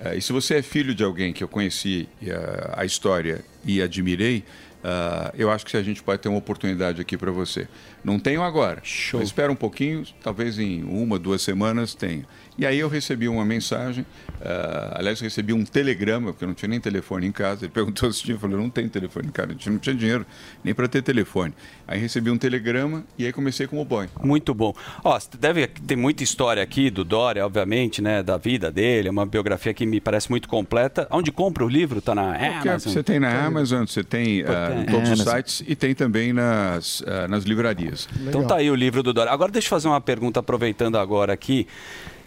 Ah, 0.00 0.14
e 0.14 0.20
se 0.20 0.32
você 0.32 0.56
é 0.56 0.62
filho 0.62 0.94
de 0.94 1.02
alguém 1.02 1.32
que 1.32 1.42
eu 1.42 1.48
conheci 1.48 2.08
ah, 2.28 2.80
a 2.80 2.84
história 2.84 3.44
e 3.66 3.82
admirei, 3.82 4.44
ah, 4.88 5.32
eu 5.36 5.50
acho 5.50 5.66
que 5.66 5.76
a 5.76 5.82
gente 5.82 6.00
pode 6.02 6.22
ter 6.22 6.28
uma 6.28 6.38
oportunidade 6.38 7.00
aqui 7.00 7.16
para 7.16 7.32
você. 7.32 7.66
Não 8.04 8.20
tenho 8.20 8.40
agora. 8.42 8.80
Show. 8.84 9.20
Espera 9.20 9.50
um 9.50 9.56
pouquinho, 9.56 10.04
talvez 10.22 10.60
em 10.60 10.84
uma, 10.84 11.18
duas 11.18 11.42
semanas 11.42 11.92
tenha. 11.92 12.24
E 12.58 12.64
aí 12.64 12.78
eu 12.78 12.88
recebi 12.88 13.28
uma 13.28 13.44
mensagem, 13.44 14.06
ah, 14.40 14.94
aliás, 14.98 15.20
eu 15.20 15.24
recebi 15.24 15.52
um 15.52 15.64
telegrama, 15.64 16.32
porque 16.32 16.44
eu 16.44 16.48
não 16.48 16.54
tinha 16.54 16.68
nem 16.68 16.80
telefone 16.80 17.26
em 17.26 17.32
casa. 17.32 17.64
Ele 17.64 17.72
perguntou 17.72 18.10
se 18.12 18.22
tinha, 18.22 18.36
eu 18.36 18.38
falei, 18.38 18.56
não 18.56 18.70
tenho 18.70 18.88
telefone 18.88 19.26
em 19.26 19.32
casa, 19.32 19.48
a 19.48 19.52
gente 19.52 19.68
não 19.68 19.78
tinha 19.78 19.94
dinheiro 19.94 20.24
nem 20.62 20.72
para 20.72 20.86
ter 20.86 21.02
telefone. 21.02 21.52
Aí 21.88 21.98
recebi 21.98 22.30
um 22.30 22.38
telegrama 22.38 23.04
e 23.18 23.26
aí 23.26 23.32
comecei 23.32 23.66
como 23.66 23.84
boy. 23.84 24.08
Muito 24.22 24.54
bom. 24.54 24.72
Ó, 25.02 25.18
deve 25.38 25.66
ter 25.66 25.96
muita 25.96 26.22
história 26.22 26.62
aqui 26.62 26.90
do 26.90 27.04
Dória, 27.04 27.44
obviamente, 27.44 28.00
né? 28.00 28.22
Da 28.22 28.36
vida 28.36 28.70
dele, 28.70 29.08
é 29.08 29.10
uma 29.10 29.26
biografia 29.26 29.74
que 29.74 29.84
me 29.84 30.00
parece 30.00 30.30
muito 30.30 30.48
completa. 30.48 31.08
Onde 31.10 31.32
compra 31.32 31.64
o 31.64 31.68
livro? 31.68 32.00
Tá 32.00 32.14
na 32.14 32.36
Amazon? 32.36 32.92
Você 32.92 33.02
tem 33.02 33.18
na 33.18 33.46
Amazon, 33.46 33.55
você 33.64 34.04
tem 34.04 34.42
ah, 34.42 34.82
em 34.82 34.86
todos 34.86 35.10
os 35.10 35.20
Amazon. 35.20 35.36
sites 35.36 35.64
e 35.66 35.74
tem 35.74 35.94
também 35.94 36.32
nas, 36.32 37.02
ah, 37.06 37.28
nas 37.28 37.44
livrarias. 37.44 38.08
Então 38.26 38.46
tá 38.46 38.56
aí 38.56 38.70
o 38.70 38.74
livro 38.74 39.02
do 39.02 39.12
Dória. 39.12 39.32
Agora 39.32 39.50
deixa 39.50 39.66
eu 39.66 39.70
fazer 39.70 39.88
uma 39.88 40.00
pergunta, 40.00 40.40
aproveitando 40.40 40.96
agora 40.98 41.32
aqui. 41.32 41.66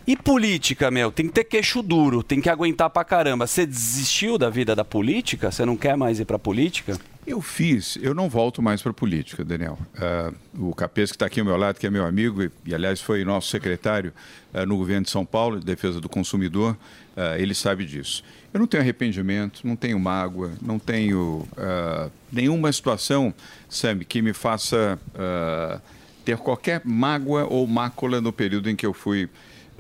E 0.08 0.16
política, 0.16 0.90
meu? 0.90 1.12
Tem 1.12 1.28
que 1.28 1.34
ter 1.34 1.44
queixo 1.44 1.84
duro, 1.84 2.24
tem 2.24 2.42
que 2.42 2.50
aguentar 2.50 2.90
pra 2.90 3.04
caramba. 3.04 3.46
Você 3.46 3.64
desistiu 3.64 4.40
da 4.40 4.50
vida 4.50 4.76
da 4.76 4.84
política? 4.84 5.52
Você 5.52 5.64
não 5.64 5.78
quer 5.78 5.96
mais 5.96 6.20
ir 6.20 6.26
pra 6.26 6.40
política? 6.40 6.98
Eu 7.28 7.42
fiz, 7.42 7.96
eu 8.02 8.16
não 8.16 8.28
volto 8.28 8.60
mais 8.60 8.82
para 8.82 8.90
a 8.90 8.94
política, 8.94 9.46
Daniel. 9.46 9.78
Ah, 9.96 10.34
o 10.58 10.74
Capês, 10.74 11.12
que 11.12 11.16
está 11.16 11.28
aqui 11.28 11.40
ao 11.40 11.46
meu 11.46 11.56
lado, 11.58 11.78
que 11.78 11.86
é 11.86 11.90
meu 11.92 12.06
amigo, 12.06 12.42
e, 12.42 12.50
e, 12.66 12.74
aliás 12.74 13.00
foi 13.00 13.24
nosso 13.24 13.50
secretário 13.50 14.12
ah, 14.52 14.66
no 14.66 14.78
governo 14.78 15.04
de 15.04 15.12
São 15.12 15.24
Paulo, 15.24 15.60
de 15.60 15.66
defesa 15.68 16.02
do 16.02 16.10
consumidor, 16.10 16.76
ah, 17.16 17.38
ele 17.38 17.54
sabe 17.54 17.86
disso. 17.86 18.24
Eu 18.54 18.60
não 18.60 18.68
tenho 18.68 18.82
arrependimento, 18.82 19.62
não 19.64 19.76
tenho 19.76 20.00
mágoa, 20.00 20.54
não 20.62 20.80
tenho 20.80 21.48
ah, 21.56 22.10
nenhuma 22.32 22.72
situação, 22.72 23.34
Sam, 23.68 24.00
que 24.00 24.22
me 24.22 24.34
faça 24.34 25.00
ah, 25.16 25.80
ter 26.26 26.38
qualquer 26.38 26.82
mágoa 26.84 27.46
ou 27.46 27.66
mácula 27.68 28.20
no 28.20 28.34
período 28.34 28.70
em 28.70 28.76
que 28.76 28.86
eu 28.86 28.94
fui 28.94 29.30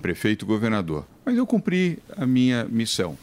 prefeito 0.02 0.46
governador. 0.46 1.06
Mas 1.26 1.36
eu 1.36 1.46
cumpri 1.46 2.00
a 2.16 2.26
minha 2.26 2.64
missão. 2.66 3.18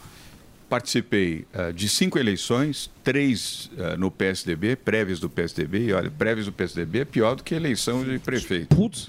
Participei 0.69 1.47
ah, 1.55 1.71
de 1.71 1.89
cinco 1.89 2.19
eleições, 2.19 2.91
três 3.05 3.71
ah, 3.79 3.97
no 3.97 4.11
PSDB, 4.11 4.75
prévias 4.75 5.21
do 5.21 5.31
PSDB, 5.31 5.87
e 5.87 5.93
olha, 5.93 6.11
prévias 6.11 6.47
do 6.47 6.53
PSDB 6.53 7.01
é 7.01 7.05
pior 7.05 7.37
do 7.37 7.45
que 7.45 7.55
eleição 7.55 8.03
de 8.03 8.19
prefeito. 8.19 8.75
Putz, 8.75 9.09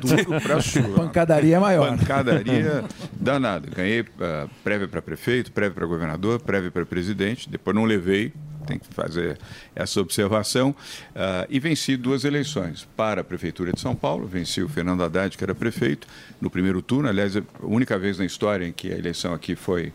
duro 0.00 0.40
pra 0.40 0.60
chuva. 0.60 1.04
Pancadaria 1.04 1.56
é 1.56 1.58
maior. 1.58 1.96
Pancadaria 1.96 2.84
danada. 3.12 3.68
Ganhei 3.74 4.04
ah, 4.20 4.46
prévia 4.62 4.86
para 4.86 5.00
prefeito, 5.00 5.50
prévia 5.50 5.74
para 5.74 5.86
governador, 5.86 6.40
prévia 6.40 6.70
para 6.70 6.84
presidente, 6.84 7.48
depois 7.48 7.74
não 7.74 7.84
levei, 7.84 8.32
tem 8.68 8.78
que 8.78 8.86
fazer 8.92 9.38
essa 9.74 9.98
observação, 10.00 10.76
ah, 11.16 11.46
e 11.48 11.58
venci 11.58 11.96
duas 11.96 12.24
eleições. 12.24 12.86
Para 12.94 13.22
a 13.22 13.24
Prefeitura 13.24 13.72
de 13.72 13.80
São 13.80 13.96
Paulo, 13.96 14.26
venci 14.26 14.62
o 14.62 14.68
Fernando 14.68 15.02
Haddad, 15.02 15.36
que 15.38 15.42
era 15.42 15.54
prefeito, 15.54 16.06
no 16.38 16.50
primeiro 16.50 16.82
turno, 16.82 17.08
aliás, 17.08 17.34
a 17.34 17.42
única 17.62 17.98
vez 17.98 18.18
na 18.18 18.26
história 18.26 18.66
em 18.66 18.72
que 18.72 18.92
a 18.92 18.98
eleição 18.98 19.32
aqui 19.32 19.56
foi 19.56 19.92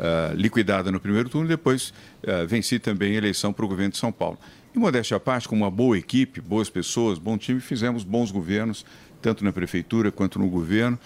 ah, 0.00 0.32
liquidada 0.34 0.90
no 0.90 0.98
primeiro 0.98 1.28
turno, 1.28 1.46
depois 1.46 1.92
ah, 2.26 2.44
venci 2.46 2.78
também 2.78 3.12
a 3.12 3.18
eleição 3.18 3.52
para 3.52 3.64
o 3.64 3.68
governo 3.68 3.92
de 3.92 3.98
São 3.98 4.10
Paulo. 4.10 4.38
E 4.74 4.78
modéstia 4.78 5.16
à 5.16 5.20
parte, 5.20 5.46
com 5.48 5.54
uma 5.56 5.70
boa 5.70 5.98
equipe, 5.98 6.40
boas 6.40 6.70
pessoas, 6.70 7.18
bom 7.18 7.36
time, 7.36 7.60
fizemos 7.60 8.04
bons 8.04 8.30
governos, 8.30 8.86
tanto 9.20 9.44
na 9.44 9.52
prefeitura 9.52 10.10
quanto 10.10 10.38
no 10.38 10.48
governo, 10.48 10.98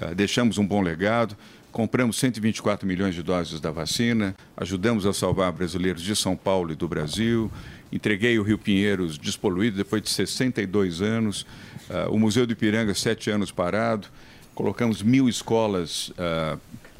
Ah, 0.00 0.12
deixamos 0.14 0.58
um 0.58 0.66
bom 0.66 0.82
legado, 0.82 1.36
compramos 1.70 2.18
124 2.18 2.86
milhões 2.86 3.14
de 3.14 3.22
doses 3.22 3.58
da 3.60 3.70
vacina, 3.70 4.34
ajudamos 4.56 5.06
a 5.06 5.12
salvar 5.14 5.50
brasileiros 5.52 6.02
de 6.02 6.14
São 6.14 6.36
Paulo 6.36 6.70
e 6.72 6.74
do 6.76 6.86
Brasil, 6.86 7.50
entreguei 7.90 8.38
o 8.38 8.42
Rio 8.42 8.58
Pinheiros 8.58 9.16
despoluído 9.16 9.76
depois 9.78 10.02
de 10.02 10.10
62 10.10 11.00
anos, 11.00 11.46
Ah, 11.90 12.08
o 12.10 12.18
Museu 12.18 12.46
do 12.46 12.52
Ipiranga, 12.52 12.94
sete 12.94 13.30
anos 13.30 13.50
parado, 13.50 14.06
colocamos 14.54 15.02
mil 15.02 15.28
escolas 15.28 16.12
ah, 16.18 16.56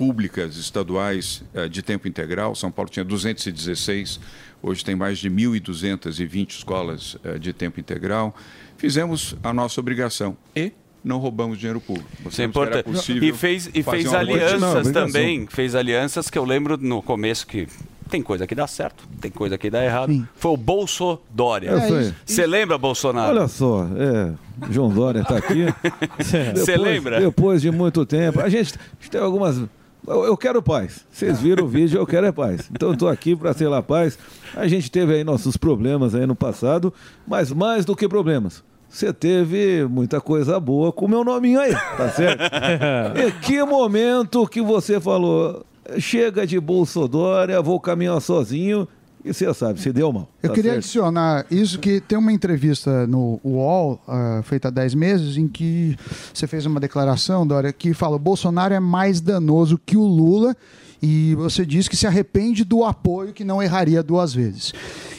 públicas 0.07 0.57
estaduais 0.57 1.45
ah, 1.55 1.69
de 1.69 1.81
tempo 1.81 2.09
integral. 2.09 2.57
São 2.57 2.73
Paulo 2.73 2.91
tinha 2.91 3.05
216, 3.05 4.19
hoje 4.61 4.85
tem 4.85 4.97
mais 4.97 5.17
de 5.21 5.31
1.220 5.31 6.51
escolas 6.51 7.17
ah, 7.25 7.39
de 7.39 7.53
tempo 7.53 7.79
integral. 7.79 8.35
Fizemos 8.77 9.37
a 9.45 9.53
nossa 9.53 9.79
obrigação 9.81 10.37
e 10.57 10.73
não 11.05 11.19
roubamos 11.19 11.57
dinheiro 11.57 11.81
público. 11.81 12.09
Isso 12.29 12.43
é 12.43 12.45
importante. 12.45 12.83
possível 12.83 13.29
E 13.29 13.33
fez, 13.33 13.71
e 13.73 13.81
fez 13.85 14.13
alianças 14.13 14.61
obrigação. 14.61 14.93
também. 14.93 15.47
Fez 15.47 15.77
alianças 15.77 16.29
que 16.29 16.37
eu 16.37 16.45
lembro 16.45 16.77
no 16.77 17.01
começo 17.01 17.47
que 17.47 17.69
tem 18.11 18.21
coisa 18.23 18.45
que 18.45 18.57
dá 18.57 18.67
certo, 18.67 19.05
tem 19.21 19.31
coisa 19.31 19.57
que 19.57 19.71
dá 19.71 19.85
errado. 19.85 20.29
Foi 20.35 20.51
o 20.51 20.57
Bolso 20.57 21.21
Dória. 21.31 21.79
Sei. 21.81 22.13
Você 22.27 22.45
lembra, 22.47 22.77
Bolsonaro? 22.77 23.39
Olha 23.39 23.47
só, 23.49 23.87
é, 23.97 24.33
João 24.69 24.91
Dória 24.93 25.21
está 25.21 25.37
aqui. 25.39 25.65
Você 26.19 26.53
Depois- 26.53 26.81
lembra? 26.81 27.21
Depois 27.21 27.63
de 27.63 27.71
muito 27.71 28.05
tempo. 28.05 28.41
A 28.41 28.49
gente 28.49 28.75
tem 29.11 29.21
algumas. 29.21 29.63
Eu, 30.07 30.25
eu 30.25 30.37
quero 30.37 30.63
paz. 30.63 31.05
Vocês 31.11 31.41
viram 31.41 31.65
o 31.65 31.69
vídeo, 31.69 31.99
eu 31.99 32.07
quero 32.07 32.27
é 32.27 32.33
paz. 32.33 32.69
Então 32.73 32.89
eu 32.89 32.95
estou 32.95 33.09
aqui 33.09 33.37
para 33.37 33.55
ter 33.55 33.73
a 33.73 33.83
paz. 33.83 34.19
A 34.55 34.67
gente 34.67 34.91
teve 34.91 35.15
aí 35.15 35.25
nossos 35.25 35.57
problemas 35.57 36.15
aí 36.15 36.27
no 36.27 36.35
passado, 36.35 36.93
mas 37.27 37.53
mais 37.53 37.85
do 37.85 37.95
que 37.95 38.09
problemas. 38.09 38.63
Você 38.89 39.13
teve 39.13 39.87
muita 39.89 40.21
coisa 40.21 40.61
boa 40.61 40.93
com 40.93 41.07
o 41.07 41.09
meu 41.09 41.25
nominho 41.25 41.61
aí, 41.61 41.73
tá 41.97 42.11
certo? 42.11 42.43
e 43.17 43.33
que 43.41 43.65
momento 43.65 44.47
que 44.47 44.61
você 44.61 45.01
falou, 45.01 45.65
chega 45.99 46.47
de 46.47 46.61
Bolsodória, 46.61 47.63
vou 47.63 47.81
caminhar 47.81 48.21
sozinho, 48.21 48.87
e 49.25 49.33
você 49.33 49.53
sabe, 49.55 49.81
se 49.81 49.93
deu 49.93 50.13
mal. 50.13 50.29
Eu 50.43 50.49
tá 50.49 50.55
queria 50.55 50.73
certo? 50.73 50.85
adicionar 50.85 51.47
isso 51.51 51.79
que 51.79 52.01
tem 52.01 52.19
uma 52.19 52.33
entrevista 52.33 53.07
no 53.07 53.41
UOL, 53.45 54.01
ah, 54.09 54.41
feita 54.43 54.69
há 54.69 54.71
10 54.71 54.95
meses, 54.95 55.37
em 55.37 55.47
que 55.47 55.97
você 56.35 56.47
fez 56.47 56.67
uma 56.67 56.81
declaração, 56.81 57.47
Dória, 57.47 57.73
que 57.73 57.95
fala: 57.95 58.19
Bolsonaro 58.19 58.75
é 58.75 58.81
mais 58.81 59.21
danoso 59.21 59.81
que 59.85 59.97
o 59.97 60.03
Lula. 60.05 60.57
E 61.05 61.35
você 61.35 61.67
diz 61.67 61.89
que 61.89 61.97
se 61.97 62.07
arrepende 62.07 62.63
do 62.63 62.85
apoio 62.85 63.33
que 63.33 63.43
não 63.43 63.61
erraria 63.61 64.05
duas 64.05 64.33
vezes. 64.33 64.73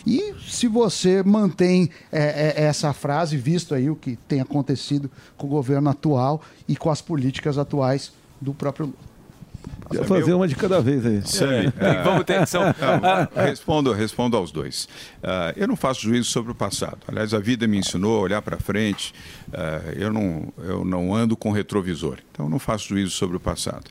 E 0.08 0.34
se 0.48 0.66
você 0.66 1.22
mantém 1.22 1.90
é, 2.10 2.54
é, 2.56 2.64
essa 2.64 2.94
frase, 2.94 3.36
visto 3.36 3.76
aí 3.76 3.90
o 3.90 3.96
que 3.96 4.16
tem 4.16 4.40
acontecido 4.40 5.12
com 5.36 5.46
o 5.46 5.50
governo 5.50 5.90
atual 5.90 6.42
e 6.70 6.76
com 6.78 6.90
as 6.90 7.02
políticas 7.02 7.58
atuais 7.58 8.14
do 8.40 8.54
próprio 8.54 8.86
Lula. 8.86 9.12
Ia 9.94 10.03
fazer 10.06 10.34
uma 10.34 10.48
de 10.48 10.56
cada 10.56 10.81
vez 10.81 11.06
aí. 11.06 11.22
Sam, 11.23 11.72
ah, 11.80 12.02
Vamos 12.03 12.23
ter 12.23 12.40
que 12.40 12.45
são- 12.48 12.64
não, 12.64 13.44
respondo, 13.44 13.91
respondo 13.94 14.35
aos 14.38 14.52
dois. 14.52 14.88
Ah, 15.22 15.53
eu 15.56 15.68
não 15.68 15.76
faço 15.76 16.02
juízo 16.02 16.30
sobre 16.30 16.52
o 16.52 16.56
passado. 16.56 16.98
Aliás, 17.07 17.34
a 17.34 17.40
vida 17.40 17.68
me 17.68 17.77
ensinou 17.77 18.18
a 18.18 18.22
olhar 18.22 18.41
para 18.41 18.57
frente. 18.57 19.14
Ah, 19.56 19.94
eu, 19.96 20.12
não, 20.12 20.52
eu 20.58 20.84
não 20.84 21.14
ando 21.14 21.36
com 21.38 21.52
retrovisor. 21.52 22.18
Então, 22.32 22.50
não 22.50 22.58
faço 22.58 22.88
juízo 22.90 23.12
sobre 23.12 23.38
o 23.38 23.40
passado. 23.40 23.84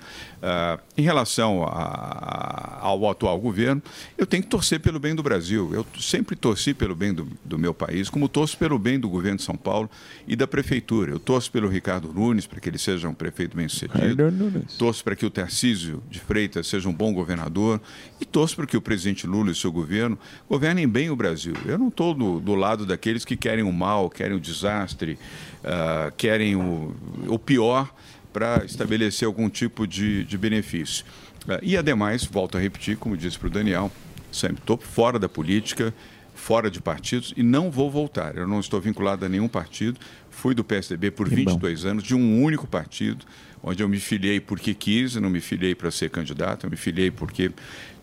Ah, 0.43 0.78
em 0.98 1.02
relação 1.02 1.62
a- 1.64 2.78
ao 2.80 3.09
atual 3.09 3.39
governo, 3.40 3.80
eu 4.18 4.26
tenho 4.26 4.43
que 4.43 4.48
torcer 4.48 4.80
pelo 4.80 4.98
bem 4.98 5.14
do 5.14 5.22
Brasil. 5.22 5.70
Eu 5.72 5.86
sempre 6.01 6.34
torci 6.34 6.74
pelo 6.74 6.97
bem 6.97 7.14
do, 7.14 7.28
do 7.44 7.56
meu 7.59 7.72
país, 7.72 8.10
como 8.10 8.28
torço 8.28 8.59
pelo 8.59 8.76
bem 8.78 8.98
do 8.98 9.09
governo 9.09 9.36
de 9.36 9.44
São 9.44 9.55
Paulo 9.56 9.89
e 10.26 10.34
da 10.34 10.47
prefeitura. 10.48 11.12
Eu 11.12 11.20
torço 11.20 11.51
pelo 11.52 11.68
Ricardo 11.68 12.12
Nunes, 12.12 12.44
para 12.47 12.59
que 12.59 12.68
ele 12.68 12.78
seja 12.78 13.09
um 13.09 13.14
prefeito 13.14 13.56
bem-sucedido. 13.56 14.01
Torço 14.76 15.05
para 15.05 15.14
que 15.14 15.24
o 15.24 15.30
Tarcísio 15.30 16.02
de 16.10 16.18
Freitas 16.18 16.66
seja 16.66 16.89
um 16.89 16.93
bom 16.93 17.12
governador 17.14 17.80
e 18.20 18.24
torço 18.24 18.56
para 18.56 18.66
que 18.66 18.76
o 18.76 18.80
presidente 18.82 19.26
Lula 19.26 19.52
e 19.52 19.55
seu 19.55 19.70
governo 19.70 20.18
governem 20.48 20.89
bem 20.89 21.09
o 21.10 21.14
Brasil. 21.14 21.55
Eu 21.66 21.78
não 21.78 21.89
estou 21.89 22.12
do, 22.14 22.40
do 22.40 22.55
lado 22.56 22.84
daqueles 22.84 23.24
que 23.24 23.36
querem 23.36 23.62
o 23.64 23.72
mal, 23.72 24.10
querem 24.10 24.36
o 24.36 24.40
desastre, 24.40 25.18
ah, 25.64 26.12
querem 26.16 26.56
o, 26.56 26.94
o 27.28 27.38
pior 27.38 27.92
para 28.32 28.64
estabelecer 28.64 29.26
algum 29.26 29.48
tipo 29.48 29.86
de, 29.86 30.24
de 30.24 30.38
benefício. 30.38 31.04
Ah, 31.48 31.58
e, 31.62 31.76
ademais, 31.76 32.24
volto 32.24 32.56
a 32.56 32.60
repetir, 32.60 32.96
como 32.96 33.16
disse 33.16 33.38
para 33.38 33.48
o 33.48 33.50
Daniel, 33.50 33.90
sempre 34.30 34.62
estou 34.62 34.78
fora 34.78 35.18
da 35.18 35.28
política, 35.28 35.92
fora 36.34 36.70
de 36.70 36.80
partidos 36.80 37.32
e 37.36 37.42
não 37.42 37.70
vou 37.70 37.90
voltar. 37.90 38.36
Eu 38.36 38.46
não 38.48 38.58
estou 38.60 38.80
vinculado 38.80 39.24
a 39.24 39.28
nenhum 39.28 39.48
partido. 39.48 40.00
Fui 40.30 40.54
do 40.54 40.64
PSDB 40.64 41.10
por 41.10 41.28
22 41.28 41.84
anos, 41.84 42.02
de 42.02 42.14
um 42.14 42.42
único 42.42 42.66
partido, 42.66 43.24
onde 43.62 43.82
eu 43.82 43.88
me 43.88 43.98
filiei 44.00 44.40
porque 44.40 44.72
quis, 44.74 45.14
não 45.16 45.28
me 45.30 45.40
filiei 45.40 45.74
para 45.74 45.90
ser 45.90 46.08
candidato, 46.10 46.64
eu 46.66 46.70
me 46.70 46.76
filiei 46.76 47.10
porque 47.10 47.50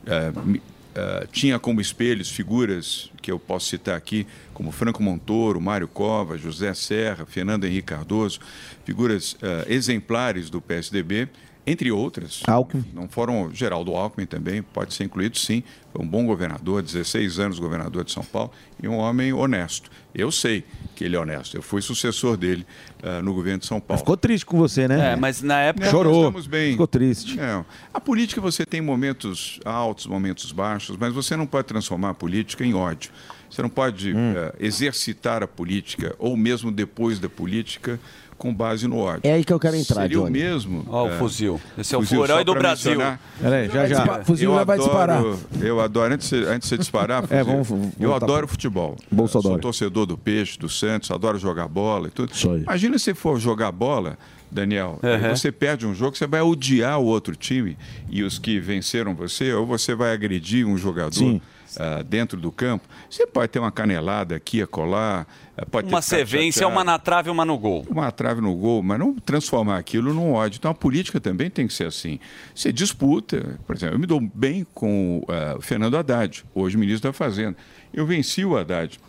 ah, 0.07 0.31
me- 0.45 0.61
ah, 0.95 1.25
tinha 1.31 1.59
como 1.59 1.79
espelhos 1.81 2.29
figuras 2.29 3.11
que 3.21 3.31
eu 3.31 3.39
posso 3.39 3.67
citar 3.67 3.95
aqui, 3.95 4.25
como 4.53 4.71
Franco 4.71 5.01
Montoro, 5.01 5.61
Mário 5.61 5.87
Cova, 5.87 6.37
José 6.37 6.73
Serra, 6.73 7.25
Fernando 7.25 7.65
Henrique 7.65 7.87
Cardoso, 7.87 8.39
figuras 8.85 9.37
ah, 9.41 9.65
exemplares 9.67 10.49
do 10.49 10.61
PSDB, 10.61 11.29
entre 11.69 11.91
outras. 11.91 12.41
Alckmin. 12.47 12.83
Não 12.93 13.07
foram 13.07 13.49
Geraldo 13.53 13.95
Alckmin 13.95 14.25
também, 14.25 14.61
pode 14.61 14.93
ser 14.93 15.03
incluído 15.03 15.37
sim. 15.37 15.63
Foi 15.93 16.03
um 16.03 16.07
bom 16.07 16.25
governador, 16.25 16.81
16 16.81 17.39
anos 17.39 17.59
governador 17.59 18.03
de 18.03 18.11
São 18.11 18.23
Paulo 18.23 18.51
e 18.81 18.87
um 18.87 18.95
homem 18.97 19.33
honesto. 19.33 19.89
Eu 20.13 20.31
sei 20.31 20.63
que 20.95 21.03
ele 21.03 21.15
é 21.15 21.19
honesto. 21.19 21.55
Eu 21.55 21.61
fui 21.61 21.81
sucessor 21.81 22.37
dele 22.37 22.65
ah, 23.01 23.21
no 23.21 23.33
governo 23.33 23.59
de 23.59 23.65
São 23.65 23.79
Paulo. 23.79 23.99
Ficou 23.99 24.17
triste 24.17 24.45
com 24.45 24.57
você, 24.57 24.87
né? 24.87 25.13
É, 25.13 25.15
mas 25.15 25.41
na 25.41 25.59
época. 25.59 25.85
Não, 25.85 25.91
Chorou. 25.91 26.25
Estamos 26.27 26.47
bem. 26.47 26.71
Ficou 26.71 26.87
triste. 26.87 27.39
É, 27.39 27.63
a 27.93 27.99
política 27.99 28.39
você 28.41 28.65
tem 28.65 28.81
momentos 28.81 29.59
altos, 29.65 30.05
momentos 30.07 30.51
baixos, 30.51 30.95
mas 30.97 31.13
você 31.13 31.35
não 31.35 31.45
pode 31.47 31.67
transformar 31.67 32.09
a 32.11 32.13
política 32.13 32.63
em 32.65 32.73
ódio. 32.73 33.11
Você 33.49 33.61
não 33.63 33.69
pode 33.69 34.13
Hum. 34.13 34.33
eh, 34.35 34.53
exercitar 34.59 35.41
a 35.41 35.47
política, 35.47 36.15
ou 36.19 36.37
mesmo 36.37 36.71
depois 36.71 37.17
da 37.19 37.27
política, 37.27 37.99
com 38.39 38.51
base 38.51 38.87
no 38.87 38.97
ódio. 38.97 39.21
É 39.23 39.33
aí 39.33 39.43
que 39.43 39.53
eu 39.53 39.59
quero 39.59 39.75
entrar, 39.75 40.01
Seria 40.01 40.19
o 40.19 40.23
Johnny. 40.23 40.39
mesmo. 40.39 40.83
Ó, 40.87 41.03
o 41.05 41.09
eh, 41.09 41.17
fuzil. 41.19 41.61
Esse 41.77 41.93
é 41.93 41.97
o 41.97 42.01
fuzil, 42.01 42.25
só 42.25 42.43
do 42.43 42.53
Brasil. 42.55 42.99
Peraí, 43.39 43.67
já, 43.69 43.85
já. 43.87 44.05
Eu 44.17 44.25
Fuzil 44.25 44.49
já 44.55 44.63
vai 44.63 44.77
adoro- 44.77 44.89
disparar. 44.89 45.23
Eu 45.61 45.79
adoro, 45.81 46.13
antes 46.15 46.27
de, 46.29 46.37
você- 46.43 46.49
antes 46.49 46.67
de 46.69 46.75
você 46.75 46.77
disparar, 46.79 47.23
É, 47.29 47.43
fuzil, 47.43 47.45
vamos- 47.45 47.67
vamos 47.67 47.91
eu 47.99 48.09
voltar 48.09 48.25
adoro 48.25 48.47
pra- 48.47 48.51
futebol. 48.51 48.95
Bolsonaro. 49.11 49.49
Sou 49.53 49.59
torcedor 49.59 50.05
do 50.07 50.17
Peixe, 50.17 50.57
do 50.57 50.67
Santos, 50.69 51.11
adoro 51.11 51.37
jogar 51.37 51.67
bola 51.67 52.07
e 52.07 52.11
tudo. 52.11 52.31
Isso 52.33 52.49
aí. 52.49 52.61
Imagina 52.63 52.97
se 52.97 53.13
for 53.13 53.39
jogar 53.39 53.71
bola, 53.71 54.17
Daniel, 54.51 54.97
Uhum. 55.03 55.35
você 55.35 55.51
perde 55.51 55.85
um 55.85 55.93
jogo, 55.93 56.17
você 56.17 56.25
vai 56.25 56.41
odiar 56.41 56.97
o 56.99 57.05
outro 57.05 57.35
time 57.35 57.77
e 58.09 58.23
os 58.23 58.39
que 58.39 58.59
venceram 58.59 59.13
você, 59.13 59.53
ou 59.53 59.65
você 59.65 59.93
vai 59.93 60.11
agredir 60.13 60.65
um 60.65 60.75
jogador. 60.77 61.13
Sim. 61.13 61.39
Ah, 61.77 62.03
dentro 62.03 62.39
do 62.39 62.51
campo, 62.51 62.87
você 63.09 63.27
pode 63.27 63.51
ter 63.51 63.59
uma 63.59 63.71
canelada 63.71 64.35
aqui, 64.35 64.61
acolá, 64.61 65.25
ah, 65.57 65.65
pode 65.65 65.87
ter 65.87 65.93
Uma 65.93 66.01
sequência, 66.01 66.61
chateado 66.61 66.73
uma 66.73 66.83
na 66.83 66.97
trave 66.97 67.29
e 67.29 67.31
uma 67.31 67.45
no 67.45 67.57
gol. 67.57 67.85
uma 67.89 68.11
trave 68.11 68.41
no 68.41 68.55
gol, 68.55 68.81
mas 68.81 68.97
não 68.97 69.13
transformar 69.13 69.77
aquilo 69.77 70.13
num 70.13 70.33
ódio. 70.33 70.57
Então 70.57 70.71
a 70.71 70.73
política 70.73 71.19
também 71.19 71.49
tem 71.49 71.67
que 71.67 71.73
ser 71.73 71.85
assim. 71.85 72.19
Você 72.55 72.71
disputa, 72.71 73.59
por 73.67 73.75
exemplo, 73.75 73.95
eu 73.95 73.99
me 73.99 74.07
dou 74.07 74.19
bem 74.21 74.65
com 74.73 75.23
eh, 75.27 75.55
o 75.57 75.61
Fernando 75.61 75.97
Haddad, 75.97 76.43
hoje 76.55 76.77
ministro 76.77 77.09
da 77.09 77.13
Fazenda. 77.13 77.57
Eu 77.93 78.05
venci 78.05 78.45
o 78.45 78.57
Haddad 78.57 78.99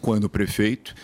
quando 0.00 0.28
prefeito, 0.28 0.94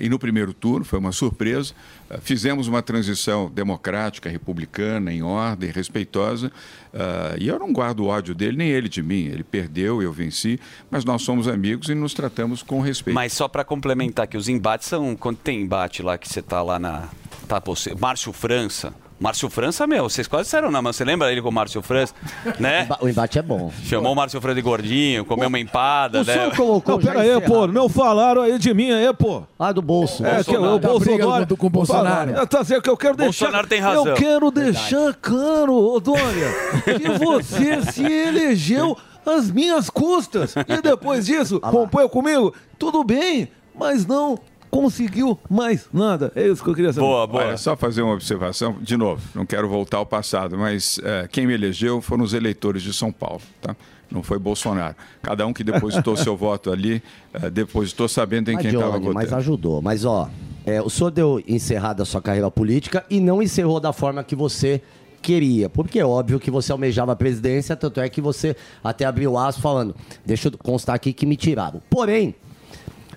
e 0.00 0.08
no 0.08 0.18
primeiro 0.18 0.52
turno, 0.52 0.84
foi 0.84 0.98
uma 0.98 1.12
surpresa, 1.12 1.72
ah, 2.08 2.18
fizemos 2.20 2.66
uma 2.66 2.82
transição 2.82 3.50
democrática, 3.50 4.28
republicana, 4.28 5.12
em 5.12 5.22
ordem, 5.22 5.70
respeitosa, 5.70 6.50
ah, 6.92 7.34
e 7.38 7.48
eu 7.48 7.58
não 7.58 7.72
guardo 7.72 8.06
ódio 8.06 8.34
dele, 8.34 8.56
nem 8.56 8.68
ele 8.68 8.88
de 8.88 9.02
mim. 9.02 9.26
Ele 9.26 9.44
perdeu, 9.44 10.02
eu 10.02 10.12
venci, 10.12 10.58
mas 10.90 11.04
nós 11.04 11.22
somos 11.22 11.46
amigos 11.46 11.88
e 11.88 11.94
nos 11.94 12.14
tratamos 12.14 12.62
com 12.62 12.80
respeito. 12.80 13.14
Mas 13.14 13.32
só 13.32 13.48
pra 13.48 13.64
complementar 13.64 14.26
que 14.26 14.36
os 14.36 14.48
embates 14.48 14.88
são. 14.88 15.14
Quando 15.16 15.36
tem 15.38 15.62
embate 15.62 16.02
lá 16.02 16.18
que 16.18 16.28
você 16.28 16.42
tá 16.42 16.62
lá 16.62 16.78
na. 16.78 17.08
Tá, 17.46 17.60
você, 17.60 17.94
Márcio 17.94 18.32
França. 18.32 18.92
Márcio 19.20 19.50
França, 19.50 19.86
meu, 19.86 20.04
vocês 20.08 20.26
quase 20.26 20.44
disseram 20.44 20.70
não, 20.70 20.80
mas 20.80 20.96
você 20.96 21.04
lembra 21.04 21.30
ele 21.30 21.42
com 21.42 21.50
o 21.50 21.52
Márcio 21.52 21.82
França? 21.82 22.14
Né? 22.58 22.88
O 23.00 23.06
embate 23.08 23.38
é 23.38 23.42
bom. 23.42 23.70
Chamou 23.84 24.12
o 24.12 24.16
Márcio 24.16 24.40
França 24.40 24.54
de 24.54 24.62
gordinho, 24.62 25.26
comeu 25.26 25.48
uma 25.48 25.58
empada, 25.58 26.22
O 26.22 26.24
né? 26.24 26.32
senhor 26.32 26.56
colocou 26.56 26.94
Não, 26.96 27.02
pera 27.04 27.20
aí, 27.20 27.28
encerrado. 27.28 27.46
pô. 27.52 27.66
Não 27.66 27.86
falaram 27.88 28.40
aí 28.40 28.58
de 28.58 28.72
mim 28.72 28.90
aí, 28.90 29.12
pô. 29.12 29.42
Ah, 29.58 29.72
do 29.72 29.82
bolso. 29.82 30.24
É, 30.24 30.42
que 30.42 30.56
Bolsonaro. 30.56 30.74
o 30.76 30.78
Bolsonaro. 30.80 31.46
do- 31.46 31.56
com 31.56 31.66
o 31.66 31.70
Bolsonaro. 31.70 32.32
Fala, 32.32 32.46
Tá 32.46 32.64
certo, 32.64 32.82
que 32.82 32.88
eu 32.90 32.96
quero 32.96 33.16
deixar. 33.16 33.44
Bolsonaro 33.44 33.68
tem 33.68 33.78
razão. 33.80 34.06
Eu 34.06 34.14
quero 34.14 34.50
deixar 34.50 35.12
claro, 35.20 35.74
ô, 35.74 36.00
Dória, 36.00 36.48
que 36.84 37.08
você 37.24 37.82
se 37.92 38.04
elegeu 38.04 38.96
às 39.26 39.50
minhas 39.50 39.90
custas. 39.90 40.54
E 40.66 40.80
depois 40.80 41.26
disso, 41.26 41.60
compõe 41.60 42.08
comigo, 42.08 42.54
tudo 42.78 43.04
bem, 43.04 43.50
mas 43.78 44.06
não 44.06 44.38
conseguiu 44.70 45.38
mais 45.48 45.88
nada. 45.92 46.32
É 46.34 46.46
isso 46.46 46.62
que 46.62 46.70
eu 46.70 46.74
queria 46.74 46.92
saber. 46.92 47.06
Boa, 47.06 47.26
boa. 47.26 47.44
Olha, 47.44 47.56
só 47.56 47.76
fazer 47.76 48.02
uma 48.02 48.14
observação, 48.14 48.76
de 48.80 48.96
novo, 48.96 49.20
não 49.34 49.44
quero 49.44 49.68
voltar 49.68 49.98
ao 49.98 50.06
passado, 50.06 50.56
mas 50.56 51.00
eh, 51.02 51.28
quem 51.30 51.46
me 51.46 51.54
elegeu 51.54 52.00
foram 52.00 52.24
os 52.24 52.32
eleitores 52.32 52.82
de 52.82 52.92
São 52.92 53.10
Paulo, 53.12 53.40
tá? 53.60 53.74
Não 54.10 54.22
foi 54.22 54.38
Bolsonaro. 54.38 54.96
Cada 55.22 55.46
um 55.46 55.52
que 55.52 55.62
depositou 55.62 56.16
seu 56.16 56.34
voto 56.38 56.70
ali, 56.70 57.02
eh, 57.32 57.50
depositou 57.50 58.08
sabendo 58.08 58.50
em 58.50 58.54
Mas, 58.54 58.62
quem 58.62 58.72
estava 58.72 58.92
votando. 58.92 59.14
mas 59.14 59.32
ajudou. 59.32 59.82
Mas, 59.82 60.04
ó, 60.04 60.28
é, 60.64 60.80
o 60.80 60.90
senhor 60.90 61.10
deu 61.10 61.42
encerrada 61.46 62.02
a 62.02 62.06
sua 62.06 62.20
carreira 62.20 62.50
política 62.50 63.04
e 63.10 63.20
não 63.20 63.42
encerrou 63.42 63.80
da 63.80 63.92
forma 63.92 64.22
que 64.22 64.36
você 64.36 64.80
queria. 65.22 65.68
Porque 65.68 65.98
é 65.98 66.04
óbvio 66.04 66.40
que 66.40 66.50
você 66.50 66.72
almejava 66.72 67.12
a 67.12 67.16
presidência, 67.16 67.76
tanto 67.76 68.00
é 68.00 68.08
que 68.08 68.20
você 68.20 68.56
até 68.82 69.04
abriu 69.04 69.32
o 69.32 69.38
aço 69.38 69.60
falando, 69.60 69.94
deixa 70.24 70.48
eu 70.48 70.52
constar 70.58 70.94
aqui 70.96 71.12
que 71.12 71.26
me 71.26 71.36
tiraram. 71.36 71.80
Porém, 71.90 72.34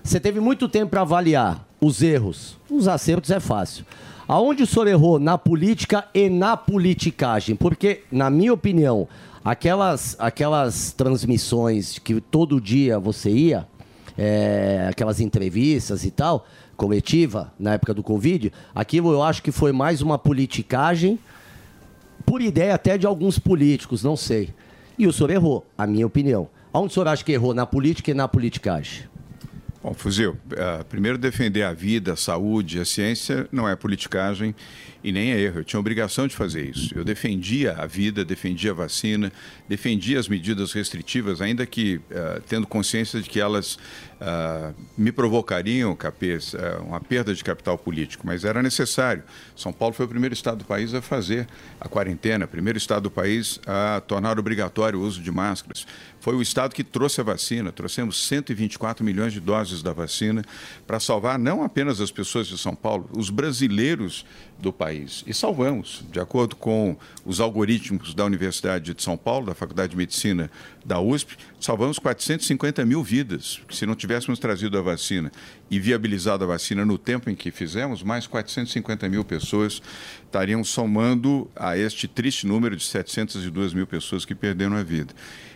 você 0.04 0.20
teve 0.20 0.38
muito 0.38 0.68
tempo 0.68 0.90
para 0.90 1.00
avaliar 1.00 1.66
os 1.80 2.02
erros. 2.02 2.58
Os 2.70 2.86
acertos 2.86 3.30
é 3.30 3.40
fácil. 3.40 3.86
Aonde 4.28 4.62
o 4.62 4.66
senhor 4.66 4.86
errou 4.86 5.18
na 5.18 5.38
política 5.38 6.06
e 6.12 6.28
na 6.28 6.58
politicagem? 6.58 7.56
Porque, 7.56 8.02
na 8.12 8.28
minha 8.28 8.52
opinião, 8.52 9.08
aquelas, 9.42 10.14
aquelas 10.18 10.92
transmissões 10.92 11.98
que 11.98 12.20
todo 12.20 12.60
dia 12.60 12.98
você 12.98 13.30
ia, 13.30 13.66
é, 14.16 14.86
aquelas 14.90 15.20
entrevistas 15.20 16.04
e 16.04 16.10
tal, 16.10 16.46
coletiva, 16.76 17.50
na 17.58 17.72
época 17.72 17.94
do 17.94 18.02
Covid, 18.02 18.52
aquilo 18.74 19.10
eu 19.10 19.22
acho 19.22 19.42
que 19.42 19.50
foi 19.50 19.72
mais 19.72 20.02
uma 20.02 20.18
politicagem, 20.18 21.18
por 22.26 22.42
ideia 22.42 22.74
até 22.74 22.98
de 22.98 23.06
alguns 23.06 23.38
políticos, 23.38 24.02
não 24.04 24.16
sei. 24.16 24.50
E 24.98 25.06
o 25.06 25.12
senhor 25.12 25.30
errou, 25.30 25.66
a 25.78 25.86
minha 25.86 26.06
opinião. 26.06 26.46
Aonde 26.72 26.90
o 26.90 26.94
senhor 26.94 27.08
acha 27.08 27.24
que 27.24 27.32
errou? 27.32 27.54
Na 27.54 27.64
política 27.64 28.10
e 28.10 28.14
na 28.14 28.28
politicagem? 28.28 29.13
Bom, 29.84 29.92
Fuzil, 29.92 30.34
eh, 30.56 30.82
primeiro 30.88 31.18
defender 31.18 31.62
a 31.62 31.74
vida, 31.74 32.14
a 32.14 32.16
saúde, 32.16 32.80
a 32.80 32.86
ciência 32.86 33.46
não 33.52 33.68
é 33.68 33.76
politicagem 33.76 34.54
e 35.04 35.12
nem 35.12 35.32
é 35.32 35.38
erro. 35.38 35.60
Eu 35.60 35.64
tinha 35.64 35.78
obrigação 35.78 36.26
de 36.26 36.34
fazer 36.34 36.64
isso. 36.70 36.96
Eu 36.96 37.04
defendia 37.04 37.74
a 37.74 37.86
vida, 37.86 38.24
defendia 38.24 38.70
a 38.70 38.74
vacina, 38.74 39.30
defendia 39.68 40.18
as 40.18 40.26
medidas 40.26 40.72
restritivas, 40.72 41.42
ainda 41.42 41.66
que 41.66 42.00
eh, 42.10 42.40
tendo 42.48 42.66
consciência 42.66 43.20
de 43.20 43.28
que 43.28 43.38
elas 43.38 43.78
ah, 44.26 44.72
me 44.96 45.12
provocariam, 45.12 45.94
capês, 45.94 46.54
eh, 46.54 46.78
uma 46.80 46.98
perda 46.98 47.34
de 47.34 47.44
capital 47.44 47.76
político, 47.76 48.26
mas 48.26 48.42
era 48.42 48.62
necessário. 48.62 49.22
São 49.54 49.70
Paulo 49.70 49.92
foi 49.94 50.06
o 50.06 50.08
primeiro 50.08 50.32
estado 50.32 50.58
do 50.58 50.64
país 50.64 50.94
a 50.94 51.02
fazer 51.02 51.46
a 51.78 51.86
quarentena, 51.88 52.46
primeiro 52.46 52.78
estado 52.78 53.02
do 53.02 53.10
país 53.10 53.60
a 53.66 54.00
tornar 54.00 54.38
obrigatório 54.38 54.98
o 54.98 55.02
uso 55.02 55.20
de 55.20 55.30
máscaras. 55.30 55.86
Foi 56.20 56.34
o 56.34 56.40
estado 56.40 56.74
que 56.74 56.82
trouxe 56.82 57.20
a 57.20 57.24
vacina, 57.24 57.70
trouxemos 57.70 58.26
124 58.26 59.04
milhões 59.04 59.34
de 59.34 59.40
doses 59.40 59.82
da 59.82 59.92
vacina 59.92 60.42
para 60.86 60.98
salvar 60.98 61.38
não 61.38 61.62
apenas 61.62 62.00
as 62.00 62.10
pessoas 62.10 62.46
de 62.46 62.56
São 62.56 62.74
Paulo, 62.74 63.10
os 63.12 63.28
brasileiros 63.28 64.24
do 64.58 64.72
país. 64.72 64.93
E 65.26 65.34
salvamos, 65.34 66.04
de 66.10 66.20
acordo 66.20 66.54
com 66.54 66.96
os 67.24 67.40
algoritmos 67.40 68.14
da 68.14 68.24
Universidade 68.24 68.94
de 68.94 69.02
São 69.02 69.16
Paulo, 69.16 69.46
da 69.46 69.54
Faculdade 69.54 69.90
de 69.90 69.96
Medicina 69.96 70.50
da 70.84 71.00
USP, 71.00 71.36
salvamos 71.60 71.98
450 71.98 72.84
mil 72.84 73.02
vidas. 73.02 73.60
Se 73.70 73.86
não 73.86 73.94
tivéssemos 73.94 74.38
trazido 74.38 74.78
a 74.78 74.82
vacina 74.82 75.32
e 75.70 75.80
viabilizado 75.80 76.44
a 76.44 76.46
vacina 76.46 76.84
no 76.84 76.96
tempo 76.96 77.28
em 77.28 77.34
que 77.34 77.50
fizemos, 77.50 78.02
mais 78.02 78.26
450 78.26 79.08
mil 79.08 79.24
pessoas 79.24 79.82
estariam 80.24 80.62
somando 80.62 81.50
a 81.56 81.76
este 81.76 82.06
triste 82.06 82.46
número 82.46 82.76
de 82.76 82.84
702 82.84 83.74
mil 83.74 83.86
pessoas 83.86 84.24
que 84.24 84.34
perderam 84.34 84.76
a 84.76 84.82
vida. 84.82 85.14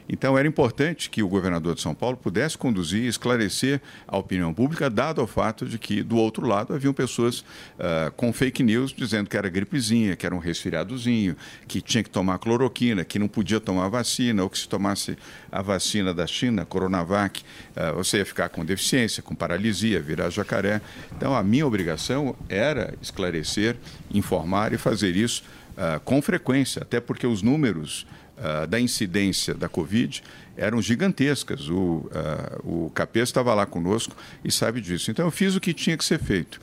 Então, 0.08 0.38
era 0.38 0.48
importante 0.48 1.10
que 1.10 1.22
o 1.22 1.28
governador 1.28 1.74
de 1.74 1.82
São 1.82 1.94
Paulo 1.94 2.16
pudesse 2.16 2.56
conduzir 2.56 3.04
e 3.04 3.06
esclarecer 3.08 3.80
a 4.06 4.16
opinião 4.16 4.54
pública, 4.54 4.88
dado 4.88 5.22
o 5.22 5.26
fato 5.26 5.66
de 5.66 5.78
que, 5.78 6.02
do 6.02 6.16
outro 6.16 6.46
lado, 6.46 6.72
haviam 6.72 6.94
pessoas 6.94 7.44
ah, 7.78 8.10
com 8.16 8.32
fake 8.32 8.62
news 8.62 8.92
dizendo 8.92 9.28
que 9.28 9.36
era 9.36 9.48
gripezinha, 9.50 10.16
que 10.16 10.24
era 10.24 10.34
um 10.34 10.38
resfriadozinho, 10.38 11.36
que 11.66 11.82
tinha 11.82 12.02
que 12.02 12.08
tomar 12.08 12.38
cloroquina, 12.38 13.04
que 13.04 13.18
não 13.18 13.28
podia 13.28 13.60
tomar 13.60 13.88
vacina, 13.88 14.42
ou 14.42 14.48
que 14.48 14.58
se 14.58 14.68
tomasse 14.68 15.18
a 15.52 15.60
vacina 15.60 16.14
da 16.14 16.26
China, 16.26 16.64
Coronavac, 16.64 17.42
ah, 17.76 17.92
você 17.92 18.18
ia 18.18 18.24
ficar 18.24 18.48
com 18.48 18.64
deficiência, 18.64 19.22
com 19.22 19.34
paralisia, 19.34 20.00
virar 20.00 20.30
jacaré. 20.30 20.80
Então, 21.14 21.34
a 21.34 21.42
minha 21.42 21.66
obrigação 21.66 22.34
era 22.48 22.94
esclarecer, 23.02 23.76
informar 24.10 24.72
e 24.72 24.78
fazer 24.78 25.14
isso 25.14 25.42
ah, 25.76 26.00
com 26.02 26.22
frequência, 26.22 26.82
até 26.82 26.98
porque 26.98 27.26
os 27.26 27.42
números 27.42 28.06
ah, 28.40 28.66
da 28.66 28.78
incidência 28.80 29.54
da 29.54 29.68
Covid 29.68 30.22
eram 30.56 30.80
gigantescas. 30.82 31.68
O, 31.68 32.10
ah, 32.14 32.58
o 32.64 32.90
Capês 32.90 33.28
estava 33.28 33.54
lá 33.54 33.64
conosco 33.66 34.14
e 34.44 34.50
sabe 34.50 34.80
disso. 34.80 35.10
Então, 35.10 35.24
eu 35.26 35.30
fiz 35.30 35.54
o 35.56 35.60
que 35.60 35.72
tinha 35.72 35.96
que 35.96 36.04
ser 36.04 36.18
feito. 36.20 36.60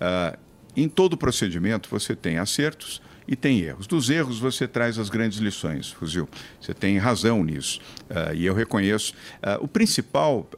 Ah, 0.00 0.38
em 0.76 0.88
todo 0.88 1.16
procedimento, 1.16 1.88
você 1.90 2.14
tem 2.14 2.38
acertos 2.38 3.00
e 3.26 3.34
tem 3.36 3.60
erros. 3.60 3.86
Dos 3.86 4.08
erros, 4.10 4.38
você 4.38 4.66
traz 4.68 4.98
as 4.98 5.10
grandes 5.10 5.38
lições, 5.38 5.90
Fuzil. 5.90 6.28
Você 6.60 6.72
tem 6.72 6.96
razão 6.98 7.42
nisso. 7.44 7.80
Ah, 8.08 8.32
e 8.32 8.46
eu 8.46 8.54
reconheço. 8.54 9.12
Ah, 9.42 9.58
o 9.60 9.68
principal 9.68 10.48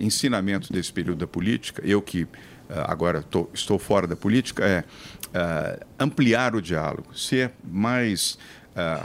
ensinamento 0.00 0.72
desse 0.72 0.92
período 0.92 1.18
da 1.18 1.26
política, 1.26 1.82
eu 1.84 2.00
que 2.02 2.26
agora 2.86 3.22
tô- 3.22 3.48
estou 3.54 3.78
fora 3.78 4.06
da 4.06 4.14
política, 4.14 4.62
é 4.62 4.84
ampliar 5.98 6.54
o 6.54 6.60
diálogo, 6.62 7.16
ser 7.16 7.50
mais 7.64 8.38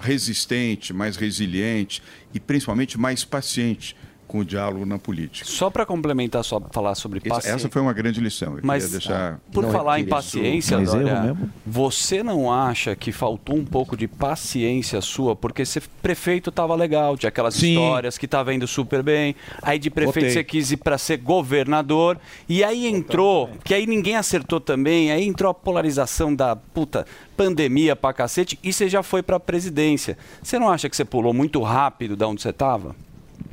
resistente, 0.02 0.94
mais 0.94 1.16
resiliente 1.16 2.02
e 2.34 2.40
principalmente 2.40 2.98
mais 2.98 3.24
paciente 3.26 3.96
com 4.34 4.40
o 4.40 4.44
diálogo 4.46 4.84
na 4.84 4.98
política. 4.98 5.48
Só 5.48 5.70
para 5.70 5.86
complementar, 5.86 6.44
só 6.44 6.60
falar 6.72 6.96
sobre 6.96 7.20
Essa, 7.20 7.30
paciência. 7.36 7.56
essa 7.56 7.70
foi 7.70 7.80
uma 7.84 7.94
grande 7.94 8.20
lição. 8.20 8.58
Eu 8.58 8.62
Mas 8.64 8.90
deixar... 8.90 9.40
por 9.52 9.64
falar 9.72 10.00
em 10.00 10.06
paciência, 10.06 10.76
Mas 10.80 10.92
erro 10.92 11.04
Dória, 11.04 11.22
mesmo? 11.22 11.50
você 11.64 12.24
não 12.24 12.52
acha 12.52 12.96
que 12.96 13.12
faltou 13.12 13.56
um 13.56 13.64
pouco 13.64 13.96
de 13.96 14.08
paciência 14.08 15.00
sua? 15.02 15.36
Porque 15.36 15.64
ser 15.64 15.84
prefeito 16.02 16.52
tava 16.52 16.74
legal, 16.74 17.16
tinha 17.16 17.28
aquelas 17.28 17.54
Sim. 17.54 17.74
histórias 17.74 18.18
que 18.18 18.28
tava 18.28 18.52
indo 18.52 18.66
super 18.66 19.04
bem. 19.04 19.36
Aí 19.62 19.78
de 19.78 19.92
prefeito 19.92 20.16
Votei. 20.16 20.32
você 20.32 20.44
quis 20.44 20.72
ir 20.72 20.78
para 20.78 20.98
ser 20.98 21.18
governador. 21.18 22.18
E 22.50 22.64
aí 22.64 22.88
entrou, 22.88 23.52
que 23.64 23.72
aí 23.76 23.86
ninguém 23.86 24.16
acertou 24.16 24.60
também, 24.60 25.12
aí 25.12 25.28
entrou 25.28 25.52
a 25.52 25.54
polarização 25.54 26.34
da 26.34 26.56
puta 26.56 27.06
pandemia 27.38 27.96
pra 27.96 28.12
cacete 28.12 28.58
e 28.64 28.74
você 28.74 28.90
já 28.90 29.04
foi 29.04 29.22
pra 29.22 29.40
presidência. 29.40 30.18
Você 30.42 30.58
não 30.58 30.70
acha 30.72 30.90
que 30.90 30.98
você 30.98 31.06
pulou 31.06 31.36
muito 31.36 31.62
rápido 31.62 32.16
da 32.16 32.28
onde 32.28 32.42
você 32.42 32.52
tava? 32.52 32.96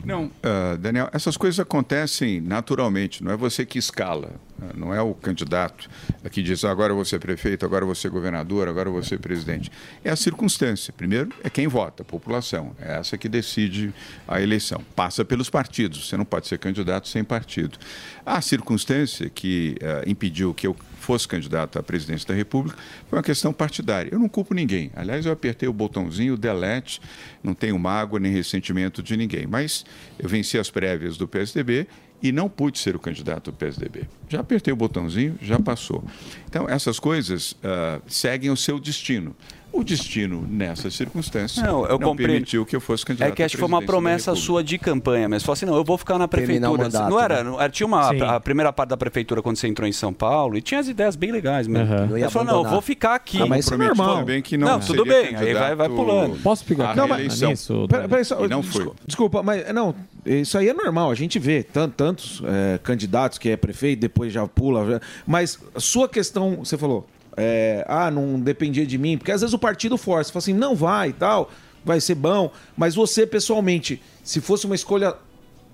Não, 0.05 0.31
ah, 0.43 0.77
Daniel, 0.77 1.09
essas 1.13 1.37
coisas 1.37 1.61
acontecem 1.61 2.41
naturalmente, 2.41 3.23
não 3.23 3.31
é 3.31 3.37
você 3.37 3.67
que 3.67 3.79
escala, 3.79 4.31
né? 4.59 4.71
não 4.75 4.95
é 4.95 5.01
o 5.03 5.15
candidato 5.15 5.89
que 6.31 6.43
diz 6.43 6.65
"Ah, 6.65 6.71
agora 6.71 6.95
vou 6.95 7.05
ser 7.05 7.19
prefeito, 7.19 7.67
agora 7.67 7.85
vou 7.85 7.95
ser 7.95 8.09
governador, 8.09 8.67
agora 8.69 8.91
vou 8.91 9.03
ser 9.03 9.19
presidente. 9.19 9.71
É 10.03 10.11
a 10.11 10.17
circunstância. 10.17 10.93
Primeiro 10.93 11.31
é 11.45 11.51
quem 11.51 11.67
vota, 11.69 12.03
a 12.03 12.05
população. 12.05 12.75
É 12.81 12.99
essa 12.99 13.19
que 13.19 13.29
decide 13.29 13.93
a 14.27 14.41
eleição. 14.41 14.83
Passa 14.97 15.25
pelos 15.25 15.51
partidos, 15.51 16.09
você 16.09 16.17
não 16.17 16.25
pode 16.25 16.47
ser 16.47 16.59
candidato 16.59 17.09
sem 17.09 17.23
partido. 17.23 17.79
A 18.25 18.41
circunstância 18.41 19.29
que 19.29 19.77
ah, 19.83 20.03
impediu 20.07 20.55
que 20.55 20.67
eu 20.67 20.77
fosse 21.11 21.27
candidato 21.27 21.77
à 21.77 21.83
presidência 21.83 22.29
da 22.29 22.35
República 22.35 22.79
foi 23.09 23.19
uma 23.19 23.23
questão 23.25 23.53
partidária. 23.53 24.11
Eu 24.13 24.19
não 24.21 24.29
culpo 24.29 24.55
ninguém. 24.55 24.93
Aliás, 24.95 25.27
eu 25.27 25.33
apertei 25.33 25.69
o 25.69 25.73
botãozinho, 25.73 26.37
delete, 26.37 27.01
não 27.43 27.53
tenho 27.53 27.77
mágoa 27.81 28.21
nem 28.21 28.31
ressentimento 28.31 29.03
de 29.03 29.17
ninguém. 29.17 29.45
Mas 29.45 29.85
eu 30.21 30.29
venci 30.29 30.57
as 30.57 30.71
prévias 30.71 31.17
do 31.17 31.27
PSDB 31.27 31.89
e 32.23 32.31
não 32.31 32.49
pude 32.49 32.79
ser 32.79 32.95
o 32.95 33.01
candidato 33.01 33.51
do 33.51 33.57
PSDB. 33.57 34.05
Já 34.29 34.39
apertei 34.39 34.73
o 34.73 34.77
botãozinho, 34.77 35.37
já 35.43 35.59
passou. 35.59 36.05
Então, 36.47 36.69
essas 36.69 37.01
coisas 37.01 37.57
ah, 37.65 38.01
seguem 38.07 38.49
o 38.49 38.57
seu 38.57 38.79
destino. 38.79 39.35
O 39.73 39.85
destino, 39.85 40.45
nessa 40.51 40.91
circunstância, 40.91 41.63
Não, 41.63 41.87
eu 41.87 41.99
compreendo. 41.99 42.33
permitiu 42.33 42.67
que 42.67 42.75
eu 42.75 42.81
fosse 42.81 43.05
candidato 43.07 43.29
É 43.29 43.33
que 43.33 43.43
acho 43.43 43.55
que 43.55 43.59
foi 43.61 43.69
uma 43.69 43.81
promessa 43.81 44.35
sua 44.35 44.65
de 44.65 44.77
campanha, 44.79 45.29
mas 45.29 45.43
falou 45.45 45.53
assim, 45.53 45.65
não, 45.67 45.77
eu 45.77 45.85
vou 45.85 45.97
ficar 45.97 46.19
na 46.19 46.27
prefeitura. 46.27 46.71
mandato, 46.71 47.09
não 47.09 47.21
era, 47.21 47.37
né? 47.37 47.51
não 47.51 47.61
era- 47.61 47.71
tinha 47.71 47.87
uma 47.87 48.09
Sim. 48.11 48.21
a 48.21 48.41
primeira 48.41 48.73
parte 48.73 48.89
da 48.91 48.97
prefeitura 48.97 49.41
quando 49.41 49.57
você 49.57 49.69
entrou 49.69 49.87
em 49.89 49.93
São 49.93 50.13
Paulo 50.13 50.57
e 50.59 50.61
tinha 50.61 50.81
as 50.81 50.89
ideias 50.89 51.15
bem 51.15 51.31
legais 51.31 51.69
mesmo. 51.69 51.95
Não 51.95 52.19
ia 52.19 52.25
Ele 52.25 52.31
falou, 52.31 52.49
não, 52.53 52.65
eu 52.65 52.71
vou 52.71 52.81
ficar 52.83 53.15
aqui. 53.15 53.41
Ah, 53.41 53.47
mas 53.47 53.65
isso 53.65 53.75
é 53.75 53.77
normal. 53.77 54.25
Bem 54.25 54.43
que 54.43 54.57
não 54.57 54.69
não 54.69 54.81
tudo 54.81 55.05
bem, 55.05 55.37
aí 55.37 55.55
vai, 55.55 55.75
vai 55.77 55.89
pulando. 55.89 56.37
Posso 56.43 56.65
pegar 56.65 56.93
uma 56.95 57.07
reeleição. 57.17 57.51
nisso? 57.51 57.87
Pera- 57.89 58.09
peraí, 58.09 58.25
só- 58.25 58.49
não 58.49 58.63
foi. 58.63 58.73
desculpa, 58.83 58.97
desculpa, 59.07 59.43
mas 59.43 59.73
não, 59.73 59.95
isso 60.27 60.59
aí 60.59 60.69
é 60.69 60.75
normal. 60.75 61.11
A 61.11 61.15
gente 61.15 61.39
vê 61.39 61.63
tan- 61.63 61.89
tantos 61.89 62.43
é, 62.45 62.79
candidatos 62.83 63.39
que 63.39 63.49
é 63.49 63.57
prefeito, 63.57 64.01
depois 64.01 64.33
já 64.33 64.47
pula. 64.49 65.01
mas 65.27 65.59
a 65.75 65.81
sua 65.81 66.09
questão, 66.09 66.57
você 66.57 66.77
falou, 66.77 67.07
é, 67.37 67.85
ah, 67.89 68.11
não 68.11 68.39
dependia 68.39 68.87
de 68.87 68.99
mim, 68.99 69.17
porque 69.17 69.33
às 69.33 69.41
vezes 69.41 69.55
o 69.55 69.59
partido 69.59 69.97
força, 69.97 70.33
fala 70.33 70.41
assim, 70.41 70.53
não 70.53 70.75
vai 70.75 71.11
e 71.11 71.13
tal, 71.13 71.51
vai 71.85 72.01
ser 72.01 72.15
bom. 72.15 72.51
Mas 72.77 72.95
você, 72.95 73.27
pessoalmente, 73.27 74.03
se 74.23 74.41
fosse 74.41 74.67
uma 74.67 74.75
escolha 74.75 75.15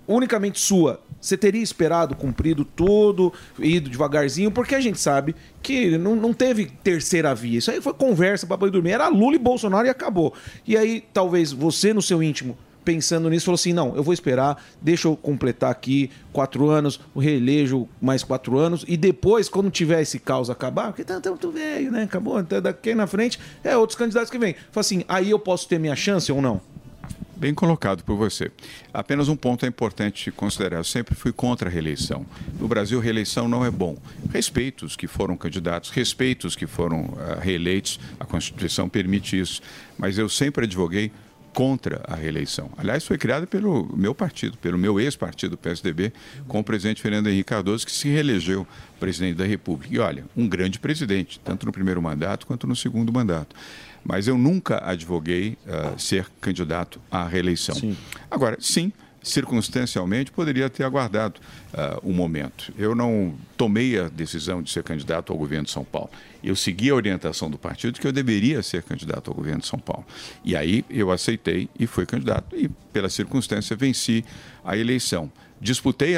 unicamente 0.06 0.60
sua, 0.60 1.00
você 1.20 1.36
teria 1.36 1.62
esperado, 1.62 2.14
cumprido 2.14 2.64
tudo, 2.64 3.32
ido 3.58 3.90
devagarzinho, 3.90 4.50
porque 4.50 4.74
a 4.74 4.80
gente 4.80 5.00
sabe 5.00 5.34
que 5.62 5.98
não, 5.98 6.14
não 6.14 6.32
teve 6.32 6.66
terceira 6.66 7.34
via. 7.34 7.58
Isso 7.58 7.70
aí 7.70 7.80
foi 7.80 7.92
conversa 7.92 8.46
para 8.46 8.70
dormir. 8.70 8.92
Era 8.92 9.08
Lula 9.08 9.34
e 9.34 9.38
Bolsonaro 9.38 9.86
e 9.86 9.90
acabou. 9.90 10.32
E 10.66 10.76
aí, 10.76 11.04
talvez 11.12 11.50
você, 11.50 11.92
no 11.92 12.02
seu 12.02 12.22
íntimo, 12.22 12.56
pensando 12.86 13.28
nisso, 13.28 13.46
falou 13.46 13.56
assim: 13.56 13.72
não, 13.72 13.96
eu 13.96 14.02
vou 14.02 14.14
esperar, 14.14 14.64
deixa 14.80 15.08
eu 15.08 15.16
completar 15.16 15.72
aqui 15.72 16.08
quatro 16.32 16.70
anos, 16.70 17.00
o 17.12 17.18
reelejo 17.18 17.88
mais 18.00 18.22
quatro 18.22 18.56
anos, 18.56 18.84
e 18.86 18.96
depois, 18.96 19.48
quando 19.48 19.68
tiver 19.70 20.00
esse 20.00 20.20
caos 20.20 20.48
acabar, 20.48 20.86
porque 20.86 21.04
tá 21.04 21.20
tanto 21.20 21.50
velho, 21.50 21.90
né? 21.90 22.04
Acabou, 22.04 22.38
até 22.38 22.60
daqui 22.60 22.94
na 22.94 23.08
frente, 23.08 23.40
é 23.64 23.76
outros 23.76 23.98
candidatos 23.98 24.30
que 24.30 24.38
vêm. 24.38 24.54
Fala 24.70 24.80
assim, 24.80 25.04
aí 25.08 25.30
eu 25.30 25.38
posso 25.38 25.68
ter 25.68 25.80
minha 25.80 25.96
chance 25.96 26.30
ou 26.30 26.40
não? 26.40 26.60
Bem 27.34 27.52
colocado 27.52 28.02
por 28.02 28.16
você. 28.16 28.50
Apenas 28.94 29.28
um 29.28 29.36
ponto 29.36 29.66
é 29.66 29.68
importante 29.68 30.30
considerar. 30.30 30.78
Eu 30.78 30.84
sempre 30.84 31.14
fui 31.14 31.32
contra 31.32 31.68
a 31.68 31.72
reeleição. 31.72 32.24
No 32.58 32.66
Brasil, 32.66 32.98
reeleição 32.98 33.46
não 33.46 33.62
é 33.62 33.70
bom. 33.70 33.98
Respeito 34.32 34.86
os 34.86 34.96
que 34.96 35.06
foram 35.06 35.36
candidatos, 35.36 35.90
respeito 35.90 36.46
os 36.46 36.56
que 36.56 36.66
foram 36.66 37.12
ah, 37.18 37.38
reeleitos. 37.38 38.00
A 38.18 38.24
Constituição 38.24 38.88
permite 38.88 39.38
isso. 39.38 39.60
Mas 39.98 40.16
eu 40.16 40.30
sempre 40.30 40.64
advoguei 40.64 41.12
contra 41.56 42.02
a 42.06 42.14
reeleição. 42.14 42.68
Aliás, 42.76 43.06
foi 43.06 43.16
criada 43.16 43.46
pelo 43.46 43.90
meu 43.96 44.14
partido, 44.14 44.58
pelo 44.58 44.76
meu 44.76 45.00
ex-partido, 45.00 45.56
PSDB, 45.56 46.12
com 46.46 46.60
o 46.60 46.62
presidente 46.62 47.00
Fernando 47.00 47.28
Henrique 47.28 47.48
Cardoso, 47.48 47.86
que 47.86 47.90
se 47.90 48.10
reelegeu 48.10 48.66
presidente 49.00 49.36
da 49.36 49.46
República. 49.46 49.94
E 49.94 49.98
olha, 49.98 50.26
um 50.36 50.46
grande 50.46 50.78
presidente, 50.78 51.40
tanto 51.42 51.64
no 51.64 51.72
primeiro 51.72 52.02
mandato 52.02 52.46
quanto 52.46 52.66
no 52.66 52.76
segundo 52.76 53.10
mandato. 53.10 53.56
Mas 54.04 54.28
eu 54.28 54.36
nunca 54.36 54.82
advoguei 54.84 55.56
ah, 55.66 55.94
ser 55.96 56.26
candidato 56.42 57.00
à 57.10 57.26
reeleição. 57.26 57.74
Agora, 58.30 58.58
sim, 58.60 58.92
circunstancialmente 59.26 60.30
poderia 60.30 60.70
ter 60.70 60.84
aguardado 60.84 61.40
ah, 61.74 61.98
um 62.02 62.12
momento. 62.12 62.72
Eu 62.78 62.94
não 62.94 63.34
tomei 63.56 63.98
a 63.98 64.08
decisão 64.08 64.62
de 64.62 64.70
ser 64.70 64.84
candidato 64.84 65.32
ao 65.32 65.38
governo 65.38 65.64
de 65.64 65.72
São 65.72 65.84
Paulo. 65.84 66.10
Eu 66.42 66.54
segui 66.54 66.90
a 66.90 66.94
orientação 66.94 67.50
do 67.50 67.58
partido 67.58 67.98
que 67.98 68.06
eu 68.06 68.12
deveria 68.12 68.62
ser 68.62 68.84
candidato 68.84 69.30
ao 69.30 69.34
governo 69.34 69.60
de 69.60 69.66
São 69.66 69.78
Paulo. 69.78 70.06
E 70.44 70.54
aí 70.54 70.84
eu 70.88 71.10
aceitei 71.10 71.68
e 71.78 71.86
fui 71.86 72.06
candidato. 72.06 72.56
E, 72.56 72.68
pela 72.92 73.08
circunstância, 73.08 73.74
venci 73.74 74.24
a 74.64 74.76
eleição. 74.76 75.30
Disputei 75.60 76.14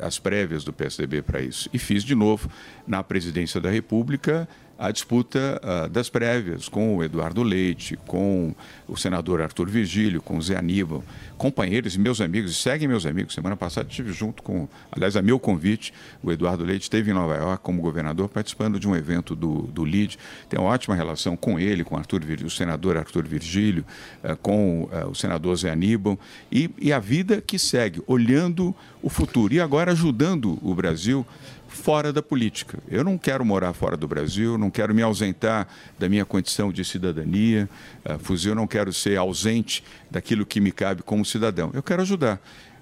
as 0.00 0.18
prévias 0.18 0.64
do 0.64 0.72
PSDB 0.72 1.22
para 1.22 1.40
isso 1.40 1.70
e 1.72 1.78
fiz 1.78 2.02
de 2.02 2.16
novo 2.16 2.50
na 2.86 3.02
presidência 3.02 3.60
da 3.60 3.70
República 3.70 4.48
a 4.82 4.90
disputa 4.90 5.60
ah, 5.62 5.86
das 5.86 6.10
prévias 6.10 6.68
com 6.68 6.96
o 6.96 7.04
Eduardo 7.04 7.44
Leite, 7.44 7.96
com 8.04 8.52
o 8.88 8.96
senador 8.96 9.40
Arthur 9.40 9.68
Virgílio, 9.68 10.20
com 10.20 10.36
o 10.36 10.42
Zé 10.42 10.58
Aníbal, 10.58 11.04
companheiros 11.38 11.94
e 11.94 12.00
meus 12.00 12.20
amigos, 12.20 12.60
seguem 12.60 12.88
meus 12.88 13.06
amigos. 13.06 13.32
Semana 13.32 13.56
passada 13.56 13.88
estive 13.88 14.12
junto 14.12 14.42
com, 14.42 14.68
aliás, 14.90 15.16
a 15.16 15.22
meu 15.22 15.38
convite, 15.38 15.94
o 16.20 16.32
Eduardo 16.32 16.64
Leite 16.64 16.82
esteve 16.82 17.12
em 17.12 17.14
Nova 17.14 17.36
York 17.36 17.62
como 17.62 17.80
governador 17.80 18.28
participando 18.28 18.80
de 18.80 18.88
um 18.88 18.96
evento 18.96 19.36
do, 19.36 19.62
do 19.68 19.84
LID. 19.84 20.18
Tenho 20.48 20.62
uma 20.62 20.70
ótima 20.72 20.96
relação 20.96 21.36
com 21.36 21.60
ele, 21.60 21.84
com 21.84 21.96
Arthur, 21.96 22.22
o 22.44 22.50
senador 22.50 22.96
Arthur 22.96 23.24
Virgílio, 23.24 23.84
eh, 24.24 24.36
com 24.42 24.88
eh, 24.90 25.04
o 25.04 25.14
senador 25.14 25.54
Zé 25.54 25.70
Aníbal, 25.70 26.18
e, 26.50 26.68
e 26.76 26.92
a 26.92 26.98
vida 26.98 27.40
que 27.40 27.56
segue, 27.56 28.02
olhando 28.04 28.74
o 29.00 29.08
futuro 29.08 29.54
e 29.54 29.60
agora 29.60 29.92
ajudando 29.92 30.58
o 30.60 30.74
Brasil 30.74 31.24
fora 31.72 32.12
da 32.12 32.22
política. 32.22 32.78
Eu 32.88 33.02
não 33.02 33.16
quero 33.16 33.44
morar 33.44 33.72
fora 33.72 33.96
do 33.96 34.06
Brasil, 34.06 34.58
não 34.58 34.70
quero 34.70 34.94
me 34.94 35.02
ausentar 35.02 35.66
da 35.98 36.08
minha 36.08 36.24
condição 36.24 36.72
de 36.72 36.84
cidadania, 36.84 37.68
uh, 38.04 38.18
fuzil, 38.18 38.54
não 38.54 38.66
quero 38.66 38.92
ser 38.92 39.16
ausente 39.16 39.82
daquilo 40.10 40.44
que 40.44 40.60
me 40.60 40.70
cabe 40.70 41.02
como 41.02 41.24
cidadão. 41.24 41.70
Eu 41.72 41.82
quero 41.82 42.02
ajudar. 42.02 42.40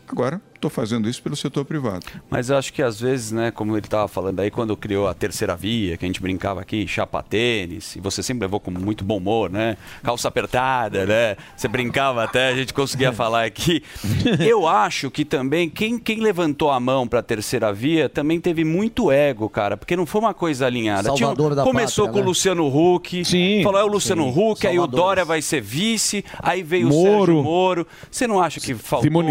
Agora, 0.09 0.41
estou 0.61 0.71
fazendo 0.71 1.09
isso 1.09 1.23
pelo 1.23 1.35
setor 1.35 1.65
privado. 1.65 2.07
Mas 2.29 2.51
eu 2.51 2.57
acho 2.57 2.73
que 2.73 2.83
às 2.83 3.01
vezes, 3.01 3.33
né, 3.33 3.51
como 3.51 3.77
ele 3.77 3.87
estava 3.87 4.07
falando 4.07 4.41
aí, 4.41 4.51
quando 4.51 4.77
criou 4.77 5.09
a 5.09 5.15
terceira 5.15 5.57
via, 5.57 5.97
que 5.97 6.05
a 6.05 6.09
gente 6.09 6.21
brincava 6.21 6.61
aqui, 6.61 6.87
chapa 6.87 7.23
tênis, 7.23 7.97
e 7.97 8.01
você 8.01 8.23
sempre 8.23 8.45
levou 8.45 8.61
com 8.61 8.71
muito 8.71 9.05
bom 9.05 9.17
humor, 9.17 9.51
né? 9.51 9.77
Calça 10.03 10.29
apertada, 10.29 11.07
né? 11.07 11.37
Você 11.57 11.69
brincava 11.69 12.25
até, 12.25 12.49
a 12.49 12.57
gente 12.57 12.75
conseguia 12.75 13.13
falar 13.13 13.45
aqui. 13.45 13.83
Eu 14.41 14.67
acho 14.69 15.11
que 15.11 15.25
também 15.25 15.69
quem, 15.69 15.99
quem 15.99 16.21
levantou 16.21 16.71
a 16.71 16.79
mão 16.79 17.07
para 17.07 17.21
a 17.21 17.23
terceira 17.23 17.73
via 17.73 18.09
também 18.09 18.41
teve 18.41 18.65
muito 18.65 19.11
ego, 19.11 19.49
cara, 19.49 19.77
porque 19.77 19.97
não 19.97 20.07
foi 20.07 20.21
uma 20.21 20.35
coisa 20.35 20.67
alinhada. 20.67 21.05
Salvador 21.05 21.55
da 21.55 21.63
começou 21.65 22.07
pátria, 22.07 22.13
com 22.13 22.19
o 22.19 22.23
né? 22.23 22.29
Luciano 22.29 22.67
Huck, 22.67 23.63
falou 23.63 23.81
é 23.81 23.85
o 23.85 23.87
Luciano 23.87 24.25
Sim, 24.25 24.51
Huck, 24.51 24.67
aí 24.67 24.79
o. 24.79 24.91
Dória 24.91 25.25
vai 25.25 25.41
ser 25.41 25.61
vice, 25.61 26.25
aí 26.41 26.63
veio 26.63 26.89
o 26.89 26.91
Moro. 26.91 27.27
Sérgio 27.27 27.43
Moro. 27.43 27.87
Você 28.11 28.27
não 28.27 28.43
acha 28.43 28.59
que 28.61 28.75
faltou 28.75 29.23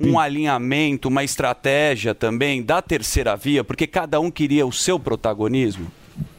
um 0.00 0.18
alinhamento, 0.18 0.69
uma 1.08 1.24
estratégia 1.24 2.14
também 2.14 2.62
da 2.62 2.80
terceira 2.82 3.36
via, 3.36 3.64
porque 3.64 3.86
cada 3.86 4.20
um 4.20 4.30
queria 4.30 4.66
o 4.66 4.72
seu 4.72 4.98
protagonismo? 4.98 5.90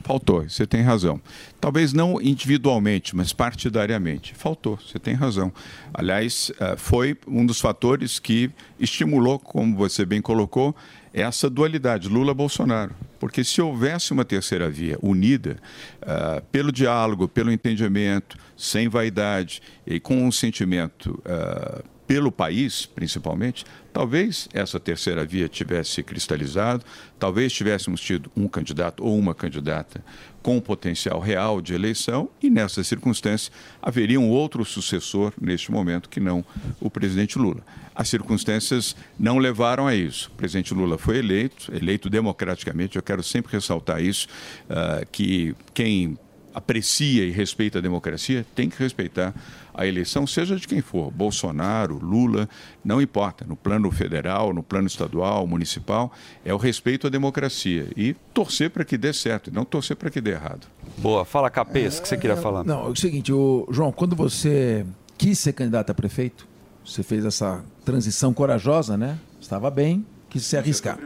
Faltou, 0.03 0.43
você 0.47 0.65
tem 0.65 0.81
razão. 0.81 1.21
Talvez 1.59 1.93
não 1.93 2.21
individualmente, 2.21 3.15
mas 3.15 3.31
partidariamente. 3.31 4.33
Faltou, 4.35 4.77
você 4.77 4.99
tem 4.99 5.13
razão. 5.13 5.53
Aliás, 5.93 6.51
eh, 6.59 6.75
foi 6.75 7.17
um 7.27 7.45
dos 7.45 7.61
fatores 7.61 8.19
que 8.19 8.49
estimulou, 8.79 9.39
como 9.39 9.77
você 9.77 10.05
bem 10.05 10.21
colocou, 10.21 10.75
essa 11.13 11.49
dualidade 11.49 12.07
Lula-Bolsonaro. 12.07 12.93
Porque 13.19 13.43
se 13.43 13.61
houvesse 13.61 14.11
uma 14.11 14.25
terceira 14.25 14.69
via 14.69 14.97
unida, 15.01 15.57
ah, 16.01 16.41
pelo 16.51 16.71
diálogo, 16.71 17.27
pelo 17.27 17.51
entendimento, 17.51 18.37
sem 18.57 18.89
vaidade 18.89 19.61
e 19.85 19.99
com 19.99 20.25
um 20.25 20.31
sentimento 20.31 21.21
ah, 21.25 21.83
pelo 22.07 22.31
país, 22.31 22.85
principalmente, 22.85 23.63
talvez 23.93 24.47
essa 24.53 24.79
terceira 24.79 25.25
via 25.25 25.47
tivesse 25.47 25.91
se 25.91 26.03
cristalizado, 26.03 26.83
talvez 27.19 27.51
tivéssemos 27.53 28.01
tido 28.01 28.31
um 28.35 28.47
candidato 28.47 29.03
ou 29.03 29.17
uma 29.17 29.35
candidata 29.35 30.03
com 30.41 30.59
potencial 30.59 31.19
real 31.19 31.61
de 31.61 31.73
eleição 31.73 32.29
e, 32.41 32.49
nessa 32.49 32.83
circunstância, 32.83 33.51
haveria 33.81 34.19
um 34.19 34.29
outro 34.29 34.65
sucessor 34.65 35.33
neste 35.39 35.71
momento 35.71 36.09
que 36.09 36.19
não 36.19 36.43
o 36.79 36.89
presidente 36.89 37.37
Lula. 37.37 37.61
As 37.93 38.09
circunstâncias 38.09 38.95
não 39.19 39.37
levaram 39.37 39.87
a 39.87 39.93
isso. 39.93 40.31
O 40.33 40.37
presidente 40.37 40.73
Lula 40.73 40.97
foi 40.97 41.17
eleito, 41.17 41.71
eleito 41.73 42.09
democraticamente. 42.09 42.95
Eu 42.95 43.03
quero 43.03 43.21
sempre 43.21 43.51
ressaltar 43.51 44.01
isso, 44.01 44.27
ah, 44.69 45.05
que 45.11 45.55
quem 45.73 46.17
aprecia 46.53 47.23
e 47.23 47.31
respeita 47.31 47.79
a 47.79 47.81
democracia 47.81 48.45
tem 48.55 48.69
que 48.69 48.77
respeitar 48.77 49.33
a 49.81 49.87
eleição, 49.87 50.25
seja 50.25 50.55
de 50.55 50.67
quem 50.67 50.81
for, 50.81 51.11
Bolsonaro, 51.11 51.97
Lula, 51.97 52.47
não 52.83 53.01
importa, 53.01 53.45
no 53.45 53.55
plano 53.55 53.91
federal, 53.91 54.53
no 54.53 54.63
plano 54.63 54.87
estadual, 54.87 55.45
municipal, 55.47 56.11
é 56.45 56.53
o 56.53 56.57
respeito 56.57 57.07
à 57.07 57.09
democracia 57.09 57.87
e 57.95 58.13
torcer 58.33 58.69
para 58.69 58.85
que 58.85 58.97
dê 58.97 59.11
certo, 59.11 59.49
e 59.49 59.53
não 59.53 59.65
torcer 59.65 59.95
para 59.95 60.09
que 60.09 60.21
dê 60.21 60.31
errado. 60.31 60.67
Boa, 60.97 61.25
fala 61.25 61.49
Capês, 61.49 61.97
o 61.97 62.01
que 62.01 62.07
você 62.07 62.17
queria 62.17 62.37
falar? 62.37 62.63
Não, 62.63 62.85
é 62.85 62.89
o 62.89 62.95
seguinte, 62.95 63.33
o, 63.33 63.67
João, 63.71 63.91
quando 63.91 64.15
você 64.15 64.85
quis 65.17 65.39
ser 65.39 65.53
candidato 65.53 65.89
a 65.89 65.93
prefeito, 65.93 66.47
você 66.85 67.03
fez 67.03 67.25
essa 67.25 67.63
transição 67.85 68.33
corajosa, 68.33 68.97
né? 68.97 69.19
Estava 69.39 69.69
bem, 69.69 70.05
quis 70.29 70.43
se 70.45 70.57
arriscar. 70.57 70.97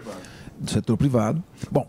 Do 0.57 0.71
setor 0.71 0.95
privado. 0.95 1.43
Bom, 1.69 1.85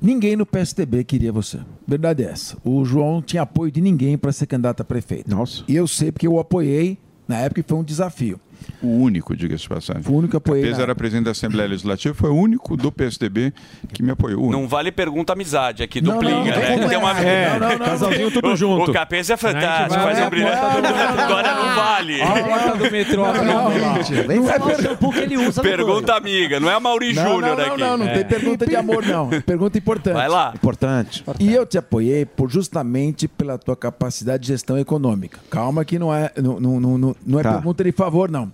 ninguém 0.00 0.36
no 0.36 0.46
PSDB 0.46 1.04
queria 1.04 1.32
você. 1.32 1.60
Verdade 1.86 2.22
é 2.22 2.26
essa. 2.26 2.56
O 2.64 2.84
João 2.84 3.20
tinha 3.20 3.42
apoio 3.42 3.70
de 3.70 3.80
ninguém 3.80 4.16
para 4.16 4.32
ser 4.32 4.46
candidato 4.46 4.80
a 4.80 4.84
prefeito. 4.84 5.30
Nossa. 5.30 5.64
E 5.68 5.74
eu 5.76 5.86
sei 5.86 6.12
porque 6.12 6.26
eu 6.26 6.34
o 6.34 6.40
apoiei 6.40 6.98
na 7.26 7.38
época 7.38 7.60
e 7.60 7.64
foi 7.64 7.78
um 7.78 7.84
desafio. 7.84 8.40
O 8.82 8.88
único, 9.02 9.34
diga-se 9.36 9.62
de 9.62 9.68
passagem. 9.68 10.02
O 10.06 10.12
único 10.12 10.30
que 10.32 10.36
apoiei. 10.36 10.62
Capês 10.62 10.78
na- 10.78 10.82
era 10.84 10.94
presidente 10.94 11.24
da 11.26 11.30
Assembleia 11.32 11.68
Legislativa, 11.68 12.14
foi 12.14 12.30
o 12.30 12.34
único 12.34 12.76
do 12.76 12.90
PSDB 12.92 13.52
que 13.92 14.02
me 14.02 14.10
apoiou. 14.10 14.50
Não 14.50 14.66
vale 14.68 14.90
pergunta 14.92 15.32
amizade 15.32 15.82
aqui 15.82 16.00
Não, 16.00 16.08
do 16.08 16.12
não, 16.14 16.18
Plinga, 16.20 16.52
não 16.56 16.62
né? 16.62 16.74
como 16.76 16.88
Tem 16.88 16.98
uma... 16.98 17.20
é. 17.20 17.50
Não, 17.50 17.58
não, 17.68 17.78
não, 17.78 17.86
Casalzinho 17.86 18.30
tudo 18.30 18.48
O- 18.48 18.56
junto. 18.56 18.90
O 18.90 18.94
Capês 18.94 19.28
é 19.30 19.36
fantástico, 19.36 20.02
faz 20.02 20.18
um 20.26 20.30
brilhante. 20.30 20.56
Agora 20.56 21.54
não 21.54 21.74
vale. 21.76 22.20
Olha 22.20 22.40
a 22.44 22.44
porta 22.48 22.78
do 22.78 22.90
metrô 22.90 23.22
lá. 23.22 23.42
Não 23.42 24.50
é 24.50 24.58
per- 24.58 25.62
Pergunta 25.62 26.14
amiga, 26.14 26.60
não 26.60 26.70
é 26.70 26.74
a 26.74 26.80
Mauri 26.80 27.12
Não, 27.12 27.22
Júnior 27.24 27.56
não, 27.56 27.56
não, 27.56 27.72
aqui. 27.72 27.80
não, 27.80 27.96
não 27.98 28.06
tem 28.08 28.24
pergunta 28.24 28.66
de 28.66 28.76
amor, 28.76 29.04
não. 29.06 29.28
Pergunta 29.42 29.78
importante. 29.78 30.14
Vai 30.14 30.28
lá. 30.28 30.52
Importante. 30.54 31.24
E 31.40 31.52
eu 31.52 31.64
te 31.66 31.78
apoiei 31.78 32.24
por 32.24 32.50
justamente 32.50 33.26
pela 33.28 33.58
tua 33.58 33.76
capacidade 33.76 34.42
de 34.42 34.48
gestão 34.48 34.78
econômica. 34.78 35.38
Calma 35.50 35.84
que 35.84 35.98
não 35.98 36.12
é, 36.14 36.30
não, 36.36 36.60
não, 36.60 36.80
não, 36.80 36.98
não- 36.98 37.16
não 37.26 37.40
é 37.40 37.42
Tá. 37.42 37.52
pergunta 37.54 37.82
de 37.84 37.92
favor, 37.92 38.30
não. 38.30 38.51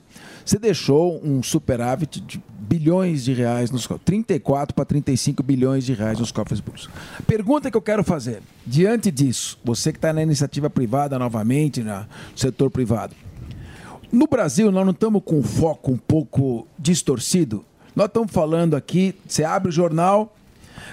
Você 0.49 0.59
deixou 0.59 1.21
um 1.23 1.43
superávit 1.43 2.23
de 2.23 2.43
bilhões 2.59 3.23
de 3.23 3.35
reais 3.35 3.71
nos 3.71 3.87
cofres. 3.87 4.03
34 4.07 4.75
para 4.75 4.83
35 4.87 5.43
bilhões 5.43 5.85
de 5.85 5.93
reais 5.93 6.19
nos 6.19 6.33
cofres 6.33 6.59
públicos. 6.59 6.89
Pergunta 7.27 7.71
que 7.71 7.77
eu 7.77 7.83
quero 7.83 8.03
fazer, 8.03 8.41
diante 8.67 9.11
disso, 9.11 9.59
você 9.63 9.93
que 9.93 9.99
está 9.99 10.11
na 10.11 10.23
iniciativa 10.23 10.71
privada 10.71 11.19
novamente, 11.19 11.83
na- 11.83 12.07
no 12.33 12.39
setor 12.39 12.71
privado, 12.71 13.15
no 14.11 14.27
Brasil, 14.27 14.73
nós 14.73 14.87
não 14.87 14.93
estamos 14.93 15.21
com 15.23 15.39
um 15.39 15.43
foco 15.43 15.93
um 15.93 15.99
pouco 15.99 16.67
distorcido. 16.79 17.63
Nós 17.95 18.07
estamos 18.07 18.33
falando 18.33 18.75
aqui, 18.75 19.15
você 19.27 19.45
abre 19.45 19.69
o 19.69 19.73
jornal, 19.73 20.35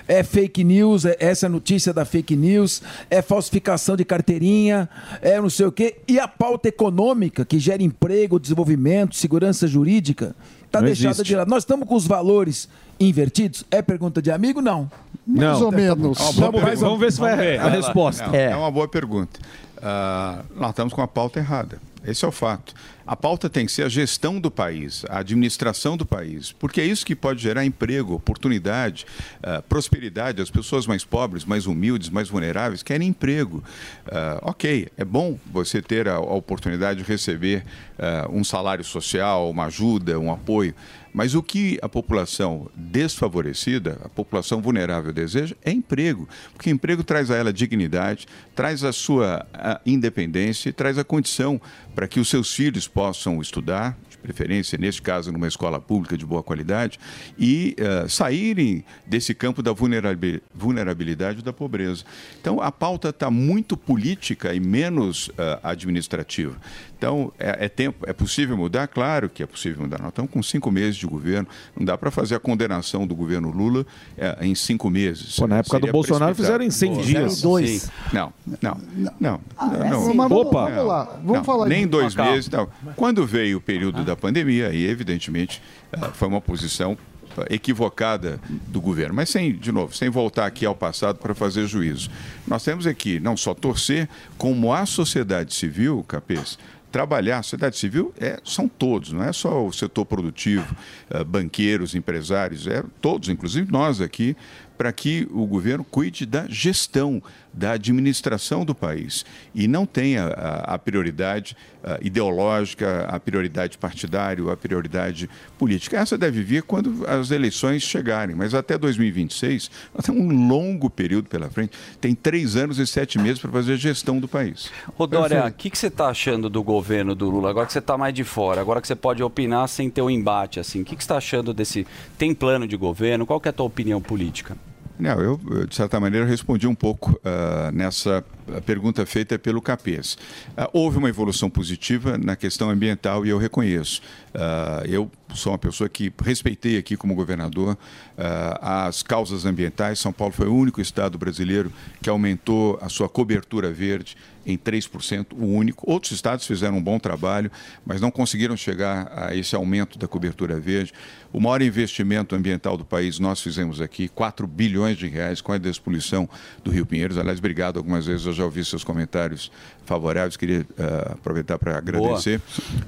é 0.08 0.24
fake 0.24 0.64
news, 0.64 1.06
é 1.06 1.16
essa 1.20 1.48
notícia 1.50 1.94
da 1.94 2.06
fake 2.06 2.36
news, 2.36 2.82
é 3.10 3.22
falsificação 3.22 3.96
de 3.96 4.06
carteirinha, 4.06 4.88
é 5.22 5.40
não 5.40 5.50
sei 5.50 5.66
o 5.66 5.72
quê. 5.72 5.98
E 6.08 6.20
a 6.20 6.28
pauta 6.28 6.68
econômica, 6.70 7.44
que 7.46 7.58
gera 7.60 7.82
emprego, 7.82 8.40
desenvolvimento, 8.40 9.16
segurança 9.16 9.68
jurídica, 9.68 10.36
está 10.66 10.80
Não 10.80 10.86
deixada 10.88 11.12
existe. 11.16 11.28
de 11.28 11.36
lado. 11.36 11.50
Nós 11.50 11.64
estamos 11.64 11.88
com 11.88 11.96
os 11.96 12.06
valores 12.06 12.68
invertidos? 13.00 13.64
É 13.72 13.82
pergunta 13.82 14.22
de 14.22 14.32
amigo? 14.32 14.62
Não. 14.62 14.90
Mais 15.26 15.60
ou 15.62 15.72
menos. 15.72 16.20
É 16.20 16.24
uma 16.24 16.32
boa 16.34 16.52
Vamos- 16.52 16.62
pergunta. 16.62 16.86
vamos 16.86 17.00
ver 17.00 17.12
se 17.12 17.20
vai- 17.20 17.36
Vai 17.36 17.58
a 17.58 17.64
lá. 17.64 17.70
resposta. 17.70 18.28
Não, 18.28 18.36
É. 18.36 18.52
é. 18.52 18.56
uma 18.56 18.70
boa 18.72 18.88
pergunta. 18.88 19.40
Ah, 19.82 20.44
nós 20.56 20.70
estamos 20.70 20.94
com 20.94 21.02
a 21.02 21.08
pauta 21.08 21.40
errada. 21.40 21.80
Esse 22.06 22.24
é 22.24 22.28
o 22.28 22.32
fato. 22.32 22.74
A 23.08 23.16
pauta 23.16 23.48
tem 23.48 23.68
que 23.68 23.72
ser 23.72 23.84
a 23.84 23.90
gestão 23.90 24.40
do 24.40 24.50
país, 24.50 25.06
a 25.08 25.20
administração 25.20 25.96
do 25.96 26.06
país, 26.06 26.52
porque 26.52 26.82
é 26.82 26.86
isso 26.86 27.06
que 27.06 27.16
pode 27.16 27.40
gerar 27.42 27.64
emprego, 27.64 28.16
oportunidade, 28.16 29.06
ah, 29.44 29.62
prosperidade. 29.62 30.42
As 30.42 30.50
pessoas 30.50 30.88
mais 30.88 31.04
pobres, 31.04 31.46
mais 31.46 31.68
humildes, 31.68 32.10
mais 32.10 32.30
vulneráveis 32.30 32.82
querem 32.82 33.10
emprego. 33.10 33.64
Ah, 34.12 34.40
ok, 34.42 34.88
é 34.98 35.06
bom 35.06 35.38
você 35.46 35.84
ter 35.84 36.08
a, 36.08 36.16
a 36.16 36.20
oportunidade 36.20 37.04
de 37.04 37.08
receber 37.08 37.64
ah, 38.00 38.28
um 38.32 38.44
salário 38.44 38.84
social, 38.84 39.52
uma 39.52 39.66
ajuda, 39.66 40.20
um 40.20 40.32
apoio. 40.32 40.74
Mas 41.16 41.34
o 41.34 41.42
que 41.42 41.80
a 41.82 41.88
população 41.88 42.70
desfavorecida, 42.76 44.02
a 44.04 44.10
população 44.10 44.62
vulnerável 44.62 45.14
deseja 45.14 45.56
é 45.64 45.72
emprego, 45.72 46.28
porque 46.54 46.70
emprego 46.70 47.06
traz 47.06 47.32
a 47.32 47.38
ela 47.38 47.54
dignidade, 47.54 48.28
traz 48.54 48.84
a 48.84 48.92
sua 48.92 49.48
a 49.54 49.80
independência 49.86 50.74
traz 50.74 50.98
a 50.98 51.06
condição 51.06 51.62
para 51.96 52.06
que 52.06 52.20
os 52.20 52.28
seus 52.28 52.54
filhos 52.54 52.86
possam 52.86 53.42
estudar, 53.42 53.98
de 54.10 54.18
preferência, 54.18 54.78
neste 54.78 55.02
caso, 55.02 55.32
numa 55.32 55.48
escola 55.48 55.80
pública 55.80 56.18
de 56.18 56.26
boa 56.26 56.44
qualidade, 56.44 57.00
e 57.40 57.76
eh, 57.78 58.06
saírem 58.10 58.84
desse 59.08 59.34
campo 59.34 59.64
da 59.64 59.72
vulnerabi- 59.72 60.42
vulnerabilidade 60.54 61.42
da 61.42 61.54
pobreza. 61.54 62.04
Então, 62.42 62.60
a 62.60 62.72
pauta 62.72 63.10
está 63.10 63.32
muito 63.32 63.78
política 63.78 64.54
e 64.54 64.60
menos 64.60 65.32
eh, 65.38 65.60
administrativa. 65.64 66.58
Então, 67.06 67.32
é, 67.38 67.66
é 67.66 67.70
tempo, 67.70 68.04
é 68.10 68.14
possível 68.14 68.58
mudar? 68.58 68.88
Claro 68.88 69.30
que 69.30 69.44
é 69.44 69.46
possível 69.46 69.84
mudar. 69.84 70.00
Nós 70.00 70.10
estamos 70.10 70.32
com 70.32 70.42
cinco 70.42 70.72
meses 70.72 70.96
de 70.96 71.06
governo, 71.06 71.48
não 71.78 71.86
dá 71.86 71.96
para 71.96 72.10
fazer 72.10 72.34
a 72.34 72.40
condenação 72.40 73.06
do 73.06 73.14
governo 73.14 73.52
Lula 73.52 73.86
eh, 74.18 74.38
em 74.42 74.56
cinco 74.56 74.90
meses. 74.90 75.36
Pô, 75.36 75.46
na 75.46 75.58
época 75.60 75.80
do 75.82 75.92
Bolsonaro 75.92 76.34
fizeram 76.34 76.66
em 76.66 76.72
100 76.72 77.02
dias. 77.02 77.34
Sim. 77.36 77.42
Dois. 77.44 77.92
Não, 78.12 78.34
não, 78.60 78.82
não. 79.20 79.42
Ah, 79.56 79.72
é 79.86 79.90
não, 79.92 80.02
assim? 80.02 80.14
Mas 80.16 80.32
Opa. 80.32 80.66
vamos 80.66 80.86
lá, 80.88 81.04
vamos 81.22 81.34
Não, 81.34 81.44
falar 81.44 81.68
Nem 81.68 81.82
de- 81.82 81.90
dois 81.90 82.18
Ah, 82.18 82.24
meses, 82.24 82.50
não. 82.50 82.68
Quando 82.96 83.24
veio 83.24 83.60
o 83.60 83.62
período 83.62 84.04
da 84.04 84.16
pandemia, 84.16 84.70
aí, 84.70 84.84
evidentemente, 84.88 85.62
ah, 85.94 86.10
foi 86.12 86.28
uma 86.28 86.42
posição 86.42 86.98
ah, 87.38 87.46
equivocada 87.52 88.40
do 88.68 88.82
governo. 88.82 89.14
Mas 89.14 89.30
sem, 89.30 89.54
de 89.54 89.72
novo, 89.72 89.96
sem 89.96 90.10
voltar 90.10 90.48
aqui 90.48 90.66
ao 90.66 90.74
passado 90.74 91.20
para 91.20 91.36
fazer 91.36 91.68
juízo. 91.68 92.10
Nós 92.48 92.64
temos 92.64 92.88
aqui 92.88 93.20
não 93.20 93.38
só 93.38 93.54
torcer, 93.54 94.10
como 94.40 94.74
a 94.74 94.88
sociedade 94.88 95.54
civil, 95.54 96.04
Capês, 96.08 96.58
trabalhar. 96.96 97.40
A 97.40 97.44
sociedade 97.44 97.76
civil 97.76 98.14
é, 98.18 98.40
são 98.46 98.70
todos, 98.70 99.12
não 99.12 99.22
é 99.22 99.34
só 99.34 99.68
o 99.68 99.74
setor 99.74 100.06
produtivo, 100.06 100.74
ah, 101.10 101.26
banqueiros, 101.26 101.94
empresários, 101.94 102.68
é 102.68 102.82
todos, 103.02 103.28
inclusive 103.28 103.70
nós 103.70 104.00
aqui, 104.00 104.34
para 104.78 104.94
que 104.94 105.28
o 105.32 105.46
governo 105.46 105.84
cuide 105.84 106.26
da 106.26 106.48
gestão, 106.48 107.22
da 107.56 107.72
administração 107.72 108.66
do 108.66 108.76
país 108.76 109.26
e 109.54 109.68
não 109.68 109.86
tenha 109.86 110.26
a, 110.26 110.76
a 110.76 110.80
prioridade 110.80 111.56
ah, 111.84 111.98
ideológica, 112.02 113.06
a 113.08 113.20
prioridade 113.20 113.78
partidária, 113.78 114.52
a 114.52 114.58
prioridade 114.58 115.30
política. 115.58 115.98
Essa 115.98 116.18
deve 116.18 116.44
vir 116.44 116.64
quando 116.64 117.06
as 117.08 117.32
eleições 117.32 117.84
chegarem, 117.84 118.36
mas 118.36 118.54
até 118.54 118.78
2026 118.78 119.72
nós 119.94 120.06
temos 120.06 120.22
um 120.22 120.48
longo 120.48 120.90
período 120.90 121.30
pela 121.30 121.50
frente. 121.50 121.78
Tem 122.02 122.14
três 122.14 122.56
anos 122.56 122.78
e 122.78 122.86
sete 122.86 123.18
meses 123.18 123.40
para 123.40 123.52
fazer 123.52 123.74
a 123.74 123.78
gestão 123.78 124.20
do 124.20 124.28
país. 124.28 124.70
Ô, 124.98 125.08
Dória, 125.08 125.46
o 125.46 125.52
que, 125.52 125.70
que 125.70 125.78
você 125.78 125.88
está 125.88 126.08
achando 126.08 126.50
do 126.50 126.62
governo 126.62 127.16
do 127.16 127.30
Lula? 127.30 127.50
Agora 127.50 127.66
que 127.66 127.74
você 127.74 127.80
está 127.80 127.98
mais 127.98 128.14
de 128.14 128.24
fora, 128.24 128.60
agora 128.60 128.82
que 128.82 128.88
você 128.88 128.96
pode 128.96 129.24
opinar 129.24 129.70
sem 129.70 129.90
ter 129.90 130.02
um 130.02 130.10
embate, 130.10 130.60
assim. 130.60 130.82
O 130.82 130.86
que, 130.86 130.96
que 130.96 131.04
você 131.04 131.06
está 131.06 131.18
achando 131.18 131.54
desse... 131.54 131.88
Tem 132.18 132.34
plano 132.34 132.68
de 132.68 132.76
governo? 132.76 133.26
Qual 133.26 133.40
que 133.40 133.48
é 133.48 133.52
a 133.52 133.54
tua 133.54 133.66
opinião 133.66 134.02
política? 134.02 134.58
Não, 134.98 135.22
eu, 135.22 135.40
de 135.68 135.76
certa 135.76 136.00
maneira, 136.00 136.26
respondi 136.26 136.68
um 136.68 136.76
pouco 136.76 137.20
ah, 137.24 137.70
nessa 137.74 138.24
ah, 138.48 138.62
pergunta 138.62 139.06
feita 139.06 139.38
pelo 139.40 139.62
Capês. 139.62 140.18
Ah, 140.56 140.70
houve 140.74 140.98
uma 140.98 141.10
evolução 141.10 141.50
positiva 141.50 142.18
na 142.18 142.36
questão 142.36 142.70
ambiental 142.70 143.26
e 143.26 143.30
eu 143.30 143.38
reconheço. 143.38 144.02
Ah, 144.34 144.84
eu 144.86 145.10
sou 145.34 145.52
uma 145.52 145.58
pessoa 145.58 145.90
que 145.90 146.14
respeitei 146.24 146.78
aqui 146.78 146.96
como 146.96 147.16
governador 147.16 147.78
ah, 148.18 148.88
as 148.88 149.02
causas 149.02 149.46
ambientais. 149.46 150.00
São 150.00 150.14
Paulo 150.14 150.34
foi 150.34 150.48
o 150.48 150.56
único 150.56 150.82
estado 150.82 151.18
brasileiro 151.18 151.72
que 152.02 152.10
aumentou 152.10 152.78
a 152.82 152.90
sua 152.90 153.10
cobertura 153.10 153.72
verde 153.72 154.16
em 154.46 154.58
3%, 154.58 155.34
o 155.34 155.46
único. 155.46 155.90
Outros 155.90 156.12
estados 156.12 156.46
fizeram 156.46 156.78
um 156.78 156.84
bom 156.84 157.00
trabalho, 157.00 157.52
mas 157.86 158.00
não 158.00 158.12
conseguiram 158.12 158.56
chegar 158.56 159.12
a 159.12 159.36
esse 159.36 159.56
aumento 159.56 159.98
da 159.98 160.08
cobertura 160.08 160.60
verde. 160.60 160.94
O 161.34 161.40
maior 161.40 161.62
investimento 161.62 162.36
ambiental 162.36 162.78
do 162.78 162.86
país 162.86 163.18
nós 163.20 163.42
fizemos 163.42 163.82
aqui, 163.82 164.08
4 164.08 164.46
bilhões 164.46 164.98
de 164.98 165.08
reais 165.08 165.42
com 165.42 165.52
a 165.52 165.58
despoluição 165.58 166.30
do 166.64 166.72
Rio 166.72 166.86
Pinheiros. 166.86 167.18
Aliás, 167.18 167.40
obrigado 167.40 167.78
algumas 167.78 168.06
vezes, 168.06 168.28
já 168.36 168.44
ouvi 168.44 168.64
seus 168.66 168.84
comentários 168.84 169.52
favoráveis, 169.86 170.38
queria 170.38 170.66
ah, 170.78 171.14
aproveitar 171.14 171.58
para 171.58 171.78
agradecer. 171.78 172.42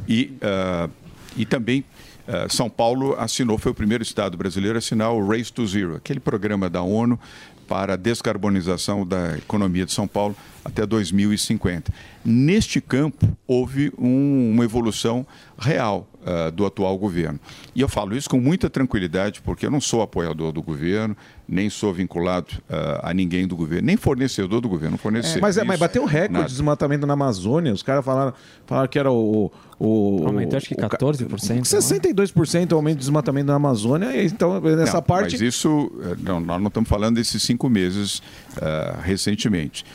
E, 0.08 0.34
ah, 0.42 0.90
e 1.36 1.46
também 1.46 1.84
eh, 2.28 2.48
São 2.50 2.70
Paulo 2.70 3.16
assinou, 3.20 3.58
foi 3.58 3.72
o 3.72 3.76
primeiro 3.76 4.04
estado 4.04 4.36
brasileiro 4.38 4.78
a 4.78 4.80
assinar 4.80 5.12
o 5.14 5.26
Race 5.28 5.52
to 5.54 5.66
Zero, 5.68 5.96
aquele 5.96 6.20
programa 6.20 6.70
da 6.70 6.82
ONU 6.82 7.20
para 7.68 7.94
a 7.94 7.96
descarbonização 7.98 9.06
da 9.06 9.38
economia 9.38 9.86
de 9.86 9.92
São 9.92 10.08
Paulo 10.08 10.36
até 10.64 10.86
2050. 10.86 11.94
Neste 12.24 12.80
campo, 12.82 13.28
houve 13.46 13.92
um- 13.98 14.52
uma 14.54 14.64
evolução 14.64 15.26
real 15.60 16.08
ah, 16.28 16.50
do 16.50 16.66
atual 16.66 16.98
governo. 16.98 17.40
E 17.74 17.80
eu 17.82 17.88
falo 17.88 18.16
isso 18.16 18.30
com 18.30 18.40
muita 18.40 18.70
tranquilidade, 18.70 19.42
porque 19.42 19.66
eu 19.66 19.72
não 19.72 19.80
sou 19.80 20.02
apoiador 20.02 20.52
do 20.52 20.62
governo, 20.62 21.16
nem 21.48 21.70
sou 21.70 21.94
vinculado 21.94 22.48
ah, 22.70 23.10
a 23.10 23.14
ninguém 23.14 23.48
do 23.48 23.56
governo, 23.56 23.86
nem 23.88 23.96
fornecedor 23.96 24.60
do 24.60 24.68
governo, 24.68 24.92
não 24.92 24.98
forneço 24.98 25.40
mas, 25.42 25.58
é, 25.58 25.64
mas 25.64 25.80
bateu 25.80 26.02
um 26.04 26.06
recorde 26.06 26.34
nada. 26.34 26.46
de 26.46 26.52
desmatamento 26.52 27.08
na 27.08 27.14
Amazônia. 27.14 27.72
Os 27.72 27.82
caras 27.82 28.04
falaram, 28.04 28.34
falaram 28.66 28.88
que 28.90 29.00
era 29.00 29.10
o. 29.12 29.50
o 29.80 30.24
Aumentou 30.26 30.58
acho 30.58 30.68
que 30.68 30.74
o 30.74 30.78
ca- 30.78 30.90
14%. 30.90 31.62
62% 31.62 32.74
aumento 32.74 32.96
de 32.96 33.00
desmatamento 33.02 33.48
na 33.48 33.56
Amazônia. 33.56 34.16
e 34.22 34.26
Então, 34.26 34.60
nessa 34.60 34.96
Não, 34.98 35.02
parte. 35.04 35.34
Mas 35.34 35.42
isso, 35.42 35.92
eh, 36.04 36.16
não, 36.20 36.40
nós 36.40 36.60
não 36.60 36.68
estamos 36.68 36.90
falando 36.90 37.16
desses 37.16 37.42
cinco 37.44 37.70
meses 37.70 38.22
ah, 38.62 39.00
recentemente. 39.02 39.86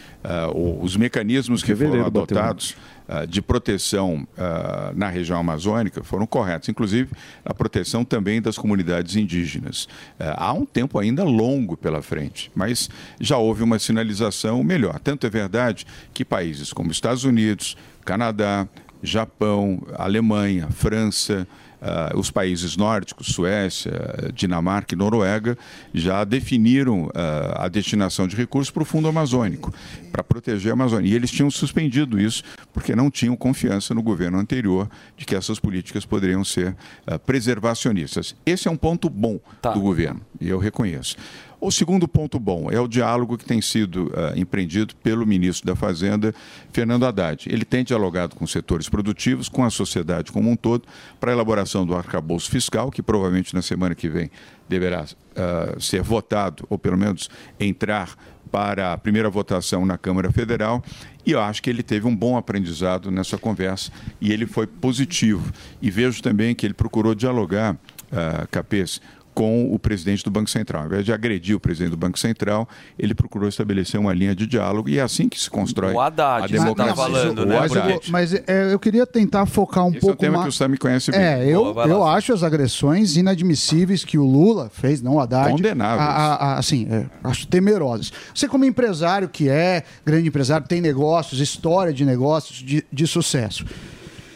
O- 0.55 0.83
os 0.85 0.97
mecanismos 0.97 1.63
que 1.63 1.75
foram 1.75 1.91
bateu 1.91 2.03
um. 2.05 2.07
adotados 2.07 2.77
ah, 2.79 3.02
de 3.29 3.43
proteção 3.43 4.27
ah, 4.37 4.93
na 4.95 5.09
região 5.09 5.39
amazônica 5.39 6.03
foram 6.03 6.27
corretos, 6.27 6.69
inclusive 6.69 7.11
a 7.45 7.53
proteção 7.53 8.05
também 8.05 8.41
das 8.41 8.57
comunidades 8.57 9.17
indígenas. 9.17 9.89
Ah, 10.19 10.47
há 10.47 10.53
um 10.53 10.65
tempo 10.65 10.99
ainda 10.99 11.25
longo 11.25 11.77
pela 11.77 12.03
frente, 12.03 12.51
mas 12.55 12.89
já 13.21 13.37
houve 13.37 13.63
uma 13.63 13.79
sinalização 13.79 14.63
melhor. 14.63 14.99
Tanto 14.99 15.27
é 15.27 15.31
verdade 15.31 15.87
que 16.13 16.25
países 16.25 16.73
como 16.73 16.91
Estados 16.91 17.25
Unidos, 17.25 17.77
Canadá, 18.05 18.67
Japão, 19.03 19.83
Alemanha, 19.95 20.69
França, 20.71 21.47
ah, 21.83 22.13
os 22.15 22.31
países 22.31 22.77
nórdicos, 22.77 23.29
Suécia, 23.29 23.93
Dinamarca 24.33 24.95
e 24.95 24.99
Noruega, 24.99 25.59
já 25.93 26.23
definiram 26.23 27.11
ah, 27.15 27.65
a 27.65 27.69
destinação 27.69 28.29
de 28.29 28.37
recursos 28.37 28.71
para 28.71 28.83
o 28.83 28.87
Fundo 28.87 29.09
Amazônico, 29.09 29.75
para 30.13 30.23
proteger 30.23 30.71
a 30.71 30.75
Amazônia. 30.75 31.11
E 31.11 31.15
eles 31.15 31.31
tinham 31.31 31.51
suspendido 31.51 32.21
isso 32.21 32.45
porque 32.73 32.95
não 32.95 33.11
tinham 33.11 33.35
confiança 33.35 33.93
no 33.93 34.03
governo 34.03 34.39
anterior 34.39 34.89
de 35.17 35.27
que 35.27 35.35
essas 35.35 35.59
políticas 35.59 36.07
poderiam 36.07 36.45
ser 36.45 36.77
ah, 37.07 37.19
preservacionistas. 37.19 38.37
Esse 38.47 38.69
é 38.69 38.71
um 38.71 38.77
ponto 38.77 39.11
bom 39.11 39.41
do 39.75 39.81
governo, 39.81 40.21
e 40.41 40.49
eu 40.49 40.59
reconheço. 40.59 41.17
O 41.65 41.71
segundo 41.71 42.09
ponto 42.09 42.41
bom 42.41 42.73
é 42.73 42.81
o 42.81 42.89
diálogo 42.89 43.39
que 43.39 43.45
tem 43.45 43.63
sido 43.63 44.13
ah, 44.17 44.33
empreendido 44.35 44.97
pelo 44.97 45.25
ministro 45.25 45.65
da 45.65 45.77
Fazenda, 45.77 46.35
Fernando 46.73 47.07
Haddad. 47.07 47.47
Ele 47.49 47.65
tem 47.65 47.85
dialogado 47.85 48.35
com 48.35 48.45
setores 48.49 48.89
produtivos, 48.89 49.49
com 49.49 49.63
a 49.63 49.71
sociedade 49.71 50.33
como 50.33 50.51
um 50.51 50.57
todo, 50.57 50.89
para 51.21 51.31
a 51.31 51.35
elaboração 51.35 51.87
do 51.87 51.95
arcabouço 51.95 52.51
fiscal, 52.51 52.91
que 52.91 53.01
provavelmente 53.01 53.55
na 53.55 53.63
semana 53.63 53.95
que 53.95 54.09
vem 54.09 54.29
deverá 54.69 55.07
ah, 55.37 55.77
ser 55.79 56.03
votado, 56.03 56.67
ou 56.69 56.77
pelo 56.77 56.99
menos 56.99 57.31
entrar 57.61 58.11
para 58.51 58.95
a 58.95 58.99
primeira 58.99 59.31
votação 59.31 59.87
na 59.87 59.97
Câmara 59.97 60.33
Federal. 60.33 60.83
E 61.25 61.31
eu 61.31 61.41
acho 61.41 61.63
que 61.63 61.71
ele 61.71 61.85
teve 61.85 62.09
um 62.09 62.17
bom 62.17 62.37
aprendizado 62.37 63.09
nessa 63.09 63.39
conversa 63.39 63.93
e 64.21 64.33
ele 64.33 64.47
foi 64.47 64.67
positivo. 64.67 65.53
E 65.81 65.93
vejo 65.93 66.21
também 66.25 66.57
que 66.57 66.67
ele 66.67 66.75
procurou 66.75 67.15
dialogar, 67.15 67.79
ah, 68.11 68.49
Capês, 68.51 69.01
com 69.35 69.73
o 69.73 69.79
presidente 69.79 70.23
do 70.25 70.31
Banco 70.31 70.51
Central. 70.51 70.83
Ao 70.83 70.87
invés 70.89 71.05
de 71.05 71.13
agredir 71.13 71.57
o 71.57 71.61
presidente 71.61 71.91
do 71.93 71.97
Banco 71.97 72.19
Central, 72.19 72.69
ele 72.99 73.15
procurou 73.15 73.49
estabelecer 73.49 73.99
uma 73.99 74.13
linha 74.13 74.35
de 74.35 74.47
diálogo 74.47 74.89
e 74.89 74.99
é 74.99 75.03
assim 75.03 75.29
que 75.29 75.41
se 75.41 75.49
constrói 75.49 75.95
O 75.95 76.01
Haddad, 76.01 76.45
a 76.45 76.49
tá 76.49 76.63
democracia. 76.63 76.95
falando, 76.95 77.39
O 77.41 77.47
né, 77.47 77.59
Mas, 77.59 77.73
eu, 77.75 78.01
mas, 78.11 78.35
é, 78.35 78.73
eu 78.73 78.79
queria 78.79 79.07
tentar 79.07 79.47
focar 79.47 79.85
um 79.85 79.89
Esse 79.89 79.97
é 79.97 79.99
um 79.99 80.01
pouco 80.03 80.17
tema 80.21 80.33
mais. 80.39 80.45
que 80.45 80.49
o 80.51 80.53
Sam 80.53 80.69
me 80.69 80.77
conhece 80.77 81.11
bem. 81.11 81.21
É, 81.21 81.47
eu, 81.49 81.73
Boa, 81.73 81.87
lá, 81.87 81.93
eu 81.93 82.05
acho 82.05 82.33
as 82.33 82.43
agressões 82.43 83.17
inadmissíveis 83.17 84.05
que 84.05 84.19
o 84.19 84.25
Lula 84.25 84.71
fez, 84.73 85.01
não 85.01 85.15
o 85.15 85.21
Haddad. 85.21 85.51
Condenáveis. 85.51 86.09
a- 86.09 86.13
a- 86.13 86.35
a- 86.55 86.59
assim, 86.59 86.87
é, 86.91 87.07
acho 87.25 87.47
temerosas. 87.47 88.13
Você, 88.35 88.47
como 88.47 88.65
empresário 88.65 89.29
que 89.29 89.49
é, 89.49 89.83
grande 90.05 90.29
empresário, 90.29 90.67
tem 90.67 90.81
negócios, 90.81 91.41
história 91.41 91.93
de 91.93 92.05
negócios 92.05 92.59
de, 92.59 92.85
de 92.93 93.07
sucesso. 93.07 93.65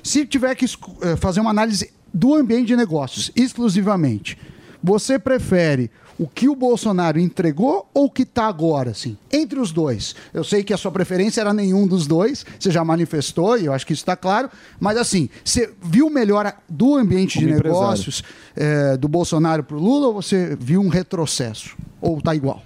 Se 0.03 0.25
tiver 0.25 0.55
que 0.55 0.65
eh, 1.03 1.17
fazer 1.17 1.41
uma 1.41 1.51
análise 1.51 1.91
do 2.15 2.35
ambiente 2.35 2.69
de 2.69 2.77
negócios 2.77 3.31
exclusivamente, 3.37 4.39
você 4.87 5.19
prefere 5.19 5.91
o 6.17 6.29
que 6.29 6.49
o 6.49 6.55
Bolsonaro 6.55 7.19
entregou 7.19 7.91
ou 7.93 8.05
o 8.05 8.11
que 8.11 8.23
está 8.23 8.47
agora, 8.47 8.93
assim? 8.93 9.19
Entre 9.33 9.59
os 9.59 9.73
dois. 9.73 10.15
Eu 10.33 10.45
sei 10.45 10.63
que 10.63 10.73
a 10.73 10.77
sua 10.77 10.93
preferência 10.93 11.41
era 11.41 11.53
nenhum 11.53 11.89
dos 11.89 12.07
dois, 12.07 12.47
você 12.59 12.71
já 12.71 12.85
manifestou, 12.85 13.59
e 13.59 13.67
eu 13.67 13.73
acho 13.73 13.85
que 13.85 13.93
isso 13.93 14.03
está 14.03 14.17
claro, 14.17 14.49
mas 14.79 14.97
assim, 14.97 15.29
você 15.45 15.71
viu 15.83 16.09
melhora 16.09 16.55
do 16.69 16.95
ambiente 16.95 17.35
Como 17.35 17.49
de 17.49 17.55
empresário. 17.55 17.83
negócios 17.83 18.23
eh, 18.55 18.97
do 18.97 19.09
Bolsonaro 19.09 19.65
para 19.65 19.77
o 19.77 19.81
Lula 19.81 20.07
ou 20.07 20.15
você 20.15 20.57
viu 20.59 20.81
um 20.81 20.89
retrocesso? 20.89 21.77
Ou 22.01 22.19
está 22.19 22.33
igual? 22.35 22.63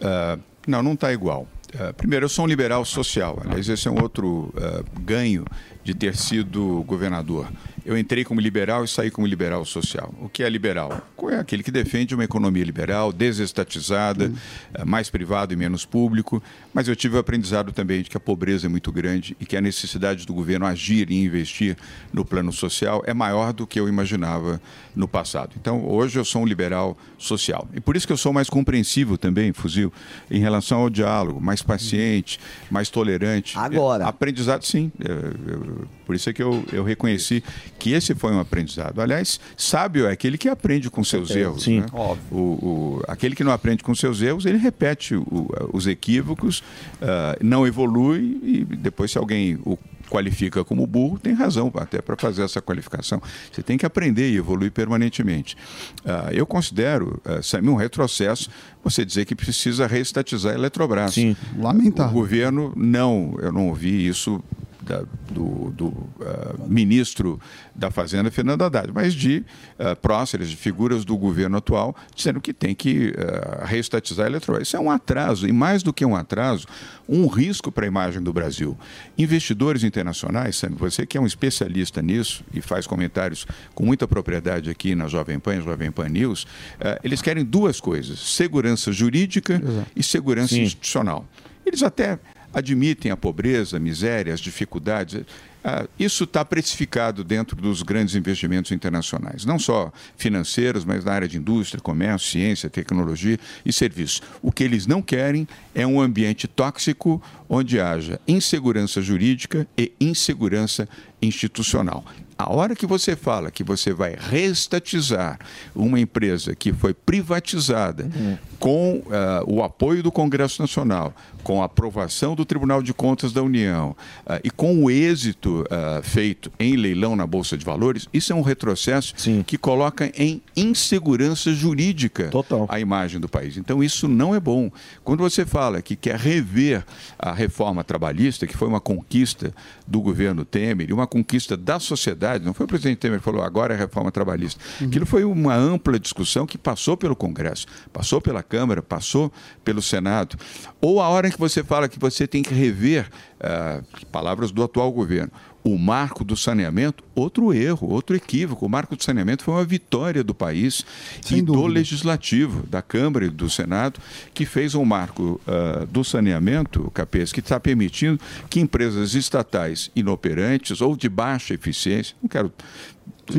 Ah, 0.00 0.36
não, 0.66 0.82
não 0.82 0.94
está 0.94 1.12
igual. 1.12 1.46
Ah, 1.78 1.92
primeiro, 1.92 2.24
eu 2.24 2.28
sou 2.28 2.44
um 2.44 2.48
liberal 2.48 2.84
social. 2.84 3.38
Aliás, 3.44 3.68
esse 3.68 3.86
é 3.86 3.90
um 3.90 4.02
outro 4.02 4.52
ah, 4.56 4.82
ganho 5.00 5.44
de 5.84 5.94
ter 5.94 6.16
sido 6.16 6.82
governador. 6.86 7.46
Eu 7.84 7.98
entrei 7.98 8.24
como 8.24 8.40
liberal 8.40 8.82
e 8.84 8.88
saí 8.88 9.10
como 9.10 9.26
liberal 9.26 9.64
social. 9.64 10.14
O 10.20 10.28
que 10.28 10.42
é 10.42 10.48
liberal? 10.48 11.02
É 11.30 11.38
aquele 11.38 11.62
que 11.62 11.70
defende 11.70 12.14
uma 12.14 12.24
economia 12.24 12.62
liberal, 12.64 13.12
desestatizada, 13.12 14.32
ah, 14.74 14.84
mais 14.84 15.10
privado 15.10 15.52
e 15.52 15.56
menos 15.56 15.84
público. 15.84 16.42
Mas 16.72 16.86
eu 16.88 16.94
tive 16.96 17.16
o 17.16 17.18
aprendizado 17.18 17.72
também 17.72 18.02
de 18.02 18.10
que 18.10 18.16
a 18.16 18.20
pobreza 18.20 18.66
é 18.66 18.68
muito 18.68 18.90
grande 18.92 19.36
e 19.40 19.46
que 19.46 19.56
a 19.56 19.60
necessidade 19.60 20.26
do 20.26 20.32
governo 20.34 20.66
agir 20.66 21.10
e 21.10 21.14
investir 21.24 21.76
no 22.12 22.24
plano 22.24 22.52
social 22.52 23.02
é 23.06 23.12
maior 23.14 23.52
do 23.52 23.66
que 23.66 23.78
eu 23.80 23.88
imaginava 23.88 24.60
no 24.94 25.08
passado. 25.08 25.52
Então, 25.60 25.84
hoje 25.86 26.18
eu 26.18 26.24
sou 26.24 26.42
um 26.42 26.46
liberal 26.46 26.96
social. 27.18 27.68
E 27.74 27.80
por 27.80 27.96
isso 27.96 28.06
que 28.06 28.12
eu 28.12 28.16
sou 28.16 28.32
mais 28.32 28.48
compreensivo 28.48 29.16
também, 29.18 29.52
Fuzil, 29.52 29.92
em 30.30 30.40
relação 30.40 30.80
ao 30.80 30.90
diálogo, 30.90 31.40
mais 31.40 31.62
paciente, 31.62 32.38
mais 32.70 32.88
tolerante. 32.90 33.58
Agora. 33.58 34.04
É, 34.04 34.08
aprendizado, 34.08 34.62
sim. 34.64 34.90
Eu- 34.98 35.86
por 36.06 36.14
isso 36.14 36.28
é 36.28 36.32
que 36.32 36.42
eu, 36.42 36.64
eu 36.72 36.84
reconheci 36.84 37.42
que 37.78 37.92
esse 37.92 38.14
foi 38.14 38.32
um 38.32 38.40
aprendizado. 38.40 39.00
Aliás, 39.00 39.38
sábio 39.56 40.06
é 40.06 40.12
aquele 40.12 40.38
que 40.38 40.48
aprende 40.48 40.88
com 40.90 41.02
seus 41.04 41.28
certeza. 41.28 41.48
erros. 41.50 41.62
Sim. 41.64 41.80
né? 41.80 41.86
O, 42.30 42.36
o- 42.36 43.02
aquele 43.08 43.34
que 43.34 43.44
não 43.44 43.52
aprende 43.52 43.82
com 43.82 43.94
seus 43.94 44.22
erros, 44.22 44.46
ele 44.46 44.58
repete 44.58 45.14
o- 45.14 45.48
os 45.72 45.86
equívocos, 45.86 46.62
ah, 47.02 47.36
não 47.42 47.66
evolui 47.66 48.38
e 48.42 48.64
depois 48.64 49.10
se 49.10 49.18
alguém 49.18 49.58
o 49.64 49.76
qualifica 50.10 50.62
como 50.62 50.86
burro, 50.86 51.18
tem 51.18 51.32
razão 51.32 51.72
até 51.76 52.00
para 52.00 52.14
fazer 52.14 52.42
essa 52.42 52.60
qualificação. 52.60 53.20
Você 53.50 53.62
tem 53.62 53.76
que 53.78 53.86
aprender 53.86 54.30
e 54.30 54.36
evoluir 54.36 54.70
permanentemente. 54.70 55.56
Ah, 56.04 56.28
eu 56.30 56.46
considero, 56.46 57.20
uh, 57.24 57.42
Samir, 57.42 57.70
um 57.72 57.74
retrocesso 57.74 58.50
você 58.84 59.02
dizer 59.04 59.24
que 59.24 59.34
precisa 59.34 59.86
reestatizar 59.86 60.52
a 60.52 60.54
Eletrobras. 60.54 61.14
Sim. 61.14 61.34
Lamentável. 61.58 62.12
O 62.12 62.20
governo, 62.20 62.72
não, 62.76 63.34
eu 63.40 63.50
não 63.50 63.68
ouvi 63.68 64.06
isso 64.06 64.44
da- 64.84 65.04
do, 65.30 65.70
do, 65.70 66.08
ah, 66.20 66.54
ministro 66.66 67.40
da 67.74 67.90
Fazenda, 67.90 68.30
Fernando 68.30 68.62
Haddad, 68.62 68.92
mas 68.92 69.14
de 69.14 69.44
ah, 69.78 69.96
próceres, 69.96 70.48
de 70.50 70.56
figuras 70.56 71.04
do 71.04 71.16
governo 71.16 71.56
atual, 71.56 71.94
dizendo 72.14 72.40
que 72.40 72.52
tem 72.52 72.74
que 72.74 73.12
ah, 73.16 73.64
reestatizar 73.64 74.26
a 74.26 74.28
Eletrobras. 74.28 74.68
Isso 74.68 74.76
é 74.76 74.80
um 74.80 74.90
atraso, 74.90 75.46
e 75.48 75.52
mais 75.52 75.82
do 75.82 75.92
que 75.92 76.04
um 76.04 76.14
atraso, 76.14 76.66
um 77.08 77.26
risco 77.26 77.70
para 77.72 77.84
a 77.84 77.88
imagem 77.88 78.22
do 78.22 78.32
Brasil. 78.32 78.76
Investidores 79.16 79.82
internacionais, 79.84 80.56
Sam, 80.56 80.70
você 80.70 81.06
que 81.06 81.16
é 81.18 81.20
um 81.20 81.26
especialista 81.26 82.00
nisso 82.02 82.44
e 82.52 82.60
faz 82.60 82.86
comentários 82.86 83.46
com 83.74 83.84
muita 83.84 84.06
propriedade 84.06 84.70
aqui 84.70 84.94
na 84.94 85.08
Jovem 85.08 85.38
Pan, 85.38 85.60
Jovem 85.60 85.90
Pan 85.90 86.08
News, 86.08 86.46
ah, 86.80 86.98
eles 87.02 87.20
querem 87.22 87.44
duas 87.44 87.80
coisas: 87.80 88.18
segurança 88.20 88.92
jurídica 88.92 89.60
e 89.96 90.02
segurança 90.02 90.54
Sim. 90.54 90.62
institucional. 90.62 91.26
Eles 91.66 91.82
até 91.82 92.18
admitem 92.54 93.10
a 93.10 93.16
pobreza, 93.16 93.76
a 93.76 93.80
miséria, 93.80 94.32
as 94.32 94.40
dificuldades. 94.40 95.22
Ah, 95.62 95.86
isso 95.98 96.24
está 96.24 96.44
precificado 96.44 97.24
dentro 97.24 97.56
dos 97.56 97.82
grandes 97.82 98.14
investimentos 98.14 98.70
internacionais, 98.70 99.44
não 99.44 99.58
só 99.58 99.90
financeiros, 100.16 100.84
mas 100.84 101.04
na 101.04 101.12
área 101.12 101.26
de 101.26 101.38
indústria, 101.38 101.80
comércio, 101.80 102.30
ciência, 102.30 102.70
tecnologia 102.70 103.38
e 103.64 103.72
serviços. 103.72 104.20
O 104.42 104.52
que 104.52 104.62
eles 104.62 104.86
não 104.86 105.00
querem 105.00 105.48
é 105.74 105.86
um 105.86 106.00
ambiente 106.00 106.46
tóxico 106.46 107.20
onde 107.48 107.80
haja 107.80 108.20
insegurança 108.28 109.00
jurídica 109.00 109.66
e 109.76 109.92
insegurança 110.00 110.88
institucional. 111.24 112.04
A 112.36 112.52
hora 112.52 112.74
que 112.74 112.86
você 112.86 113.14
fala 113.14 113.50
que 113.50 113.62
você 113.62 113.92
vai 113.92 114.16
reestatizar 114.18 115.38
uma 115.74 116.00
empresa 116.00 116.54
que 116.54 116.72
foi 116.72 116.92
privatizada 116.92 118.10
com 118.58 119.02
ah, 119.10 119.44
o 119.46 119.62
apoio 119.62 120.02
do 120.02 120.10
Congresso 120.10 120.60
Nacional, 120.60 121.14
com 121.44 121.62
a 121.62 121.66
aprovação 121.66 122.34
do 122.34 122.44
Tribunal 122.44 122.82
de 122.82 122.92
Contas 122.92 123.32
da 123.32 123.42
União 123.42 123.94
ah, 124.26 124.40
e 124.42 124.50
com 124.50 124.82
o 124.82 124.90
êxito 124.90 125.64
ah, 125.70 126.00
feito 126.02 126.50
em 126.58 126.74
leilão 126.74 127.14
na 127.14 127.26
Bolsa 127.26 127.56
de 127.56 127.64
Valores, 127.64 128.08
isso 128.12 128.32
é 128.32 128.36
um 128.36 128.42
retrocesso 128.42 129.14
que 129.46 129.56
coloca 129.56 130.10
em 130.16 130.42
insegurança 130.56 131.52
jurídica 131.52 132.30
a 132.68 132.80
imagem 132.80 133.20
do 133.20 133.28
país. 133.28 133.56
Então, 133.56 133.82
isso 133.82 134.08
não 134.08 134.34
é 134.34 134.40
bom. 134.40 134.70
Quando 135.04 135.20
você 135.20 135.46
fala 135.46 135.80
que 135.80 135.94
quer 135.94 136.16
rever 136.16 136.84
a 137.18 137.32
reforma 137.32 137.84
trabalhista, 137.84 138.46
que 138.46 138.56
foi 138.56 138.66
uma 138.66 138.80
conquista 138.80 139.54
do 139.86 140.00
governo 140.00 140.44
Temer 140.44 140.88
e 140.90 140.92
uma 140.92 141.06
conquista 141.14 141.56
da 141.56 141.78
sociedade, 141.78 142.44
não 142.44 142.52
foi 142.52 142.64
o 142.64 142.68
presidente 142.68 142.98
Temer 142.98 143.20
que 143.20 143.24
falou 143.24 143.40
agora 143.40 143.72
é 143.72 143.76
a 143.76 143.78
reforma 143.78 144.10
trabalhista. 144.10 144.60
Aquilo 144.84 145.06
foi 145.06 145.22
uma 145.22 145.54
ampla 145.54 145.96
discussão 145.96 146.44
que 146.44 146.58
passou 146.58 146.96
pelo 146.96 147.14
Congresso, 147.14 147.66
passou 147.92 148.20
pela 148.20 148.42
Câmara, 148.42 148.82
passou 148.82 149.32
pelo 149.64 149.80
Senado. 149.80 150.36
Ou 150.80 151.00
a 151.00 151.08
hora 151.08 151.28
em 151.28 151.30
que 151.30 151.38
você 151.38 151.62
fala 151.62 151.88
que 151.88 152.00
você 152.00 152.26
tem 152.26 152.42
que 152.42 152.52
rever, 152.52 153.08
ah, 153.40 153.80
palavras 154.10 154.50
do 154.50 154.60
atual 154.60 154.90
governo, 154.90 155.30
o 155.64 155.78
marco 155.78 156.22
do 156.22 156.36
saneamento, 156.36 157.02
outro 157.14 157.52
erro, 157.52 157.88
outro 157.88 158.14
equívoco. 158.14 158.66
O 158.66 158.68
marco 158.68 158.94
do 158.94 159.02
saneamento 159.02 159.42
foi 159.42 159.54
uma 159.54 159.64
vitória 159.64 160.22
do 160.22 160.34
país 160.34 160.84
e 161.30 161.40
do 161.40 161.66
legislativo, 161.66 162.66
da 162.66 162.82
Câmara 162.82 163.24
e 163.24 163.30
do 163.30 163.48
Senado, 163.48 163.98
que 164.34 164.44
fez 164.44 164.74
um 164.74 164.84
marco 164.84 165.40
ah, 165.46 165.86
do 165.90 166.04
saneamento, 166.04 166.90
Capês, 166.92 167.32
que 167.32 167.40
está 167.40 167.58
permitindo 167.58 168.20
que 168.50 168.60
empresas 168.60 169.14
estatais 169.14 169.90
inoperantes 169.96 170.82
ou 170.82 170.94
de 170.94 171.08
baixa 171.08 171.54
eficiência, 171.54 172.14
não 172.22 172.28
quero 172.28 172.52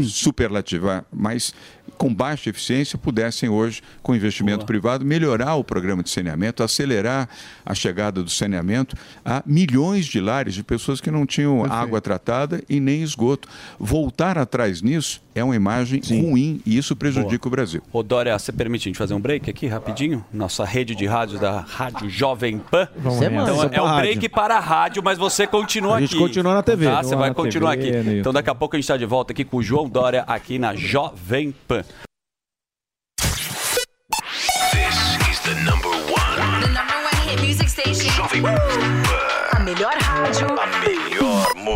superlativar, 0.04 1.06
mas 1.14 1.54
com 1.98 2.14
baixa 2.14 2.50
eficiência 2.50 2.98
pudessem 2.98 3.50
hoje, 3.50 3.82
com 4.02 4.16
investimento 4.16 4.66
privado, 4.66 5.06
melhorar 5.06 5.56
o 5.56 5.64
programa 5.64 6.04
de 6.04 6.10
saneamento, 6.10 6.64
acelerar 6.64 7.28
a 7.66 7.74
chegada 7.74 8.22
do 8.22 8.30
saneamento 8.30 8.96
a 9.24 9.42
milhões 9.46 10.06
de 10.06 10.20
lares 10.20 10.54
de 10.54 10.64
pessoas 10.64 11.02
que 11.02 11.10
não 11.10 11.26
tinham 11.26 11.66
água 11.66 12.00
tratada 12.02 12.62
e 12.70 12.80
nem 12.80 13.02
esgoto. 13.02 13.48
Voltar 13.80 14.38
atrás 14.38 14.82
nisso 14.82 15.22
é 15.34 15.44
uma 15.44 15.56
imagem 15.56 16.02
ruim 16.08 16.62
e 16.66 16.78
isso 16.78 16.96
prejudica 16.96 17.48
o 17.48 17.52
Brasil. 17.52 17.82
Ô 17.92 18.02
Dória, 18.02 18.38
você 18.38 18.52
permite 18.52 18.88
a 18.88 18.90
gente 18.90 18.98
fazer 18.98 19.14
um 19.14 19.20
break 19.20 19.50
aqui 19.50 19.68
rapidinho? 19.68 20.24
Nossa 20.32 20.64
rede 20.64 20.96
de 20.96 21.06
rádio 21.06 21.40
da 21.40 21.60
Rádio 21.60 22.10
Jovem 22.10 22.58
Pan. 22.60 22.88
Vamos 22.96 23.22
então, 23.22 23.64
é 23.72 23.82
o 23.82 23.86
Rádio. 23.86 24.02
break 24.02 24.30
para 24.30 24.56
a 24.56 24.60
rádio, 24.60 25.04
mas 25.04 25.18
você 25.18 25.46
continua 25.46 25.98
A 25.98 26.00
gente 26.00 26.12
aqui. 26.12 26.20
continua 26.20 26.54
na 26.54 26.64
TV. 26.64 26.86
Tá? 26.86 27.04
Você 27.04 27.16
vai 27.16 27.34
continuar 27.34 27.76
TV, 27.76 28.00
aqui. 28.00 28.10
Então 28.20 28.32
daqui 28.32 28.50
a 28.50 28.56
pouco 28.56 28.76
a 28.76 28.78
gente 28.78 28.86
está 28.86 28.98
de 28.98 29.06
volta 29.06 29.34
aqui 29.34 29.44
com 29.44 29.58
o 29.58 29.64
João 29.64 29.90
Dória 29.90 30.24
aqui 30.28 30.58
na 30.58 30.76
Jovem 30.76 31.54
Pan. 31.68 31.84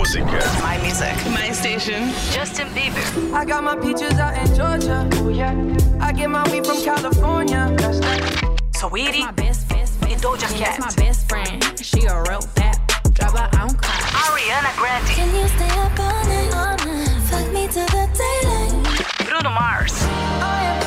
Música. 0.10 0.62
My 0.62 0.78
music. 0.80 1.16
My 1.32 1.52
station. 1.52 2.10
Justin 2.32 2.68
Bieber. 2.70 3.34
I 3.34 3.46
got 3.46 3.64
my 3.64 3.76
peaches 3.76 4.18
out 4.20 4.36
in 4.38 4.56
Georgia. 4.56 5.08
Oh 5.14 5.30
yeah. 5.30 5.54
I 6.00 6.12
get 6.12 6.30
my 6.30 6.44
weed 6.52 6.66
from 6.66 6.82
California. 6.84 7.74
That's 7.78 8.00
that. 8.00 8.60
Sweetie. 8.76 9.24
My 9.24 9.32
best, 9.32 9.70
best, 9.70 10.00
best. 10.02 10.24
Doja 10.24 10.50
Cat. 10.58 10.80
my 10.80 10.94
best 10.96 11.30
friend. 11.30 11.64
She 11.80 12.06
a 12.06 12.24
real 12.24 12.42
that. 12.56 12.78
Drive 13.14 13.38
her 13.38 13.50
own 13.62 13.74
car. 13.76 14.02
Ariana 14.24 14.76
Grande. 14.78 15.08
Can 15.10 15.36
you 15.36 15.48
stay 15.48 15.70
up 15.80 16.00
all 16.00 16.26
night? 16.26 16.54
All 16.54 16.78
night. 16.88 17.22
Fuck 17.30 17.54
me 17.54 17.68
till 17.68 17.86
the 17.88 18.06
daylight. 18.18 19.28
Bruno 19.28 19.50
Mars. 19.50 20.79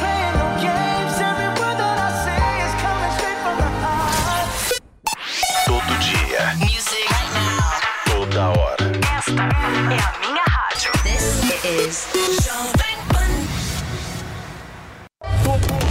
Show 11.93 12.72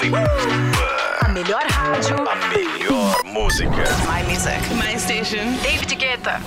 Station. 0.00 0.12
Jovem 0.12 0.72
A 1.20 1.28
melhor 1.28 1.62
rádio. 1.68 2.16
A 2.28 2.34
melhor 2.48 3.22
música. 3.24 3.84
My 4.06 4.22
music. 4.24 4.60
My 4.74 4.98
station. 4.98 5.58
David 5.62 5.98
Guetta. 5.98 6.40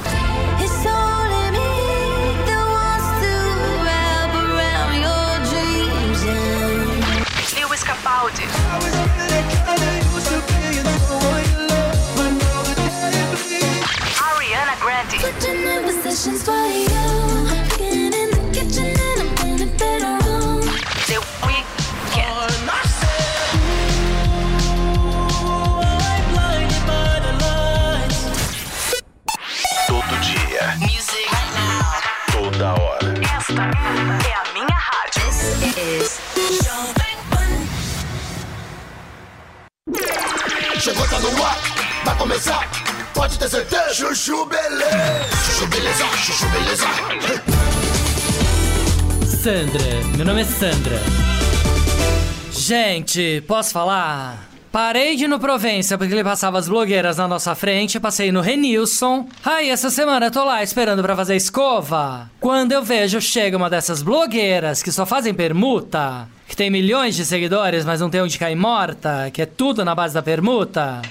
It's 0.60 0.86
only 0.86 1.52
me 1.52 1.70
that 2.48 2.66
wants 2.74 3.08
to 3.22 3.34
wrap 3.86 4.34
around 4.34 4.96
your 5.06 5.40
dreams. 5.52 6.22
and 6.24 7.54
Lewis 7.62 7.84
Capaldi. 7.84 8.46
Ariana 14.18 14.76
Grande. 14.80 15.18
Chuchu 44.04 44.46
beleza. 44.46 45.30
Chuchu 45.46 45.68
beleza. 45.68 46.06
Chuchu 46.18 46.46
beleza. 46.50 46.86
Sandra, 49.26 50.18
meu 50.18 50.26
nome 50.26 50.42
é 50.42 50.44
Sandra. 50.44 51.00
Gente, 52.52 53.42
posso 53.48 53.72
falar? 53.72 54.50
Parei 54.74 55.16
de 55.16 55.24
ir 55.24 55.28
no 55.30 55.40
Provença 55.40 55.98
porque 55.98 56.14
ele 56.14 56.24
passava 56.24 56.60
as 56.60 56.68
blogueiras 56.68 57.16
na 57.16 57.30
nossa 57.30 57.56
frente, 57.56 57.98
passei 57.98 58.30
no 58.30 58.42
Renilson. 58.42 59.26
Aí 59.44 59.70
essa 59.70 59.90
semana 59.90 60.26
eu 60.26 60.32
tô 60.32 60.44
lá 60.44 60.62
esperando 60.62 61.02
pra 61.02 61.16
fazer 61.16 61.38
escova. 61.38 62.30
Quando 62.42 62.74
eu 62.74 62.84
vejo 62.84 63.22
chega 63.22 63.56
uma 63.56 63.70
dessas 63.70 64.04
blogueiras 64.04 64.84
que 64.84 64.92
só 64.92 65.06
fazem 65.06 65.34
permuta, 65.34 66.28
que 66.46 66.58
tem 66.58 66.70
milhões 66.70 67.16
de 67.16 67.26
seguidores, 67.26 67.86
mas 67.86 68.02
não 68.02 68.10
tem 68.10 68.22
onde 68.22 68.38
cair 68.38 68.56
morta, 68.56 69.32
que 69.32 69.42
é 69.42 69.46
tudo 69.46 69.86
na 69.86 69.96
base 69.96 70.14
da 70.14 70.22
permuta. 70.22 71.02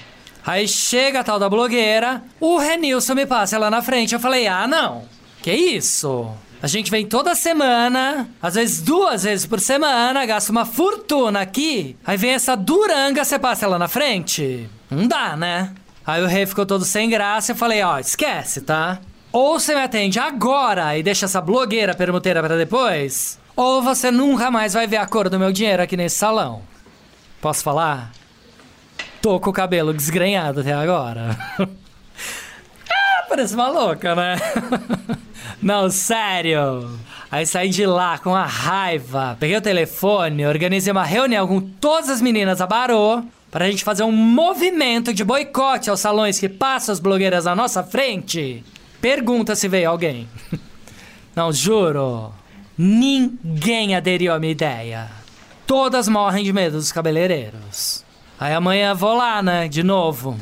Aí 0.45 0.67
chega 0.67 1.21
a 1.21 1.23
tal 1.23 1.39
da 1.39 1.49
blogueira, 1.49 2.21
o 2.39 2.57
Renilson 2.57 3.15
me 3.15 3.25
passa 3.25 3.57
lá 3.57 3.69
na 3.69 3.81
frente. 3.81 4.13
Eu 4.13 4.19
falei: 4.19 4.47
ah, 4.47 4.67
não. 4.67 5.03
Que 5.41 5.53
isso? 5.53 6.29
A 6.61 6.67
gente 6.67 6.89
vem 6.89 7.05
toda 7.05 7.35
semana, 7.35 8.29
às 8.41 8.55
vezes 8.55 8.81
duas 8.81 9.23
vezes 9.23 9.45
por 9.45 9.59
semana, 9.59 10.25
gasta 10.25 10.49
uma 10.49 10.65
fortuna 10.65 11.41
aqui. 11.41 11.97
Aí 12.05 12.15
vem 12.15 12.31
essa 12.31 12.55
duranga, 12.55 13.25
você 13.25 13.37
passa 13.37 13.65
ela 13.65 13.77
na 13.77 13.89
frente? 13.89 14.69
Não 14.89 15.05
dá, 15.05 15.35
né? 15.35 15.73
Aí 16.05 16.21
o 16.21 16.27
rei 16.27 16.45
ficou 16.45 16.65
todo 16.65 16.85
sem 16.85 17.09
graça 17.09 17.51
eu 17.51 17.55
falei: 17.55 17.81
ó, 17.81 17.99
esquece, 17.99 18.61
tá? 18.61 18.99
Ou 19.31 19.59
você 19.59 19.73
me 19.73 19.81
atende 19.81 20.19
agora 20.19 20.97
e 20.97 21.03
deixa 21.03 21.25
essa 21.25 21.41
blogueira 21.41 21.95
permuteira 21.95 22.41
pra 22.41 22.55
depois, 22.55 23.39
ou 23.55 23.81
você 23.81 24.11
nunca 24.11 24.51
mais 24.51 24.73
vai 24.73 24.87
ver 24.87 24.97
a 24.97 25.05
cor 25.05 25.27
do 25.27 25.39
meu 25.39 25.51
dinheiro 25.51 25.81
aqui 25.83 25.97
nesse 25.97 26.17
salão. 26.17 26.61
Posso 27.41 27.63
falar? 27.63 28.11
Tô 29.23 29.39
com 29.39 29.51
o 29.51 29.53
cabelo 29.53 29.93
desgrenhado 29.93 30.59
até 30.59 30.73
agora. 30.73 31.37
ah, 31.57 33.25
parece 33.29 33.53
uma 33.55 33.69
louca, 33.69 34.13
né? 34.13 34.35
Não, 35.63 35.89
sério. 35.89 36.99
Aí 37.31 37.45
saí 37.45 37.69
de 37.69 37.85
lá 37.85 38.17
com 38.17 38.35
a 38.35 38.45
raiva, 38.45 39.37
peguei 39.39 39.55
o 39.55 39.61
telefone, 39.61 40.45
organizei 40.45 40.91
uma 40.91 41.05
reunião 41.05 41.47
com 41.47 41.61
todas 41.61 42.09
as 42.09 42.21
meninas 42.21 42.57
da 42.57 42.67
Barô 42.67 43.23
pra 43.49 43.71
gente 43.71 43.85
fazer 43.85 44.03
um 44.03 44.11
movimento 44.11 45.13
de 45.13 45.23
boicote 45.23 45.89
aos 45.89 46.01
salões 46.01 46.37
que 46.37 46.49
passam 46.49 46.91
as 46.91 46.99
blogueiras 46.99 47.45
na 47.45 47.55
nossa 47.55 47.81
frente. 47.81 48.61
Pergunta 48.99 49.55
se 49.55 49.69
veio 49.69 49.89
alguém. 49.89 50.27
Não, 51.33 51.49
juro. 51.53 52.33
Ninguém 52.77 53.95
aderiu 53.95 54.33
à 54.33 54.39
minha 54.39 54.51
ideia. 54.51 55.09
Todas 55.65 56.09
morrem 56.09 56.43
de 56.43 56.51
medo 56.51 56.75
dos 56.75 56.91
cabeleireiros. 56.91 58.02
Aí 58.43 58.53
amanhã 58.53 58.93
vou 58.93 59.15
lá, 59.15 59.41
né? 59.41 59.69
De 59.69 59.83
novo. 59.83 60.37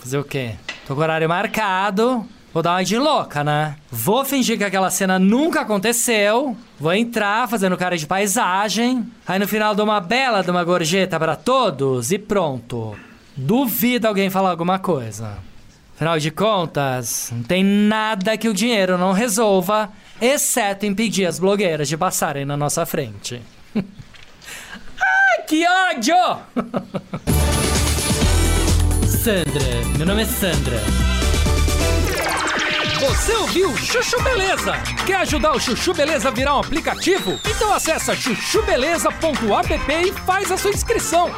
Fazer 0.00 0.18
o 0.18 0.24
quê? 0.24 0.54
Tô 0.84 0.96
com 0.96 1.00
o 1.00 1.04
horário 1.04 1.28
marcado. 1.28 2.26
Vou 2.52 2.60
dar 2.60 2.72
uma 2.72 2.84
de 2.84 2.98
louca, 2.98 3.44
né? 3.44 3.76
Vou 3.88 4.24
fingir 4.24 4.58
que 4.58 4.64
aquela 4.64 4.90
cena 4.90 5.16
nunca 5.16 5.60
aconteceu. 5.60 6.56
Vou 6.76 6.92
entrar 6.92 7.48
fazendo 7.48 7.76
cara 7.76 7.96
de 7.96 8.04
paisagem. 8.04 9.06
Aí 9.24 9.38
no 9.38 9.46
final 9.46 9.76
dou 9.76 9.84
uma 9.84 10.00
bela 10.00 10.42
de 10.42 10.50
uma 10.50 10.64
gorjeta 10.64 11.20
pra 11.20 11.36
todos 11.36 12.10
e 12.10 12.18
pronto. 12.18 12.96
Duvido 13.36 14.08
alguém 14.08 14.28
falar 14.28 14.50
alguma 14.50 14.80
coisa. 14.80 15.38
Afinal 15.94 16.18
de 16.18 16.32
contas, 16.32 17.30
não 17.32 17.44
tem 17.44 17.62
nada 17.62 18.36
que 18.36 18.48
o 18.48 18.54
dinheiro 18.54 18.98
não 18.98 19.12
resolva, 19.12 19.88
exceto 20.20 20.84
impedir 20.84 21.26
as 21.26 21.38
blogueiras 21.38 21.88
de 21.88 21.96
passarem 21.96 22.44
na 22.44 22.56
nossa 22.56 22.84
frente. 22.84 23.40
Que 25.46 25.64
ódio! 25.64 26.16
Sandra, 29.06 29.62
meu 29.96 30.04
nome 30.04 30.22
é 30.22 30.24
Sandra. 30.24 30.80
Você 32.98 33.32
ouviu 33.36 33.76
Chuchu 33.76 34.20
Beleza? 34.22 34.72
Quer 35.06 35.18
ajudar 35.18 35.52
o 35.52 35.60
Chuchu 35.60 35.94
Beleza 35.94 36.26
a 36.28 36.32
virar 36.32 36.56
um 36.56 36.60
aplicativo? 36.60 37.38
Então 37.48 37.72
acessa 37.72 38.16
chuchubeleza.app 38.16 39.92
e 39.92 40.12
faz 40.12 40.50
a 40.50 40.56
sua 40.56 40.72
inscrição. 40.72 41.30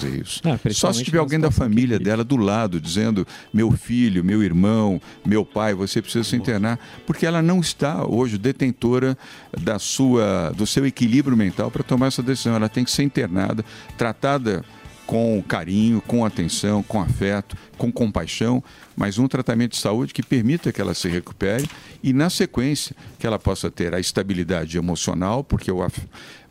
Fazer 0.00 0.20
isso. 0.20 0.40
Ah, 0.44 0.58
Só 0.70 0.92
se 0.92 1.04
tiver 1.04 1.18
alguém 1.18 1.38
da 1.38 1.50
família 1.50 1.98
dela 1.98 2.24
do 2.24 2.36
lado, 2.36 2.80
dizendo: 2.80 3.26
meu 3.52 3.70
filho, 3.72 4.24
meu 4.24 4.42
irmão, 4.42 5.00
meu 5.24 5.44
pai, 5.44 5.74
você 5.74 6.00
precisa 6.00 6.24
se 6.24 6.36
internar, 6.36 6.78
porque 7.06 7.26
ela 7.26 7.42
não 7.42 7.60
está 7.60 8.06
hoje 8.06 8.38
detentora 8.38 9.16
da 9.58 9.78
sua, 9.78 10.52
do 10.56 10.66
seu 10.66 10.86
equilíbrio 10.86 11.36
mental 11.36 11.70
para 11.70 11.82
tomar 11.82 12.06
essa 12.06 12.22
decisão. 12.22 12.54
Ela 12.54 12.68
tem 12.68 12.84
que 12.84 12.90
ser 12.90 13.02
internada, 13.02 13.64
tratada 13.96 14.64
com 15.10 15.42
carinho, 15.42 16.00
com 16.00 16.24
atenção, 16.24 16.84
com 16.84 17.00
afeto, 17.00 17.56
com 17.76 17.90
compaixão, 17.90 18.62
mas 18.96 19.18
um 19.18 19.26
tratamento 19.26 19.72
de 19.72 19.78
saúde 19.78 20.14
que 20.14 20.22
permita 20.22 20.70
que 20.70 20.80
ela 20.80 20.94
se 20.94 21.08
recupere 21.08 21.68
e, 22.00 22.12
na 22.12 22.30
sequência, 22.30 22.94
que 23.18 23.26
ela 23.26 23.36
possa 23.36 23.68
ter 23.72 23.92
a 23.92 23.98
estabilidade 23.98 24.78
emocional, 24.78 25.42
porque 25.42 25.68
o, 25.68 25.84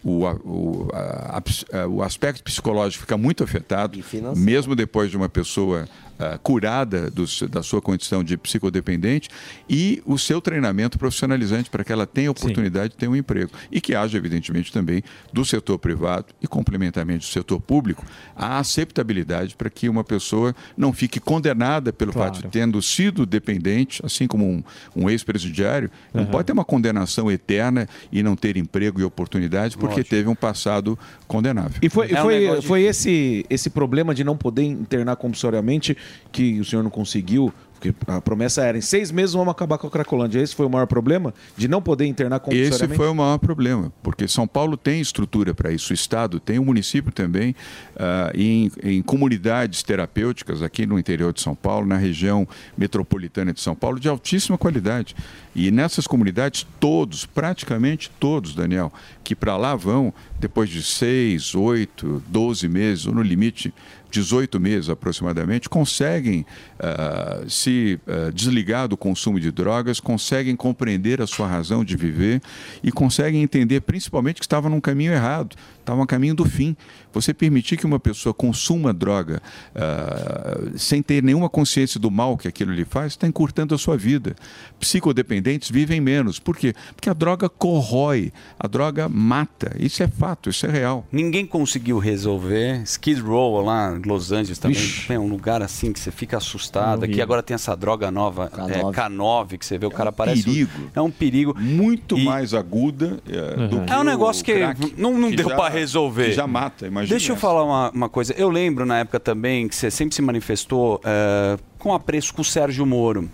o, 0.04 0.24
o, 0.26 0.88
a- 0.94 1.42
a- 1.74 1.88
o 1.88 2.02
aspecto 2.02 2.44
psicológico 2.44 3.02
fica 3.02 3.18
muito 3.18 3.44
afetado, 3.44 3.98
mesmo 4.36 4.76
depois 4.76 5.10
de 5.12 5.18
uma 5.18 5.30
pessoa 5.30 5.88
ah, 6.20 6.38
curada 6.38 7.10
do 7.10 7.26
da 7.50 7.64
sua 7.64 7.82
condição 7.82 8.24
de 8.24 8.38
psicodependente, 8.38 9.30
e 9.70 10.02
o 10.06 10.18
seu 10.18 10.42
treinamento 10.42 10.98
profissionalizante 11.00 11.70
para 11.70 11.84
que 11.84 11.92
ela 11.92 12.06
tenha 12.06 12.30
oportunidade 12.32 12.90
de 12.90 12.98
ter 12.98 13.08
um 13.08 13.16
emprego. 13.16 13.52
E 13.72 13.80
que 13.80 13.96
haja, 13.96 14.18
evidentemente, 14.18 14.72
também 14.72 15.02
do 15.32 15.46
setor 15.46 15.78
privado 15.80 16.28
e 16.42 16.48
complementarmente 16.48 17.28
do 17.28 17.32
setor 17.32 17.60
público, 17.62 18.06
a 18.36 18.60
aceitabilidade 18.60 19.56
para 19.56 19.70
que 19.70 19.88
uma 19.90 20.04
pessoa 20.04 20.56
não 20.78 20.92
fique 20.94 21.20
condenada 21.20 21.92
pelo 21.94 22.12
fato 22.12 22.42
de 22.42 22.48
tendo 22.50 22.82
sido 22.82 23.26
dependente, 23.26 24.02
assim 24.06 24.28
como 24.28 24.46
um, 24.46 24.64
um 24.96 25.10
ex-presidiário, 25.10 25.90
não 26.14 26.24
Uhum. 26.24 26.30
pode 26.32 26.46
ter 26.48 26.54
uma 26.54 26.66
condenação 26.66 27.32
eterna 27.32 27.88
e 28.12 28.22
não 28.22 28.36
ter 28.36 28.58
emprego 28.58 29.00
e 29.00 29.04
oportunidade 29.04 29.78
porque 29.78 29.96
Lógico. 29.96 30.10
teve 30.10 30.28
um 30.30 30.36
passado 30.36 30.98
condenável. 31.28 31.78
E 31.82 31.90
foi, 31.90 32.12
É 32.12 32.20
um 32.20 32.24
foi, 32.24 32.40
negócio 32.40 32.62
foi 32.64 32.82
esse, 32.84 33.46
esse 33.50 33.70
problema 33.70 34.14
de 34.14 34.24
não 34.24 34.36
poder 34.36 34.64
internar 34.64 35.16
compulsoriamente 35.16 35.96
que 36.32 36.60
o 36.60 36.66
senhor 36.66 36.84
não 36.84 36.92
conseguiu? 36.92 37.54
Porque 37.80 37.96
a 38.08 38.20
promessa 38.20 38.62
era 38.62 38.78
em 38.78 38.82
seis 38.82 39.10
meses 39.10 39.34
vamos 39.34 39.52
acabar 39.52 39.78
com 39.78 39.88
a 39.88 39.90
Cracolândia. 39.90 40.42
Esse 40.42 40.54
foi 40.54 40.66
o 40.66 40.70
maior 40.70 40.86
problema? 40.86 41.34
De 41.56 41.70
não 41.70 41.82
poder 41.82 42.06
internar 42.06 42.42
compulsoriamente? 42.42 42.84
Esse 42.84 42.94
foi 42.94 43.08
o 43.08 43.16
maior 43.16 43.38
problema, 43.38 43.90
porque 44.04 44.28
São 44.28 44.46
Paulo 44.46 44.76
tem 44.76 45.00
estrutura 45.00 45.54
para 45.54 45.72
isso, 45.72 45.92
o 45.92 45.94
Estado 45.94 46.42
tem, 46.42 46.60
o 46.60 46.66
município 46.66 47.10
também, 47.10 47.56
ah, 47.96 48.34
em, 48.36 48.70
em 48.84 49.02
comunidades 49.02 49.82
terapêuticas 49.82 50.62
aqui 50.62 50.86
no 50.86 51.00
interior 51.00 51.32
de 51.32 51.40
São 51.40 51.56
Paulo, 51.56 51.88
na 51.88 51.96
região 51.96 52.46
metropolitana 52.78 53.54
de 53.54 53.62
São 53.62 53.74
Paulo, 53.74 53.98
de 53.98 54.10
altíssima 54.10 54.58
qualidade. 54.58 55.16
E 55.56 55.72
nessas 55.72 56.06
comunidades, 56.06 56.68
todos, 56.82 57.26
praticamente 57.26 58.12
todos, 58.20 58.54
Daniel, 58.54 58.92
que 59.24 59.34
para 59.34 59.56
lá 59.56 59.74
vão, 59.74 60.14
depois 60.38 60.70
de 60.70 60.84
seis, 60.84 61.56
oito, 61.56 62.22
doze 62.28 62.68
meses, 62.68 63.08
ou 63.08 63.14
no 63.16 63.22
limite 63.22 63.74
18 64.10 64.60
meses 64.60 64.90
aproximadamente, 64.90 65.70
conseguem 65.70 66.46
ah, 66.80 67.44
se 67.48 68.00
ah, 68.08 68.32
desligar 68.34 68.88
do 68.88 68.98
consumo 68.98 69.40
de 69.40 69.52
drogas, 69.52 70.00
conseguem 70.00 70.56
compreender 70.56 71.22
a 71.22 71.28
sua 71.28 71.48
razão 71.48 71.84
de 71.84 71.96
viver 71.96 72.42
e 72.84 72.92
conseguem 72.92 73.42
entender 73.42 73.82
principalmente 73.82 74.40
que 74.40 74.46
estava 74.46 74.70
num 74.70 74.82
caminho 74.82 75.14
errado, 75.14 75.56
estava 75.90 76.02
no 76.02 76.08
caminho 76.08 76.36
do 76.36 76.46
fim. 76.46 76.76
Você 77.12 77.34
permitir 77.34 77.76
que 77.78 77.86
uma 77.86 78.00
pessoa 78.00 78.34
consuma 78.34 78.94
droga 78.94 79.42
ah, 79.76 80.60
sem 80.76 81.02
ter 81.02 81.24
nenhuma 81.24 81.50
consciência 81.50 82.00
do 82.00 82.12
mal 82.12 82.38
que 82.38 82.48
aquilo 82.48 82.72
lhe 82.72 82.86
faz, 82.86 83.14
está 83.14 83.28
encurtando 83.28 83.74
a 83.74 83.78
sua 83.78 83.98
vida. 83.98 84.36
Psicodependentes 84.80 85.70
vivem 85.70 86.00
menos. 86.00 86.40
Por 86.40 86.56
quê? 86.56 86.74
Porque 86.96 87.10
a 87.10 87.14
droga 87.14 87.50
corrói, 87.50 88.32
a 88.60 88.68
droga 88.68 89.10
mata. 89.10 89.76
Isso 89.80 90.04
é 90.04 90.08
fato, 90.08 90.50
isso 90.50 90.66
é 90.66 90.70
real. 90.70 91.06
Ninguém 91.12 91.46
conseguiu 91.46 91.98
resolver. 91.98 92.82
Skid 92.84 93.22
Row 93.22 93.62
lá 93.64 93.96
em 93.98 94.08
Los 94.08 94.32
Angeles 94.32 94.60
também 94.60 94.78
é 95.10 95.20
um 95.20 95.28
lugar 95.28 95.62
assim 95.62 95.92
que 95.92 96.00
você 96.00 96.12
fica 96.12 96.38
assustado. 96.38 97.04
Aqui 97.04 97.22
agora 97.22 97.42
tem 97.42 97.56
essa 97.56 97.76
droga 97.76 98.12
nova, 98.12 98.50
K9, 98.50 98.70
é, 98.72 98.82
K9 98.82 99.58
que 99.58 99.66
você 99.66 99.78
vê, 99.78 99.86
o 99.86 99.92
cara 99.92 100.12
parece. 100.12 100.44
perigo. 100.44 100.72
É 100.96 101.02
um 101.02 101.12
perigo. 101.12 101.56
Muito 101.60 102.18
mais 102.18 102.54
aguda 102.54 103.20
é, 103.28 103.68
do 103.68 103.82
que 103.86 103.92
É 103.92 103.98
um 103.98 104.02
o 104.02 104.04
negócio 104.04 104.44
que 104.46 104.54
não, 104.98 105.18
não 105.18 105.30
que 105.30 105.38
deu 105.38 105.50
já- 105.50 105.56
pra 105.56 105.70
resolver. 105.80 106.26
que 106.26 106.32
já 106.34 106.48
mata, 106.48 106.88
imagina 106.88 107.18
Deixa 107.18 107.32
eu 107.32 107.36
essa. 107.36 107.42
falar 107.42 107.64
uma, 107.64 107.92
uma 107.92 108.10
coisa. 108.10 108.34
Eu 108.34 108.50
lembro 108.50 108.86
na 108.86 109.00
época 109.00 109.20
também 109.20 109.68
que 109.68 109.76
você 109.76 109.90
sempre 109.90 110.16
se 110.16 110.22
manifestou 110.22 111.02
é, 111.04 111.58
com 111.78 111.94
apreço 111.94 112.34
com 112.34 112.42
o 112.42 112.46
Sérgio 112.46 112.86
Moro. 112.86 113.30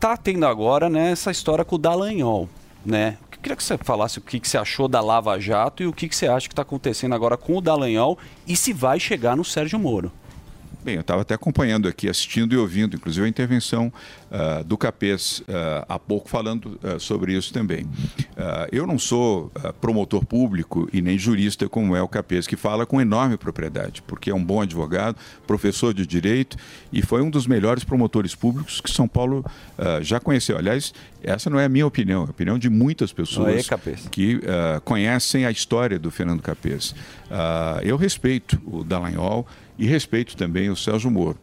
Tá 0.00 0.16
tendo 0.16 0.46
agora 0.46 0.90
né, 0.90 1.12
essa 1.12 1.30
história 1.30 1.64
com 1.64 1.76
o 1.76 1.78
Dallagnol, 1.78 2.48
né? 2.84 3.16
Eu 3.30 3.38
queria 3.42 3.56
que 3.56 3.62
você 3.62 3.76
falasse 3.78 4.18
o 4.18 4.20
que, 4.20 4.38
que 4.38 4.48
você 4.48 4.56
achou 4.56 4.86
da 4.86 5.00
Lava 5.00 5.38
Jato 5.38 5.82
e 5.82 5.86
o 5.86 5.92
que, 5.92 6.08
que 6.08 6.14
você 6.14 6.26
acha 6.26 6.48
que 6.48 6.52
está 6.52 6.62
acontecendo 6.62 7.14
agora 7.14 7.36
com 7.36 7.56
o 7.56 7.60
Dallagnol 7.60 8.18
e 8.46 8.54
se 8.56 8.72
vai 8.72 9.00
chegar 9.00 9.36
no 9.36 9.44
Sérgio 9.44 9.78
Moro. 9.78 10.12
Bem, 10.84 10.96
eu 10.96 11.00
estava 11.02 11.22
até 11.22 11.34
acompanhando 11.34 11.86
aqui, 11.86 12.08
assistindo 12.08 12.52
e 12.54 12.58
ouvindo, 12.58 12.96
inclusive 12.96 13.24
a 13.24 13.28
intervenção 13.28 13.92
ah, 14.32 14.64
do 14.66 14.76
Capês 14.76 15.40
ah, 15.48 15.84
há 15.88 15.96
pouco 15.96 16.28
falando 16.28 16.76
ah, 16.82 16.98
sobre 16.98 17.34
isso 17.34 17.52
também. 17.52 17.86
Eu 18.72 18.86
não 18.86 18.98
sou 18.98 19.52
promotor 19.80 20.24
público 20.24 20.88
e 20.92 21.00
nem 21.00 21.16
jurista 21.16 21.68
como 21.68 21.94
é 21.94 22.02
o 22.02 22.08
Capês, 22.08 22.46
que 22.46 22.56
fala 22.56 22.84
com 22.84 23.00
enorme 23.00 23.36
propriedade, 23.36 24.02
porque 24.02 24.30
é 24.30 24.34
um 24.34 24.42
bom 24.42 24.60
advogado, 24.60 25.16
professor 25.46 25.94
de 25.94 26.04
direito 26.06 26.56
e 26.92 27.02
foi 27.02 27.22
um 27.22 27.30
dos 27.30 27.46
melhores 27.46 27.84
promotores 27.84 28.34
públicos 28.34 28.80
que 28.80 28.90
São 28.90 29.06
Paulo 29.06 29.44
já 30.00 30.18
conheceu. 30.18 30.58
Aliás, 30.58 30.92
essa 31.22 31.48
não 31.48 31.60
é 31.60 31.66
a 31.66 31.68
minha 31.68 31.86
opinião, 31.86 32.22
é 32.22 32.26
a 32.26 32.30
opinião 32.30 32.58
de 32.58 32.68
muitas 32.68 33.12
pessoas 33.12 33.54
Aê, 33.54 33.62
Capês. 33.62 34.08
que 34.10 34.40
conhecem 34.84 35.46
a 35.46 35.50
história 35.50 35.98
do 35.98 36.10
Fernando 36.10 36.42
Capês. 36.42 36.94
Eu 37.84 37.96
respeito 37.96 38.60
o 38.66 38.82
Dallagnol 38.82 39.46
e 39.82 39.86
respeito 39.86 40.36
também 40.36 40.70
o 40.70 40.76
Sérgio 40.76 41.10
Moro. 41.10 41.36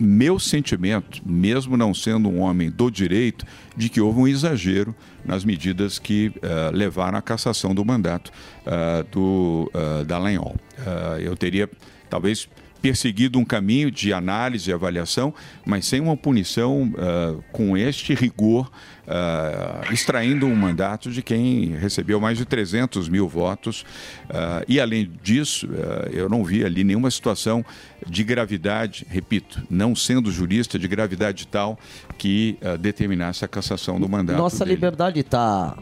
Meu 0.00 0.38
sentimento, 0.38 1.20
mesmo 1.26 1.76
não 1.76 1.92
sendo 1.92 2.26
um 2.26 2.40
homem 2.40 2.70
do 2.70 2.90
direito, 2.90 3.44
de 3.76 3.90
que 3.90 4.00
houve 4.00 4.18
um 4.18 4.26
exagero 4.26 4.94
nas 5.22 5.44
medidas 5.44 5.98
que 5.98 6.32
ah, 6.42 6.70
levaram 6.72 7.18
à 7.18 7.20
cassação 7.20 7.74
do 7.74 7.84
mandato 7.84 8.32
ah, 8.64 9.04
do 9.12 9.70
uh, 9.74 10.02
Dallagnol. 10.06 10.56
Ah, 10.78 11.18
eu 11.20 11.36
teria, 11.36 11.68
talvez, 12.08 12.48
perseguido 12.80 13.38
um 13.38 13.44
caminho 13.44 13.90
de 13.90 14.10
análise 14.10 14.70
e 14.70 14.72
avaliação, 14.72 15.34
mas 15.66 15.84
sem 15.84 16.00
uma 16.00 16.16
punição 16.16 16.90
ah, 16.96 17.36
com 17.52 17.76
este 17.76 18.14
rigor, 18.14 18.70
ah, 19.06 19.82
extraindo 19.90 20.46
um 20.46 20.54
mandato 20.54 21.10
de 21.10 21.22
quem 21.22 21.76
recebeu 21.76 22.20
mais 22.20 22.38
de 22.38 22.44
300 22.44 23.08
mil 23.08 23.28
votos. 23.28 23.84
Ah, 24.28 24.64
e, 24.68 24.80
além 24.80 25.10
disso, 25.22 25.68
ah, 25.72 26.08
eu 26.12 26.28
não 26.28 26.44
vi 26.44 26.64
ali 26.64 26.82
nenhuma 26.82 27.10
situação 27.10 27.64
de 28.06 28.24
gravidade, 28.24 29.06
repito, 29.08 29.62
não 29.70 29.94
sendo 29.94 30.30
jurista, 30.30 30.78
de 30.78 30.88
gravidade 30.88 31.46
tal 31.46 31.78
que 32.18 32.58
determinasse 32.80 33.44
a 33.44 33.48
cassação 33.48 34.00
do 34.00 34.08
mandato. 34.08 34.38
Nossa 34.38 34.64
dele. 34.64 34.74
liberdade 34.74 35.22
tá, 35.22 35.76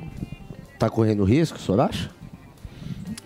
tá 0.78 0.88
correndo 0.88 1.24
risco, 1.24 1.58
o 1.58 1.60
senhor 1.60 1.80
acha? 1.80 2.10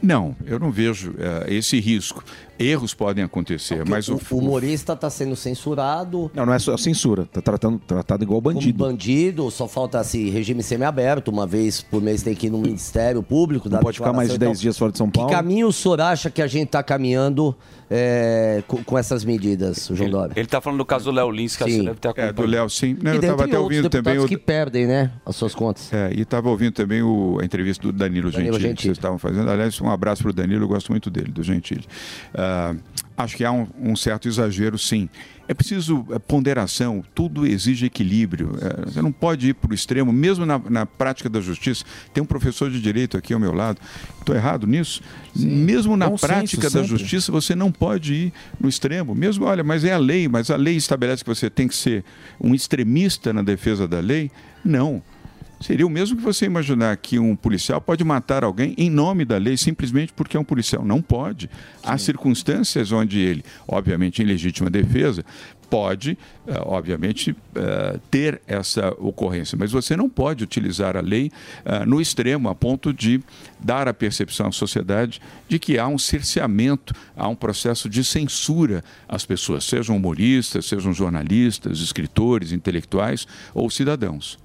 Não, 0.02 0.36
eu 0.46 0.58
não 0.58 0.70
vejo 0.70 1.14
eh, 1.18 1.54
esse 1.54 1.80
risco. 1.80 2.24
Erros 2.58 2.94
podem 2.94 3.22
acontecer, 3.24 3.84
mas 3.86 4.08
o, 4.08 4.20
O 4.30 4.38
humorista 4.38 4.92
está 4.94 5.08
sendo 5.10 5.36
censurado. 5.36 6.30
Não, 6.34 6.46
não 6.46 6.52
é 6.52 6.58
só 6.58 6.76
censura. 6.76 7.26
Tá 7.26 7.40
tratando, 7.40 7.78
tratado 7.78 8.24
igual 8.24 8.40
bandido. 8.40 8.78
Como 8.78 8.90
bandido, 8.90 9.50
só 9.50 9.66
falta 9.68 9.98
assim, 9.98 10.30
regime 10.30 10.62
semiaberto. 10.62 11.30
Uma 11.30 11.46
vez 11.46 11.80
por 11.82 12.00
mês 12.02 12.22
tem 12.22 12.34
que 12.34 12.46
ir 12.46 12.50
no 12.50 12.58
Ministério 12.58 13.22
Público. 13.22 13.68
Não 13.68 13.78
pode 13.80 13.98
ficar 13.98 14.12
mais 14.12 14.28
de 14.30 14.34
declaração. 14.38 14.52
10 14.52 14.60
dias 14.60 14.78
fora 14.78 14.92
de 14.92 14.98
São 14.98 15.10
Paulo. 15.10 15.28
Que 15.30 15.34
caminho 15.34 15.68
o 15.68 15.72
senhor 15.72 16.00
acha 16.00 16.30
que 16.30 16.42
a 16.42 16.46
gente 16.46 16.66
está 16.66 16.82
caminhando 16.82 17.54
é, 17.90 18.62
com, 18.66 18.82
com 18.84 18.98
essas 18.98 19.24
medidas, 19.24 19.88
João 19.92 20.10
Dória? 20.10 20.32
Ele 20.36 20.46
tá 20.46 20.60
falando 20.60 20.78
do 20.78 20.84
caso 20.84 21.06
do 21.06 21.10
Léo 21.12 21.30
Lins, 21.30 21.56
que 21.56 21.64
você 21.64 21.82
deve 21.82 21.94
ter 22.00 22.08
É, 22.08 22.10
acompanhado. 22.10 22.42
do 22.42 22.48
Léo, 22.48 22.70
sim. 22.70 22.96
Não, 23.02 23.12
e 23.12 23.16
eu 23.16 23.20
estava 23.20 23.44
até 23.44 23.58
ouvindo 23.58 23.88
também 23.88 24.14
deputados 24.14 24.24
o, 24.24 24.28
que 24.28 24.36
perdem, 24.38 24.86
né, 24.86 25.10
as 25.24 25.36
suas 25.36 25.54
contas. 25.54 25.92
É, 25.92 26.10
e 26.14 26.20
estava 26.22 26.48
ouvindo 26.50 26.72
também 26.72 27.02
o- 27.02 27.38
a 27.40 27.44
entrevista 27.44 27.82
do 27.86 27.92
Danilo, 27.92 28.30
Danilo 28.30 28.52
Gentili, 28.54 28.56
que 28.56 28.68
Gentili. 28.68 28.82
vocês 28.88 28.98
estavam 28.98 29.18
fazendo. 29.18 29.50
Aliás, 29.50 29.80
um 29.80 29.88
abraço 29.90 30.22
para 30.22 30.30
o 30.30 30.32
Danilo, 30.32 30.64
eu 30.64 30.68
gosto 30.68 30.90
muito 30.90 31.08
dele, 31.10 31.30
do 31.30 31.42
Gentili. 31.42 31.84
Ah, 32.48 32.74
acho 33.16 33.36
que 33.36 33.44
há 33.44 33.52
um, 33.52 33.66
um 33.80 33.96
certo 33.96 34.28
exagero, 34.28 34.78
sim. 34.78 35.08
É 35.48 35.54
preciso 35.54 36.06
eh, 36.10 36.18
ponderação, 36.18 37.02
tudo 37.14 37.46
exige 37.46 37.86
equilíbrio. 37.86 38.56
Eh, 38.60 38.84
você 38.84 39.02
não 39.02 39.10
pode 39.10 39.48
ir 39.48 39.54
para 39.54 39.70
o 39.70 39.74
extremo, 39.74 40.12
mesmo 40.12 40.44
na, 40.44 40.58
na 40.58 40.86
prática 40.86 41.28
da 41.28 41.40
justiça. 41.40 41.84
Tem 42.12 42.22
um 42.22 42.26
professor 42.26 42.70
de 42.70 42.80
direito 42.80 43.16
aqui 43.16 43.32
ao 43.32 43.40
meu 43.40 43.52
lado. 43.52 43.80
Estou 44.20 44.36
errado 44.36 44.66
nisso? 44.66 45.02
mesmo 45.34 45.96
na 45.96 46.08
Bom 46.08 46.16
senso, 46.18 46.26
prática 46.26 46.62
da 46.62 46.70
sempre. 46.82 46.88
justiça, 46.88 47.32
você 47.32 47.54
não 47.54 47.70
pode 47.72 48.12
ir 48.12 48.32
no 48.60 48.68
extremo. 48.68 49.14
Mesmo, 49.14 49.44
olha, 49.46 49.62
mas 49.64 49.84
é 49.84 49.92
a 49.92 49.98
lei, 49.98 50.28
mas 50.28 50.50
a 50.50 50.56
lei 50.56 50.76
estabelece 50.76 51.22
que 51.24 51.28
você 51.28 51.48
tem 51.48 51.66
que 51.68 51.76
ser 51.76 52.04
um 52.40 52.54
extremista 52.54 53.32
na 53.32 53.42
defesa 53.42 53.86
da 53.88 54.00
lei? 54.00 54.30
Não. 54.64 55.02
Seria 55.60 55.86
o 55.86 55.90
mesmo 55.90 56.16
que 56.16 56.22
você 56.22 56.46
imaginar 56.46 56.96
que 56.96 57.18
um 57.18 57.34
policial 57.34 57.80
pode 57.80 58.04
matar 58.04 58.44
alguém 58.44 58.74
em 58.78 58.88
nome 58.88 59.24
da 59.24 59.36
lei 59.36 59.56
simplesmente 59.56 60.12
porque 60.12 60.36
é 60.36 60.40
um 60.40 60.44
policial. 60.44 60.84
Não 60.84 61.02
pode. 61.02 61.50
Há 61.82 61.98
circunstâncias 61.98 62.92
onde 62.92 63.18
ele, 63.18 63.44
obviamente 63.66 64.22
em 64.22 64.24
legítima 64.24 64.70
defesa, 64.70 65.24
pode, 65.68 66.16
eh, 66.46 66.62
obviamente, 66.64 67.36
eh, 67.54 67.98
ter 68.10 68.40
essa 68.46 68.88
ocorrência. 68.98 69.56
Mas 69.58 69.70
você 69.70 69.96
não 69.96 70.08
pode 70.08 70.42
utilizar 70.42 70.96
a 70.96 71.00
lei 71.00 71.30
eh, 71.64 71.84
no 71.84 72.00
extremo, 72.00 72.48
a 72.48 72.54
ponto 72.54 72.92
de 72.92 73.20
dar 73.60 73.86
a 73.88 73.94
percepção 73.94 74.46
à 74.46 74.52
sociedade 74.52 75.20
de 75.48 75.58
que 75.58 75.78
há 75.78 75.86
um 75.86 75.98
cerceamento, 75.98 76.94
há 77.16 77.28
um 77.28 77.34
processo 77.34 77.88
de 77.88 78.02
censura 78.02 78.82
às 79.08 79.26
pessoas, 79.26 79.64
sejam 79.64 79.96
humoristas, 79.96 80.66
sejam 80.66 80.92
jornalistas, 80.92 81.80
escritores, 81.80 82.52
intelectuais 82.52 83.26
ou 83.54 83.68
cidadãos. 83.68 84.38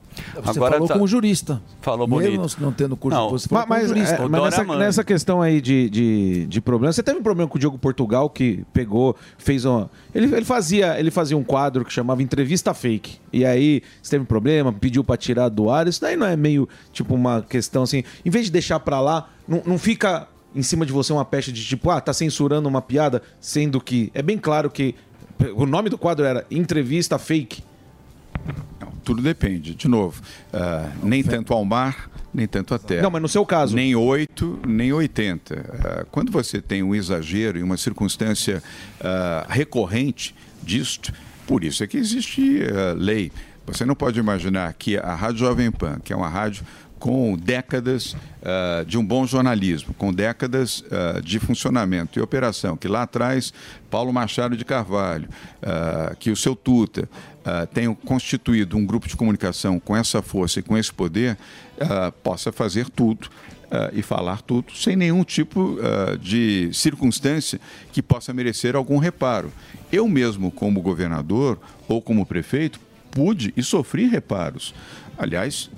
Você 0.44 0.60
falou 0.60 0.88
com 0.88 1.00
um 1.00 1.08
jurista. 1.08 1.62
Falou 1.82 2.08
Mesmo 2.08 2.38
bonito. 2.38 2.58
não 2.62 2.72
tendo 2.72 2.96
curso 2.96 3.18
Não, 3.18 3.30
você 3.30 3.48
falou 3.48 3.66
Mas, 3.68 3.82
com 3.84 3.88
mas, 3.88 3.98
jurista. 3.98 4.24
é, 4.24 4.28
mas 4.28 4.44
nessa, 4.44 4.64
nessa 4.78 5.04
questão 5.04 5.42
aí 5.42 5.62
de, 5.62 5.90
de, 5.90 6.46
de 6.48 6.62
problema, 6.62 6.92
você 6.92 7.04
teve 7.04 7.20
um 7.20 7.24
problema 7.24 7.50
com 7.50 7.58
o 7.58 7.60
Diogo 7.60 7.78
Portugal 7.78 8.30
que 8.30 8.64
pegou, 8.74 9.16
fez 9.38 9.66
uma. 9.66 9.90
Ele, 10.14 10.34
ele, 10.34 10.46
fazia, 10.46 11.00
ele 11.00 11.12
fazia 11.12 11.38
um 11.38 11.44
quadro 11.44 11.84
que 11.84 11.92
chamava 11.94 12.22
Entrevista 12.22 12.74
Fake. 12.74 13.20
E 13.32 13.46
aí 13.46 13.82
você 14.02 14.12
teve 14.12 14.24
um 14.24 14.28
problema, 14.28 14.72
pediu 14.72 15.04
pra 15.04 15.18
tirar 15.18 15.50
do 15.50 15.70
ar. 15.70 15.88
Isso 15.88 16.02
daí 16.02 16.16
não 16.16 16.28
é 16.28 16.36
meio 16.36 16.68
tipo 16.92 17.14
uma 17.14 17.42
questão 17.42 17.84
assim. 17.84 18.04
Em 18.26 18.30
vez 18.30 18.46
de 18.46 18.52
deixar 18.52 18.80
pra 18.80 19.00
lá, 19.00 19.30
não, 19.48 19.62
não 19.66 19.78
fica 19.78 20.28
em 20.56 20.62
cima 20.62 20.86
de 20.86 20.92
você 20.92 21.12
uma 21.12 21.26
pecha 21.26 21.52
de 21.52 21.64
tipo, 21.66 21.90
ah, 21.90 22.00
tá 22.00 22.14
censurando 22.14 22.70
uma 22.70 22.82
piada, 22.82 23.22
sendo 23.40 23.82
que 23.82 24.12
é 24.14 24.22
bem 24.22 24.38
claro 24.38 24.70
que 24.70 24.94
o 25.56 25.66
nome 25.66 25.90
do 25.90 25.98
quadro 25.98 26.26
era 26.26 26.46
Entrevista 26.50 27.18
Fake. 27.18 27.64
Tudo 29.04 29.22
depende. 29.22 29.76
De 29.76 29.88
novo, 29.88 30.22
ah, 30.52 30.90
nem 31.02 31.24
tanto 31.24 31.54
ao 31.54 31.64
mar, 31.66 32.10
nem 32.34 32.48
tanto 32.48 32.74
à 32.74 32.80
terra. 32.80 33.04
Não, 33.04 33.12
mas 33.12 33.22
no 33.22 33.28
seu 33.28 33.46
caso. 33.46 33.76
Nem 33.76 33.96
8, 33.96 34.62
nem 34.68 34.94
80. 34.94 35.56
Ah, 35.56 36.06
quando 36.12 36.32
você 36.32 36.62
tem 36.62 36.82
um 36.82 36.96
exagero 36.96 37.58
e 37.58 37.64
uma 37.64 37.78
circunstância 37.78 38.64
ah, 39.02 39.46
recorrente 39.50 40.36
disto, 40.62 41.14
por 41.46 41.64
isso 41.64 41.84
é 41.84 41.88
que 41.88 41.98
existe 41.98 42.62
lei. 42.96 43.32
Você 43.66 43.86
não 43.86 43.96
pode 43.96 44.20
imaginar 44.20 44.74
que 44.74 44.98
a 44.98 45.16
Rádio 45.16 45.40
Jovem 45.40 45.72
Pan, 45.72 45.98
que 46.04 46.12
é 46.12 46.16
uma 46.16 46.28
rádio 46.28 46.66
com 47.04 47.36
décadas 47.36 48.16
ah, 48.42 48.86
de 48.88 48.98
um 48.98 49.06
bom 49.06 49.28
jornalismo, 49.28 49.94
com 49.94 50.14
décadas 50.14 50.86
ah, 50.90 51.20
de 51.20 51.38
funcionamento 51.38 52.18
e 52.18 52.22
operação, 52.22 52.78
que 52.78 52.88
lá 52.88 53.02
atrás 53.02 53.54
Paulo 53.92 54.14
Machado 54.14 54.56
de 54.56 54.64
Carvalho, 54.64 55.28
ah, 55.62 56.16
que 56.18 56.32
o 56.32 56.36
seu 56.38 56.56
Tuta 56.56 57.10
tenham 57.74 57.94
constituído 57.94 58.78
um 58.78 58.86
grupo 58.86 59.06
de 59.06 59.18
comunicação 59.18 59.78
com 59.78 59.98
essa 59.98 60.22
força 60.22 60.62
e 60.62 60.64
com 60.64 60.78
esse 60.78 60.94
poder, 60.94 61.38
possa 62.24 62.54
fazer 62.54 62.90
tudo 62.90 63.30
ah, 63.70 63.90
e 63.92 64.02
falar 64.02 64.42
tudo 64.42 64.72
sem 64.74 64.96
nenhum 64.96 65.26
tipo 65.26 65.78
ah, 65.82 66.16
de 66.16 66.70
circunstância 66.72 67.60
que 67.92 68.02
possa 68.02 68.34
merecer 68.34 68.78
algum 68.78 68.98
reparo. 68.98 69.52
Eu 69.92 70.08
mesmo, 70.08 70.50
como 70.50 70.82
governador 70.82 71.60
ou 71.86 72.02
como 72.02 72.26
prefeito, 72.26 72.80
pude 73.14 73.54
e 73.56 73.62
sofri 73.62 74.08
reparos. 74.08 74.74
Aliás, 75.18 75.70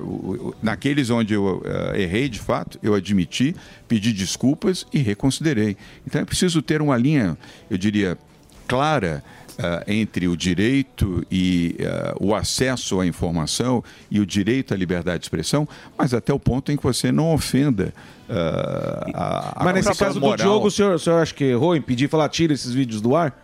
o- 0.00 0.54
naqueles 0.62 1.08
onde 1.10 1.32
eu 1.34 1.62
ah, 1.64 1.98
errei 1.98 2.28
de 2.28 2.38
fato, 2.38 2.78
eu 2.82 2.94
admiti, 2.94 3.56
pedi 3.88 4.12
desculpas 4.12 4.86
e 4.92 4.98
reconsiderei. 4.98 5.76
Então 6.06 6.20
é 6.20 6.24
preciso 6.24 6.60
ter 6.60 6.82
uma 6.82 6.96
linha, 6.96 7.36
eu 7.70 7.78
diria, 7.78 8.18
clara 8.68 9.24
ah, 9.58 9.82
entre 9.86 10.28
o 10.28 10.36
direito 10.36 11.26
e 11.30 11.76
ah, 11.80 12.14
o 12.20 12.34
acesso 12.34 13.00
à 13.00 13.06
informação 13.06 13.82
e 14.10 14.20
o 14.20 14.26
direito 14.26 14.74
à 14.74 14.76
liberdade 14.76 15.20
de 15.20 15.24
expressão, 15.24 15.66
mas 15.96 16.12
até 16.12 16.32
o 16.32 16.38
ponto 16.38 16.70
em 16.70 16.76
que 16.76 16.82
você 16.82 17.10
não 17.10 17.32
ofenda 17.32 17.94
ah, 18.28 19.06
a, 19.14 19.60
a 19.62 19.64
Mas 19.64 19.74
nesse 19.86 19.98
caso 19.98 20.20
do 20.20 20.26
moral. 20.26 20.36
Diogo, 20.36 20.66
o 20.66 20.70
senhor, 20.70 20.94
o 20.94 20.98
senhor 20.98 21.20
acha 21.20 21.32
que 21.34 21.44
errou 21.44 21.74
em 21.74 21.80
pedir 21.80 22.08
falar, 22.08 22.28
tira 22.28 22.52
esses 22.52 22.72
vídeos 22.72 23.00
do 23.00 23.16
ar? 23.16 23.38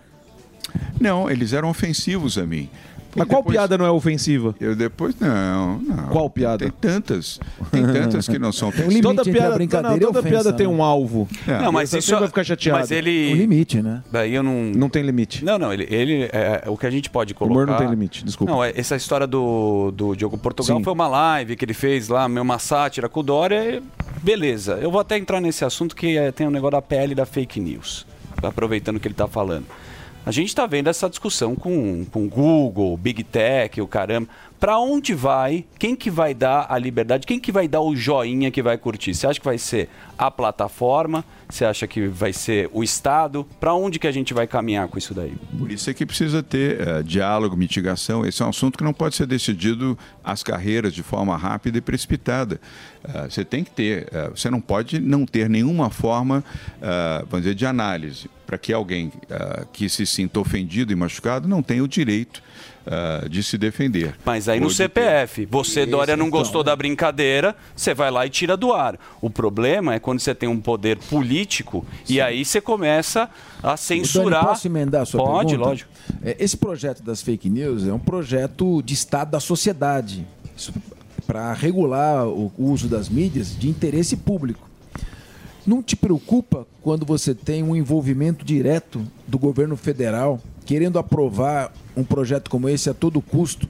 Não, 1.01 1.31
eles 1.31 1.53
eram 1.55 1.71
ofensivos 1.71 2.37
a 2.37 2.45
mim. 2.45 2.69
Mas 3.17 3.27
qual 3.27 3.43
piada 3.43 3.77
não 3.79 3.85
é 3.87 3.91
ofensiva? 3.91 4.55
Eu 4.61 4.77
depois, 4.77 5.15
não, 5.19 5.79
não. 5.79 6.09
Qual 6.09 6.29
piada? 6.31 6.59
Tem 6.59 6.71
tantas. 6.71 7.41
Tem 7.71 7.83
tantas 7.85 8.29
que 8.29 8.39
não 8.39 8.53
são 8.53 8.71
Tem 8.71 8.85
um 8.87 8.89
limite 8.89 9.07
ofensivas. 9.07 9.21
a 9.21 9.25
Toda 9.25 9.39
piada- 9.39 9.55
brincadeira 9.55 9.97
não, 9.97 10.07
toda 10.07 10.19
ofensa, 10.21 10.35
piada 10.43 10.53
tem 10.57 10.67
né? 10.67 10.73
um 10.73 10.83
alvo. 10.83 11.29
É. 11.47 11.59
Não, 11.63 11.73
mas 11.73 11.93
isso 11.93 12.17
vai 12.19 12.29
ficar 12.29 12.45
chateado. 12.45 12.79
Mas 12.81 12.91
ele. 12.91 13.33
O 13.33 13.37
limite, 13.37 13.83
né? 13.83 14.03
Daí 14.13 14.35
eu 14.35 14.43
não. 14.43 14.65
Não 14.75 14.89
tem 14.89 15.03
limite. 15.03 15.45
Não, 15.45 15.59
não, 15.59 15.73
ele, 15.73 15.87
ele 15.91 16.25
é, 16.33 16.65
o 16.67 16.77
que 16.77 16.87
a 16.87 16.91
gente 16.91 17.09
pode 17.11 17.35
colocar. 17.35 17.55
Humor 17.55 17.67
não 17.67 17.77
tem 17.77 17.89
limite, 17.89 18.25
desculpa. 18.25 18.53
Não, 18.53 18.63
é- 18.63 18.73
essa 18.77 18.95
história 18.97 19.27
do, 19.27 19.91
do 19.93 20.15
Diogo 20.15 20.37
Portugal 20.39 20.77
Sim. 20.79 20.85
foi 20.85 20.93
uma 20.93 21.09
live 21.09 21.57
que 21.57 21.65
ele 21.65 21.75
fez 21.75 22.09
lá, 22.09 22.29
meio 22.29 22.43
uma 22.43 22.59
sátira 22.59 23.09
com 23.09 23.21
o 23.21 23.23
Dória. 23.23 23.77
e 23.77 23.83
Beleza, 24.23 24.79
eu 24.83 24.91
vou 24.91 25.01
até 25.01 25.17
entrar 25.17 25.41
nesse 25.41 25.65
assunto 25.65 25.95
que 25.97 26.17
é, 26.17 26.31
tem 26.33 26.47
um 26.47 26.51
negócio 26.51 26.73
da 26.73 26.83
PL 26.83 27.15
da 27.15 27.25
fake 27.25 27.61
news. 27.61 28.07
Aproveitando 28.43 28.97
o 28.97 29.01
que 29.01 29.09
ele 29.09 29.15
está 29.15 29.27
falando. 29.27 29.65
A 30.29 30.31
gente 30.31 30.49
está 30.49 30.67
vendo 30.67 30.89
essa 30.89 31.09
discussão 31.09 31.57
com, 31.57 32.05
com 32.05 32.29
Google, 32.29 32.95
Big 32.99 33.25
Tech, 33.25 33.81
o 33.81 33.87
caramba. 33.87 34.29
Para 34.61 34.77
onde 34.81 35.15
vai? 35.15 35.65
Quem 35.79 35.95
que 35.95 36.11
vai 36.11 36.35
dar 36.35 36.67
a 36.69 36.77
liberdade? 36.77 37.27
Quem 37.27 37.39
que 37.39 37.53
vai 37.53 37.69
dar 37.69 37.81
o 37.81 37.95
joinha 37.95 38.51
que 38.51 38.61
vai 38.61 38.77
curtir? 38.77 39.15
Você 39.15 39.25
acha 39.25 39.39
que 39.39 39.45
vai 39.45 39.57
ser 39.57 39.89
a 40.19 40.33
plataforma? 40.33 41.25
Você 41.49 41.65
acha 41.65 41.87
que 41.87 42.09
vai 42.09 42.33
ser 42.33 42.69
o 42.73 42.83
Estado? 42.83 43.47
Para 43.61 43.73
onde 43.73 44.01
que 44.01 44.07
a 44.09 44.11
gente 44.11 44.35
vai 44.35 44.49
caminhar 44.49 44.89
com 44.89 44.99
isso 44.99 45.15
daí? 45.15 45.37
Por 45.57 45.71
isso 45.71 45.89
é 45.89 45.95
que 45.95 46.05
precisa 46.05 46.43
ter 46.43 46.81
eh, 46.81 47.03
diálogo, 47.05 47.57
mitigação. 47.57 48.27
Esse 48.27 48.43
é 48.43 48.47
um 48.47 48.49
assunto 48.49 48.77
que 48.77 48.83
não 48.83 48.93
pode 48.93 49.15
ser 49.15 49.27
decidido 49.27 49.97
às 50.25 50.43
carreiras 50.43 50.93
de 50.93 51.05
forma 51.05 51.37
rápida 51.37 51.79
e 51.79 51.81
precipitada. 51.81 52.61
Ah, 53.05 53.29
você 53.31 53.45
tem 53.45 53.63
que 53.63 53.71
ter, 53.71 54.09
ah, 54.13 54.31
você 54.35 54.51
não 54.51 54.61
pode 54.61 54.99
não 54.99 55.25
ter 55.25 55.49
nenhuma 55.49 55.89
forma, 55.89 56.43
vamos 57.29 57.45
dizer, 57.45 57.55
de 57.55 57.65
análise 57.65 58.29
para 58.45 58.57
que 58.59 58.73
alguém 58.73 59.13
que 59.75 59.91
se 59.91 60.07
sinta 60.07 60.41
ofendido 60.41 60.91
e 60.91 60.97
machucado 60.97 61.47
não 61.47 61.63
tenha 61.63 61.85
o 61.85 61.89
direito 61.89 62.43
ah, 62.91 63.29
de 63.29 63.43
se 63.43 63.59
defender. 63.59 64.15
Mas 64.25 64.49
aí 64.49 64.59
no 64.59 64.71
CPF, 64.71 65.45
você, 65.45 65.85
Dória, 65.85 66.17
não 66.17 66.29
então, 66.29 66.39
gostou 66.39 66.65
da 66.65 66.75
brincadeira, 66.75 67.55
você 67.77 67.93
vai 67.93 68.11
lá 68.11 68.25
e 68.25 68.31
tira 68.31 68.57
do 68.57 68.73
ar. 68.73 68.99
O 69.21 69.29
problema 69.29 69.93
é 69.93 69.99
quando 69.99 70.21
você 70.21 70.35
tem 70.35 70.49
um 70.49 70.59
poder 70.59 70.97
político 70.97 71.85
e 72.09 72.19
aí 72.19 72.47
você 72.47 72.63
começa 72.63 73.29
a 73.63 73.77
censurar. 73.77 74.41
Dani, 74.41 74.47
posso 74.47 74.67
emendar 74.69 75.03
a 75.03 75.05
sua 75.05 75.23
Pode, 75.23 75.49
pergunta? 75.51 75.69
lógico. 75.69 75.91
É, 76.23 76.37
Esse 76.41 76.57
projeto 76.57 77.03
das 77.03 77.21
fake 77.21 77.51
news 77.51 77.87
é 77.87 77.93
um 77.93 77.99
projeto 77.99 78.81
de 78.83 78.95
Estado 78.95 79.33
da 79.33 79.41
sociedade 79.41 80.27
para 81.27 81.53
regular 81.53 82.27
o 82.27 82.51
uso 82.57 82.89
das 82.89 83.11
mídias 83.11 83.55
de 83.55 83.69
interesse 83.69 84.17
público. 84.17 84.67
Não 85.67 85.83
te 85.83 85.95
preocupa 85.95 86.67
quando 86.81 87.05
você 87.05 87.35
tem 87.35 87.63
um 87.63 87.77
envolvimento 87.77 88.47
direto 88.47 89.05
do 89.27 89.39
governo 89.39 89.77
federal 89.77 90.41
querendo 90.69 90.99
aprovar 90.99 91.73
um 91.97 92.05
projeto 92.05 92.51
como 92.51 92.69
esse 92.69 92.91
a 92.91 92.95
todo 92.95 93.23
custo, 93.23 93.67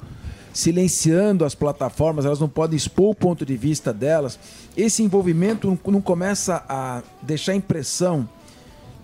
silenciando 0.53 1.45
as 1.45 1.55
plataformas, 1.55 2.25
elas 2.25 2.41
não 2.41 2.49
podem 2.49 2.77
expor 2.77 3.11
o 3.11 3.15
ponto 3.15 3.47
de 3.47 3.57
vista 3.57 3.93
delas. 3.93 4.37
Esse 4.77 5.05
envolvimento 5.05 5.69
não- 5.69 5.77
começa 6.03 6.65
a 6.69 7.01
deixar 7.23 7.55
impressão 7.55 8.29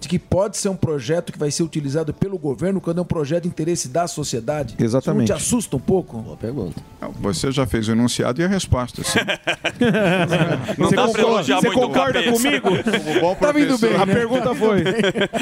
de 0.00 0.08
que 0.08 0.18
pode 0.18 0.58
ser 0.58 0.68
um 0.68 0.76
projeto 0.76 1.32
que 1.32 1.38
vai 1.38 1.50
ser 1.50 1.62
utilizado 1.62 2.12
pelo 2.12 2.36
governo 2.38 2.78
quando 2.80 2.98
é 2.98 3.00
um 3.00 3.06
projeto 3.06 3.44
de 3.44 3.48
interesse 3.48 3.88
da 3.88 4.06
sociedade? 4.06 4.74
Exatamente. 4.78 5.24
Isso 5.24 5.32
não 5.32 5.38
te 5.38 5.42
assusta 5.42 5.76
um 5.76 5.80
pouco? 5.80 6.18
Boa 6.20 6.36
pergunta. 6.36 6.80
Você 7.20 7.50
já 7.50 7.66
fez 7.66 7.88
o 7.88 7.92
enunciado 7.92 8.40
e 8.40 8.44
a 8.44 8.48
resposta, 8.48 9.02
sim. 9.02 9.18
Não 10.78 10.88
você 10.88 11.54
muito 11.54 11.68
o 11.68 11.72
concorda 11.72 12.22
comigo? 12.22 12.68
Como 12.70 13.20
bom 13.20 13.34
Tá 13.34 13.52
vindo 13.52 13.68
professor- 13.78 13.88
bem, 13.90 14.00
A 14.02 14.06
né? 14.06 14.14
pergunta 14.14 14.54
foi. 14.54 14.84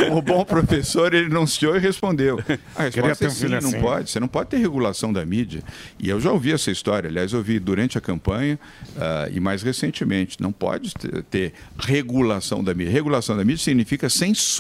Como 0.09 0.23
bom 0.23 0.45
professor, 0.45 1.13
ele 1.13 1.27
enunciou 1.27 1.77
e 1.77 1.79
respondeu. 1.79 2.39
A 2.77 2.85
resposta 2.85 3.27
é 3.27 3.31
sim, 3.31 3.49
não 3.49 3.59
assim. 3.59 3.81
pode. 3.81 4.11
Você 4.11 4.21
não 4.21 4.29
pode 4.29 4.51
ter 4.51 4.59
regulação 4.59 5.13
da 5.13 5.25
mídia. 5.25 5.63
E 5.99 6.09
eu 6.09 6.21
já 6.21 6.31
ouvi 6.33 6.53
essa 6.53 6.71
história. 6.71 7.09
Aliás, 7.09 7.33
eu 7.33 7.39
ouvi 7.39 7.59
durante 7.59 7.99
a 7.99 8.01
campanha 8.01 8.59
ah, 8.97 9.29
e 9.33 9.41
mais 9.41 9.63
recentemente. 9.63 10.41
Não 10.41 10.53
pode 10.53 10.95
ter, 10.95 11.23
ter 11.25 11.53
regulação 11.79 12.63
da 12.63 12.75
mídia. 12.75 12.93
Regulação 12.93 13.37
da 13.37 13.45
mídia 13.45 13.63
significa 13.63 14.09
censura 14.09 14.52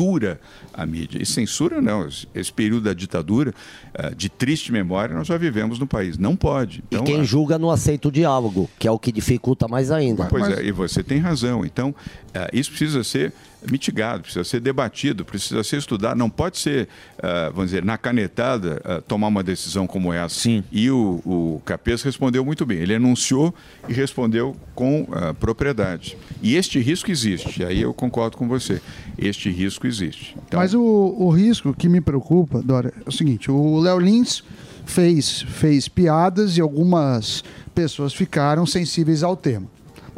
à 0.72 0.86
mídia. 0.86 1.20
E 1.20 1.26
censura 1.26 1.80
não. 1.80 2.06
Esse- 2.34 2.52
período 2.52 2.84
da 2.84 2.94
ditadura, 2.94 3.52
ah, 3.94 4.10
de 4.16 4.28
triste 4.28 4.70
memória, 4.72 5.14
nós 5.14 5.26
já 5.26 5.36
vivemos 5.36 5.78
no 5.78 5.86
país. 5.86 6.16
Não 6.18 6.36
pode. 6.36 6.82
Então, 6.88 7.02
e 7.02 7.06
quem 7.06 7.24
julga 7.24 7.58
não 7.58 7.70
aceita 7.70 8.08
o 8.08 8.12
diálogo, 8.12 8.68
que 8.78 8.86
é 8.86 8.90
o 8.90 8.98
que 8.98 9.10
dificulta 9.10 9.66
mais 9.68 9.90
ainda. 9.90 10.26
Pois 10.26 10.48
é, 10.48 10.64
e 10.64 10.70
você 10.70 11.02
tem 11.02 11.18
razão. 11.18 11.64
Então, 11.64 11.94
eh, 12.34 12.50
isso 12.52 12.70
precisa 12.70 13.02
ser 13.02 13.32
mitigado, 13.70 14.22
precisa 14.22 14.44
ser 14.44 14.60
debatido, 14.60 15.24
precisa 15.24 15.62
ser 15.62 15.78
estudado. 15.78 16.16
Não 16.16 16.30
pode 16.30 16.58
ser, 16.58 16.88
eh, 17.18 17.50
vamos 17.50 17.70
dizer, 17.70 17.84
na 17.84 17.96
canetada, 17.96 18.80
eh, 18.84 19.02
tomar 19.06 19.28
uma 19.28 19.42
decisão 19.42 19.86
como 19.86 20.12
essa. 20.12 20.34
Sim. 20.34 20.64
E 20.70 20.90
o, 20.90 21.20
o 21.24 21.62
Capês 21.64 22.02
respondeu 22.02 22.44
muito 22.44 22.64
bem. 22.66 22.78
Ele 22.78 22.94
anunciou 22.94 23.54
e 23.88 23.92
respondeu 23.92 24.56
com 24.74 25.06
ah, 25.12 25.34
propriedade. 25.34 26.16
E 26.42 26.56
este 26.56 26.78
risco 26.78 27.10
existe. 27.10 27.64
Aí 27.64 27.82
eu 27.82 27.92
concordo 27.92 28.36
com 28.36 28.48
você. 28.48 28.80
Este 29.18 29.50
risco 29.50 29.86
existe. 29.86 30.36
Então, 30.46 30.60
Mas 30.60 30.74
o, 30.74 30.80
o 30.80 31.30
risco 31.30 31.74
que 31.74 31.88
me 31.88 32.00
preocupa, 32.00 32.62
Dora, 32.62 32.92
é 33.04 33.08
o 33.08 33.12
seguinte: 33.12 33.50
o 33.50 33.80
Léo 33.80 33.98
Lins 33.98 34.42
fez, 34.84 35.42
fez 35.42 35.88
piadas 35.88 36.56
e 36.56 36.60
algumas 36.60 37.44
pessoas 37.74 38.12
ficaram 38.12 38.66
sensíveis 38.66 39.22
ao 39.22 39.36
tema. 39.36 39.66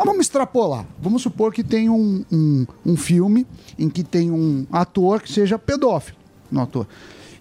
Mas 0.05 0.10
vamos 0.10 0.26
extrapolar. 0.26 0.86
Vamos 1.01 1.22
supor 1.22 1.52
que 1.52 1.64
tem 1.64 1.89
um, 1.89 2.22
um, 2.31 2.66
um 2.85 2.97
filme 2.97 3.47
em 3.78 3.89
que 3.89 4.05
tem 4.05 4.31
um 4.31 4.66
ator 4.70 5.22
que 5.22 5.32
seja 5.32 5.59
pedófilo. 5.59 6.18
Um 6.52 6.60
ator. 6.60 6.86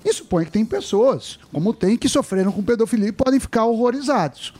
E 0.05 0.13
supõe 0.13 0.45
que 0.45 0.51
tem 0.51 0.65
pessoas, 0.65 1.39
como 1.51 1.73
tem, 1.73 1.97
que 1.97 2.07
sofreram 2.07 2.53
com 2.53 2.63
pedofilia 2.63 3.09
e 3.09 3.11
podem 3.11 3.39
ficar 3.39 3.65
horrorizados. 3.65 4.53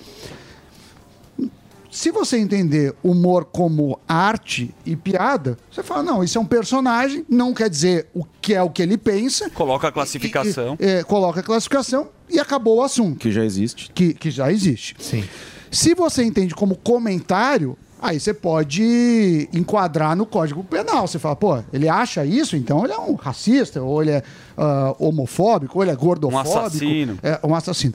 Se 1.89 2.11
você 2.11 2.37
entender 2.37 2.93
humor 3.03 3.45
como 3.45 3.99
arte 4.07 4.73
e 4.85 4.95
piada, 4.95 5.57
você 5.71 5.83
fala, 5.83 6.03
não, 6.03 6.23
isso 6.23 6.37
é 6.37 6.41
um 6.41 6.45
personagem, 6.45 7.25
não 7.29 7.53
quer 7.53 7.69
dizer 7.69 8.07
o 8.13 8.25
que 8.41 8.53
é 8.53 8.61
o 8.61 8.69
que 8.69 8.81
ele 8.81 8.97
pensa. 8.97 9.49
Coloca 9.51 9.87
a 9.87 9.91
classificação. 9.91 10.75
É, 10.79 11.03
coloca 11.03 11.39
a 11.39 11.43
classificação 11.43 12.09
e 12.29 12.39
acabou 12.39 12.77
o 12.77 12.83
assunto. 12.83 13.19
Que 13.19 13.31
já 13.31 13.45
existe. 13.45 13.91
Que, 13.93 14.13
que 14.13 14.31
já 14.31 14.51
existe. 14.51 14.95
Sim. 14.99 15.23
Se 15.69 15.93
você 15.95 16.23
entende 16.23 16.53
como 16.53 16.75
comentário, 16.75 17.77
aí 18.03 18.19
você 18.19 18.33
pode 18.33 19.47
enquadrar 19.53 20.13
no 20.15 20.25
Código 20.25 20.61
Penal. 20.63 21.07
Você 21.07 21.17
fala, 21.17 21.37
pô, 21.37 21.63
ele 21.71 21.87
acha 21.87 22.25
isso, 22.25 22.57
então 22.57 22.83
ele 22.83 22.91
é 22.91 22.99
um 22.99 23.15
racista, 23.15 23.81
ou 23.81 24.01
ele 24.01 24.11
é 24.11 24.23
ah, 24.57 24.93
homofóbico, 24.99 25.77
ou 25.77 25.83
ele 25.83 25.91
é 25.91 25.95
gordofóbico. 25.95 26.59
assassino. 26.59 27.17
É 27.23 27.39
um 27.41 27.55
assassino. 27.55 27.93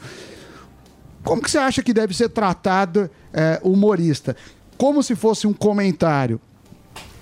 Como 1.23 1.43
que 1.43 1.51
você 1.51 1.59
acha 1.59 1.83
que 1.83 1.93
deve 1.93 2.15
ser 2.15 2.31
tratado 2.31 3.11
é, 3.35 3.61
o 3.63 3.73
humorista? 3.73 4.35
Como 4.79 5.03
se 5.03 5.15
fosse 5.15 5.47
um 5.47 5.53
comentário 5.53 6.41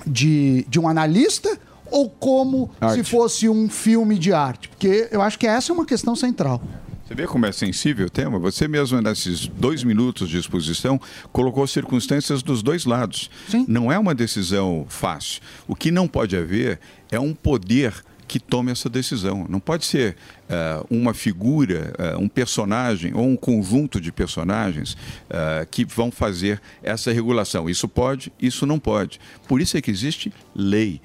de, 0.06 0.64
de 0.68 0.78
um 0.78 0.88
analista 0.88 1.58
ou 1.90 2.08
como 2.08 2.70
Arte. 2.80 2.94
se 2.94 3.04
fosse 3.04 3.48
um 3.48 3.68
filme 3.68 4.16
de 4.16 4.32
arte? 4.32 4.68
Porque 4.68 5.08
eu 5.10 5.20
acho 5.20 5.36
que 5.36 5.46
essa 5.46 5.72
é 5.72 5.74
uma 5.74 5.84
questão 5.84 6.14
central. 6.14 6.62
Você 7.06 7.14
vê 7.14 7.24
como 7.24 7.46
é 7.46 7.52
sensível 7.52 8.06
o 8.06 8.10
tema? 8.10 8.36
Você 8.40 8.66
mesmo, 8.66 9.00
nesses 9.00 9.46
dois 9.46 9.84
minutos 9.84 10.28
de 10.28 10.38
exposição, 10.38 11.00
colocou 11.32 11.64
circunstâncias 11.64 12.42
dos 12.42 12.64
dois 12.64 12.84
lados. 12.84 13.30
Não 13.68 13.92
é 13.92 13.98
uma 13.98 14.12
decisão 14.12 14.84
fácil. 14.88 15.40
O 15.68 15.76
que 15.76 15.92
não 15.92 16.08
pode 16.08 16.36
haver 16.36 16.80
é 17.08 17.20
um 17.20 17.32
poder 17.32 17.94
que 18.26 18.40
tome 18.40 18.72
essa 18.72 18.90
decisão. 18.90 19.46
Não 19.48 19.60
pode 19.60 19.84
ser 19.84 20.16
eh, 20.48 20.82
uma 20.90 21.14
figura, 21.14 21.94
eh, 21.96 22.16
um 22.16 22.28
personagem 22.28 23.14
ou 23.14 23.24
um 23.24 23.36
conjunto 23.36 24.00
de 24.00 24.10
personagens 24.10 24.96
eh, 25.30 25.64
que 25.70 25.84
vão 25.84 26.10
fazer 26.10 26.60
essa 26.82 27.12
regulação. 27.12 27.70
Isso 27.70 27.86
pode, 27.86 28.32
isso 28.42 28.66
não 28.66 28.80
pode. 28.80 29.20
Por 29.46 29.60
isso 29.60 29.76
é 29.76 29.80
que 29.80 29.92
existe 29.92 30.32
lei. 30.52 31.00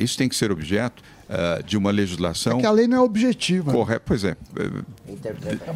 Isso 0.00 0.16
tem 0.16 0.28
que 0.28 0.36
ser 0.36 0.52
objeto 0.52 1.02
eh, 1.34 1.62
de 1.66 1.76
uma 1.76 1.90
legislação. 1.90 2.52
Porque 2.52 2.66
a 2.66 2.70
lei 2.70 2.86
não 2.86 2.98
é 2.98 3.00
objetiva. 3.00 3.72
Correto, 3.72 4.02
pois 4.06 4.24
é. 4.24 4.36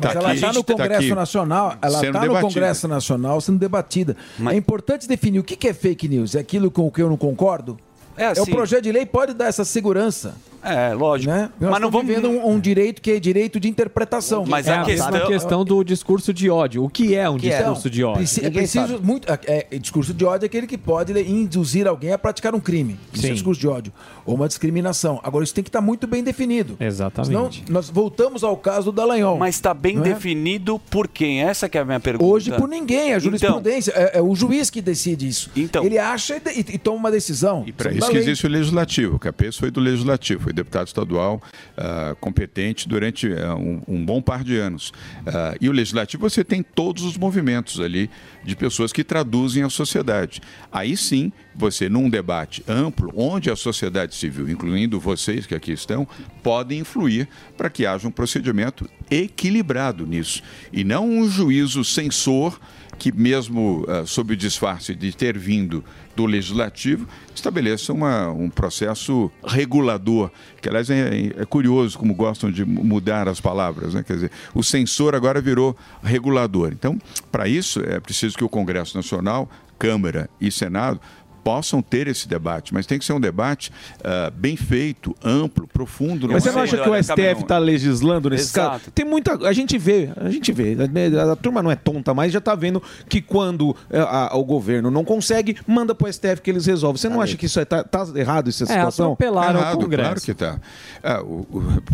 Mas 0.03 0.17
ela 0.17 0.35
está 0.35 0.53
no 0.53 0.65
Congresso 0.65 1.15
Nacional, 1.15 1.77
ela 1.83 2.05
está 2.05 2.27
no 2.27 2.41
Congresso 2.41 2.89
Nacional 2.89 3.41
sendo 3.41 3.59
debatida. 3.59 4.17
É 4.51 4.55
importante 4.55 5.07
definir 5.09 5.39
o 5.41 5.45
que 5.45 5.57
que 5.57 5.69
é 5.69 5.75
fake 5.75 6.09
news. 6.09 6.35
É 6.35 6.41
aquilo 6.41 6.71
com 6.71 6.87
o 6.87 6.91
que 6.91 7.03
eu 7.03 7.09
não 7.09 7.17
concordo? 7.17 7.79
É 8.19 8.29
o 8.29 8.33
assim. 8.33 8.51
projeto 8.51 8.83
de 8.83 8.93
lei 8.93 9.07
pode 9.07 9.33
dar 9.35 9.47
essa 9.47 9.65
segurança. 9.65 10.35
É, 10.63 10.93
lógico. 10.93 11.33
Né? 11.33 11.51
Nós 11.61 11.71
Mas 11.71 11.81
não 11.81 11.89
estamos 11.89 12.07
vivendo 12.07 12.29
um, 12.29 12.51
um 12.51 12.61
direito 12.61 13.01
que 13.01 13.13
é 13.13 13.21
direito 13.21 13.61
de 13.61 13.69
interpretação. 13.69 14.45
é 14.45 14.71
a 14.73 14.85
mesma 14.85 15.21
questão 15.27 15.65
do 15.65 15.85
discurso 15.85 16.33
de 16.33 16.51
ódio. 16.51 16.85
O 16.85 16.89
que 16.91 17.15
é 17.15 17.29
um 17.31 17.37
discurso 17.37 17.89
de 17.89 18.05
ódio? 18.05 18.17
Preci- 18.19 18.45
é 18.45 18.51
preciso 18.51 19.01
muito, 19.01 19.31
é, 19.31 19.67
é, 19.71 19.79
discurso 19.79 20.13
de 20.13 20.25
ódio 20.25 20.45
é 20.45 20.47
aquele 20.47 20.67
que 20.67 20.77
pode 20.77 21.19
induzir 21.21 21.87
alguém 21.87 22.13
a 22.13 22.19
praticar 22.19 22.55
um 22.55 22.61
crime. 22.61 22.99
Isso 23.13 23.25
é 23.25 23.29
Sim. 23.29 23.35
discurso 23.35 23.61
de 23.61 23.69
ódio. 23.69 23.93
Ou 24.27 24.35
uma 24.35 24.49
discriminação. 24.49 25.21
Agora, 25.23 25.45
isso 25.45 25.55
tem 25.55 25.63
que 25.63 25.69
estar 25.69 25.81
muito 25.81 26.07
bem 26.07 26.23
definido. 26.23 26.77
Exatamente. 26.81 27.29
Senão, 27.29 27.51
nós 27.69 27.89
voltamos 27.89 28.43
ao 28.43 28.57
caso 28.57 28.87
do 28.87 28.93
Dallagnol. 28.93 29.39
Mas 29.39 29.55
está 29.55 29.73
bem 29.73 29.99
é? 29.99 30.01
definido 30.01 30.79
por 30.91 31.07
quem? 31.09 31.43
Essa 31.43 31.69
que 31.69 31.79
é 31.79 31.81
a 31.81 31.85
minha 31.85 32.01
pergunta. 32.01 32.25
Hoje 32.31 32.51
por 32.53 32.69
ninguém, 32.69 33.15
a 33.15 33.19
jurisprudência. 33.19 33.93
é, 33.95 34.19
é 34.19 34.23
o 34.23 34.35
juiz 34.35 34.71
que 34.71 34.83
decide 34.83 35.29
isso. 35.29 35.51
Então. 35.57 35.85
Ele 35.85 35.99
acha 35.99 36.37
e, 36.37 36.61
e 36.61 36.79
toma 36.79 36.97
uma 36.97 37.11
decisão. 37.11 37.65
E 37.67 37.73
Para 37.73 37.93
isso 37.93 38.08
que 38.11 38.17
existe 38.17 38.47
o 38.47 38.49
legislativo. 38.49 39.17
O 39.17 39.19
Capês 39.19 39.57
foi 39.57 39.71
do 39.71 39.81
legislativo, 39.81 40.45
foi 40.45 40.53
deputado 40.53 40.87
estadual 40.87 41.43
ah, 41.77 42.17
competente 42.21 42.89
durante 42.89 43.33
ah, 43.33 43.55
um, 43.55 43.83
um 43.87 44.05
bom 44.05 44.21
par 44.21 44.43
de 44.45 44.57
anos. 44.57 44.93
Ah, 45.27 45.55
e 45.61 45.69
o 45.69 45.73
legislativo 45.73 46.29
você 46.29 46.45
tem 46.45 46.63
todos 46.63 47.05
os 47.05 47.17
movimentos 47.17 47.81
ali 47.81 48.11
de 48.45 48.57
pessoas 48.57 48.93
que 48.93 49.05
traduzem 49.05 49.63
a 49.63 49.71
sociedade. 49.71 50.41
Aí 50.71 50.97
sim, 50.97 51.33
você 51.55 51.89
num 51.89 52.09
debate 52.09 52.63
amplo, 52.69 53.13
onde 53.15 53.51
a 53.51 53.57
sociedade 53.57 54.15
civil, 54.15 54.49
incluindo 54.49 55.01
vocês 55.01 55.47
que 55.47 55.55
aqui 55.55 55.73
estão, 55.73 56.07
podem 56.43 56.81
influir 56.81 57.29
para 57.57 57.69
que 57.69 57.85
haja 57.85 58.07
um 58.07 58.13
procedimento 58.13 58.89
equilibrado 59.11 60.07
nisso 60.07 60.43
e 60.73 60.85
não 60.85 61.09
um 61.09 61.29
juízo 61.29 61.85
censor 61.85 62.59
que 62.99 63.13
mesmo 63.13 63.85
ah, 63.89 64.05
sob 64.05 64.33
o 64.33 64.37
disfarce 64.37 64.95
de 64.95 65.15
ter 65.15 65.39
vindo 65.39 65.85
do 66.17 66.27
legislativo, 66.27 67.07
estabeleça 67.35 67.93
uma, 67.93 68.29
um 68.31 68.51
processo 68.51 69.31
regulador, 69.47 70.31
que 70.61 70.69
aliás 70.69 70.91
é, 70.91 71.33
é 71.39 71.45
curioso 71.45 71.97
como 71.97 72.13
gostam 72.15 72.51
de 72.51 72.65
mu- 72.65 72.83
mudar 72.83 73.29
as 73.29 73.41
palavras, 73.41 73.95
né? 73.95 74.03
quer 74.03 74.15
dizer, 74.15 74.31
o 74.53 74.63
censor 74.65 75.15
agora 75.15 75.41
virou 75.41 75.77
regulador. 76.03 76.73
Então, 76.73 76.99
para 77.31 77.47
isso 77.47 77.81
é 77.81 78.01
preciso 78.01 78.37
que 78.37 78.43
o 78.43 78.49
Congresso 78.49 78.97
Nacional, 78.97 79.49
Câmara 79.79 80.29
e 80.41 80.51
Senado 80.51 81.01
possam 81.45 81.81
ter 81.81 82.07
esse 82.09 82.29
debate, 82.29 82.75
mas 82.75 82.87
tem 82.87 82.99
que 82.99 83.05
ser 83.05 83.13
um 83.13 83.21
debate 83.21 83.73
ah, 84.05 84.31
bem 84.35 84.57
feito, 84.57 85.15
amplo, 85.25 85.67
profundo. 85.67 86.29
Mas 86.31 86.43
você 86.43 86.51
não 86.53 86.61
é- 86.61 86.65
acha 86.65 86.77
que 86.79 86.89
o 86.89 86.95
STF 87.03 87.43
está 87.43 87.59
legislando 87.59 88.31
nesse 88.31 88.45
Exato. 88.53 88.71
caso? 88.79 88.91
Tem 88.93 89.05
muita. 89.05 89.35
A 89.49 89.53
gente 89.53 89.79
vê, 89.79 90.11
a 90.17 90.31
gente 90.31 90.53
vê. 90.53 90.77
A, 91.19 91.33
a 91.33 91.37
turma 91.37 91.63
não 91.63 91.71
é 91.71 91.77
tonta, 91.77 92.13
mas 92.13 92.33
já 92.33 92.39
está 92.39 92.55
vendo 92.55 92.83
que 93.09 93.21
quando 93.21 93.75
é, 93.91 93.99
a- 94.01 94.31
o 94.35 94.45
governo 94.45 94.91
não 94.91 95.05
consegue, 95.05 95.57
manda 95.67 95.95
para 95.95 96.09
o 96.09 96.13
STF 96.13 96.41
que 96.43 96.51
eles 96.51 96.67
resolvem. 96.67 97.01
Você 97.01 97.09
não 97.09 97.21
acha 97.21 97.37
que 97.37 97.47
isso 97.47 97.59
é, 97.61 97.65
tá, 97.65 97.83
tá 97.85 98.07
errado 98.15 98.49
essa 98.49 98.67
situação? 98.67 99.17
Errado, 99.21 99.89
Claro 99.89 100.21
que 100.21 100.31
está. 100.33 100.59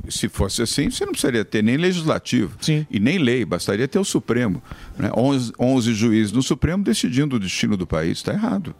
se 0.08 0.28
fosse 0.28 0.62
assim, 0.62 0.90
você 0.90 1.04
não 1.04 1.12
precisaria 1.12 1.44
ter 1.44 1.62
nem 1.62 1.76
legislativo 1.76 2.56
e 2.90 2.98
nem 3.00 3.18
lei, 3.18 3.44
bastaria 3.44 3.86
ter 3.88 3.98
o 3.98 4.04
Supremo. 4.04 4.62
Né? 4.98 5.10
11, 5.16 5.52
11 5.58 5.94
juízes 5.94 6.32
no 6.32 6.42
Supremo 6.42 6.82
decidindo 6.82 7.36
o 7.36 7.38
destino 7.38 7.76
do 7.76 7.86
país. 7.86 8.18
Está 8.18 8.32
errado. 8.32 8.74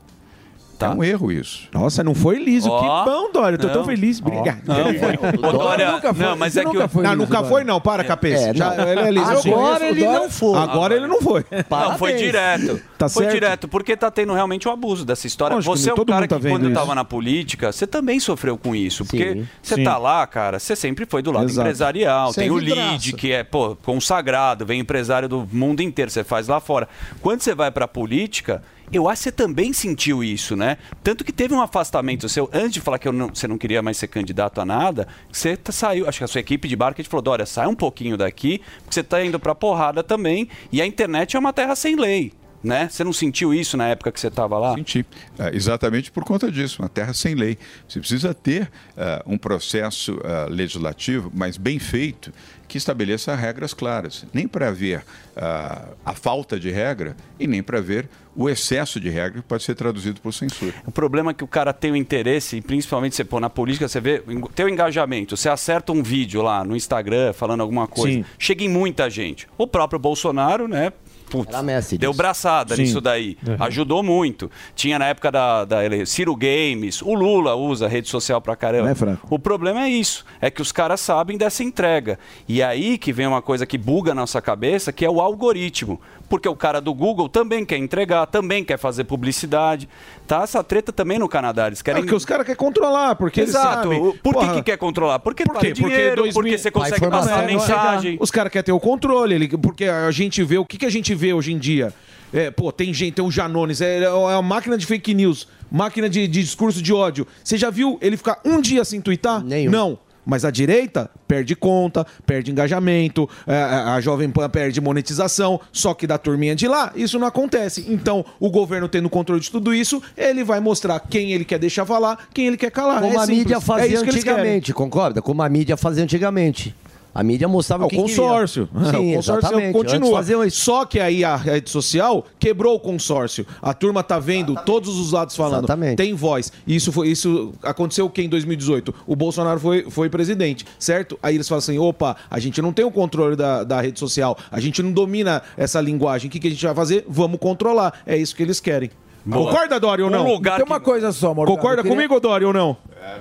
É 0.85 0.89
um 0.91 1.03
erro 1.05 1.33
isso. 1.33 1.69
Nossa, 1.73 2.03
não 2.05 2.15
foi 2.15 2.39
liso. 2.43 2.71
Ó. 2.71 2.81
Que 3.05 3.11
bom, 3.11 3.33
Dória. 3.33 3.57
Eu 3.57 3.61
tô 3.61 3.69
tão 3.69 3.79
Não. 3.83 3.85
feliz. 3.87 4.21
Ó. 4.23 4.27
Obrigado. 4.29 4.61
Não, 4.67 4.77
foi- 4.95 5.49
Ô, 5.49 5.53
Dória, 5.53 5.93
nunca 5.93 6.15
foi. 6.15 6.25
não, 6.27 6.37
mas 6.37 6.57
é 6.57 6.61
que 6.61 6.67
nunca 6.67 6.85
o- 6.85 6.89
foi. 6.89 7.03
Não, 7.03 7.11
liso, 7.15 7.23
nunca 7.25 7.45
foi, 7.45 7.65
não. 7.65 7.81
Para, 7.81 8.05
cabeça. 8.05 8.51
É, 8.51 8.55
Já, 8.55 8.75
não. 8.75 8.89
ele 8.89 9.01
é 9.01 9.11
liso. 9.11 9.31
Agora 9.49 9.89
ele 9.89 10.05
não 10.05 10.31
foi. 10.31 10.59
Agora 10.59 10.95
ele 10.97 11.07
não 11.07 11.21
foi. 11.21 11.45
Não, 11.71 11.99
foi 11.99 12.15
direto. 12.15 12.81
Tá 12.99 13.09
foi 13.09 13.25
certo? 13.25 13.35
direto, 13.35 13.69
porque 13.69 13.97
tá 13.97 14.11
tendo 14.11 14.33
realmente 14.33 14.67
o 14.69 14.71
abuso 14.71 15.05
dessa 15.05 15.27
história. 15.27 15.55
Lógico, 15.57 15.77
você 15.77 15.91
é 15.91 15.93
um 15.93 15.97
todo 15.97 16.13
cara 16.13 16.27
tá 16.29 16.39
que, 16.39 16.49
quando 16.49 16.63
isso. 16.63 16.71
estava 16.73 16.95
na 16.95 17.05
política, 17.05 17.73
você 17.73 17.87
também 17.87 18.19
sofreu 18.21 18.57
com 18.57 18.75
isso. 18.75 19.05
Porque 19.05 19.33
Sim. 19.35 19.49
você 19.63 19.75
Sim. 19.77 19.85
tá 19.85 19.99
lá, 19.99 20.27
cara, 20.27 20.59
você 20.59 20.75
sempre 20.77 21.05
foi 21.07 21.21
do 21.23 21.31
lado 21.33 21.47
Exato. 21.47 21.61
empresarial. 21.67 22.33
Sem 22.33 22.45
tem 22.45 22.51
o 22.51 22.57
lead, 22.57 23.13
que 23.15 23.33
é, 23.33 23.43
pô, 23.45 23.77
consagrado, 23.83 24.65
vem 24.65 24.81
empresário 24.81 25.29
do 25.29 25.47
mundo 25.53 25.81
inteiro, 25.83 26.11
você 26.11 26.25
faz 26.25 26.49
lá 26.49 26.61
fora. 26.61 26.89
Quando 27.21 27.41
você 27.41 27.55
vai 27.55 27.71
pra 27.71 27.87
política, 27.89 28.63
Eu 28.95 29.09
acho 29.09 29.19
que 29.23 29.25
você 29.25 29.33
também 29.33 29.73
sentiu 29.73 30.23
isso, 30.23 30.55
né? 30.55 30.79
Tanto 31.03 31.25
que 31.25 31.33
teve 31.33 31.53
um 31.53 31.61
afastamento 31.61 32.29
seu, 32.29 32.49
antes 32.53 32.75
de 32.75 32.81
falar 32.81 32.99
que 32.99 33.11
não- 33.11 33.29
você 33.29 33.49
não 33.49 33.59
queria 33.59 33.83
mais 33.83 33.97
ser 33.97 34.07
candidato 34.07 34.61
a 34.61 34.65
nada, 34.65 35.09
você 35.33 35.57
tá- 35.57 35.73
saiu, 35.73 36.09
acho 36.09 36.19
que 36.19 36.25
a 36.25 36.29
sua 36.29 36.41
equipe 36.41 36.69
de 36.69 36.77
marketing 36.77 37.09
falou, 37.09 37.23
Dória, 37.23 37.45
sai 37.45 37.67
um 37.67 37.75
pouquinho 37.75 38.17
daqui, 38.17 38.61
porque 38.79 38.95
você 38.95 39.03
tá 39.03 39.25
indo 39.25 39.41
pra 39.41 39.55
porrada 39.55 40.03
também, 40.05 40.49
e 40.71 40.81
a 40.81 40.87
internet 40.87 41.35
é 41.35 41.39
uma 41.39 41.53
terra 41.53 41.75
sem 41.75 41.97
lei, 41.97 42.33
né? 42.63 42.89
Você 42.89 43.03
não 43.03 43.13
sentiu 43.13 43.53
isso 43.53 43.77
na 43.77 43.89
época 43.89 44.13
que 44.13 44.21
você 44.21 44.31
tava 44.31 44.59
lá? 44.59 44.75
Senti. 44.77 45.05
É, 45.39 45.55
exatamente 45.55 46.13
por 46.13 46.23
conta 46.25 46.51
disso, 46.51 46.81
uma 46.81 46.89
terra 46.89 47.13
sem 47.13 47.35
lei. 47.35 47.59
Você 47.89 47.99
precisa 47.99 48.33
ter 48.33 48.71
ah, 48.97 49.23
um 49.27 49.37
processo 49.37 50.19
ah, 50.25 50.47
legislativo, 50.49 51.33
mas 51.35 51.57
bem 51.57 51.79
feito, 51.81 52.33
que 52.75 52.79
estabeleça 52.79 53.37
regras 53.37 53.73
claras. 53.73 54.27
Nem 54.33 54.49
para 54.49 54.73
ver 54.73 55.05
ah, 55.37 55.91
a 56.05 56.13
falta 56.13 56.59
de 56.59 56.73
regra 56.73 57.17
e 57.39 57.47
nem 57.47 57.63
para 57.63 57.81
ver 57.81 58.09
o 58.35 58.51
excesso 58.51 58.99
de 58.99 59.09
regra 59.09 59.41
que 59.41 59.47
pode 59.47 59.63
ser 59.63 59.77
traduzido 59.77 60.21
por 60.21 60.35
censura. 60.35 60.75
O 60.85 60.91
problema 60.91 61.31
é 61.31 61.35
que 61.35 61.45
o 61.45 61.47
cara 61.47 61.73
tem 61.73 61.93
o 61.93 61.97
interesse, 61.97 62.57
e 62.57 62.61
principalmente 62.61 63.15
você 63.15 63.25
pôr 63.25 63.39
na 63.39 63.49
política, 63.49 63.87
você 63.87 64.01
vê 64.01 64.25
o 64.27 64.49
teu 64.49 64.69
engajamento. 64.69 65.37
Você 65.37 65.49
acerta 65.49 65.93
um 65.93 66.03
vídeo 66.03 66.43
lá 66.43 66.65
no 66.65 66.75
Instagram 66.75 67.33
falando 67.33 67.61
alguma 67.61 67.87
coisa, 67.87 68.13
Sim. 68.13 68.25
chega 68.41 68.65
em 68.65 68.69
muita 68.69 69.09
gente. 69.09 69.47
O 69.57 69.69
próprio 69.69 70.01
Bolsonaro, 70.01 70.67
né? 70.67 70.93
Putz, 71.31 71.53
deu 71.99 72.13
braçada 72.13 72.77
Sim. 72.77 72.83
nisso 72.83 73.01
daí. 73.01 73.37
Ajudou 73.61 74.03
muito. 74.03 74.51
Tinha 74.75 74.99
na 74.99 75.07
época 75.07 75.33
da, 75.33 75.65
da 75.65 75.85
ele- 75.85 76.07
Ciro 76.07 76.37
Games, 76.37 77.03
o 77.03 77.15
Lula 77.15 77.55
usa 77.55 77.89
rede 77.89 78.09
social 78.09 78.41
pra 78.41 78.55
caramba. 78.55 78.95
Né? 79.07 79.19
O 79.31 79.39
problema 79.39 79.85
é 79.85 79.89
isso, 79.91 80.25
é 80.41 80.51
que 80.51 80.63
os 80.63 80.71
caras 80.71 81.01
sabem 81.01 81.37
dessa 81.37 81.63
entrega. 81.65 82.19
E 82.49 82.63
aí 82.63 82.97
que 82.99 83.13
vem 83.13 83.27
uma 83.27 83.43
coisa 83.43 83.67
que 83.67 83.77
buga 83.79 84.13
a 84.13 84.15
nossa 84.15 84.41
cabeça, 84.41 84.93
que 84.93 85.05
é 85.05 85.11
o 85.11 85.21
algoritmo. 85.21 86.01
Porque 86.35 86.49
o 86.49 86.57
cara 86.57 86.81
do 86.81 86.93
Google 86.93 87.29
também 87.29 87.65
quer 87.65 87.77
entregar, 87.77 88.27
também 88.27 88.65
quer 88.65 88.77
fazer 88.77 89.05
publicidade. 89.05 89.89
Tá 90.27 90.43
essa 90.43 90.65
treta 90.65 90.93
também 90.93 91.17
no 91.17 91.29
Canadá. 91.29 91.69
Eles 91.69 91.79
É 91.79 91.83
querem. 91.85 92.03
porque 92.03 92.15
os 92.17 92.25
caras 92.25 92.45
querem 92.45 92.59
controlar, 92.59 93.15
porque 93.15 93.43
Exato. 93.43 93.89
eles 93.93 93.99
sabem. 94.01 94.19
Por 94.21 94.35
que, 94.37 94.49
que 94.55 94.63
quer 94.65 94.77
controlar? 94.77 95.21
Porque 95.21 95.45
Por 95.45 95.55
vale 95.55 95.67
quê? 95.69 95.73
dinheiro, 95.73 96.17
dois 96.23 96.35
porque 96.35 96.51
mil- 96.51 96.59
você 96.59 96.73
consegue 96.73 97.09
passar 97.09 97.45
a 97.45 97.47
mensagem. 97.47 98.17
Os 98.21 98.33
caras 98.33 98.51
querem 98.51 98.65
ter 98.65 98.73
o 98.73 98.81
controle, 98.81 99.33
ele- 99.37 99.49
porque 99.57 99.85
a 99.85 100.11
gente 100.11 100.43
vê, 100.43 100.59
o 100.59 100.65
que, 100.65 100.77
que 100.77 100.87
a 100.87 100.91
gente 100.91 101.15
vê 101.15 101.33
hoje 101.33 101.53
em 101.53 101.59
dia? 101.59 101.95
É, 102.33 102.51
pô, 102.51 102.73
tem 102.73 102.93
gente, 102.93 103.13
tem 103.15 103.25
o 103.25 103.31
Janones, 103.31 103.81
é, 103.81 104.03
é 104.03 104.11
uma 104.11 104.43
máquina 104.43 104.77
de 104.77 104.85
fake 104.85 105.15
news, 105.15 105.47
máquina 105.71 106.09
de, 106.09 106.27
de 106.27 106.43
discurso 106.43 106.83
de 106.83 106.93
ódio. 106.93 107.29
Você 107.45 107.57
já 107.57 107.71
viu 107.71 107.97
ele 108.03 108.17
ficar 108.17 108.41
um 108.45 108.61
dia 108.61 108.85
sem 108.85 109.01
twittar? 109.01 109.41
Não. 109.71 109.97
Mas 110.27 110.45
a 110.45 110.51
direita 110.51 111.11
perde 111.29 111.55
conta, 111.55 112.07
perde 112.27 112.51
engajamento, 112.51 113.29
é, 113.47 113.57
a 113.57 113.95
a 113.95 114.01
Jovem 114.01 114.31
Pan 114.31 114.49
perde 114.49 114.81
monetização, 114.81 115.61
só 115.73 115.95
que 115.95 116.07
da 116.07 116.19
turminha 116.19 116.55
de 116.57 116.67
lá, 116.67 116.93
isso 116.97 117.19
não 117.19 117.27
acontece. 117.27 117.85
Então, 117.89 118.25
o 118.41 118.51
governo 118.51 118.89
tendo 118.89 119.09
controle 119.09 119.41
de 119.41 119.51
tudo 119.51 119.73
isso, 119.75 120.03
ele 120.17 120.43
vai 120.43 120.59
mostrar 120.61 120.99
quem 121.01 121.33
ele 121.33 121.45
quer 121.45 121.59
deixar 121.59 121.85
falar, 121.87 122.29
quem 122.33 122.47
ele 122.47 122.57
quer 122.57 122.71
calar. 122.71 123.01
Como 123.01 123.13
É 123.13 123.17
a 123.17 123.21
simples. 123.21 123.39
mídia 123.39 123.57
É 123.57 123.61
fazia 123.61 123.99
querem. 123.99 124.09
antigamente, 124.15 124.73
concorda? 124.73 125.23
Como 125.23 125.43
a 125.43 125.49
mídia 125.49 125.77
fazia 125.77 126.03
antigamente. 126.03 126.75
A 127.15 127.23
mídia 127.23 127.47
mostrava 127.47 127.85
Ah, 127.85 127.87
o 127.87 127.91
consórcio. 127.91 128.69
Sim, 128.91 129.13
o 129.13 129.17
consórcio 129.17 129.49
exatamente. 129.49 129.73
Continua. 129.73 130.17
faziam 130.17 130.51
Só 130.51 130.85
que 130.85 130.99
aí 130.99 131.25
a 131.25 131.37
rede 131.37 131.71
social 131.71 132.27
quebrou 132.39 132.75
o 132.75 132.81
consórcio. 132.81 133.47
A 133.63 133.73
turma 133.73 134.03
tá 134.03 134.19
vendo 134.19 134.55
todos 134.67 134.99
os 134.99 135.13
lados 135.13 135.37
falando. 135.37 135.65
Exatamente. 135.65 135.97
Tem 135.97 136.13
voz. 136.15 136.53
E 136.67 136.75
isso, 136.75 136.91
foi, 136.91 137.09
isso 137.09 137.53
aconteceu 137.63 138.07
o 138.07 138.11
que 138.11 138.23
em 138.23 138.29
2018? 138.29 138.93
O 139.07 139.15
Bolsonaro 139.15 139.61
foi, 139.61 139.89
foi 139.89 140.11
presidente, 140.11 140.65
certo? 140.79 141.19
Aí 141.23 141.37
eles 141.37 141.49
falam 141.49 141.61
assim: 141.61 141.79
opa, 141.79 142.17
a 142.29 142.39
gente 142.41 142.61
não 142.61 142.73
tem 142.73 142.85
o 142.85 142.91
controle 142.91 143.37
da, 143.37 143.63
da 143.63 143.81
rede 143.81 143.99
social, 143.99 144.37
a 144.51 144.59
gente 144.59 144.83
não 144.83 144.93
domina 144.93 145.43
essa 145.57 145.81
linguagem. 145.81 146.29
O 146.29 146.31
que, 146.31 146.41
que 146.41 146.49
a 146.49 146.51
gente 146.51 146.65
vai 146.65 146.75
fazer? 146.75 147.05
Vamos 147.09 147.39
controlar. 147.39 148.03
É 148.05 148.17
isso 148.17 148.35
que 148.35 148.43
eles 148.43 148.59
querem. 148.59 148.91
Boa. 149.25 149.47
Concorda, 149.47 149.81
Dória, 149.81 150.05
ou 150.05 150.11
não? 150.11 150.27
Um 150.27 150.33
lugar 150.35 150.57
Tem 150.57 150.67
uma 150.67 150.79
coisa 150.81 151.11
só, 151.11 151.33
Morgado. 151.35 151.57
Concorda 151.57 151.83
queria- 151.83 151.97
comigo, 151.97 152.21
Dória, 152.21 152.47
ou 152.47 152.53
não? 152.53 152.77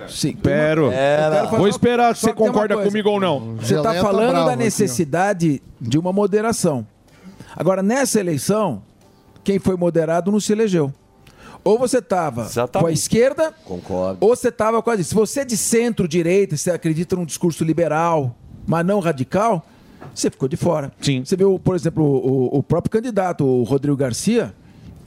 Sim. 0.09 0.29
Espero. 0.31 0.91
Vou 1.51 1.67
esperar 1.67 2.15
se 2.15 2.21
você 2.21 2.27
que 2.31 2.37
concorda 2.37 2.77
comigo 2.77 3.09
ou 3.09 3.19
não. 3.19 3.55
Você 3.55 3.75
está 3.75 3.93
tá 3.93 4.01
falando 4.01 4.45
da 4.45 4.55
necessidade 4.55 5.61
de 5.79 5.97
uma 5.97 6.11
moderação. 6.11 6.85
Agora, 7.55 7.81
nessa 7.83 8.19
eleição, 8.19 8.81
quem 9.43 9.59
foi 9.59 9.77
moderado 9.77 10.31
não 10.31 10.39
se 10.39 10.51
elegeu. 10.51 10.91
Ou 11.63 11.79
você 11.79 11.99
estava 11.99 12.49
com 12.73 12.87
a 12.87 12.91
esquerda, 12.91 13.53
Concordo. 13.63 14.17
ou 14.19 14.35
você 14.35 14.49
estava 14.49 14.81
com 14.81 14.89
a. 14.91 14.97
Se 15.01 15.15
você 15.15 15.41
é 15.41 15.45
de 15.45 15.55
centro-direita, 15.55 16.57
você 16.57 16.69
acredita 16.71 17.15
num 17.15 17.23
discurso 17.23 17.63
liberal, 17.63 18.35
mas 18.67 18.85
não 18.85 18.99
radical, 18.99 19.65
você 20.13 20.29
ficou 20.29 20.49
de 20.49 20.57
fora. 20.57 20.91
Sim. 20.99 21.23
Você 21.23 21.37
viu, 21.37 21.57
por 21.57 21.75
exemplo, 21.75 22.03
o, 22.03 22.57
o 22.57 22.61
próprio 22.63 22.91
candidato, 22.91 23.45
o 23.45 23.63
Rodrigo 23.63 23.95
Garcia, 23.95 24.53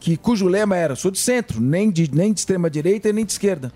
que, 0.07 0.17
cujo 0.17 0.47
lema 0.47 0.77
era 0.77 0.95
sou 0.95 1.11
de 1.11 1.19
centro, 1.19 1.61
nem 1.61 1.91
de, 1.91 2.09
nem 2.15 2.33
de 2.33 2.39
extrema-direita 2.39 3.09
e 3.09 3.13
nem 3.13 3.25
de 3.25 3.33
esquerda. 3.33 3.73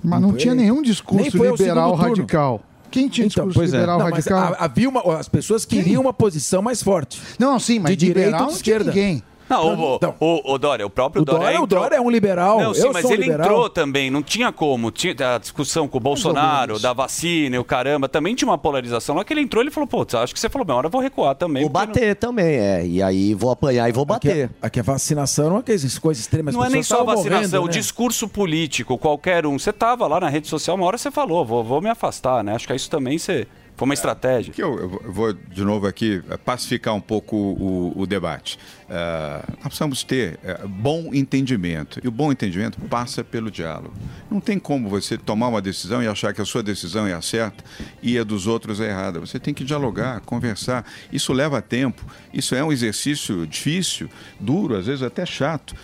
Mas 0.00 0.20
não 0.20 0.30
foi 0.30 0.38
tinha 0.38 0.52
ele. 0.52 0.60
nenhum 0.62 0.80
discurso 0.80 1.36
liberal 1.36 1.94
radical. 1.94 2.62
Quem 2.92 3.08
tinha 3.08 3.26
Então, 3.26 3.48
discurso 3.48 3.72
liberal 3.72 3.98
Não, 3.98 4.08
mas 4.08 4.24
radical? 4.26 4.56
havia 4.56 4.88
uma, 4.88 5.18
as 5.18 5.28
pessoas 5.28 5.64
queriam 5.64 6.00
uma 6.02 6.12
posição 6.12 6.62
mais 6.62 6.80
forte. 6.80 7.20
Não, 7.40 7.58
sim, 7.58 7.80
mas 7.80 7.90
de 7.90 7.96
direita 8.06 8.20
liberal 8.20 8.40
ou 8.42 8.46
de 8.46 8.52
não 8.52 8.56
esquerda. 8.56 8.90
ninguém. 8.92 9.22
Não, 9.62 9.98
o, 9.98 9.98
o, 10.20 10.54
o 10.54 10.58
Dória, 10.58 10.86
o 10.86 10.90
próprio 10.90 11.22
O 11.22 11.24
Dória- 11.24 11.60
o 11.60 11.64
entrou- 11.64 11.82
Dória 11.82 11.96
é 11.96 12.00
um 12.00 12.10
liberal, 12.10 12.60
Não, 12.60 12.74
sim, 12.74 12.82
eu 12.86 12.92
mas 12.92 13.02
sou 13.02 13.10
um 13.10 13.14
ele 13.14 13.22
liberal. 13.24 13.46
entrou 13.46 13.70
também, 13.70 14.10
não 14.10 14.22
tinha 14.22 14.50
como. 14.52 14.90
Tinha 14.90 15.14
a 15.34 15.38
discussão 15.38 15.86
com 15.88 15.98
o 15.98 16.00
Bolsonaro, 16.00 16.78
da 16.78 16.92
vacina 16.92 17.56
e 17.56 17.58
o 17.58 17.64
caramba, 17.64 18.08
também 18.08 18.34
tinha 18.34 18.48
uma 18.48 18.58
polarização. 18.58 19.14
Lá 19.16 19.24
que 19.24 19.32
ele 19.32 19.40
entrou, 19.42 19.62
ele 19.62 19.70
falou, 19.70 19.86
pô, 19.86 20.06
acho 20.18 20.32
que 20.34 20.40
você 20.40 20.48
falou, 20.48 20.64
bem, 20.64 20.74
hora 20.76 20.86
eu 20.86 20.90
vou 20.90 21.00
recuar 21.00 21.34
também. 21.34 21.62
Vou 21.62 21.70
bater 21.70 22.16
também, 22.16 22.56
é. 22.56 22.86
E 22.86 23.02
aí 23.02 23.34
vou 23.34 23.50
apanhar 23.50 23.88
e 23.88 23.92
vou 23.92 24.04
bater. 24.04 24.50
Aqui 24.60 24.80
a 24.80 24.82
vacinação 24.82 25.48
não 25.50 25.56
é 25.56 25.60
aquelas 25.60 25.98
coisas 25.98 26.22
extremas. 26.22 26.54
Não, 26.54 26.60
não 26.60 26.66
é 26.66 26.70
nem 26.70 26.82
só 26.82 27.00
a 27.00 27.04
vacinação, 27.04 27.38
morrendo, 27.38 27.62
o 27.62 27.66
né? 27.66 27.72
discurso 27.72 28.28
político, 28.28 28.96
qualquer 28.98 29.46
um. 29.46 29.58
Você 29.58 29.72
tava 29.72 30.06
lá 30.06 30.20
na 30.20 30.28
rede 30.28 30.48
social, 30.48 30.76
uma 30.76 30.86
hora 30.86 30.98
você 30.98 31.10
falou, 31.10 31.44
vou, 31.44 31.62
vou 31.64 31.80
me 31.80 31.88
afastar, 31.88 32.42
né? 32.44 32.54
Acho 32.54 32.66
que 32.66 32.74
isso 32.74 32.90
também 32.90 33.18
você, 33.18 33.46
foi 33.76 33.86
uma 33.86 33.94
estratégia. 33.94 34.52
Que 34.52 34.62
eu, 34.62 34.78
eu 34.78 35.12
vou- 35.12 35.32
de 35.32 35.64
novo 35.64 35.86
aqui 35.86 36.22
eh, 36.30 36.36
pacificar 36.36 36.94
um 36.94 37.00
pouco 37.00 37.36
o, 37.36 37.92
o 37.96 38.06
debate. 38.06 38.58
Eh, 38.88 39.42
nós 39.54 39.64
precisamos 39.64 40.04
ter 40.04 40.38
eh, 40.44 40.60
bom 40.66 41.10
entendimento. 41.12 42.00
E 42.02 42.06
o 42.06 42.10
bom 42.10 42.30
entendimento 42.30 42.78
passa 42.82 43.24
pelo 43.24 43.50
diálogo. 43.50 43.92
Não 44.30 44.40
tem 44.40 44.58
como 44.58 44.88
você 44.88 45.18
tomar 45.18 45.48
uma 45.48 45.60
decisão 45.60 46.02
e 46.02 46.06
achar 46.06 46.32
que 46.32 46.40
a 46.40 46.44
sua 46.44 46.62
decisão 46.62 47.06
é 47.06 47.12
a 47.14 47.20
certa 47.20 47.64
e 48.02 48.16
a 48.18 48.22
dos 48.24 48.46
outros 48.46 48.80
é 48.80 48.88
errada. 48.90 49.18
Você 49.18 49.38
tem 49.40 49.52
que 49.52 49.64
dialogar, 49.64 50.20
conversar. 50.20 50.84
Isso 51.12 51.32
leva 51.32 51.60
tempo. 51.60 52.04
Isso 52.32 52.54
é 52.54 52.62
um 52.62 52.70
exercício 52.72 53.46
difícil, 53.46 54.08
duro, 54.38 54.76
às 54.76 54.86
vezes 54.86 55.02
até 55.02 55.24
chato, 55.26 55.74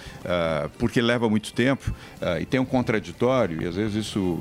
porque 0.78 1.00
leva 1.00 1.28
muito 1.28 1.52
tempo 1.52 1.92
e 2.40 2.44
tem 2.44 2.60
um 2.60 2.64
contraditório. 2.64 3.62
E 3.62 3.66
às 3.66 3.74
vezes 3.76 4.06
isso 4.06 4.40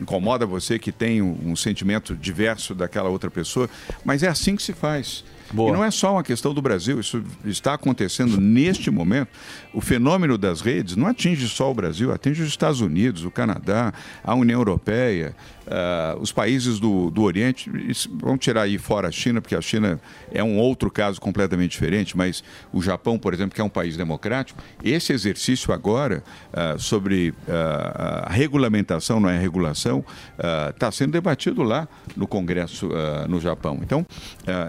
incomoda 0.00 0.46
você 0.46 0.78
que 0.78 0.92
tem 0.92 1.20
um, 1.22 1.36
um 1.44 1.56
sentimento 1.56 2.14
diverso 2.14 2.74
daquela 2.86 3.08
outra 3.08 3.30
pessoa. 3.30 3.68
Mas 4.04 4.22
é 4.22 4.28
assim 4.28 4.56
que 4.56 4.62
se 4.62 4.72
faz. 4.72 5.24
E 5.52 5.72
não 5.72 5.84
é 5.84 5.90
só 5.90 6.14
uma 6.14 6.24
questão 6.24 6.52
do 6.52 6.60
Brasil, 6.60 6.98
isso 6.98 7.22
está 7.44 7.74
acontecendo 7.74 8.40
neste 8.40 8.90
momento. 8.90 9.28
O 9.72 9.80
fenômeno 9.80 10.36
das 10.36 10.60
redes 10.60 10.96
não 10.96 11.06
atinge 11.06 11.48
só 11.48 11.70
o 11.70 11.74
Brasil, 11.74 12.12
atinge 12.12 12.42
os 12.42 12.48
Estados 12.48 12.80
Unidos, 12.80 13.24
o 13.24 13.30
Canadá, 13.30 13.92
a 14.24 14.34
União 14.34 14.58
Europeia, 14.58 15.36
ah, 15.68 16.16
os 16.20 16.32
países 16.32 16.78
do, 16.78 17.10
do 17.10 17.22
Oriente. 17.22 17.70
Vamos 18.14 18.40
tirar 18.40 18.62
aí 18.62 18.78
fora 18.78 19.08
a 19.08 19.10
China, 19.10 19.40
porque 19.40 19.54
a 19.54 19.60
China 19.60 20.00
é 20.32 20.42
um 20.42 20.58
outro 20.58 20.90
caso 20.90 21.20
completamente 21.20 21.72
diferente, 21.72 22.16
mas 22.16 22.42
o 22.72 22.80
Japão, 22.80 23.18
por 23.18 23.34
exemplo, 23.34 23.54
que 23.54 23.60
é 23.60 23.64
um 23.64 23.68
país 23.68 23.96
democrático, 23.96 24.62
esse 24.82 25.12
exercício 25.12 25.72
agora 25.72 26.22
ah, 26.52 26.76
sobre 26.78 27.34
ah, 27.48 28.26
a 28.26 28.32
regulamentação, 28.32 29.20
não 29.20 29.28
é 29.28 29.38
regulação, 29.38 30.04
está 30.70 30.90
sendo 30.90 31.12
debatido 31.12 31.62
lá 31.62 31.88
no 32.16 32.26
Congresso 32.26 32.88
no 33.28 33.40
Japão. 33.40 33.80
Então, 33.82 34.06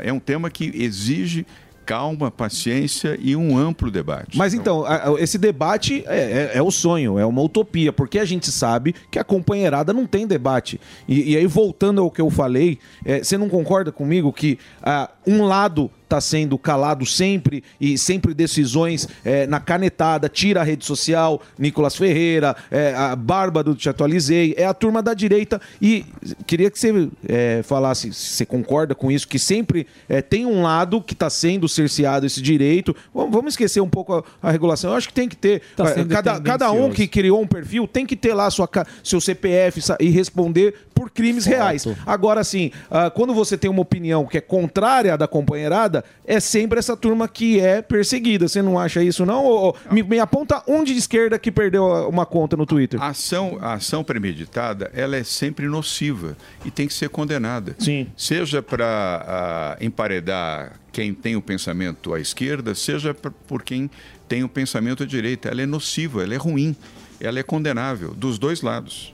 é 0.03 0.11
um 0.11 0.19
tema 0.19 0.49
que 0.49 0.71
exige 0.73 1.45
calma, 1.87 2.29
paciência 2.29 3.17
e 3.21 3.33
um 3.33 3.57
amplo 3.57 3.89
debate. 3.89 4.37
Mas 4.37 4.53
então, 4.53 4.83
esse 5.17 5.37
debate 5.37 6.03
é, 6.05 6.51
é- 6.53 6.57
é 6.57 6.61
o 6.61 6.69
sonho, 6.69 7.17
é 7.17 7.25
uma 7.25 7.41
utopia, 7.41 7.93
porque 7.93 8.19
a 8.19 8.25
gente 8.25 8.51
sabe 8.51 8.93
que 9.09 9.17
a 9.17 9.23
companheirada 9.23 9.93
não 9.93 10.05
tem 10.05 10.27
debate. 10.27 10.81
E, 11.07 11.31
e 11.31 11.37
aí, 11.37 11.47
voltando 11.47 12.01
ao 12.01 12.11
que 12.11 12.19
eu 12.19 12.29
falei, 12.29 12.77
é, 13.05 13.23
você 13.23 13.37
não 13.37 13.47
concorda 13.47 13.89
comigo 13.89 14.33
que 14.33 14.59
ah, 14.83 15.09
um 15.25 15.45
lado 15.45 15.89
está 16.07 16.21
sendo 16.21 16.57
calado 16.57 17.05
sempre 17.05 17.63
e 17.79 17.97
sempre 17.97 18.33
decisões 18.33 19.07
é, 19.23 19.45
na 19.45 19.59
canetada, 19.59 20.29
tira 20.29 20.61
a 20.61 20.63
rede 20.63 20.85
social, 20.85 21.41
Nicolas 21.59 21.95
Ferreira, 21.95 22.55
é, 22.71 22.95
a 22.95 23.15
barba 23.15 23.63
do 23.63 23.75
Te 23.75 23.89
Atualizei, 23.89 24.55
é 24.57 24.65
a 24.65 24.73
turma 24.73 25.03
da 25.03 25.13
direita. 25.13 25.61
E 25.81 26.05
queria 26.45 26.71
que 26.71 26.79
você 26.79 27.09
é, 27.27 27.61
falasse 27.63 28.13
se 28.13 28.37
você 28.37 28.45
concorda 28.45 28.95
com 28.95 29.11
isso, 29.11 29.27
que 29.27 29.37
sempre 29.37 29.85
é, 30.07 30.21
tem 30.21 30.45
um 30.45 30.63
lado 30.63 31.01
que 31.01 31.13
está 31.13 31.29
sendo 31.29 31.67
cerceado 31.67 32.25
esse 32.25 32.41
direito. 32.41 32.95
Vamos, 33.13 33.31
vamos 33.31 33.53
esquecer 33.53 33.81
um 33.81 33.89
pouco 33.89 34.13
a, 34.15 34.23
a 34.41 34.51
regulação. 34.51 34.91
Eu 34.91 34.97
acho 34.97 35.09
que 35.09 35.13
tem 35.13 35.27
que 35.27 35.35
ter. 35.35 35.61
Tá 35.75 35.89
é, 35.89 36.05
cada, 36.05 36.39
cada 36.39 36.71
um 36.71 36.89
que 36.89 37.07
criou 37.07 37.41
um 37.41 37.47
perfil 37.47 37.87
tem 37.87 38.05
que 38.05 38.15
ter 38.15 38.33
lá 38.33 38.49
sua, 38.49 38.69
seu 39.03 39.19
CPF 39.19 39.81
e 39.99 40.09
responder 40.09 40.73
por 40.97 41.11
crimes 41.11 41.45
reais. 41.45 41.85
Agora, 42.05 42.41
assim, 42.41 42.71
ah, 42.89 43.11
quando 43.11 43.33
você 43.33 43.55
tem 43.55 43.69
uma 43.69 43.81
opinião 43.81 44.25
que 44.25 44.37
é 44.37 44.41
contrária 44.41 45.13
à 45.13 45.17
da 45.17 45.27
companheirada, 45.27 45.96
é 46.25 46.39
sempre 46.39 46.79
essa 46.79 46.95
turma 46.97 47.27
que 47.27 47.59
é 47.59 47.81
perseguida. 47.81 48.47
Você 48.47 48.61
não 48.61 48.79
acha 48.79 49.01
isso, 49.03 49.25
não? 49.25 49.43
Ou, 49.43 49.57
ou- 49.67 49.75
me, 49.91 50.03
me 50.03 50.19
aponta 50.19 50.61
um 50.67 50.83
de 50.83 50.93
esquerda 50.93 51.37
que 51.39 51.51
perdeu 51.51 51.85
uma 52.09 52.25
conta 52.25 52.55
no 52.57 52.65
Twitter. 52.65 53.01
A 53.01 53.07
ação, 53.07 53.57
a 53.61 53.73
ação 53.73 54.03
premeditada, 54.03 54.89
ela 54.93 55.15
é 55.15 55.23
sempre 55.23 55.67
nociva 55.67 56.35
e 56.65 56.71
tem 56.71 56.87
que 56.87 56.93
ser 56.93 57.09
condenada. 57.09 57.75
Sim. 57.79 58.07
Seja 58.15 58.61
para 58.61 59.77
emparedar 59.81 60.73
quem 60.91 61.13
tem 61.13 61.35
o 61.35 61.41
pensamento 61.41 62.13
à 62.13 62.19
esquerda, 62.19 62.73
seja 62.75 63.13
pra- 63.13 63.31
por 63.47 63.61
quem 63.63 63.89
tem 64.27 64.43
o 64.43 64.49
pensamento 64.49 65.03
à 65.03 65.05
direita. 65.05 65.49
Ela 65.49 65.61
é 65.61 65.65
nociva, 65.65 66.23
ela 66.23 66.33
é 66.33 66.37
ruim, 66.37 66.75
ela 67.19 67.39
é 67.39 67.43
condenável, 67.43 68.13
dos 68.13 68.37
dois 68.39 68.61
lados. 68.61 69.13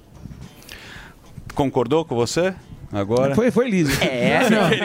Concordou 1.53 2.03
com 2.03 2.15
você? 2.15 2.53
Agora? 2.93 3.33
Foi, 3.33 3.49
foi 3.49 3.69
liso. 3.69 3.91
É, 4.03 4.39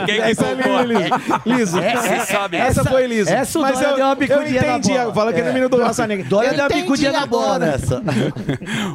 quem 0.07 0.15
que 0.17 0.21
essa 0.23 0.47
é 0.47 0.85
liso. 0.85 1.11
Liso. 1.45 1.79
É, 1.79 1.97
Você 1.97 2.33
sabe. 2.33 2.57
Essa, 2.57 2.85
foi 2.85 3.07
liso. 3.07 3.31
essa 3.31 3.59
o 3.59 3.63
Mas 3.63 3.75
Dória 3.75 3.89
eu, 3.89 3.97
deu 3.97 4.05
uma 4.07 4.13
eu 4.13 4.17
bicudinha 4.17 4.63
na 4.63 4.79
entendi. 4.79 4.99
bola. 4.99 5.15
Fala 5.15 5.33
que 5.33 5.41
é 5.41 5.43
no 5.43 5.49
menino 5.49 5.69
do 5.69 5.81
Raça 5.81 6.07
Negra. 6.07 6.27
Dória 6.27 6.49
Eu 6.49 6.55
deu 6.55 6.61
uma 6.63 6.67
entendi 6.67 6.83
bicudinha 6.83 7.13
na 7.13 7.27
bola 7.27 7.59
nessa. 7.59 8.03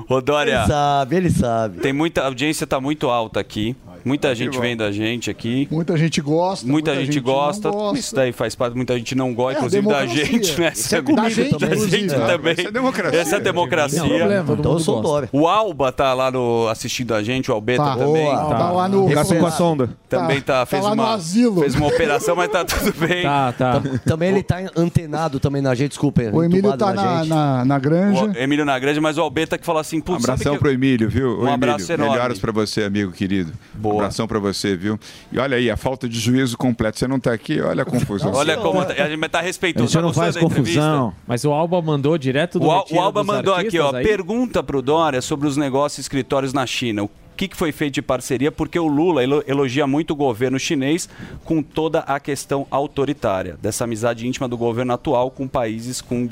Ô, 0.10 0.22
Dória. 0.22 0.60
Ele 0.60 0.68
sabe, 0.68 1.15
ele 1.15 1.30
sabe. 1.30 1.80
Tem 1.80 1.94
muita 1.94 2.22
a 2.22 2.26
audiência 2.26 2.65
tá 2.65 2.80
muito 2.81 3.10
alta 3.10 3.40
aqui. 3.40 3.76
Muita 4.05 4.34
gente 4.35 4.55
bom. 4.55 4.61
vendo 4.61 4.84
a 4.84 4.91
gente 4.91 5.30
aqui. 5.30 5.67
Muita 5.71 5.95
gente 5.97 6.21
gosta. 6.21 6.67
Muita, 6.67 6.95
gente, 6.95 7.17
não 7.17 7.23
gosta. 7.23 7.69
gosta. 7.71 7.99
Isso 7.99 8.15
daí 8.15 8.31
faz 8.31 8.55
parte. 8.55 8.75
Muita 8.75 8.97
gente 8.97 9.15
não 9.15 9.34
gosta, 9.34 9.53
É, 9.53 9.57
inclusive 9.57 9.88
da 9.88 10.05
gente, 10.05 10.59
né? 10.59 10.71
Isso 10.73 10.95
é 10.95 11.01
comigo 11.01 11.21
da 11.21 11.30
gente, 11.30 11.57
também, 11.57 11.69
da 11.80 11.85
gente 11.88 12.15
também. 12.15 12.51
Essa 12.53 12.61
é 12.67 12.71
democracia. 12.71 13.19
Essa 13.21 13.35
é 13.35 13.39
democracia. 13.39 14.03
Não, 14.43 14.53
Então 14.55 14.73
eu 14.73 14.80
sou. 14.80 15.01
Dória. 15.01 15.30
O 15.31 15.47
Alba 15.47 15.91
tá 15.91 16.13
lá 16.13 16.31
no, 16.31 16.67
assistindo 16.69 17.13
a 17.13 17.21
gente, 17.23 17.49
o 17.51 17.53
Albeta 17.53 17.84
Tá. 17.84 17.95
também. 17.97 18.25
Boa. 18.25 18.45
Tá 18.55 18.71
lá 18.71 18.88
no- 18.89 19.07
Gato 19.07 19.35
com 19.35 19.45
a 19.45 19.51
sonda. 19.51 19.89
Também 20.07 20.39
tá, 20.41 20.59
Tá 20.61 20.65
fez 20.65 20.84
lá 20.84 20.95
no 20.95 21.01
uma 21.03 21.13
asilo. 21.13 21.59
fez 21.61 21.75
uma 21.75 21.88
operação, 21.88 22.35
mas 22.35 22.49
tá 22.49 22.63
tudo 22.63 22.93
bem. 23.07 23.23
Tá, 23.23 23.51
tá. 23.51 23.80
Tam- 23.80 23.97
Também 24.05 24.30
ele 24.30 24.43
tá 24.43 24.57
antenado 24.75 25.39
também 25.39 25.61
na 25.61 25.73
gente, 25.75 25.89
desculpa. 25.89 26.21
O 26.31 26.43
Emílio 26.43 26.75
tá 26.77 26.93
na, 26.93 27.23
gente. 27.23 27.80
granja. 27.81 28.25
O 28.25 28.38
Emílio 28.38 28.65
na 28.65 28.77
grande, 28.80 28.99
mas 29.01 29.17
o 29.17 29.21
Albeta 29.21 29.57
que 29.57 29.65
falou 29.65 29.80
assim, 29.81 30.01
Um 30.07 30.15
abração 30.15 30.57
pro 30.57 30.69
Emílio, 30.71 31.09
viu? 31.09 31.41
Um 31.41 31.51
abraço 31.51 31.91
enorme. 31.91 32.13
melhoras 32.13 32.39
para 32.39 32.51
você, 32.51 32.84
amigo 32.84 33.11
querido. 33.11 33.51
Um 33.93 33.99
abração 33.99 34.27
para 34.27 34.39
você, 34.39 34.75
viu? 34.75 34.99
E 35.31 35.39
olha 35.39 35.57
aí, 35.57 35.69
a 35.69 35.77
falta 35.77 36.07
de 36.09 36.19
juízo 36.19 36.57
completo. 36.57 36.99
Você 36.99 37.07
não 37.07 37.19
tá 37.19 37.31
aqui, 37.33 37.59
olha 37.61 37.83
a 37.83 37.85
confusão. 37.85 38.31
Olha 38.35 38.57
como 38.57 38.83
tá- 38.85 38.93
a 38.93 39.09
gente 39.09 39.29
tá 39.29 39.41
respeitoso. 39.41 39.85
A 39.85 39.87
gente 39.87 40.01
não 40.01 40.13
faz 40.13 40.35
confusão. 40.37 41.13
Mas 41.27 41.43
o 41.45 41.51
Alba 41.51 41.81
mandou 41.81 42.17
direto 42.17 42.59
do 42.59 42.67
O, 42.67 42.71
Al- 42.71 42.85
o 42.91 42.99
Alba 42.99 43.21
dos 43.21 43.27
mandou 43.27 43.53
aqui, 43.53 43.79
ó, 43.79 43.95
aí? 43.95 44.03
pergunta 44.03 44.61
pro 44.63 44.81
Dória 44.81 45.21
sobre 45.21 45.47
os 45.47 45.57
negócios 45.57 45.99
e 45.99 46.01
escritórios 46.01 46.53
na 46.53 46.65
China. 46.65 47.03
O 47.03 47.09
que, 47.34 47.47
que 47.47 47.57
foi 47.57 47.72
feito 47.72 47.95
de 47.95 48.01
parceria? 48.01 48.51
Porque 48.51 48.77
o 48.77 48.88
Lula 48.88 49.23
elo- 49.23 49.43
elogia 49.47 49.85
muito 49.88 50.11
o 50.11 50.15
governo 50.15 50.60
chinês 50.60 51.10
com 51.43 51.61
toda 51.61 51.99
a 51.99 52.19
questão 52.19 52.68
autoritária, 52.69 53.57
dessa 53.61 53.84
amizade 53.84 54.27
íntima 54.27 54.47
do 54.47 54.57
governo 54.57 54.93
atual 54.93 55.30
com 55.31 55.47
países 55.47 56.01
com 56.01 56.27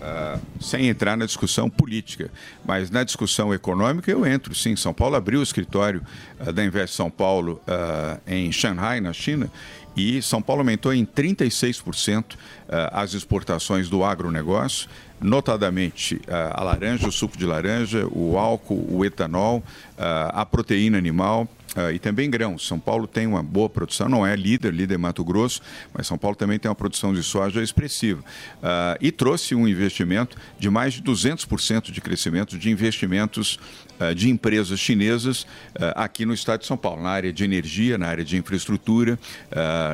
ah, 0.00 0.38
sem 0.60 0.88
entrar 0.88 1.16
na 1.16 1.26
discussão 1.26 1.68
política, 1.70 2.30
mas 2.64 2.90
na 2.90 3.04
discussão 3.04 3.52
econômica 3.54 4.10
eu 4.10 4.26
entro, 4.26 4.54
sim. 4.54 4.76
São 4.76 4.92
Paulo 4.92 5.14
abriu 5.16 5.40
o 5.40 5.42
escritório 5.42 6.02
ah, 6.38 6.50
da 6.52 6.64
Invest 6.64 6.94
São 6.96 7.10
Paulo 7.10 7.60
ah, 7.66 8.18
em 8.26 8.50
Shanghai, 8.52 9.00
na 9.00 9.12
China, 9.12 9.50
e 9.96 10.20
São 10.20 10.42
Paulo 10.42 10.60
aumentou 10.60 10.92
em 10.92 11.06
36% 11.06 12.24
ah, 12.68 13.02
as 13.02 13.14
exportações 13.14 13.88
do 13.88 14.04
agronegócio, 14.04 14.88
notadamente 15.20 16.20
ah, 16.28 16.60
a 16.60 16.64
laranja, 16.64 17.08
o 17.08 17.12
suco 17.12 17.36
de 17.36 17.46
laranja, 17.46 18.06
o 18.10 18.38
álcool, 18.38 18.86
o 18.90 19.04
etanol, 19.04 19.62
ah, 19.98 20.32
a 20.34 20.46
proteína 20.46 20.98
animal. 20.98 21.48
Ah, 21.76 21.92
e 21.92 21.98
também 21.98 22.30
grãos. 22.30 22.66
São 22.66 22.80
Paulo 22.80 23.06
tem 23.06 23.26
uma 23.26 23.42
boa 23.42 23.68
produção, 23.68 24.08
não 24.08 24.26
é 24.26 24.34
líder, 24.34 24.72
líder 24.72 24.94
é 24.94 24.98
Mato 24.98 25.22
Grosso, 25.22 25.60
mas 25.92 26.06
São 26.06 26.16
Paulo 26.16 26.34
também 26.34 26.58
tem 26.58 26.70
uma 26.70 26.74
produção 26.74 27.12
de 27.12 27.22
soja 27.22 27.62
expressiva. 27.62 28.24
Ah, 28.62 28.96
e 29.00 29.12
trouxe 29.12 29.54
um 29.54 29.68
investimento 29.68 30.38
de 30.58 30.70
mais 30.70 30.94
de 30.94 31.02
200% 31.02 31.90
de 31.90 32.00
crescimento 32.00 32.56
de 32.56 32.70
investimentos 32.70 33.58
ah, 34.00 34.14
de 34.14 34.30
empresas 34.30 34.80
chinesas 34.80 35.46
aqui 35.94 36.24
no 36.24 36.32
estado 36.32 36.60
de 36.60 36.66
São 36.66 36.76
Paulo, 36.76 37.02
na 37.02 37.10
área 37.10 37.32
de 37.32 37.44
energia, 37.44 37.98
na 37.98 38.06
área 38.06 38.24
de 38.24 38.36
infraestrutura, 38.36 39.18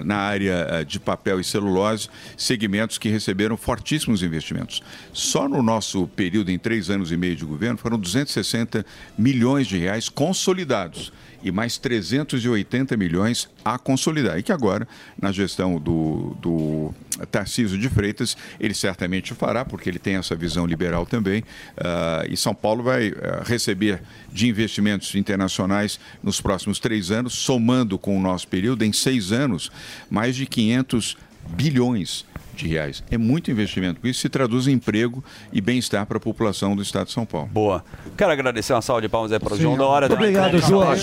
na 0.04 0.16
área 0.16 0.84
de 0.86 1.00
papel 1.00 1.40
e 1.40 1.44
celulose, 1.44 2.08
segmentos 2.36 2.98
que 2.98 3.08
receberam 3.08 3.56
fortíssimos 3.56 4.22
investimentos. 4.22 4.82
Só 5.12 5.48
no 5.48 5.62
nosso 5.62 6.06
período, 6.08 6.50
em 6.50 6.58
três 6.58 6.90
anos 6.90 7.10
e 7.10 7.16
meio 7.16 7.34
de 7.34 7.44
governo, 7.44 7.78
foram 7.78 7.98
260 7.98 8.84
milhões 9.18 9.66
de 9.66 9.78
reais 9.78 10.08
consolidados 10.08 11.12
e 11.42 11.50
mais 11.50 11.78
380 11.78 12.96
milhões 12.96 13.48
a 13.64 13.78
consolidar. 13.78 14.38
E 14.38 14.42
que 14.42 14.52
agora, 14.52 14.86
na 15.20 15.32
gestão 15.32 15.78
do, 15.78 16.36
do 16.40 16.94
Tarcísio 17.30 17.78
de 17.78 17.88
Freitas, 17.88 18.36
ele 18.60 18.74
certamente 18.74 19.34
fará, 19.34 19.64
porque 19.64 19.88
ele 19.88 19.98
tem 19.98 20.16
essa 20.16 20.34
visão 20.34 20.66
liberal 20.66 21.06
também. 21.06 21.44
ah, 21.76 22.24
e 22.28 22.36
São 22.36 22.54
Paulo 22.54 22.82
vai 22.82 23.08
ah, 23.08 23.42
receber 23.44 24.02
de 24.32 24.48
investimentos 24.48 25.14
internacionais 25.14 25.98
nos 26.22 26.40
próximos 26.40 26.78
três 26.78 27.10
anos, 27.10 27.34
somando 27.34 27.98
com 27.98 28.16
o 28.16 28.20
nosso 28.20 28.46
período, 28.48 28.84
em 28.84 28.92
seis 28.92 29.32
anos, 29.32 29.70
mais 30.10 30.36
de 30.36 30.46
500 30.46 31.16
bilhões 31.48 32.24
de 32.54 32.68
reais. 32.68 33.02
É 33.10 33.18
muito 33.18 33.50
investimento. 33.50 34.06
Isso 34.06 34.20
se 34.20 34.28
traduz 34.28 34.66
em 34.68 34.72
emprego 34.72 35.22
e 35.52 35.60
bem-estar 35.60 36.06
para 36.06 36.16
a 36.18 36.20
população 36.20 36.74
do 36.76 36.82
estado 36.82 37.06
de 37.06 37.12
São 37.12 37.24
Paulo. 37.24 37.48
Boa. 37.52 37.84
Quero 38.16 38.30
agradecer 38.32 38.72
uma 38.72 38.82
salva 38.82 39.02
de 39.02 39.08
palmas 39.08 39.32
aí 39.32 39.38
para 39.38 39.54
o. 39.54 39.58
João 39.58 39.76
Dória. 39.76 40.08
Muito 40.08 40.20
Deu 40.20 40.30
uma 40.40 40.46
obrigado, 40.48 40.68
João. 40.68 40.86
pra 40.86 40.96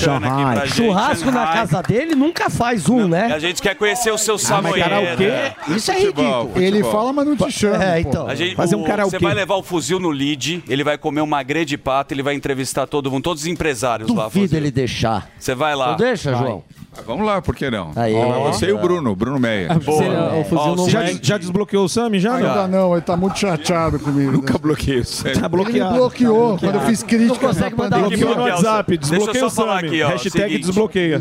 gente. 0.65 0.75
Churrasco 0.75 1.25
na 1.31 1.45
Shanghai. 1.45 1.53
casa 1.53 1.81
dele 1.83 2.15
nunca 2.15 2.49
faz 2.49 2.89
um, 2.89 3.07
né? 3.07 3.31
a 3.33 3.39
gente 3.39 3.61
quer 3.61 3.75
conhecer 3.75 4.11
o 4.11 4.17
seu 4.17 4.35
mas 4.35 4.43
Samoedo. 4.43 4.77
karaokê? 4.79 5.53
Isso 5.69 5.91
é 5.91 5.99
ridículo. 5.99 6.51
Ele 6.55 6.83
fala, 6.83 7.13
mas 7.13 7.27
não 7.27 7.35
te 7.35 7.51
chama. 7.51 7.83
É, 7.83 7.99
então. 7.99 8.27
A 8.27 8.35
gente, 8.35 8.55
Fazer 8.55 8.75
um 8.75 8.83
karaokê. 8.83 9.17
Você 9.17 9.23
vai 9.23 9.33
levar 9.33 9.55
o 9.55 9.63
fuzil 9.63 9.99
no 9.99 10.09
lead, 10.09 10.63
ele 10.67 10.83
vai 10.83 10.97
comer 10.97 11.21
uma 11.21 11.41
grelha 11.43 11.65
de 11.65 11.77
pato, 11.77 12.13
ele 12.13 12.23
vai 12.23 12.35
entrevistar 12.35 12.85
todo 12.87 13.09
mundo, 13.11 13.23
todos 13.23 13.43
os 13.43 13.47
empresários 13.47 14.09
lá. 14.13 14.25
Duvido 14.25 14.55
ele 14.55 14.71
deixar. 14.71 15.29
Você 15.39 15.55
vai 15.55 15.75
lá. 15.75 15.91
Não 15.91 15.97
deixa, 15.97 16.31
Vai. 16.31 16.41
João? 16.41 16.63
Ah, 16.97 17.01
Vamos 17.05 17.25
lá, 17.25 17.41
por 17.41 17.55
que 17.55 17.69
não? 17.69 17.91
Aí. 17.95 18.13
Você 18.47 18.67
e 18.67 18.71
o 18.71 18.77
Bruno, 18.79 19.15
Bruno 19.15 19.39
Meia. 19.39 19.75
Boa. 19.75 20.35
O 20.37 20.43
fuzil 20.43 20.57
Ó, 20.59 20.75
não 20.75 20.89
Já, 20.89 21.05
já 21.21 21.37
desbloqueou 21.39 21.85
o 21.85 21.89
Sami? 21.89 22.19
Já? 22.19 22.35
Ainda 22.35 22.67
não? 22.67 22.89
não, 22.89 22.93
ele 22.93 23.01
tá 23.01 23.15
muito 23.17 23.37
chateado 23.39 23.99
comigo. 23.99 24.31
Nunca 24.31 24.57
bloqueei 24.57 24.99
o 24.99 25.05
Sérgio. 25.05 25.39
Tá 25.41 25.47
Ele 25.47 25.55
bloqueado. 25.55 25.95
bloqueou 25.95 26.57
quando 26.57 26.75
eu 26.75 26.81
fiz 26.81 27.01
crítica. 27.03 27.27
Não 27.33 27.35
consegue 27.35 27.75
mandar 27.75 27.99
pandemia. 28.01 28.25
Bloqueou 28.25 28.35
no 28.35 28.41
o 28.43 28.53
WhatsApp. 28.55 28.93
Sami. 28.93 28.97
Deixa 28.97 29.13
eu 29.13 29.17
Desbloqueia 29.17 29.41
só 29.41 29.47
o 29.47 29.49
falar 29.49 29.75
Sami. 29.77 29.87
aqui, 29.87 30.01
ó, 30.03 30.07
Hashtag 30.09 30.31
seguinte. 30.45 30.65
desbloqueia. 30.65 31.19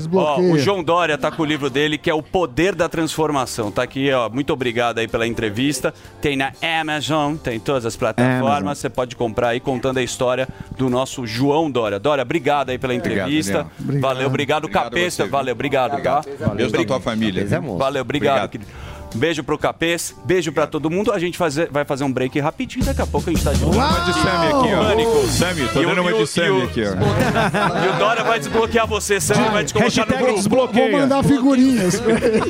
O 0.53 0.59
João 0.59 0.83
Dória 0.83 1.17
tá 1.17 1.31
com 1.31 1.43
o 1.43 1.47
livro 1.47 1.71
dele, 1.71 1.97
que 1.99 2.11
é 2.11 2.15
O 2.15 2.23
Poder 2.23 2.75
da 2.75 2.89
Transformação. 2.89 3.71
Tá 3.71 3.83
aqui, 3.83 4.13
ó. 4.13 4.29
Muito 4.29 4.53
obrigado 4.53 4.99
aí 4.99 5.09
pela 5.09 5.27
entrevista. 5.27 5.93
Tem 6.21 6.37
na 6.37 6.53
Amazon, 6.81 7.37
tem 7.37 7.57
em 7.57 7.61
todas 7.61 7.87
as 7.87 7.97
plataformas. 7.97 8.79
Você 8.79 8.89
pode 8.89 9.17
comprar 9.17 9.49
aí 9.49 9.61
contando 9.61 9.99
a 9.99 10.03
história 10.03 10.49
do 10.77 10.89
nosso 10.91 11.27
João 11.27 11.71
Dória. 11.71 11.99
Dória, 11.99 12.23
obrigado 12.23 12.71
aí 12.71 12.79
pela 12.79 12.95
Obrigado, 12.95 13.27
entrevista. 13.29 13.67
Valeu, 14.01 14.27
obrigado, 14.27 14.65
Obrigado 14.65 14.85
Capesta. 14.85 15.27
valeu, 15.27 15.53
obrigado, 15.53 16.03
tá? 16.03 16.23
Beijo 16.55 16.73
da 16.73 16.85
tua 16.85 17.01
família. 17.01 17.43
É. 17.43 17.61
Valeu, 17.61 18.03
obrigado. 18.03 18.45
Obrigado. 18.45 18.51
querido. 18.51 18.71
Beijo 19.15 19.43
pro 19.43 19.59
Capês, 19.59 20.15
beijo 20.25 20.53
pra 20.53 20.67
todo 20.67 20.91
mundo. 20.91 21.13
A 21.13 21.19
gente 21.19 21.37
fazer- 21.39 21.69
vai 21.71 21.85
fazer 21.85 22.05
um 22.05 22.13
break 22.13 22.39
rapidinho, 22.41 22.85
daqui 22.85 23.01
a 23.03 23.07
pouco 23.07 23.29
a 23.29 23.33
gente 23.33 23.43
tá 23.43 23.53
de 23.53 23.59
volta. 23.61 23.77
Uma 23.79 23.89
de 24.01 24.13
Sammy 24.13 24.47
aqui, 24.47 24.75
ó. 24.75 24.85
Pânico. 24.85 25.27
Sammy, 25.29 25.69
tô 25.69 25.81
E 25.83 25.85
o- 25.87 25.89
dando 25.89 26.01
uma 26.03 26.11
e 26.11 26.15
o- 26.15 26.17
de 26.19 26.23
e 26.23 26.27
Sammy 26.27 26.63
aqui, 26.63 26.83
ó. 26.85 26.93
E 27.85 27.89
o 27.89 27.99
Dória 27.99 28.23
vai 28.25 28.39
desbloquear 28.39 28.87
você, 28.87 29.21
Sammy 29.21 29.49
vai 29.49 29.65
te 29.65 29.73
colocar 29.75 30.07
no 30.07 30.17
grupo. 30.19 30.35
desbloqueia. 30.35 30.91
Vou 30.91 31.01
mandar 31.01 31.23
figurinhas. 31.25 31.95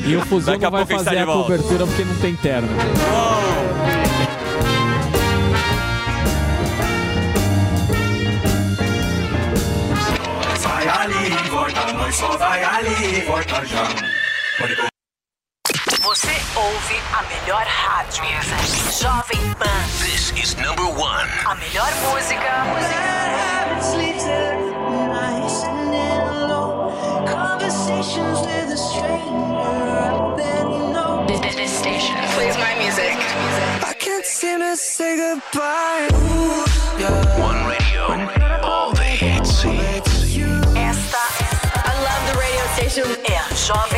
E 0.04 0.16
o 0.16 0.20
fuzil 0.26 0.52
Daqui 0.52 0.64
a 0.64 0.70
não 0.70 0.72
vai 0.72 0.82
a 0.82 0.86
tá 0.86 0.94
fazer 1.04 1.10
de 1.10 1.16
a 1.18 1.24
volta. 1.24 1.42
cobertura 1.52 1.86
porque 1.86 2.04
não 2.04 2.14
tem 2.16 2.34
terno. 2.36 2.68
Vai 10.62 10.88
ali, 10.88 11.48
volta, 11.50 11.92
nós 11.92 12.14
só 12.14 12.36
vai 12.36 12.62
ali, 12.64 13.20
volta 13.26 13.64
já. 13.64 13.88
Você 16.08 16.32
ouve 16.56 17.02
a 17.12 17.22
melhor 17.24 17.66
rádio. 17.66 18.24
Jovem 18.98 19.54
Pan. 19.58 19.68
This 20.02 20.32
is 20.42 20.54
number 20.54 20.84
one. 20.84 21.28
A 21.44 21.54
melhor 21.54 21.92
música. 22.00 22.64
This, 31.26 31.54
this 31.56 31.78
station 31.78 32.16
plays 32.32 32.56
my 32.56 32.74
music. 32.78 33.14
I 33.84 33.94
can't 33.98 34.24
seem 34.24 34.60
to 34.60 34.76
say 34.78 35.18
goodbye. 35.18 36.08
Ooh, 36.14 36.64
yeah. 36.98 37.38
One 37.38 37.66
radio, 37.66 38.64
all 38.64 38.92
the 38.94 39.04
hits. 39.04 39.62
Esta 40.74 41.18
I 41.84 41.92
love 42.00 42.32
the 42.32 42.38
radio 42.38 42.64
station. 42.72 43.04
É 43.30 43.36
a 43.36 43.54
Jovem 43.54 43.97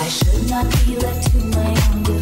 I 0.00 0.10
should 0.10 0.48
not 0.48 0.64
be 0.86 0.96
left 0.96 1.30
to 1.32 1.38
my 1.38 1.74
own 1.92 2.17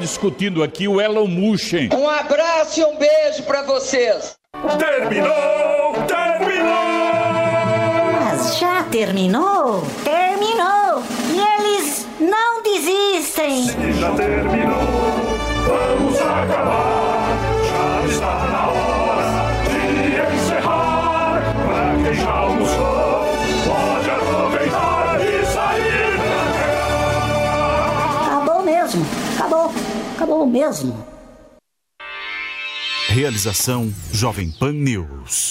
discutindo 0.00 0.62
aqui 0.62 0.88
o 0.88 1.00
Elon 1.00 1.26
Musk. 1.26 1.74
Um 1.94 2.08
abraço 2.08 2.80
e 2.80 2.84
um 2.84 2.96
beijo 2.96 3.42
para 3.44 3.62
vocês. 3.62 4.34
Terminou! 4.78 5.94
Terminou! 6.08 6.70
Mas 8.24 8.58
já 8.58 8.82
terminou? 8.84 9.82
Terminou! 10.02 11.02
E 11.32 11.38
eles 11.38 12.06
não 12.18 12.62
desistem! 12.62 13.64
Sim, 13.66 13.92
já 13.92 14.10
terminou! 14.12 14.79
mesmo. 30.46 31.06
Realização 33.08 33.92
Jovem 34.12 34.50
Pan 34.52 34.72
News. 34.72 35.49